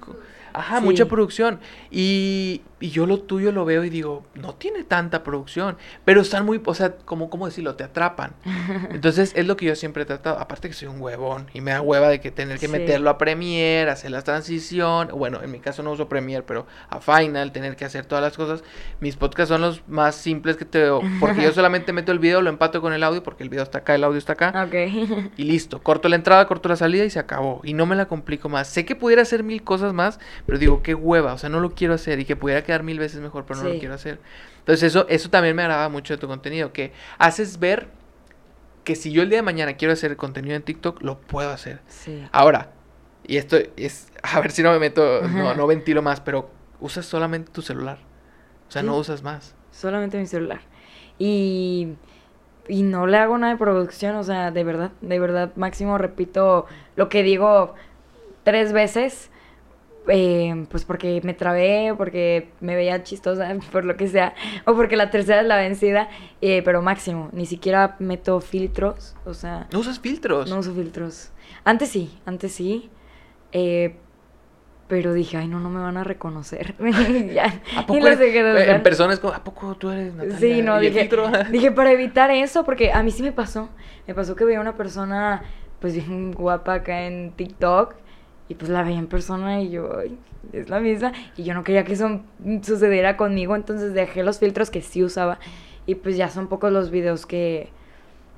ajá, 0.53 0.79
Sí. 0.79 0.85
mucha 0.85 1.05
producción. 1.05 1.59
Y, 1.91 2.61
y 2.79 2.89
yo 2.89 3.05
lo 3.05 3.19
tuyo 3.19 3.51
lo 3.51 3.65
veo 3.65 3.83
y 3.83 3.89
digo, 3.89 4.25
no 4.35 4.55
tiene 4.55 4.83
tanta 4.83 5.23
producción, 5.23 5.77
pero 6.05 6.21
están 6.21 6.45
muy, 6.45 6.61
o 6.63 6.73
sea, 6.73 6.95
como, 6.97 7.29
¿cómo 7.29 7.45
decirlo? 7.45 7.75
Te 7.75 7.83
atrapan. 7.83 8.33
Entonces, 8.91 9.33
es 9.35 9.45
lo 9.47 9.57
que 9.57 9.65
yo 9.65 9.75
siempre 9.75 10.03
he 10.03 10.05
tratado. 10.05 10.39
Aparte 10.39 10.67
que 10.67 10.73
soy 10.73 10.87
un 10.87 11.01
huevón 11.01 11.47
y 11.53 11.61
me 11.61 11.71
da 11.71 11.81
hueva 11.81 12.09
de 12.09 12.19
que 12.21 12.31
tener 12.31 12.57
que 12.59 12.67
Sí. 12.67 12.71
meterlo 12.71 13.09
a 13.09 13.17
Premiere, 13.17 13.89
hacer 13.91 14.11
la 14.11 14.21
transición. 14.21 15.09
Bueno, 15.13 15.41
en 15.43 15.51
mi 15.51 15.59
caso 15.59 15.83
no 15.83 15.91
uso 15.91 16.07
Premiere, 16.09 16.43
pero 16.43 16.67
a 16.89 16.99
Final, 17.01 17.51
tener 17.51 17.75
que 17.75 17.85
hacer 17.85 18.05
todas 18.05 18.23
las 18.23 18.35
cosas. 18.37 18.63
Mis 18.99 19.15
podcasts 19.15 19.49
son 19.49 19.61
los 19.61 19.87
más 19.87 20.15
simples 20.15 20.55
que 20.57 20.65
te 20.65 20.89
Porque 21.19 21.41
yo 21.41 21.51
solamente 21.53 21.93
meto 21.93 22.11
el 22.11 22.19
video, 22.19 22.41
lo 22.41 22.49
empato 22.49 22.81
con 22.81 22.93
el 22.93 23.03
audio, 23.03 23.23
porque 23.23 23.43
el 23.43 23.49
video 23.49 23.63
está 23.63 23.79
acá, 23.79 23.95
el 23.95 24.03
audio 24.03 24.17
está 24.17 24.33
acá. 24.33 24.65
Ok. 24.65 24.75
Y 25.37 25.43
listo, 25.43 25.81
corto 25.81 26.09
la 26.09 26.15
entrada, 26.15 26.47
corto 26.47 26.69
la 26.69 26.75
salida 26.75 27.03
y 27.05 27.09
se 27.09 27.19
acabó. 27.19 27.61
Y 27.63 27.73
no 27.73 27.85
me 27.85 27.95
la 27.95 28.07
complico 28.07 28.49
más. 28.49 28.67
Sé 28.67 28.85
que 28.85 28.95
pudiera 28.95 29.21
hacer 29.21 29.43
mil 29.43 29.63
cosas 29.63 29.93
más, 29.93 30.19
pero 30.45 30.57
digo, 30.57 30.81
qué 30.83 30.93
hueva, 30.95 31.33
o 31.33 31.37
sea, 31.37 31.49
no 31.49 31.59
lo 31.59 31.71
quiero 31.71 31.93
hacer 31.93 32.19
y 32.19 32.25
que 32.25 32.35
pudiera 32.35 32.61
quedar 32.69 32.83
mil 32.83 32.99
veces 32.99 33.19
mejor, 33.19 33.45
pero 33.47 33.63
no 33.63 33.69
lo 33.69 33.79
quiero 33.79 33.95
hacer. 33.95 34.19
Entonces 34.59 34.83
eso, 34.83 35.07
eso 35.09 35.29
también 35.31 35.55
me 35.55 35.63
agrada 35.63 35.89
mucho 35.89 36.13
de 36.13 36.19
tu 36.19 36.27
contenido, 36.27 36.71
que 36.71 36.93
haces 37.17 37.57
ver 37.57 37.87
que 38.83 38.95
si 38.95 39.11
yo 39.11 39.23
el 39.23 39.29
día 39.29 39.39
de 39.39 39.43
mañana 39.43 39.73
quiero 39.73 39.93
hacer 39.93 40.15
contenido 40.17 40.55
en 40.55 40.61
TikTok, 40.61 41.01
lo 41.01 41.19
puedo 41.19 41.49
hacer. 41.49 41.79
Sí. 41.87 42.27
Ahora, 42.31 42.71
y 43.25 43.37
esto 43.37 43.57
es, 43.75 44.11
a 44.23 44.39
ver 44.39 44.51
si 44.51 44.61
no 44.61 44.71
me 44.71 44.77
meto, 44.77 45.21
no, 45.21 45.49
Ajá. 45.49 45.55
no 45.55 45.65
ventilo 45.65 46.03
más, 46.03 46.21
pero 46.21 46.51
usas 46.79 47.07
solamente 47.07 47.51
tu 47.51 47.63
celular. 47.63 47.97
O 48.67 48.71
sea, 48.71 48.83
no 48.83 48.95
usas 48.97 49.23
más. 49.23 49.55
Solamente 49.71 50.19
mi 50.19 50.27
celular. 50.27 50.61
Y, 51.17 51.95
y 52.67 52.83
no 52.83 53.07
le 53.07 53.17
hago 53.17 53.35
nada 53.39 53.53
de 53.53 53.57
producción, 53.57 54.15
o 54.15 54.23
sea, 54.23 54.51
de 54.51 54.63
verdad, 54.63 54.91
de 55.01 55.19
verdad, 55.19 55.51
máximo 55.55 55.97
repito 55.97 56.67
lo 56.95 57.09
que 57.09 57.23
digo 57.23 57.73
tres 58.43 58.73
veces, 58.73 59.31
eh, 60.09 60.65
pues 60.69 60.85
porque 60.85 61.21
me 61.23 61.33
trabé, 61.33 61.93
porque 61.97 62.49
me 62.59 62.75
veía 62.75 63.03
chistosa, 63.03 63.55
por 63.71 63.85
lo 63.85 63.95
que 63.97 64.07
sea, 64.07 64.33
o 64.65 64.75
porque 64.75 64.95
la 64.97 65.09
tercera 65.11 65.41
es 65.41 65.47
la 65.47 65.57
vencida, 65.57 66.09
eh, 66.41 66.61
pero 66.63 66.81
máximo, 66.81 67.29
ni 67.31 67.45
siquiera 67.45 67.95
meto 67.99 68.39
filtros, 68.41 69.15
o 69.25 69.33
sea, 69.33 69.67
No 69.71 69.79
usas 69.79 69.99
filtros. 69.99 70.49
no 70.49 70.59
uso 70.59 70.73
filtros. 70.73 71.31
Antes 71.63 71.89
sí, 71.89 72.19
antes 72.25 72.51
sí, 72.51 72.89
eh, 73.51 73.95
pero 74.87 75.13
dije, 75.13 75.37
ay, 75.37 75.47
no, 75.47 75.59
no 75.59 75.69
me 75.69 75.79
van 75.79 75.97
a 75.97 76.03
reconocer. 76.03 76.73
ya, 77.33 77.61
¿A 77.77 77.81
y 77.81 77.85
poco 77.85 77.99
los 77.99 78.19
eres- 78.19 78.19
de 78.33 78.71
en 78.71 78.81
persona 78.81 79.13
es 79.13 79.19
como, 79.19 79.33
¿a 79.33 79.43
poco 79.43 79.75
tú 79.75 79.91
eres 79.91 80.13
Natalia? 80.15 80.37
Sí, 80.39 80.61
no, 80.63 80.81
¿Y 80.81 80.89
dije, 80.89 81.07
dije 81.51 81.71
para 81.71 81.91
evitar 81.91 82.31
eso, 82.31 82.63
porque 82.65 82.91
a 82.91 83.03
mí 83.03 83.11
sí 83.11 83.21
me 83.21 83.31
pasó. 83.31 83.69
Me 84.07 84.15
pasó 84.15 84.35
que 84.35 84.45
veía 84.45 84.59
una 84.59 84.75
persona, 84.75 85.43
pues 85.79 85.93
bien 85.93 86.31
guapa 86.31 86.73
acá 86.73 87.03
en 87.05 87.33
TikTok, 87.33 87.93
y 88.49 88.55
pues 88.55 88.69
la 88.69 88.83
veía 88.83 88.99
en 88.99 89.07
persona 89.07 89.61
y 89.61 89.69
yo, 89.69 89.97
"Ay, 89.97 90.17
es 90.51 90.69
la 90.69 90.79
misma. 90.79 91.13
Y 91.37 91.43
yo 91.43 91.53
no 91.53 91.63
quería 91.63 91.83
que 91.85 91.93
eso 91.93 92.21
sucediera 92.61 93.15
conmigo, 93.15 93.55
entonces 93.55 93.93
dejé 93.93 94.23
los 94.23 94.39
filtros 94.39 94.69
que 94.69 94.81
sí 94.81 95.03
usaba. 95.03 95.39
Y 95.85 95.95
pues 95.95 96.17
ya 96.17 96.29
son 96.29 96.47
pocos 96.47 96.71
los 96.71 96.91
videos 96.91 97.25
que, 97.25 97.69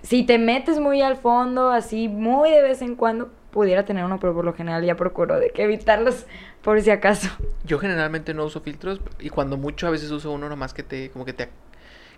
si 0.03 0.23
te 0.23 0.37
metes 0.37 0.79
muy 0.79 1.01
al 1.01 1.15
fondo, 1.17 1.69
así 1.69 2.07
muy 2.07 2.51
de 2.51 2.61
vez 2.61 2.81
en 2.81 2.95
cuando, 2.95 3.29
pudiera 3.51 3.83
tener 3.83 4.05
uno, 4.05 4.19
pero 4.19 4.33
por 4.33 4.45
lo 4.45 4.53
general 4.53 4.83
ya 4.85 4.95
procuro 4.95 5.37
de 5.37 5.49
que 5.49 5.63
evitarlos 5.63 6.25
por 6.61 6.81
si 6.81 6.89
acaso. 6.89 7.29
Yo 7.65 7.79
generalmente 7.79 8.33
no 8.33 8.45
uso 8.45 8.61
filtros 8.61 9.01
y 9.19 9.29
cuando 9.29 9.57
mucho 9.57 9.87
a 9.87 9.89
veces 9.89 10.09
uso 10.11 10.31
uno 10.31 10.47
nomás 10.47 10.73
que 10.73 10.83
te 10.83 11.09
como 11.09 11.25
que 11.25 11.33
te 11.33 11.49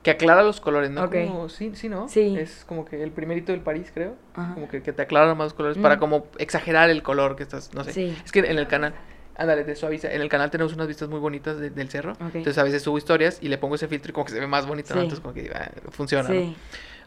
que 0.03 0.11
aclara 0.11 0.43
los 0.43 0.59
colores, 0.61 0.91
¿no? 0.91 1.03
Ok. 1.05 1.15
Como- 1.27 1.49
sí, 1.49 1.71
sí, 1.75 1.89
¿no? 1.89 2.07
Sí. 2.09 2.35
Es 2.37 2.65
como 2.65 2.85
que 2.85 3.01
el 3.01 3.11
primerito 3.11 3.51
del 3.53 3.61
París, 3.61 3.89
creo. 3.93 4.15
Ajá. 4.35 4.53
Como 4.53 4.67
que, 4.67 4.81
que 4.83 4.93
te 4.93 5.01
aclara 5.01 5.33
más 5.33 5.45
los 5.45 5.53
colores 5.53 5.77
para 5.77 5.95
Mm. 5.95 5.99
como 5.99 6.27
exagerar 6.37 6.89
el 6.89 7.01
color 7.03 7.35
que 7.35 7.43
estás, 7.43 7.73
no 7.73 7.83
sé. 7.83 7.93
Sí. 7.93 8.17
Es 8.23 8.31
que 8.31 8.39
en 8.39 8.57
el 8.59 8.67
canal, 8.67 8.93
ándale, 9.35 9.63
te 9.63 9.75
suaviza. 9.75 10.11
En 10.11 10.21
el 10.21 10.29
canal 10.29 10.51
tenemos 10.51 10.73
unas 10.73 10.87
vistas 10.87 11.07
muy 11.09 11.19
bonitas 11.19 11.57
de- 11.57 11.69
del 11.69 11.89
cerro. 11.89 12.11
Ok. 12.13 12.35
Entonces 12.35 12.57
a 12.57 12.63
veces 12.63 12.83
subo 12.83 12.97
historias 12.97 13.39
y 13.41 13.47
le 13.47 13.57
pongo 13.57 13.75
ese 13.75 13.87
filtro 13.87 14.09
y 14.09 14.13
como 14.13 14.25
que 14.25 14.33
se 14.33 14.39
ve 14.39 14.47
más 14.47 14.67
bonito, 14.67 14.93
¿no? 14.93 15.01
Entonces 15.01 15.21
como 15.21 15.33
que 15.33 15.49
ah, 15.55 15.71
funciona, 15.91 16.27
¿no? 16.27 16.35
Sí. 16.35 16.55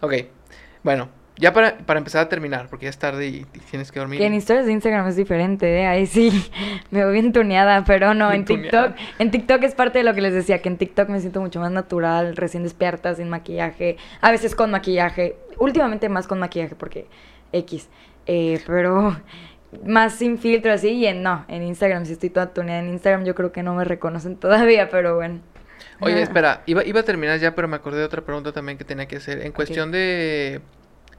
Ok. 0.01 0.15
Bueno, 0.83 1.09
ya 1.39 1.53
para, 1.53 1.79
para 1.79 1.99
empezar 1.99 2.23
a 2.25 2.29
terminar, 2.29 2.69
porque 2.69 2.85
ya 2.85 2.91
es 2.91 2.99
tarde 2.99 3.27
y, 3.27 3.47
y 3.53 3.59
tienes 3.71 3.93
que 3.93 3.99
dormir. 3.99 4.19
Que 4.19 4.27
en 4.27 4.35
historias 4.35 4.67
de 4.67 4.73
Instagram 4.73 5.07
es 5.09 5.17
diferente, 5.17 5.81
¿eh? 5.81 5.87
Ahí 5.87 6.07
sí 6.07 6.31
me 6.91 7.01
veo 7.01 7.13
bien 7.13 7.33
tuneada, 7.33 7.85
pero 7.85 8.15
no, 8.15 8.31
Bien 8.31 8.41
en 8.41 8.45
TikTok, 8.47 8.93
en 9.19 9.31
TikTok 9.31 9.63
es 9.63 9.75
parte 9.75 9.99
de 9.99 10.05
lo 10.05 10.15
que 10.15 10.23
les 10.23 10.33
decía, 10.33 10.63
que 10.63 10.69
en 10.69 10.79
TikTok 10.79 11.09
me 11.09 11.21
siento 11.21 11.41
mucho 11.41 11.61
más 11.61 11.71
natural, 11.71 12.37
recién 12.37 12.63
despierta, 12.63 13.15
sin 13.15 13.29
maquillaje, 13.29 13.97
a 14.21 14.31
veces 14.31 14.55
con 14.55 14.71
maquillaje, 14.71 15.37
últimamente 15.59 16.09
más 16.09 16.27
con 16.27 16.39
maquillaje 16.39 16.75
porque 16.75 17.07
X, 17.53 17.89
eh, 18.27 18.61
pero 18.67 19.17
más 19.85 20.15
sin 20.15 20.39
filtro 20.39 20.73
así 20.73 20.91
y 20.91 21.07
en 21.07 21.23
no, 21.23 21.45
en 21.49 21.63
Instagram 21.63 22.07
sí 22.07 22.13
estoy 22.13 22.31
toda 22.31 22.53
tuneada. 22.53 22.81
En 22.81 22.89
Instagram 22.89 23.25
yo 23.25 23.35
creo 23.35 23.53
que 23.53 23.63
no 23.63 23.75
me 23.75 23.85
reconocen 23.85 24.37
todavía, 24.41 24.89
pero 24.89 25.17
bueno. 25.17 25.41
Oye, 26.01 26.21
espera, 26.21 26.63
iba, 26.67 26.85
iba 26.85 27.01
a 27.01 27.03
terminar 27.03 27.39
ya, 27.39 27.55
pero 27.55 27.69
me 27.69 27.77
acordé 27.77 28.01
de 28.01 28.05
otra 28.05 28.23
pregunta 28.23 28.53
también 28.53 28.77
que 28.77 28.85
tenía 28.85 29.07
que 29.07 29.17
hacer. 29.17 29.45
En 29.45 29.53
cuestión 29.53 29.91
de... 29.91 30.61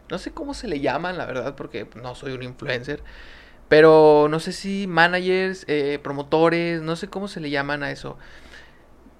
No 0.10 0.18
sé 0.18 0.32
cómo 0.32 0.53
se 0.53 0.68
le 0.68 0.80
llaman, 0.80 1.18
la 1.18 1.26
verdad, 1.26 1.55
porque 1.55 1.88
no 1.95 2.16
soy 2.16 2.34
un 2.34 2.43
influencer. 2.43 3.03
Pero 3.70 4.28
no 4.30 4.39
sé 4.39 4.53
si 4.53 4.88
managers, 4.88 5.66
eh, 5.68 5.99
promotores, 6.01 6.82
no 6.82 6.95
sé 6.95 7.10
cómo 7.10 7.28
se 7.28 7.39
le 7.41 7.49
llaman 7.49 7.84
a 7.84 7.91
eso. 7.91 8.18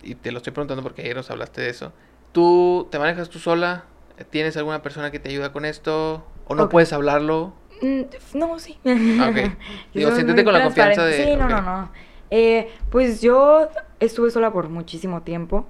Y 0.04 0.16
te 0.16 0.32
lo 0.32 0.38
estoy 0.38 0.54
preguntando 0.54 0.84
porque 0.84 1.02
ayer 1.02 1.16
nos 1.16 1.30
hablaste 1.32 1.62
de 1.62 1.70
eso. 1.70 1.92
¿Tú 2.32 2.88
te 2.92 3.00
manejas 3.00 3.30
tú 3.30 3.40
sola? 3.40 3.86
¿Tienes 4.30 4.56
alguna 4.58 4.82
persona 4.82 5.12
que 5.12 5.20
te 5.20 5.30
ayuda 5.30 5.52
con 5.52 5.66
esto? 5.66 6.26
¿O 6.48 6.56
no 6.56 6.70
puedes 6.70 6.94
hablarlo? 6.94 7.54
Mm, 7.82 8.02
No, 8.36 8.60
sí. 8.60 8.78
Ok. 8.84 9.52
Digo, 9.94 10.12
siéntete 10.12 10.44
con 10.44 10.54
la 10.54 10.64
confianza 10.64 11.04
de-. 11.06 11.26
Sí, 11.26 11.36
no, 11.36 11.50
no, 11.50 11.62
no. 11.62 11.92
Eh, 12.30 12.70
pues 12.90 13.22
yo 13.22 13.70
estuve 14.00 14.32
sola 14.32 14.52
por 14.52 14.70
muchísimo 14.70 15.22
tiempo. 15.22 15.68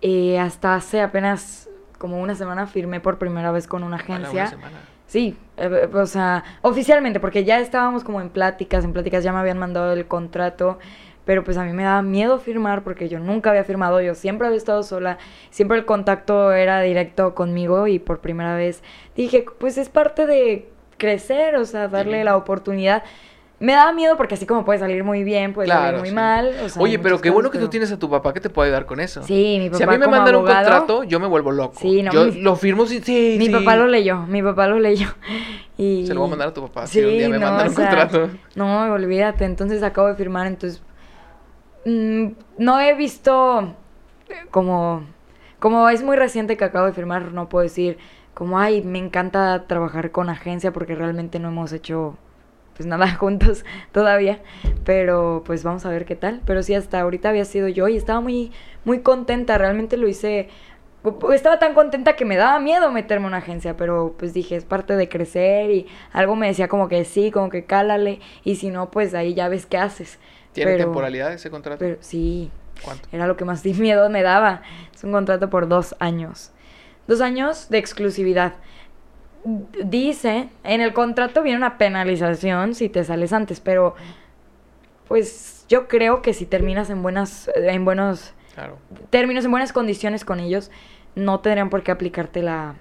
Eh, 0.00 0.38
hasta 0.38 0.74
hace 0.74 1.00
apenas 1.00 1.67
como 1.98 2.20
una 2.20 2.34
semana 2.34 2.66
firmé 2.66 3.00
por 3.00 3.18
primera 3.18 3.50
vez 3.52 3.66
con 3.66 3.82
una 3.82 3.96
A 3.96 3.98
la 4.00 4.04
una 4.06 4.14
agencia. 4.16 4.46
semana. 4.48 4.78
Sí, 5.06 5.36
eh, 5.56 5.88
o 5.92 6.06
sea, 6.06 6.44
oficialmente, 6.62 7.18
porque 7.18 7.44
ya 7.44 7.60
estábamos 7.60 8.04
como 8.04 8.20
en 8.20 8.28
pláticas, 8.30 8.84
en 8.84 8.92
pláticas 8.92 9.24
ya 9.24 9.32
me 9.32 9.38
habían 9.38 9.58
mandado 9.58 9.92
el 9.92 10.06
contrato, 10.06 10.78
pero 11.24 11.44
pues 11.44 11.56
a 11.56 11.64
mí 11.64 11.72
me 11.72 11.82
daba 11.82 12.02
miedo 12.02 12.38
firmar 12.38 12.82
porque 12.82 13.08
yo 13.08 13.18
nunca 13.18 13.50
había 13.50 13.64
firmado, 13.64 14.00
yo 14.00 14.14
siempre 14.14 14.46
había 14.46 14.58
estado 14.58 14.82
sola, 14.82 15.18
siempre 15.50 15.78
el 15.78 15.84
contacto 15.86 16.52
era 16.52 16.80
directo 16.82 17.34
conmigo 17.34 17.86
y 17.86 17.98
por 17.98 18.20
primera 18.20 18.54
vez 18.54 18.82
dije, 19.16 19.44
pues 19.58 19.78
es 19.78 19.88
parte 19.88 20.26
de 20.26 20.68
crecer, 20.98 21.56
o 21.56 21.64
sea, 21.64 21.88
darle 21.88 22.24
la 22.24 22.36
oportunidad. 22.36 23.02
Me 23.60 23.72
daba 23.72 23.92
miedo 23.92 24.16
porque 24.16 24.34
así 24.34 24.46
como 24.46 24.64
puede 24.64 24.78
salir 24.78 25.02
muy 25.02 25.24
bien, 25.24 25.52
puede 25.52 25.68
salir 25.68 25.98
muy 25.98 26.08
sí. 26.10 26.14
mal. 26.14 26.54
o 26.62 26.68
sea, 26.68 26.80
Oye, 26.82 26.98
pero 26.98 27.20
qué 27.20 27.30
bueno 27.30 27.50
que 27.50 27.58
tú 27.58 27.68
tienes 27.68 27.90
a 27.90 27.98
tu 27.98 28.08
papá 28.08 28.32
que 28.32 28.40
te 28.40 28.50
puede 28.50 28.68
ayudar 28.68 28.86
con 28.86 29.00
eso. 29.00 29.22
Sí, 29.24 29.56
mi 29.58 29.68
papá 29.68 29.78
Si 29.78 29.82
a 29.82 29.86
mí 29.88 29.98
me 29.98 30.06
mandan 30.06 30.36
un 30.36 30.44
contrato, 30.46 31.02
yo 31.04 31.18
me 31.18 31.26
vuelvo 31.26 31.50
loco. 31.50 31.74
Sí, 31.80 32.02
no, 32.02 32.12
yo 32.12 32.26
mi- 32.26 32.40
lo 32.40 32.54
firmo 32.56 32.86
sí, 32.86 33.00
sí, 33.02 33.36
Mi 33.38 33.46
sí. 33.46 33.52
papá 33.52 33.74
lo 33.76 33.86
leyó, 33.88 34.18
mi 34.26 34.42
papá 34.42 34.66
lo 34.68 34.78
leyó. 34.78 35.08
Y... 35.80 36.06
Se 36.08 36.12
lo 36.12 36.20
voy 36.20 36.26
a 36.26 36.30
mandar 36.30 36.48
a 36.48 36.52
tu 36.54 36.62
papá, 36.62 36.88
si 36.88 37.00
un 37.04 37.16
día 37.16 37.28
me 37.28 37.38
mandan 37.38 37.66
o 37.66 37.70
un 37.70 37.76
sea, 37.76 38.08
contrato. 38.08 38.30
No, 38.56 38.92
olvídate, 38.92 39.44
entonces 39.44 39.80
acabo 39.84 40.08
de 40.08 40.16
firmar, 40.16 40.48
entonces 40.48 40.82
mm, 41.84 42.26
no 42.58 42.80
he 42.80 42.94
visto 42.94 43.74
eh, 44.28 44.34
como 44.50 45.02
como 45.60 45.88
es 45.88 46.02
muy 46.02 46.16
reciente 46.16 46.56
que 46.56 46.64
acabo 46.64 46.86
de 46.86 46.92
firmar, 46.92 47.32
no 47.32 47.48
puedo 47.48 47.62
decir 47.64 47.98
como 48.34 48.58
ay, 48.58 48.82
me 48.82 48.98
encanta 48.98 49.64
trabajar 49.66 50.12
con 50.12 50.28
agencia 50.30 50.72
porque 50.72 50.94
realmente 50.94 51.38
no 51.40 51.48
hemos 51.48 51.72
hecho 51.72 52.16
pues 52.78 52.86
nada 52.86 53.12
juntos 53.16 53.64
todavía, 53.92 54.38
pero 54.84 55.42
pues 55.44 55.64
vamos 55.64 55.84
a 55.84 55.90
ver 55.90 56.06
qué 56.06 56.16
tal, 56.16 56.40
pero 56.46 56.62
sí 56.62 56.74
hasta 56.74 57.00
ahorita 57.00 57.28
había 57.28 57.44
sido 57.44 57.68
yo 57.68 57.88
y 57.88 57.96
estaba 57.96 58.20
muy 58.20 58.52
muy 58.84 59.00
contenta, 59.00 59.58
realmente 59.58 59.98
lo 59.98 60.08
hice 60.08 60.48
estaba 61.32 61.58
tan 61.58 61.74
contenta 61.74 62.16
que 62.16 62.24
me 62.24 62.36
daba 62.36 62.58
miedo 62.60 62.90
meterme 62.90 63.24
en 63.24 63.28
una 63.28 63.36
agencia, 63.38 63.76
pero 63.76 64.14
pues 64.18 64.34
dije, 64.34 64.56
es 64.56 64.64
parte 64.64 64.96
de 64.96 65.08
crecer 65.08 65.70
y 65.70 65.86
algo 66.12 66.36
me 66.36 66.48
decía 66.48 66.68
como 66.68 66.88
que 66.88 67.04
sí, 67.04 67.30
como 67.30 67.50
que 67.50 67.64
cálale 67.64 68.20
y 68.44 68.56
si 68.56 68.70
no, 68.70 68.90
pues 68.90 69.14
ahí 69.14 69.34
ya 69.34 69.48
ves 69.48 69.66
qué 69.66 69.78
haces. 69.78 70.18
¿Tiene 70.52 70.72
Pero- 70.72 70.84
temporalidad 70.86 71.32
ese 71.32 71.50
contrato? 71.50 71.78
Pero 71.78 71.96
sí, 72.00 72.50
¿Cuánto? 72.82 73.08
era 73.12 73.26
lo 73.26 73.36
que 73.36 73.44
más 73.44 73.64
miedo 73.78 74.08
me 74.10 74.22
daba. 74.22 74.62
Es 74.94 75.02
un 75.04 75.12
contrato 75.12 75.50
por 75.50 75.68
dos 75.68 75.94
años. 76.00 76.50
Dos 77.06 77.20
años 77.20 77.68
de 77.70 77.78
exclusividad. 77.78 78.54
Dice, 79.84 80.48
en 80.64 80.80
el 80.80 80.92
contrato 80.92 81.42
viene 81.42 81.58
una 81.58 81.78
penalización 81.78 82.74
si 82.74 82.88
te 82.88 83.04
sales 83.04 83.32
antes, 83.32 83.60
pero 83.60 83.94
pues 85.06 85.64
yo 85.68 85.88
creo 85.88 86.22
que 86.22 86.34
si 86.34 86.44
terminas 86.46 86.90
en 86.90 87.02
buenas, 87.02 87.50
en 87.56 87.84
buenos 87.84 88.34
Claro. 88.54 88.76
términos, 89.10 89.44
en 89.44 89.50
buenas 89.52 89.72
condiciones 89.72 90.24
con 90.24 90.40
ellos, 90.40 90.70
no 91.14 91.40
tendrían 91.40 91.70
por 91.70 91.82
qué 91.82 91.92
aplicarte 91.92 92.42
la 92.42 92.74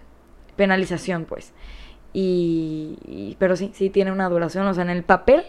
penalización, 0.55 1.25
pues. 1.25 1.53
Y, 2.13 2.97
y- 3.05 3.35
pero 3.39 3.55
sí, 3.55 3.71
sí 3.75 3.89
tiene 3.89 4.11
una 4.11 4.27
duración, 4.29 4.65
o 4.67 4.73
sea, 4.73 4.83
en 4.83 4.89
el 4.89 5.03
papel 5.03 5.43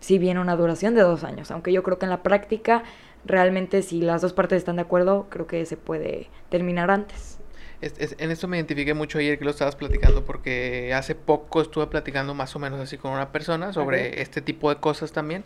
sí 0.00 0.18
viene 0.18 0.38
una 0.40 0.54
duración 0.54 0.94
de 0.94 1.00
dos 1.02 1.24
años, 1.24 1.50
aunque 1.50 1.72
yo 1.72 1.82
creo 1.82 1.98
que 1.98 2.06
en 2.06 2.10
la 2.10 2.22
práctica, 2.22 2.84
realmente 3.24 3.82
si 3.82 4.00
las 4.00 4.22
dos 4.22 4.32
partes 4.32 4.58
están 4.58 4.76
de 4.76 4.82
acuerdo, 4.82 5.26
creo 5.28 5.48
que 5.48 5.66
se 5.66 5.76
puede 5.76 6.28
terminar 6.50 6.90
antes. 6.90 7.37
Es- 7.80 7.94
es- 7.98 8.16
en 8.18 8.30
esto 8.30 8.48
me 8.48 8.56
identifiqué 8.56 8.92
mucho 8.94 9.18
ayer 9.18 9.38
que 9.38 9.44
lo 9.44 9.50
estabas 9.52 9.76
platicando 9.76 10.24
porque 10.24 10.92
hace 10.94 11.14
poco 11.14 11.62
estuve 11.62 11.86
platicando 11.86 12.34
más 12.34 12.54
o 12.56 12.58
menos 12.58 12.80
así 12.80 12.98
con 12.98 13.12
una 13.12 13.30
persona 13.30 13.72
sobre 13.72 14.20
este 14.22 14.42
tipo 14.42 14.68
de 14.68 14.80
cosas 14.80 15.12
también. 15.12 15.44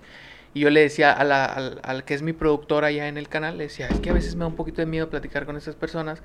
Y 0.54 0.60
yo 0.60 0.70
le 0.70 0.80
decía 0.80 1.12
a 1.12 1.24
la- 1.24 1.44
al, 1.46 1.80
al 1.82 2.04
que 2.04 2.14
es 2.14 2.22
mi 2.22 2.32
productor 2.32 2.84
allá 2.84 3.08
en 3.08 3.16
el 3.18 3.28
canal, 3.28 3.58
le 3.58 3.64
decía, 3.64 3.88
es 3.88 4.00
que 4.00 4.10
a 4.10 4.12
veces 4.14 4.34
me 4.34 4.40
da 4.40 4.46
un 4.46 4.56
poquito 4.56 4.80
de 4.82 4.86
miedo 4.86 5.08
platicar 5.10 5.44
con 5.46 5.56
estas 5.56 5.74
personas 5.76 6.22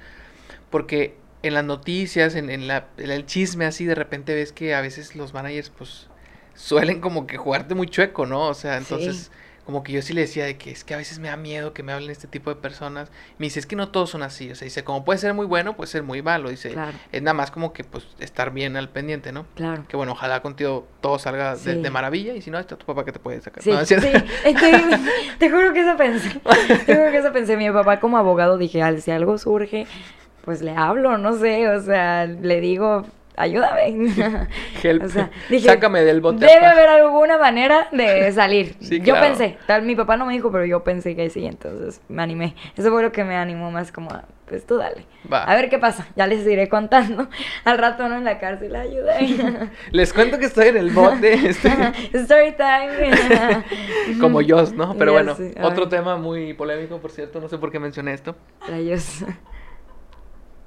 porque 0.70 1.16
en 1.44 1.54
las 1.54 1.64
noticias, 1.64 2.36
en, 2.36 2.50
en 2.50 2.68
la- 2.68 2.88
en 2.98 3.12
el 3.12 3.26
chisme 3.26 3.66
así, 3.66 3.86
de 3.86 3.96
repente 3.96 4.34
ves 4.34 4.52
que 4.52 4.74
a 4.76 4.82
veces 4.82 5.16
los 5.16 5.34
managers 5.34 5.70
pues 5.70 6.08
suelen 6.56 7.00
como 7.00 7.28
que 7.28 7.38
jugarte 7.38 7.76
muy 7.76 7.88
chueco, 7.88 8.26
¿no? 8.26 8.48
O 8.48 8.54
sea, 8.54 8.82
Sí. 8.82 8.96
Como 9.68 9.84
que 9.84 9.92
yo 9.92 10.02
sí 10.02 10.14
le 10.14 10.22
decía 10.22 10.46
de 10.46 10.58
que 10.58 10.72
es 10.72 10.86
que 10.86 10.94
a 10.94 10.98
veces 10.98 11.20
me 11.20 11.28
da 11.28 11.36
miedo 11.36 11.74
que 11.74 11.84
me 11.84 11.92
hablen 11.92 12.10
este 12.10 12.26
tipo 12.30 12.50
de 12.50 12.56
personas. 12.56 13.12
Me 13.38 13.48
dice, 13.48 13.60
es 13.60 13.66
que 13.66 13.76
no 13.76 13.90
todos 13.90 14.10
son 14.10 14.24
así. 14.24 14.50
O 14.50 14.56
sea, 14.56 14.64
dice, 14.66 14.86
como 14.86 15.04
puede 15.04 15.20
ser 15.20 15.34
muy 15.34 15.46
bueno, 15.46 15.76
puede 15.76 15.90
ser 15.92 16.04
muy 16.04 16.22
malo. 16.22 16.50
Dice, 16.50 16.70
Claro. 16.72 16.98
es 17.12 17.22
nada 17.22 17.34
más 17.34 17.52
como 17.52 17.74
que 17.74 17.84
pues 17.84 18.08
estar 18.20 18.52
bien 18.52 18.78
al 18.78 18.88
pendiente, 18.88 19.34
¿no? 19.34 19.46
Claro. 19.56 19.84
Que 19.90 19.98
bueno, 19.98 20.14
ojalá 20.14 20.42
contigo 20.42 20.88
todo 21.02 21.20
salga 21.20 21.56
de, 21.58 21.74
Sí. 21.74 21.82
de 21.82 21.90
maravilla 21.90 22.34
y 22.34 22.42
si 22.42 22.50
no, 22.50 22.58
está 22.60 22.78
tu 22.78 22.86
papá 22.86 23.04
que 23.04 23.12
te 23.12 23.20
puede 23.20 23.42
sacar. 23.42 23.62
Sí, 23.62 23.72
No, 23.72 23.84
sí. 23.84 23.96
Estoy- 23.96 24.24
te 25.38 25.50
juro 25.52 25.74
que 25.74 25.82
eso 25.82 25.98
pensé. 25.98 26.30
Te 26.86 26.96
juro 26.96 27.12
que 27.12 27.18
eso 27.18 27.34
pensé. 27.34 27.58
Mi 27.58 27.70
papá 27.70 28.00
como 28.00 28.18
abogado 28.18 28.58
dije, 28.58 28.82
"Al, 28.82 29.02
si 29.02 29.12
algo 29.12 29.38
surge, 29.38 29.86
pues 30.46 30.62
le 30.62 30.72
hablo, 30.72 31.18
no 31.18 31.38
sé, 31.38 31.68
o 31.68 31.82
sea, 31.82 32.26
le 32.26 32.62
digo, 32.62 33.06
ayúdame. 33.38 34.12
Help. 34.84 35.04
O 35.08 35.10
sea, 35.10 35.30
dije, 35.50 35.70
Sácame 35.70 36.04
del 36.04 36.20
bote. 36.20 36.46
Debe 36.46 36.66
haber 36.66 36.90
alguna 36.90 37.38
manera 37.38 37.88
de 37.92 38.32
salir. 38.34 38.76
Sí, 38.82 39.00
yo 39.00 39.14
claro. 39.14 39.28
pensé, 39.28 39.58
tal, 39.68 39.84
mi 39.84 39.96
papá 39.96 40.18
no 40.18 40.26
me 40.26 40.34
dijo, 40.34 40.52
pero 40.52 40.66
yo 40.66 40.84
pensé 40.84 41.16
que 41.16 41.30
sí, 41.30 41.46
entonces 41.46 42.02
me 42.10 42.22
animé. 42.22 42.56
Eso 42.76 42.92
fue 42.92 43.02
lo 43.04 43.12
que 43.12 43.24
me 43.24 43.36
animó 43.36 43.72
más 43.72 43.92
como, 43.92 44.12
a, 44.12 44.26
pues 44.48 44.66
tú 44.66 44.78
dale. 44.78 45.06
Va. 45.32 45.44
A 45.44 45.56
ver 45.56 45.70
qué 45.70 45.78
pasa, 45.78 46.08
ya 46.16 46.28
les 46.28 46.46
iré 46.46 46.68
contando. 46.68 47.28
Al 47.64 47.78
rato 47.78 48.10
no 48.10 48.18
en 48.18 48.24
la 48.26 48.40
cárcel, 48.40 48.76
ayuda. 48.76 49.18
Les 49.92 50.14
cuento 50.14 50.40
que 50.40 50.46
estoy 50.46 50.68
en 50.70 50.78
el 50.78 50.90
bote. 50.92 51.34
Story 52.14 52.56
time. 52.58 53.64
como 54.20 54.42
yo, 54.42 54.64
¿no? 54.76 54.96
Pero 54.98 55.14
bueno, 55.14 55.36
otro 55.62 55.88
tema 55.88 56.18
muy 56.18 56.54
polémico, 56.54 57.00
por 57.00 57.12
cierto. 57.12 57.40
No 57.40 57.48
sé 57.48 57.58
por 57.58 57.72
qué 57.72 57.80
mencioné 57.80 58.14
esto. 58.14 58.36
Rayos. 58.68 59.24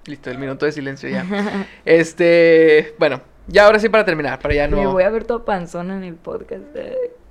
Listo, 0.07 0.31
el 0.31 0.39
minuto 0.39 0.67
de 0.67 0.73
silencio 0.73 1.09
ya. 1.09 1.25
Este, 1.85 2.95
bueno, 2.99 3.21
ya 3.47 3.67
ahora 3.67 3.79
sí 3.79 3.89
para 3.89 4.05
terminar, 4.05 4.39
para 4.39 4.55
ya 4.55 4.69
Me 4.69 4.83
no. 4.83 4.93
voy 4.93 5.03
a 5.03 5.11
ver 5.11 5.25
toda 5.25 5.45
panzona 5.45 5.97
en 5.97 6.05
el 6.05 6.15
podcast. 6.15 6.65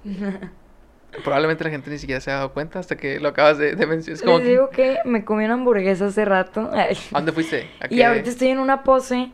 Probablemente 1.24 1.64
la 1.64 1.72
gente 1.72 1.90
ni 1.90 1.98
siquiera 1.98 2.22
se 2.22 2.30
ha 2.30 2.36
dado 2.36 2.54
cuenta 2.54 2.78
hasta 2.78 2.96
que 2.96 3.20
lo 3.20 3.30
acabas 3.30 3.58
de, 3.58 3.76
de 3.76 3.86
mencionar. 3.88 4.24
Les 4.26 4.40
que, 4.42 4.48
digo 4.48 4.70
que 4.70 4.98
me 5.06 5.26
comí 5.26 5.44
una 5.46 5.56
hamburguesa 5.56 6.06
hace 6.06 6.24
rato. 6.24 6.70
Ay. 6.72 6.98
¿A 7.12 7.18
dónde 7.18 7.32
fuiste? 7.32 7.68
¿A 7.80 7.92
Y 7.92 8.04
ahorita 8.04 8.30
estoy 8.30 8.50
en 8.50 8.60
una 8.60 8.84
pose, 8.84 9.32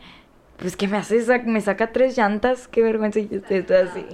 pues 0.58 0.78
que 0.78 0.88
me 0.88 0.96
hace, 0.98 1.22
me 1.46 1.60
saca 1.60 1.92
tres 1.92 2.18
llantas, 2.18 2.70
qué 2.70 2.82
vergüenza 2.82 3.20
y 3.20 3.28
yo 3.28 3.38
estoy 3.40 3.64
toda 3.64 3.84
así. 3.84 4.06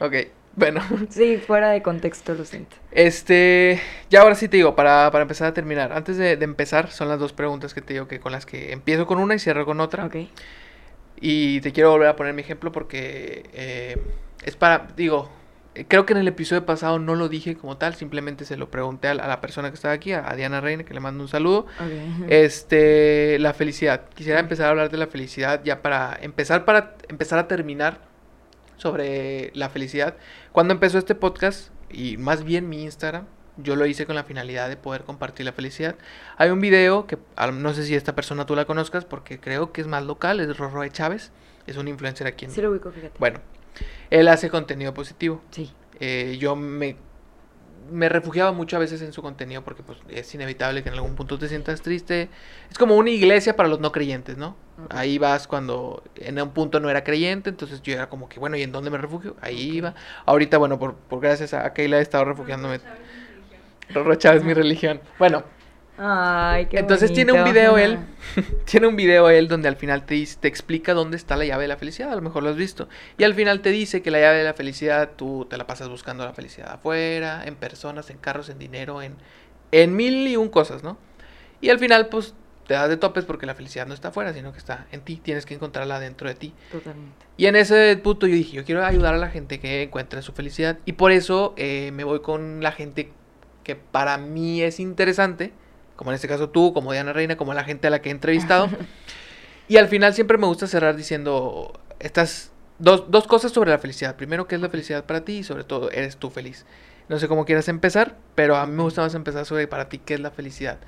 Ok, 0.00 0.14
bueno. 0.56 0.80
sí, 1.10 1.36
fuera 1.38 1.70
de 1.70 1.82
contexto, 1.82 2.34
lo 2.34 2.44
siento. 2.44 2.76
Este, 2.90 3.80
ya 4.10 4.22
ahora 4.22 4.34
sí 4.34 4.48
te 4.48 4.56
digo, 4.56 4.74
para, 4.74 5.10
para 5.10 5.22
empezar 5.22 5.48
a 5.48 5.54
terminar. 5.54 5.92
Antes 5.92 6.16
de, 6.16 6.36
de 6.36 6.44
empezar, 6.44 6.90
son 6.90 7.08
las 7.08 7.18
dos 7.18 7.32
preguntas 7.32 7.74
que 7.74 7.82
te 7.82 7.92
digo 7.92 8.08
que 8.08 8.18
con 8.20 8.32
las 8.32 8.46
que 8.46 8.72
empiezo 8.72 9.06
con 9.06 9.18
una 9.18 9.34
y 9.34 9.38
cierro 9.38 9.64
con 9.66 9.80
otra. 9.80 10.06
Ok. 10.06 10.16
Y 11.20 11.60
te 11.60 11.72
quiero 11.72 11.90
volver 11.90 12.08
a 12.08 12.16
poner 12.16 12.34
mi 12.34 12.42
ejemplo 12.42 12.72
porque 12.72 13.48
eh, 13.54 13.96
es 14.44 14.54
para, 14.56 14.88
digo, 14.96 15.30
creo 15.88 16.04
que 16.04 16.12
en 16.12 16.18
el 16.18 16.28
episodio 16.28 16.66
pasado 16.66 16.98
no 16.98 17.14
lo 17.14 17.28
dije 17.30 17.56
como 17.56 17.78
tal, 17.78 17.94
simplemente 17.94 18.44
se 18.44 18.56
lo 18.58 18.70
pregunté 18.70 19.08
a, 19.08 19.14
la- 19.14 19.24
a 19.24 19.28
la 19.28 19.40
persona 19.40 19.70
que 19.70 19.74
estaba 19.76 19.94
aquí, 19.94 20.12
a, 20.12 20.30
a 20.30 20.36
Diana 20.36 20.60
Reina, 20.60 20.84
que 20.84 20.92
le 20.94 21.00
mando 21.00 21.22
un 21.22 21.28
saludo. 21.28 21.66
Ok. 21.80 21.90
Este, 22.28 23.38
la 23.38 23.54
felicidad. 23.54 24.08
Quisiera 24.14 24.40
empezar 24.40 24.66
a 24.66 24.70
hablar 24.70 24.90
de 24.90 24.98
la 24.98 25.06
felicidad 25.06 25.62
ya 25.64 25.80
para 25.82 26.18
empezar 26.20 26.64
para 26.66 26.96
empezar 27.08 27.38
a 27.38 27.48
terminar 27.48 28.00
sobre 28.76 29.50
la 29.54 29.68
felicidad. 29.68 30.16
Cuando 30.52 30.74
empezó 30.74 30.98
este 30.98 31.14
podcast 31.14 31.70
y 31.90 32.16
más 32.16 32.44
bien 32.44 32.68
mi 32.68 32.82
Instagram, 32.82 33.26
yo 33.56 33.76
lo 33.76 33.86
hice 33.86 34.06
con 34.06 34.14
la 34.14 34.24
finalidad 34.24 34.68
de 34.68 34.76
poder 34.76 35.04
compartir 35.04 35.46
la 35.46 35.52
felicidad. 35.52 35.96
Hay 36.36 36.50
un 36.50 36.60
video 36.60 37.06
que 37.06 37.18
no 37.54 37.74
sé 37.74 37.84
si 37.84 37.94
esta 37.94 38.14
persona 38.14 38.46
tú 38.46 38.54
la 38.54 38.66
conozcas 38.66 39.04
porque 39.04 39.40
creo 39.40 39.72
que 39.72 39.80
es 39.80 39.86
más 39.86 40.04
local, 40.04 40.40
es 40.40 40.56
Rorroe 40.56 40.90
Chávez, 40.90 41.32
es 41.66 41.76
un 41.76 41.88
influencer 41.88 42.26
aquí 42.26 42.44
en 42.44 42.50
Sí 42.50 42.60
lo 42.60 42.70
ubico, 42.70 42.90
fíjate. 42.90 43.18
Bueno, 43.18 43.40
él 44.10 44.28
hace 44.28 44.50
contenido 44.50 44.92
positivo. 44.94 45.42
Sí. 45.50 45.72
Eh, 46.00 46.36
yo 46.38 46.54
me, 46.54 46.96
me 47.90 48.08
refugiaba 48.08 48.52
mucho 48.52 48.76
a 48.76 48.78
veces 48.78 49.00
en 49.02 49.12
su 49.12 49.22
contenido 49.22 49.62
porque 49.64 49.82
pues, 49.82 49.98
es 50.08 50.34
inevitable 50.34 50.82
que 50.82 50.90
en 50.90 50.94
algún 50.96 51.14
punto 51.14 51.38
te 51.38 51.48
sientas 51.48 51.80
triste. 51.80 52.28
Es 52.70 52.78
como 52.78 52.96
una 52.96 53.10
iglesia 53.10 53.56
para 53.56 53.68
los 53.68 53.80
no 53.80 53.92
creyentes, 53.92 54.36
¿no? 54.36 54.56
Ahí 54.90 55.18
vas 55.18 55.46
cuando 55.48 56.02
en 56.16 56.40
un 56.40 56.50
punto 56.52 56.80
no 56.80 56.90
era 56.90 57.02
creyente, 57.04 57.50
entonces 57.50 57.82
yo 57.82 57.94
era 57.94 58.08
como 58.08 58.28
que, 58.28 58.38
bueno, 58.38 58.56
¿y 58.56 58.62
en 58.62 58.72
dónde 58.72 58.90
me 58.90 58.98
refugio? 58.98 59.36
Ahí 59.40 59.58
iba. 59.76 59.94
Ahorita, 60.26 60.58
bueno, 60.58 60.78
por, 60.78 60.94
por 60.96 61.20
gracias 61.20 61.54
a 61.54 61.72
Keila 61.72 61.98
he 61.98 62.02
estado 62.02 62.24
refugiándome. 62.26 62.80
Rorro 63.90 64.14
Chávez 64.16 64.42
mi 64.44 64.54
religión. 64.54 65.00
Bueno, 65.18 65.44
Ay, 65.98 66.66
qué 66.66 66.78
entonces 66.78 67.12
tiene 67.12 67.32
un 67.32 67.42
video 67.44 67.78
él, 67.78 67.98
tiene 68.66 68.86
un 68.86 68.96
video 68.96 69.30
él 69.30 69.48
donde 69.48 69.68
al 69.68 69.76
final 69.76 70.04
te, 70.04 70.14
dice- 70.14 70.36
te 70.40 70.48
explica 70.48 70.92
dónde 70.92 71.16
está 71.16 71.36
la 71.36 71.46
llave 71.46 71.62
de 71.64 71.68
la 71.68 71.76
felicidad, 71.78 72.12
a 72.12 72.16
lo 72.16 72.20
mejor 72.22 72.42
lo 72.42 72.50
has 72.50 72.56
visto. 72.56 72.88
Y 73.16 73.24
al 73.24 73.34
final 73.34 73.62
te 73.62 73.70
dice 73.70 74.02
que 74.02 74.10
la 74.10 74.20
llave 74.20 74.38
de 74.38 74.44
la 74.44 74.52
felicidad 74.54 75.12
tú 75.16 75.46
te 75.48 75.56
la 75.56 75.66
pasas 75.66 75.88
buscando 75.88 76.24
la 76.24 76.34
felicidad 76.34 76.72
afuera, 76.74 77.44
en 77.46 77.56
personas, 77.56 78.10
en 78.10 78.18
carros, 78.18 78.50
en 78.50 78.58
dinero, 78.58 79.00
en, 79.00 79.16
en 79.72 79.96
mil 79.96 80.28
y 80.28 80.36
un 80.36 80.48
cosas, 80.50 80.82
¿no? 80.82 80.98
Y 81.60 81.70
al 81.70 81.78
final 81.78 82.08
pues 82.08 82.34
te 82.66 82.74
das 82.74 82.88
de 82.88 82.96
topes 82.96 83.24
porque 83.24 83.46
la 83.46 83.54
felicidad 83.54 83.86
no 83.86 83.94
está 83.94 84.08
afuera, 84.08 84.32
sino 84.32 84.52
que 84.52 84.58
está 84.58 84.86
en 84.92 85.00
ti, 85.00 85.16
tienes 85.16 85.46
que 85.46 85.54
encontrarla 85.54 86.00
dentro 86.00 86.28
de 86.28 86.34
ti. 86.34 86.52
Totalmente. 86.70 87.26
Y 87.36 87.46
en 87.46 87.56
ese 87.56 87.96
punto 88.02 88.26
yo 88.26 88.34
dije, 88.34 88.56
yo 88.56 88.64
quiero 88.64 88.84
ayudar 88.84 89.14
a 89.14 89.18
la 89.18 89.28
gente 89.28 89.60
que 89.60 89.82
encuentre 89.82 90.22
su 90.22 90.32
felicidad. 90.32 90.78
Y 90.84 90.92
por 90.92 91.12
eso 91.12 91.54
eh, 91.56 91.90
me 91.92 92.04
voy 92.04 92.20
con 92.20 92.62
la 92.62 92.72
gente 92.72 93.12
que 93.62 93.76
para 93.76 94.18
mí 94.18 94.62
es 94.62 94.80
interesante, 94.80 95.52
como 95.96 96.10
en 96.10 96.16
este 96.16 96.28
caso 96.28 96.50
tú, 96.50 96.72
como 96.72 96.92
Diana 96.92 97.12
Reina, 97.12 97.36
como 97.36 97.54
la 97.54 97.64
gente 97.64 97.86
a 97.86 97.90
la 97.90 98.00
que 98.00 98.08
he 98.08 98.12
entrevistado. 98.12 98.68
y 99.68 99.76
al 99.76 99.88
final 99.88 100.14
siempre 100.14 100.38
me 100.38 100.46
gusta 100.46 100.66
cerrar 100.66 100.96
diciendo 100.96 101.72
estas 102.00 102.52
dos, 102.78 103.10
dos 103.10 103.26
cosas 103.26 103.52
sobre 103.52 103.70
la 103.70 103.78
felicidad. 103.78 104.16
Primero, 104.16 104.46
¿qué 104.46 104.56
es 104.56 104.60
la 104.60 104.68
felicidad 104.68 105.04
para 105.04 105.24
ti? 105.24 105.38
Y 105.38 105.44
sobre 105.44 105.64
todo, 105.64 105.90
¿eres 105.90 106.16
tú 106.16 106.30
feliz? 106.30 106.66
No 107.08 107.18
sé 107.18 107.28
cómo 107.28 107.44
quieras 107.44 107.68
empezar, 107.68 108.16
pero 108.34 108.56
a 108.56 108.66
mí 108.66 108.72
me 108.72 108.82
gusta 108.82 109.02
más 109.02 109.14
empezar 109.14 109.44
sobre 109.46 109.68
para 109.68 109.88
ti 109.88 109.98
qué 109.98 110.14
es 110.14 110.20
la 110.20 110.30
felicidad. 110.30 110.78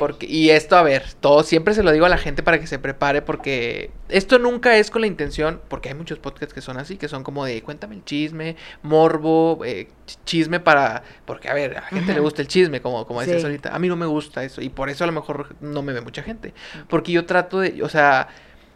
Porque, 0.00 0.26
y 0.26 0.50
esto, 0.50 0.76
a 0.76 0.82
ver, 0.82 1.04
todo 1.20 1.42
siempre 1.42 1.72
se 1.74 1.82
lo 1.82 1.92
digo 1.92 2.06
a 2.06 2.08
la 2.08 2.18
gente 2.18 2.42
para 2.42 2.58
que 2.58 2.66
se 2.66 2.78
prepare, 2.78 3.22
porque 3.22 3.90
esto 4.08 4.38
nunca 4.38 4.76
es 4.76 4.90
con 4.90 5.02
la 5.02 5.06
intención, 5.06 5.60
porque 5.68 5.88
hay 5.90 5.94
muchos 5.94 6.18
podcasts 6.18 6.52
que 6.54 6.60
son 6.60 6.78
así, 6.78 6.96
que 6.96 7.08
son 7.08 7.22
como 7.22 7.44
de 7.44 7.62
cuéntame 7.62 7.94
el 7.94 8.04
chisme, 8.04 8.56
morbo, 8.82 9.64
eh, 9.64 9.88
ch- 10.06 10.18
chisme 10.24 10.60
para, 10.60 11.02
porque 11.24 11.48
a 11.48 11.54
ver, 11.54 11.76
a 11.78 11.80
la 11.82 11.86
gente 11.86 12.12
le 12.12 12.20
gusta 12.20 12.42
el 12.42 12.48
chisme, 12.48 12.80
como, 12.80 13.06
como 13.06 13.20
decías 13.20 13.40
Sí. 13.40 13.46
ahorita, 13.46 13.74
a 13.74 13.78
mí 13.78 13.88
no 13.88 13.96
me 13.96 14.06
gusta 14.06 14.42
eso, 14.44 14.60
y 14.62 14.68
por 14.68 14.88
eso 14.90 15.04
a 15.04 15.06
lo 15.06 15.12
mejor 15.12 15.54
no 15.60 15.82
me 15.82 15.92
ve 15.92 16.00
mucha 16.00 16.22
gente, 16.22 16.54
porque 16.88 17.12
yo 17.12 17.24
trato 17.26 17.60
de, 17.60 17.82
o 17.82 17.88
sea, 17.88 18.28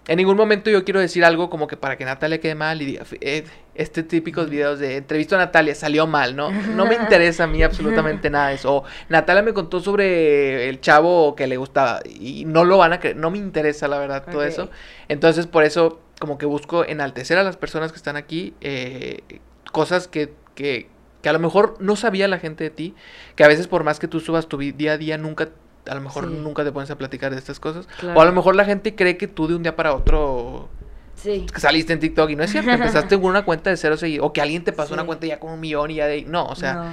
en 0.08 0.16
ningún 0.16 0.36
momento 0.36 0.68
yo 0.68 0.84
quiero 0.84 0.98
decir 0.98 1.24
algo 1.24 1.48
como 1.48 1.68
que 1.68 1.76
para 1.76 1.96
que 1.96 2.04
Natalia 2.04 2.40
quede 2.40 2.56
mal 2.56 2.82
y 2.82 2.86
diga, 2.86 3.04
eh, 3.20 3.44
este 3.74 4.02
típicos 4.02 4.50
videos 4.50 4.80
de 4.80 4.96
entrevisto 4.96 5.36
a 5.36 5.38
Natalia 5.38 5.74
salió 5.74 6.06
mal, 6.08 6.34
¿no? 6.34 6.50
No 6.50 6.86
me 6.86 6.96
interesa 6.96 7.44
a 7.44 7.46
mí 7.46 7.62
absolutamente 7.62 8.28
nada 8.28 8.52
eso. 8.52 8.74
O 8.74 8.84
Natalia 9.08 9.42
me 9.42 9.54
contó 9.54 9.80
sobre 9.80 10.68
el 10.68 10.80
chavo 10.80 11.36
que 11.36 11.46
le 11.46 11.56
gustaba 11.56 12.00
y 12.04 12.44
no 12.44 12.64
lo 12.64 12.78
van 12.78 12.94
a 12.94 13.00
creer, 13.00 13.16
no 13.16 13.30
me 13.30 13.38
interesa 13.38 13.86
la 13.86 13.98
verdad 13.98 14.24
todo 14.30 14.42
eso. 14.42 14.70
Entonces 15.08 15.46
por 15.46 15.62
eso 15.62 16.00
como 16.18 16.36
que 16.36 16.46
busco 16.46 16.84
enaltecer 16.84 17.38
a 17.38 17.44
las 17.44 17.56
personas 17.56 17.92
que 17.92 17.96
están 17.96 18.16
aquí, 18.16 18.54
eh, 18.60 19.22
cosas 19.70 20.08
que, 20.08 20.32
que, 20.54 20.88
que 21.20 21.28
a 21.28 21.32
lo 21.32 21.38
mejor 21.38 21.76
no 21.80 21.96
sabía 21.96 22.28
la 22.28 22.38
gente 22.38 22.64
de 22.64 22.70
ti, 22.70 22.94
que 23.36 23.44
a 23.44 23.48
veces 23.48 23.68
por 23.68 23.84
más 23.84 23.98
que 24.00 24.08
tú 24.08 24.20
subas 24.20 24.48
tu 24.48 24.58
día 24.58 24.92
a 24.92 24.98
día 24.98 25.16
nunca... 25.16 25.50
A 25.88 25.94
lo 25.94 26.00
mejor 26.00 26.28
Sí. 26.28 26.34
nunca 26.38 26.64
te 26.64 26.72
pones 26.72 26.90
a 26.90 26.96
platicar 26.98 27.32
de 27.32 27.38
estas 27.38 27.58
cosas. 27.60 27.86
Claro. 27.98 28.18
O 28.18 28.22
a 28.22 28.24
lo 28.24 28.32
mejor 28.32 28.54
la 28.54 28.64
gente 28.64 28.94
cree 28.94 29.16
que 29.16 29.26
tú 29.26 29.48
de 29.48 29.54
un 29.56 29.62
día 29.62 29.74
para 29.76 29.94
otro 29.94 30.68
Sí. 31.14 31.46
saliste 31.56 31.92
en 31.92 31.98
TikTok 32.00 32.30
y 32.30 32.36
no 32.36 32.42
es 32.44 32.50
cierto, 32.50 32.70
empezaste 33.06 33.16
con 33.20 33.30
una 33.30 33.44
cuenta 33.44 33.70
de 33.70 33.76
cero 33.76 33.96
seguidores, 33.96 34.28
o 34.28 34.32
que 34.32 34.40
alguien 34.40 34.64
te 34.64 34.72
pasó 34.72 34.94
una 34.94 35.04
cuenta 35.04 35.26
ya 35.26 35.38
con 35.40 35.52
un 35.52 35.60
millón 35.60 35.90
y 35.90 35.96
ya 35.96 36.06
de... 36.06 36.22
No, 36.24 36.46
o 36.46 36.54
sea, 36.56 36.74
No, 36.74 36.84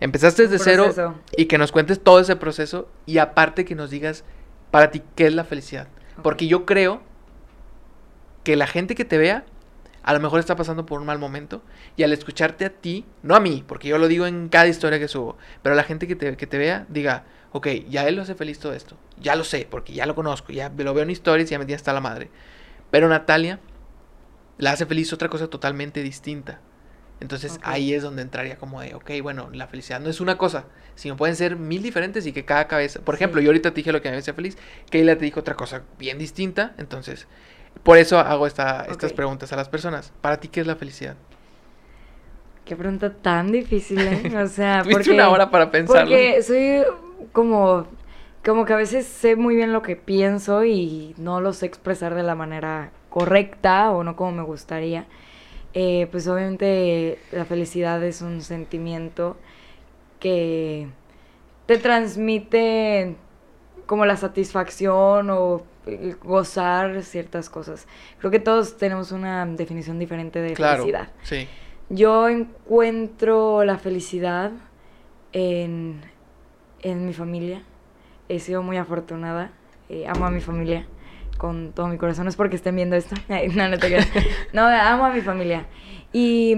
empezaste 0.00 0.48
desde 0.48 0.58
cero 0.58 1.14
y 1.36 1.46
que 1.46 1.58
nos 1.58 1.70
cuentes 1.72 2.00
todo 2.02 2.18
ese 2.20 2.34
proceso 2.36 2.88
y 3.06 3.18
aparte 3.18 3.64
que 3.64 3.74
nos 3.74 3.90
digas 3.90 4.24
para 4.70 4.90
ti 4.90 5.02
qué 5.14 5.26
es 5.26 5.34
la 5.34 5.44
felicidad. 5.44 5.86
Porque 6.22 6.46
yo 6.48 6.64
creo 6.66 7.02
que 8.44 8.56
la 8.56 8.66
gente 8.66 8.94
que 8.94 9.04
te 9.04 9.18
vea 9.18 9.44
a 10.02 10.12
lo 10.12 10.18
mejor 10.18 10.40
está 10.40 10.56
pasando 10.56 10.84
por 10.84 11.00
un 11.00 11.06
mal 11.06 11.20
momento 11.20 11.62
y 11.96 12.02
al 12.02 12.12
escucharte 12.12 12.64
a 12.64 12.70
ti, 12.70 13.04
no 13.22 13.36
a 13.36 13.40
mí, 13.40 13.62
porque 13.66 13.86
yo 13.86 13.98
lo 13.98 14.08
digo 14.08 14.26
en 14.26 14.48
cada 14.48 14.66
historia 14.66 14.98
que 14.98 15.06
subo, 15.06 15.36
pero 15.62 15.74
a 15.74 15.76
la 15.76 15.84
gente 15.84 16.08
que 16.08 16.16
te, 16.16 16.36
que 16.36 16.46
te 16.48 16.58
vea 16.58 16.86
diga, 16.88 17.22
ok, 17.52 17.68
ya 17.88 18.06
él 18.08 18.16
lo 18.16 18.22
hace 18.22 18.34
feliz 18.34 18.58
todo 18.58 18.72
esto, 18.72 18.96
ya 19.20 19.36
lo 19.36 19.44
sé, 19.44 19.66
porque 19.70 19.92
ya 19.92 20.06
lo 20.06 20.14
conozco, 20.14 20.52
ya 20.52 20.70
lo 20.76 20.94
veo 20.94 21.04
en 21.04 21.10
stories 21.10 21.48
y 21.48 21.52
ya 21.52 21.58
me 21.58 21.64
tiene 21.66 21.76
hasta 21.76 21.92
la 21.92 22.00
madre. 22.00 22.30
Pero 22.90 23.08
Natalia 23.08 23.60
la 24.58 24.72
hace 24.72 24.86
feliz 24.86 25.12
otra 25.12 25.28
cosa 25.28 25.48
totalmente 25.48 26.02
distinta. 26.02 26.60
Entonces 27.20 27.60
ahí 27.62 27.94
es 27.94 28.02
donde 28.02 28.22
entraría 28.22 28.56
como 28.56 28.80
de, 28.80 28.94
ok, 28.94 29.10
bueno, 29.22 29.48
la 29.52 29.68
felicidad 29.68 30.00
no 30.00 30.10
es 30.10 30.20
una 30.20 30.36
cosa, 30.36 30.64
sino 30.96 31.16
pueden 31.16 31.36
ser 31.36 31.54
mil 31.56 31.80
diferentes 31.82 32.26
y 32.26 32.32
que 32.32 32.44
cada 32.44 32.66
cabeza, 32.66 33.00
por 33.00 33.14
ejemplo, 33.14 33.40
Sí. 33.40 33.44
yo 33.44 33.50
ahorita 33.50 33.70
te 33.70 33.76
dije 33.76 33.92
lo 33.92 34.02
que 34.02 34.10
me 34.10 34.16
hacía 34.16 34.34
feliz, 34.34 34.58
Keila 34.90 35.16
te 35.16 35.24
dijo 35.24 35.38
otra 35.40 35.54
cosa 35.54 35.82
bien 35.98 36.18
distinta, 36.18 36.74
entonces 36.78 37.28
por 37.84 37.96
eso 37.96 38.18
hago 38.18 38.46
esta, 38.46 38.86
estas 38.90 39.12
preguntas 39.12 39.52
a 39.52 39.56
las 39.56 39.68
personas. 39.68 40.12
Para 40.20 40.38
ti, 40.40 40.48
¿qué 40.48 40.60
es 40.62 40.66
la 40.66 40.74
felicidad? 40.76 41.14
Qué 42.64 42.76
pregunta 42.76 43.12
tan 43.12 43.50
difícil, 43.52 44.00
¿eh? 44.00 44.32
O 44.36 44.46
sea, 44.48 44.82
Tuviste 44.82 44.92
porque... 45.04 45.10
una 45.12 45.28
hora 45.30 45.50
para 45.50 45.70
pensarlo. 45.70 46.10
Porque 46.10 46.42
soy 46.42 46.82
como, 47.32 47.86
como 48.44 48.64
que 48.64 48.72
a 48.72 48.76
veces 48.76 49.06
sé 49.06 49.36
muy 49.36 49.54
bien 49.54 49.72
lo 49.72 49.82
que 49.82 49.96
pienso 49.96 50.64
y 50.64 51.14
no 51.18 51.40
lo 51.40 51.52
sé 51.52 51.66
expresar 51.66 52.14
de 52.14 52.22
la 52.22 52.34
manera 52.34 52.90
correcta 53.10 53.90
o 53.92 54.04
no 54.04 54.16
como 54.16 54.32
me 54.32 54.42
gustaría. 54.42 55.06
Eh, 55.74 56.08
pues 56.10 56.28
obviamente 56.28 57.18
la 57.30 57.44
felicidad 57.44 58.02
es 58.02 58.20
un 58.20 58.42
sentimiento 58.42 59.36
que 60.20 60.88
te 61.66 61.78
transmite 61.78 63.16
como 63.86 64.04
la 64.06 64.16
satisfacción 64.16 65.30
o 65.30 65.62
gozar 66.22 67.02
ciertas 67.02 67.50
cosas. 67.50 67.86
Creo 68.18 68.30
que 68.30 68.38
todos 68.38 68.76
tenemos 68.76 69.12
una 69.12 69.44
definición 69.46 69.98
diferente 69.98 70.40
de 70.40 70.54
claro, 70.54 70.84
felicidad. 70.84 71.08
sí. 71.22 71.48
Yo 71.88 72.28
encuentro 72.28 73.64
la 73.64 73.76
felicidad 73.76 74.52
en, 75.32 76.00
en 76.82 77.06
mi 77.06 77.12
familia. 77.12 77.62
He 78.28 78.38
sido 78.38 78.62
muy 78.62 78.76
afortunada. 78.76 79.50
eh, 79.88 80.06
amo 80.06 80.26
a 80.26 80.30
mi 80.30 80.40
familia 80.40 80.86
con 81.38 81.72
todo 81.72 81.88
mi 81.88 81.98
corazón. 81.98 82.24
No 82.24 82.30
es 82.30 82.36
porque 82.36 82.56
estén 82.56 82.76
viendo 82.76 82.96
esto. 82.96 83.14
Ay, 83.28 83.48
no, 83.48 83.68
no 83.68 83.78
te 83.78 83.88
creas. 83.88 84.08
No, 84.52 84.66
amo 84.66 85.04
a 85.06 85.10
mi 85.10 85.20
familia. 85.20 85.66
Y 86.12 86.52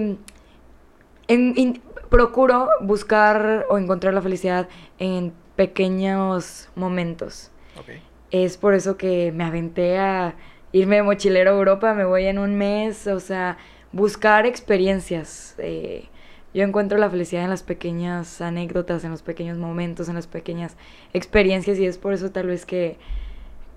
en- 1.29 1.55
in- 1.57 1.83
procuro 2.11 2.69
buscar 2.81 3.67
o 3.69 3.79
encontrar 3.79 4.15
la 4.15 4.23
felicidad 4.23 4.69
en 4.99 5.33
pequeños 5.57 6.69
momentos. 6.77 7.51
Ok. 7.79 7.89
Es 8.31 8.57
por 8.57 8.75
eso 8.75 8.97
que 8.97 9.33
me 9.33 9.45
aventé 9.45 9.99
a 9.99 10.35
irme 10.73 10.97
de 10.97 11.03
mochilero 11.03 11.51
a 11.53 11.55
Europa, 11.55 11.95
me 11.95 12.05
voy 12.05 12.27
en 12.27 12.39
un 12.39 12.57
mes, 12.57 13.07
o 13.07 13.21
sea, 13.21 13.57
buscar 13.93 14.45
experiencias. 14.47 15.55
eh, 15.59 16.09
yo 16.55 16.63
encuentro 16.63 16.99
la 16.99 17.11
felicidad 17.11 17.43
en 17.43 17.51
las 17.51 17.65
pequeñas 17.65 18.41
anécdotas, 18.41 19.03
en 19.05 19.11
los 19.11 19.23
pequeños 19.23 19.59
momentos, 19.59 20.09
en 20.09 20.15
las 20.15 20.29
pequeñas 20.29 20.77
experiencias 21.13 21.79
y 21.79 21.87
es 21.87 21.99
por 21.99 22.13
eso 22.13 22.31
tal 22.31 22.47
vez 22.47 22.65
que, 22.65 22.97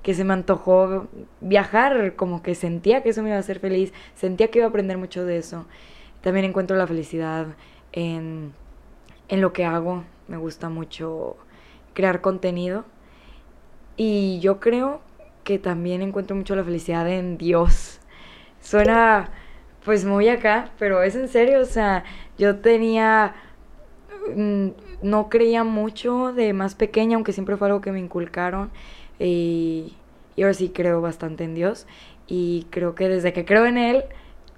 que 0.03 0.13
se 0.13 0.23
me 0.23 0.33
antojó 0.33 1.07
viajar, 1.41 2.15
como 2.15 2.43
que 2.43 2.53
sentía 2.53 3.01
que 3.01 3.09
eso 3.09 3.23
me 3.23 3.29
iba 3.29 3.37
a 3.37 3.39
hacer 3.39 3.59
feliz, 3.59 3.93
sentía 4.15 4.49
que 4.49 4.59
iba 4.59 4.67
a 4.67 4.69
aprender 4.69 4.99
mucho 4.99 5.25
de 5.25 5.37
eso. 5.37 5.65
También 6.21 6.45
encuentro 6.45 6.77
la 6.77 6.85
felicidad 6.85 7.47
en, 7.93 8.53
en 9.27 9.41
lo 9.41 9.53
que 9.53 9.65
hago, 9.65 10.03
me 10.27 10.37
gusta 10.37 10.69
mucho 10.69 11.35
crear 11.93 12.21
contenido. 12.21 12.85
Y 13.95 14.39
yo 14.39 14.59
creo 14.59 15.01
que 15.43 15.57
también 15.57 16.03
encuentro 16.03 16.35
mucho 16.35 16.55
la 16.55 16.63
felicidad 16.63 17.09
en 17.09 17.39
Dios. 17.39 17.99
Suena 18.61 19.31
pues 19.87 20.03
muy 20.03 20.27
acá, 20.27 20.71
pero 20.77 21.01
es 21.01 21.15
en 21.15 21.29
serio, 21.29 21.61
o 21.61 21.65
sea, 21.65 22.03
yo 22.37 22.57
tenía 22.57 23.33
mm, 24.35 24.67
no 25.01 25.29
creía 25.29 25.63
mucho 25.63 26.33
de 26.33 26.51
más 26.51 26.75
pequeña, 26.75 27.15
aunque 27.15 27.31
siempre 27.31 27.55
fue 27.55 27.67
algo 27.67 27.79
que 27.79 27.93
me 27.93 27.99
inculcaron 27.99 28.69
y, 29.17 29.93
y 30.35 30.41
ahora 30.41 30.53
sí 30.53 30.73
creo 30.75 30.99
bastante 30.99 31.45
en 31.45 31.55
Dios 31.55 31.87
y 32.27 32.67
creo 32.69 32.95
que 32.95 33.07
desde 33.07 33.31
que 33.31 33.45
creo 33.45 33.65
en 33.65 33.77
él 33.77 34.03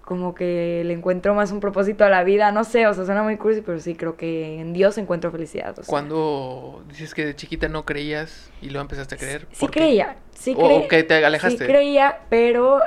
como 0.02 0.34
que 0.34 0.82
le 0.84 0.94
encuentro 0.94 1.36
más 1.36 1.52
un 1.52 1.60
propósito 1.60 2.04
a 2.04 2.10
la 2.10 2.24
vida, 2.24 2.52
no 2.52 2.64
sé, 2.64 2.88
o 2.88 2.94
sea, 2.96 3.06
suena 3.06 3.22
muy 3.22 3.38
cursi, 3.38 3.62
pero 3.62 3.80
sí 3.80 3.94
creo 3.94 4.18
que 4.18 4.60
en 4.60 4.74
Dios 4.74 4.98
encuentro 4.98 5.30
felicidad. 5.30 5.78
o 5.78 5.84
sea. 5.84 5.86
Cuando 5.86 6.84
dices 6.90 7.14
que 7.14 7.24
de 7.24 7.36
chiquita 7.36 7.68
no 7.68 7.86
creías 7.86 8.50
y 8.64 8.72
luego 8.72 8.82
empezaste 8.82 9.14
a 9.14 9.18
creer. 9.20 9.46
Sí 9.52 9.68
creía, 9.68 10.16
sí 10.34 10.56
O- 10.58 10.64
creía. 10.64 10.86
o 10.86 10.88
que 10.88 11.04
te 11.04 11.24
alejaste. 11.24 11.60
Sí 11.60 11.66
creía, 11.72 12.22
pero... 12.32 12.80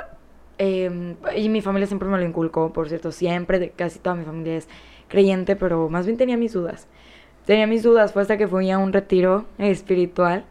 eh, 0.57 1.15
y 1.35 1.49
mi 1.49 1.61
familia 1.61 1.87
siempre 1.87 2.07
me 2.07 2.17
lo 2.17 2.23
inculcó, 2.23 2.71
por 2.73 2.89
cierto, 2.89 3.11
siempre, 3.11 3.71
casi 3.75 3.99
toda 3.99 4.15
mi 4.15 4.25
familia 4.25 4.57
es 4.57 4.67
creyente, 5.07 5.55
pero 5.55 5.89
más 5.89 6.05
bien 6.05 6.17
tenía 6.17 6.37
mis 6.37 6.53
dudas. 6.53 6.87
Tenía 7.45 7.67
mis 7.67 7.83
dudas, 7.83 8.13
fue 8.13 8.21
hasta 8.21 8.37
que 8.37 8.47
fui 8.47 8.71
a 8.71 8.77
un 8.77 8.93
retiro 8.93 9.45
espiritual 9.57 10.45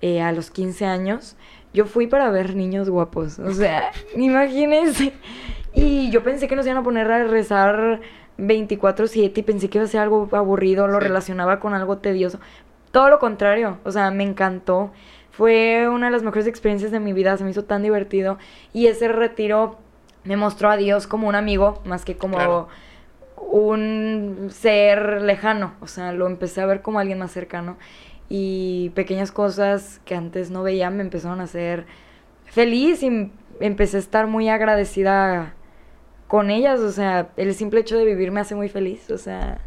eh, 0.00 0.20
a 0.20 0.32
los 0.32 0.50
15 0.50 0.86
años. 0.86 1.36
Yo 1.72 1.86
fui 1.86 2.06
para 2.06 2.30
ver 2.30 2.56
niños 2.56 2.90
guapos, 2.90 3.38
o 3.38 3.52
sea, 3.52 3.92
imagínense. 4.16 5.12
Y 5.74 6.10
yo 6.10 6.22
pensé 6.22 6.48
que 6.48 6.56
nos 6.56 6.66
iban 6.66 6.78
a 6.78 6.82
poner 6.82 7.10
a 7.10 7.24
rezar 7.24 8.00
24/7 8.38 9.38
y 9.38 9.42
pensé 9.42 9.70
que 9.70 9.78
iba 9.78 9.84
a 9.84 9.88
ser 9.88 10.00
algo 10.00 10.28
aburrido, 10.32 10.88
lo 10.88 11.00
relacionaba 11.00 11.60
con 11.60 11.74
algo 11.74 11.98
tedioso. 11.98 12.40
Todo 12.90 13.08
lo 13.08 13.18
contrario, 13.18 13.78
o 13.84 13.92
sea, 13.92 14.10
me 14.10 14.24
encantó. 14.24 14.92
Fue 15.32 15.88
una 15.88 16.06
de 16.06 16.12
las 16.12 16.22
mejores 16.22 16.46
experiencias 16.46 16.92
de 16.92 17.00
mi 17.00 17.12
vida, 17.12 17.36
se 17.36 17.42
me 17.42 17.50
hizo 17.50 17.64
tan 17.64 17.82
divertido. 17.82 18.38
Y 18.72 18.86
ese 18.86 19.08
retiro 19.08 19.78
me 20.24 20.36
mostró 20.36 20.70
a 20.70 20.76
Dios 20.76 21.06
como 21.06 21.26
un 21.26 21.34
amigo, 21.34 21.80
más 21.84 22.04
que 22.04 22.16
como 22.16 22.36
Claro. 22.36 22.68
un 23.36 24.48
ser 24.50 25.22
lejano, 25.22 25.74
o 25.80 25.86
sea, 25.86 26.12
lo 26.12 26.26
empecé 26.26 26.60
a 26.60 26.66
ver 26.66 26.82
como 26.82 26.98
alguien 27.00 27.18
más 27.18 27.32
cercano. 27.32 27.76
Y 28.28 28.90
pequeñas 28.94 29.32
cosas 29.32 30.00
que 30.04 30.14
antes 30.14 30.50
no 30.50 30.62
veía 30.62 30.90
me 30.90 31.02
empezaron 31.02 31.40
a 31.40 31.44
hacer 31.44 31.86
feliz 32.44 33.02
y 33.02 33.30
empecé 33.60 33.96
a 33.96 34.00
estar 34.00 34.26
muy 34.26 34.48
agradecida 34.48 35.54
con 36.28 36.50
ellas, 36.50 36.80
o 36.80 36.92
sea, 36.92 37.28
el 37.36 37.54
simple 37.54 37.80
hecho 37.80 37.98
de 37.98 38.04
vivir 38.06 38.30
me 38.30 38.40
hace 38.40 38.54
muy 38.54 38.68
feliz, 38.70 39.10
o 39.10 39.18
sea, 39.18 39.58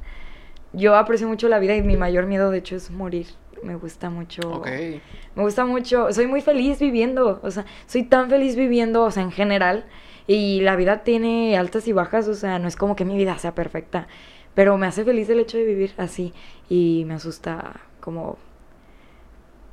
yo 0.74 0.96
aprecio 0.96 1.28
mucho 1.28 1.48
la 1.48 1.60
vida 1.60 1.76
y 1.76 1.84
mi 1.84 1.96
mayor 1.96 2.26
miedo 2.26 2.50
de 2.50 2.58
hecho 2.58 2.76
es 2.76 2.90
morir. 2.90 3.28
Me 3.64 3.76
gusta 3.76 4.10
mucho. 4.10 4.42
Ok. 4.52 4.68
Me 5.36 5.44
gusta 5.44 5.66
mucho, 5.66 6.12
soy 6.14 6.28
muy 6.28 6.42
feliz 6.42 6.80
viviendo, 6.80 7.40
o 7.44 7.52
sea, 7.52 7.66
soy 7.88 8.04
tan 8.04 8.30
feliz 8.30 8.56
viviendo, 8.56 9.04
o 9.04 9.12
sea, 9.12 9.24
en 9.24 9.32
general, 9.32 9.86
y 10.28 10.62
la 10.62 10.76
vida 10.76 11.04
tiene 11.04 11.58
altas 11.58 11.88
y 11.88 11.94
bajas, 11.94 12.28
o 12.28 12.34
sea, 12.36 12.60
no 12.60 12.68
es 12.68 12.76
como 12.76 12.96
que 12.96 13.06
mi 13.06 13.18
vida 13.18 13.38
sea 13.38 13.54
perfecta, 13.56 14.08
pero 14.54 14.78
me 14.78 14.88
hace 14.88 15.04
feliz 15.04 15.30
el 15.30 15.40
hecho 15.40 15.58
de 15.58 15.66
vivir 15.66 15.94
así 15.98 16.34
y 16.70 17.04
me 17.08 17.16
asusta 17.16 17.80
como, 18.00 18.38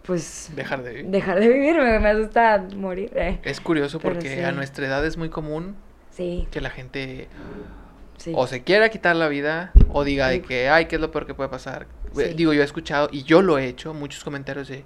pues, 0.03 0.51
Dejar 0.57 0.83
de 0.83 0.91
vivir. 0.95 1.11
dejar 1.11 1.39
de 1.41 1.49
vivir, 1.49 1.75
me, 1.77 1.99
me 2.01 2.09
asusta 2.09 2.67
morir. 2.77 3.11
eh. 3.15 3.39
Es 3.45 3.61
curioso 3.61 3.99
Pero 4.01 4.15
porque 4.15 4.45
a 4.45 4.53
nuestra 4.53 4.87
edad 4.87 5.05
es 5.07 5.17
muy 5.17 5.29
común 5.29 5.77
Sí, 6.11 6.47
que 6.51 6.61
la 6.61 6.71
gente 6.71 7.29
sí. 8.19 8.33
o 8.35 8.47
se 8.47 8.63
quiera 8.63 8.89
quitar 8.91 9.17
la 9.17 9.29
vida 9.29 9.73
o 9.93 10.05
diga 10.05 10.29
de 10.29 10.43
que, 10.43 10.69
ay, 10.69 10.87
¿qué 10.87 10.97
es 10.97 11.01
lo 11.01 11.11
peor 11.11 11.27
que 11.27 11.35
puede 11.35 11.49
pasar? 11.49 11.87
Sí. 12.15 12.35
Digo, 12.35 12.53
yo 12.53 12.63
he 12.63 12.65
escuchado 12.65 13.09
y 13.13 13.23
yo 13.25 13.43
lo 13.43 13.59
he 13.59 13.67
hecho, 13.67 13.95
muchos 13.95 14.25
comentarios 14.25 14.69
de, 14.69 14.85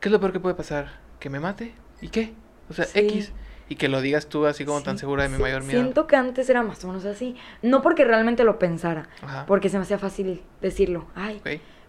¿qué 0.00 0.08
es 0.08 0.12
lo 0.12 0.20
peor 0.20 0.32
que 0.32 0.40
puede 0.40 0.54
pasar? 0.54 1.00
¿Que 1.20 1.30
me 1.30 1.40
mate? 1.40 1.74
¿Y 2.00 2.08
qué? 2.08 2.34
O 2.70 2.74
sea, 2.74 2.84
Sí. 2.84 2.98
X. 3.00 3.32
Y 3.68 3.74
que 3.74 3.88
lo 3.88 4.00
digas 4.00 4.28
tú 4.28 4.46
así 4.46 4.64
como 4.64 4.80
tan 4.82 4.96
segura 4.96 5.24
de 5.24 5.28
mi 5.28 5.38
mayor 5.38 5.64
miedo. 5.64 5.80
Siento 5.82 6.06
que 6.06 6.14
antes 6.14 6.48
era 6.48 6.62
más 6.62 6.84
o 6.84 6.86
menos 6.88 7.04
así, 7.04 7.34
no 7.62 7.82
porque 7.82 8.04
realmente 8.04 8.44
lo 8.44 8.60
pensara, 8.60 9.08
Ajá. 9.22 9.44
porque 9.46 9.68
se 9.68 9.76
me 9.76 9.82
hacía 9.82 9.98
fácil 9.98 10.40
decirlo, 10.62 11.06
ay. 11.16 11.40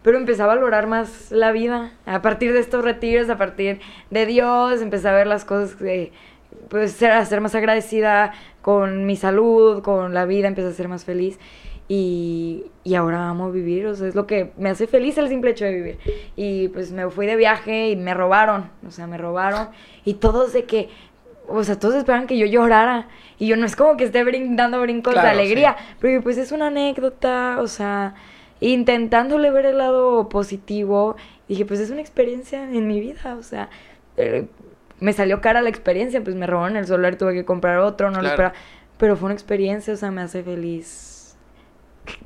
Pero 0.02 0.18
empecé 0.18 0.42
a 0.42 0.48
valorar 0.48 0.88
más 0.88 1.32
la 1.32 1.52
vida 1.52 1.92
a 2.08 2.22
partir 2.24 2.54
de 2.54 2.60
estos 2.60 2.84
retiros, 2.84 3.30
a 3.30 3.38
partir 3.38 3.80
de 4.10 4.26
Dios, 4.26 4.82
empecé 4.82 5.08
a 5.08 5.12
ver 5.12 5.28
las 5.28 5.46
cosas 5.46 5.76
que, 5.76 6.14
pues, 6.70 6.94
ser, 6.94 7.12
a 7.12 7.24
ser 7.26 7.42
más 7.42 7.54
agradecida 7.54 8.34
con 8.64 9.06
mi 9.06 9.16
salud, 9.16 9.84
con 9.84 10.14
la 10.16 10.26
vida, 10.26 10.48
empecé 10.48 10.70
a 10.70 10.72
ser 10.72 10.88
más 10.88 11.06
feliz. 11.06 11.38
Y, 11.90 12.66
y 12.84 12.96
ahora 12.96 13.30
amo 13.30 13.52
vivir, 13.52 13.88
o 13.88 13.96
sea, 13.96 14.08
es 14.08 14.16
lo 14.16 14.28
que 14.28 14.52
me 14.58 14.70
hace 14.70 14.88
feliz 14.88 15.18
el 15.18 15.30
simple 15.30 15.52
hecho 15.52 15.64
de 15.66 15.74
vivir. 15.74 15.98
Y 16.36 16.68
pues 16.70 16.92
me 16.92 17.10
fui 17.10 17.26
de 17.26 17.36
viaje 17.38 17.90
y 17.92 17.96
me 17.96 18.14
robaron, 18.14 18.70
o 18.86 18.92
sea, 18.92 19.08
me 19.08 19.18
robaron. 19.18 19.70
Y 20.04 20.16
todos 20.16 20.52
de 20.52 20.66
que, 20.66 20.90
o 21.48 21.64
sea, 21.64 21.80
todos 21.80 21.96
esperaban 21.96 22.28
que 22.28 22.38
yo 22.38 22.46
llorara. 22.46 23.08
Y 23.40 23.48
yo 23.48 23.56
no 23.56 23.66
es 23.66 23.76
como 23.76 23.96
que 23.96 24.04
esté 24.04 24.26
brin- 24.26 24.56
dando 24.58 24.82
brincos 24.82 25.14
Claro, 25.14 25.28
de 25.28 25.34
alegría, 25.34 25.76
sí. 25.80 25.96
pero 26.02 26.22
pues 26.22 26.38
es 26.38 26.52
una 26.52 26.68
anécdota, 26.68 27.58
o 27.62 27.68
sea, 27.68 28.16
intentándole 28.60 29.52
ver 29.52 29.68
el 29.68 29.78
lado 29.78 30.28
positivo, 30.28 31.16
dije, 31.48 31.64
pues 31.66 31.80
es 31.80 31.90
una 31.92 32.02
experiencia 32.02 32.64
en 32.64 32.88
mi 32.88 33.00
vida, 33.00 33.36
o 33.40 33.44
sea, 33.44 33.70
eh, 34.18 34.48
me 35.00 35.14
salió 35.14 35.40
cara 35.40 35.62
la 35.62 35.70
experiencia, 35.70 36.22
pues 36.24 36.36
me 36.36 36.48
robaron 36.48 36.76
el 36.76 36.86
celular, 36.88 37.16
tuve 37.16 37.34
que 37.34 37.46
comprar 37.46 37.78
otro, 37.80 38.10
no 38.10 38.22
lo 38.22 38.28
esperaba, 38.28 38.56
pero 38.98 39.16
fue 39.16 39.28
una 39.28 39.36
experiencia, 39.36 39.94
o 39.94 39.98
sea, 39.98 40.10
me 40.12 40.22
hace 40.22 40.42
feliz. 40.44 41.14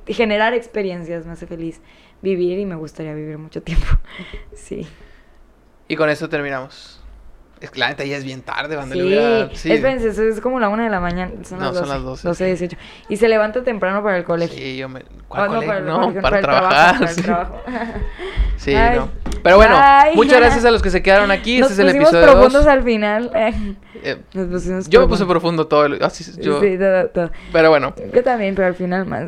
Generar 0.08 0.54
experiencias 0.54 1.26
me 1.26 1.34
hace 1.34 1.48
feliz 1.48 1.82
vivir 2.22 2.60
y 2.60 2.66
me 2.66 2.76
gustaría 2.76 3.14
vivir 3.14 3.38
mucho 3.38 3.62
tiempo. 3.62 3.88
Sí. 4.54 4.88
Y 5.88 5.96
con 5.96 6.10
esto 6.10 6.30
terminamos. 6.30 7.01
Es 7.62 7.70
que 7.72 7.80
la 7.80 7.89
neta 7.89 8.03
ya 8.03 8.18
es 8.18 8.24
bien 8.24 8.41
tarde, 8.41 8.76
banda. 8.76 8.95
le 8.95 9.49
Sí, 9.51 9.55
sí. 9.57 9.72
espérense, 9.72 10.09
es 10.30 10.41
como 10.41 10.59
la 10.59 10.68
una 10.70 10.84
de 10.86 10.89
la 10.89 10.99
mañana. 10.99 11.32
Son 11.43 11.59
No, 11.59 11.66
las 11.66 11.76
son 11.76 11.84
12, 11.88 11.93
las 11.93 12.03
12, 12.03 12.28
12, 12.28 12.43
sí. 12.57 12.68
18. 12.68 12.78
Y 13.09 13.18
se 13.18 13.30
levanta 13.30 13.64
temprano 13.64 14.01
para 14.03 14.18
el 14.18 14.24
colegio. 14.24 14.57
Sí, 14.57 14.78
yo 14.78 14.89
me... 14.89 15.03
¿Cuál 15.28 15.43
Ah, 15.43 15.47
no, 15.53 15.62
para 15.62 15.78
el 15.78 15.86
No, 15.86 15.99
colegio, 16.01 16.22
para, 16.22 16.41
trabajar. 16.41 16.70
trabajo, 16.72 16.99
para 16.99 17.09
el 17.12 17.16
sí. 17.16 17.22
trabajo. 17.22 17.55
Sí, 18.57 18.76
Ay. 18.76 18.95
no. 18.99 19.09
Pero 19.41 19.55
bueno, 19.55 19.76
muchas 20.14 20.38
gracias 20.39 20.64
a 20.66 20.70
los 20.70 20.84
que 20.84 20.91
se 20.91 21.01
quedaron 21.01 21.32
aquí. 21.32 21.59
Nos 21.59 21.72
este 21.72 21.82
es 21.84 21.89
el 21.89 21.95
episodio 21.95 22.22
profundos 22.28 22.64
2. 22.64 22.68
al 22.68 22.84
final. 22.84 23.32
eh. 23.36 24.18
Nos 24.34 24.47
pusimos 24.49 24.88
yo 24.89 25.01
me 25.01 25.07
puse 25.07 25.26
profundos. 25.26 25.66
profundo 25.66 25.68
todo. 25.68 25.86
el- 25.86 25.99
ah, 26.03 26.12
sí, 26.12 26.24
yo- 26.39 26.59
Sí, 26.62 26.78
todo, 26.78 27.07
todo. 27.07 27.32
Pero 27.51 27.70
bueno, 27.72 27.95
Yo 28.14 28.24
también, 28.24 28.53
pero 28.53 28.68
al 28.68 28.76
final 28.76 29.07
más. 29.07 29.24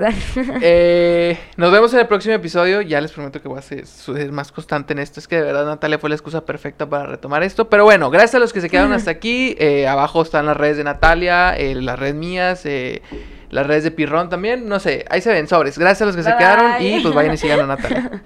eh, 0.62 1.40
nos 1.58 1.72
vemos 1.72 1.92
en 1.96 2.02
el 2.02 2.08
próximo 2.08 2.36
episodio. 2.36 2.82
Ya 2.82 3.02
les 3.02 3.12
prometo 3.12 3.42
que 3.42 3.48
voy 3.48 3.58
a 3.58 3.62
ser, 3.64 3.88
ser 3.88 4.32
más 4.32 4.52
constante 4.52 4.94
en 4.94 5.00
esto. 5.00 5.20
Es 5.20 5.28
que 5.28 5.38
de 5.38 5.42
verdad 5.44 5.66
Natalia 5.66 5.98
fue 5.98 6.10
la 6.10 6.16
excusa 6.16 6.46
perfecta 6.46 6.88
para 6.88 7.08
retomar 7.08 7.42
esto. 7.42 7.68
Pero 7.70 7.86
bueno, 7.86 8.12
gracias 8.12 8.23
a 8.34 8.40
los 8.40 8.54
que 8.54 8.62
se 8.62 8.70
quedaron 8.70 8.94
hasta 8.94 9.12
aquí. 9.12 9.56
Eh, 9.60 9.88
abajo 9.88 10.22
están 10.22 10.46
las 10.46 10.56
redes 10.56 10.78
de 10.78 10.84
Natalia, 10.84 11.56
eh, 11.58 11.76
las 11.76 12.00
redes 12.00 12.16
mías, 12.16 12.66
eh, 12.66 13.02
las 13.50 13.68
redes 13.68 13.84
de 13.84 13.92
Pirrón 13.92 14.30
también. 14.30 14.68
No 14.68 14.80
sé, 14.80 15.06
ahí 15.10 15.22
se 15.22 15.32
ven 15.32 15.48
sobres. 15.48 15.78
Gracias 15.78 16.02
a 16.02 16.06
los 16.06 16.16
que 16.16 16.24
se 16.24 16.30
Bye, 16.30 16.38
quedaron 16.38 16.82
y 16.82 17.00
pues 17.02 17.14
vayan 17.14 17.34
y 17.34 17.38
sigan 17.38 17.60
a 17.60 17.68
Natalia. 17.76 18.24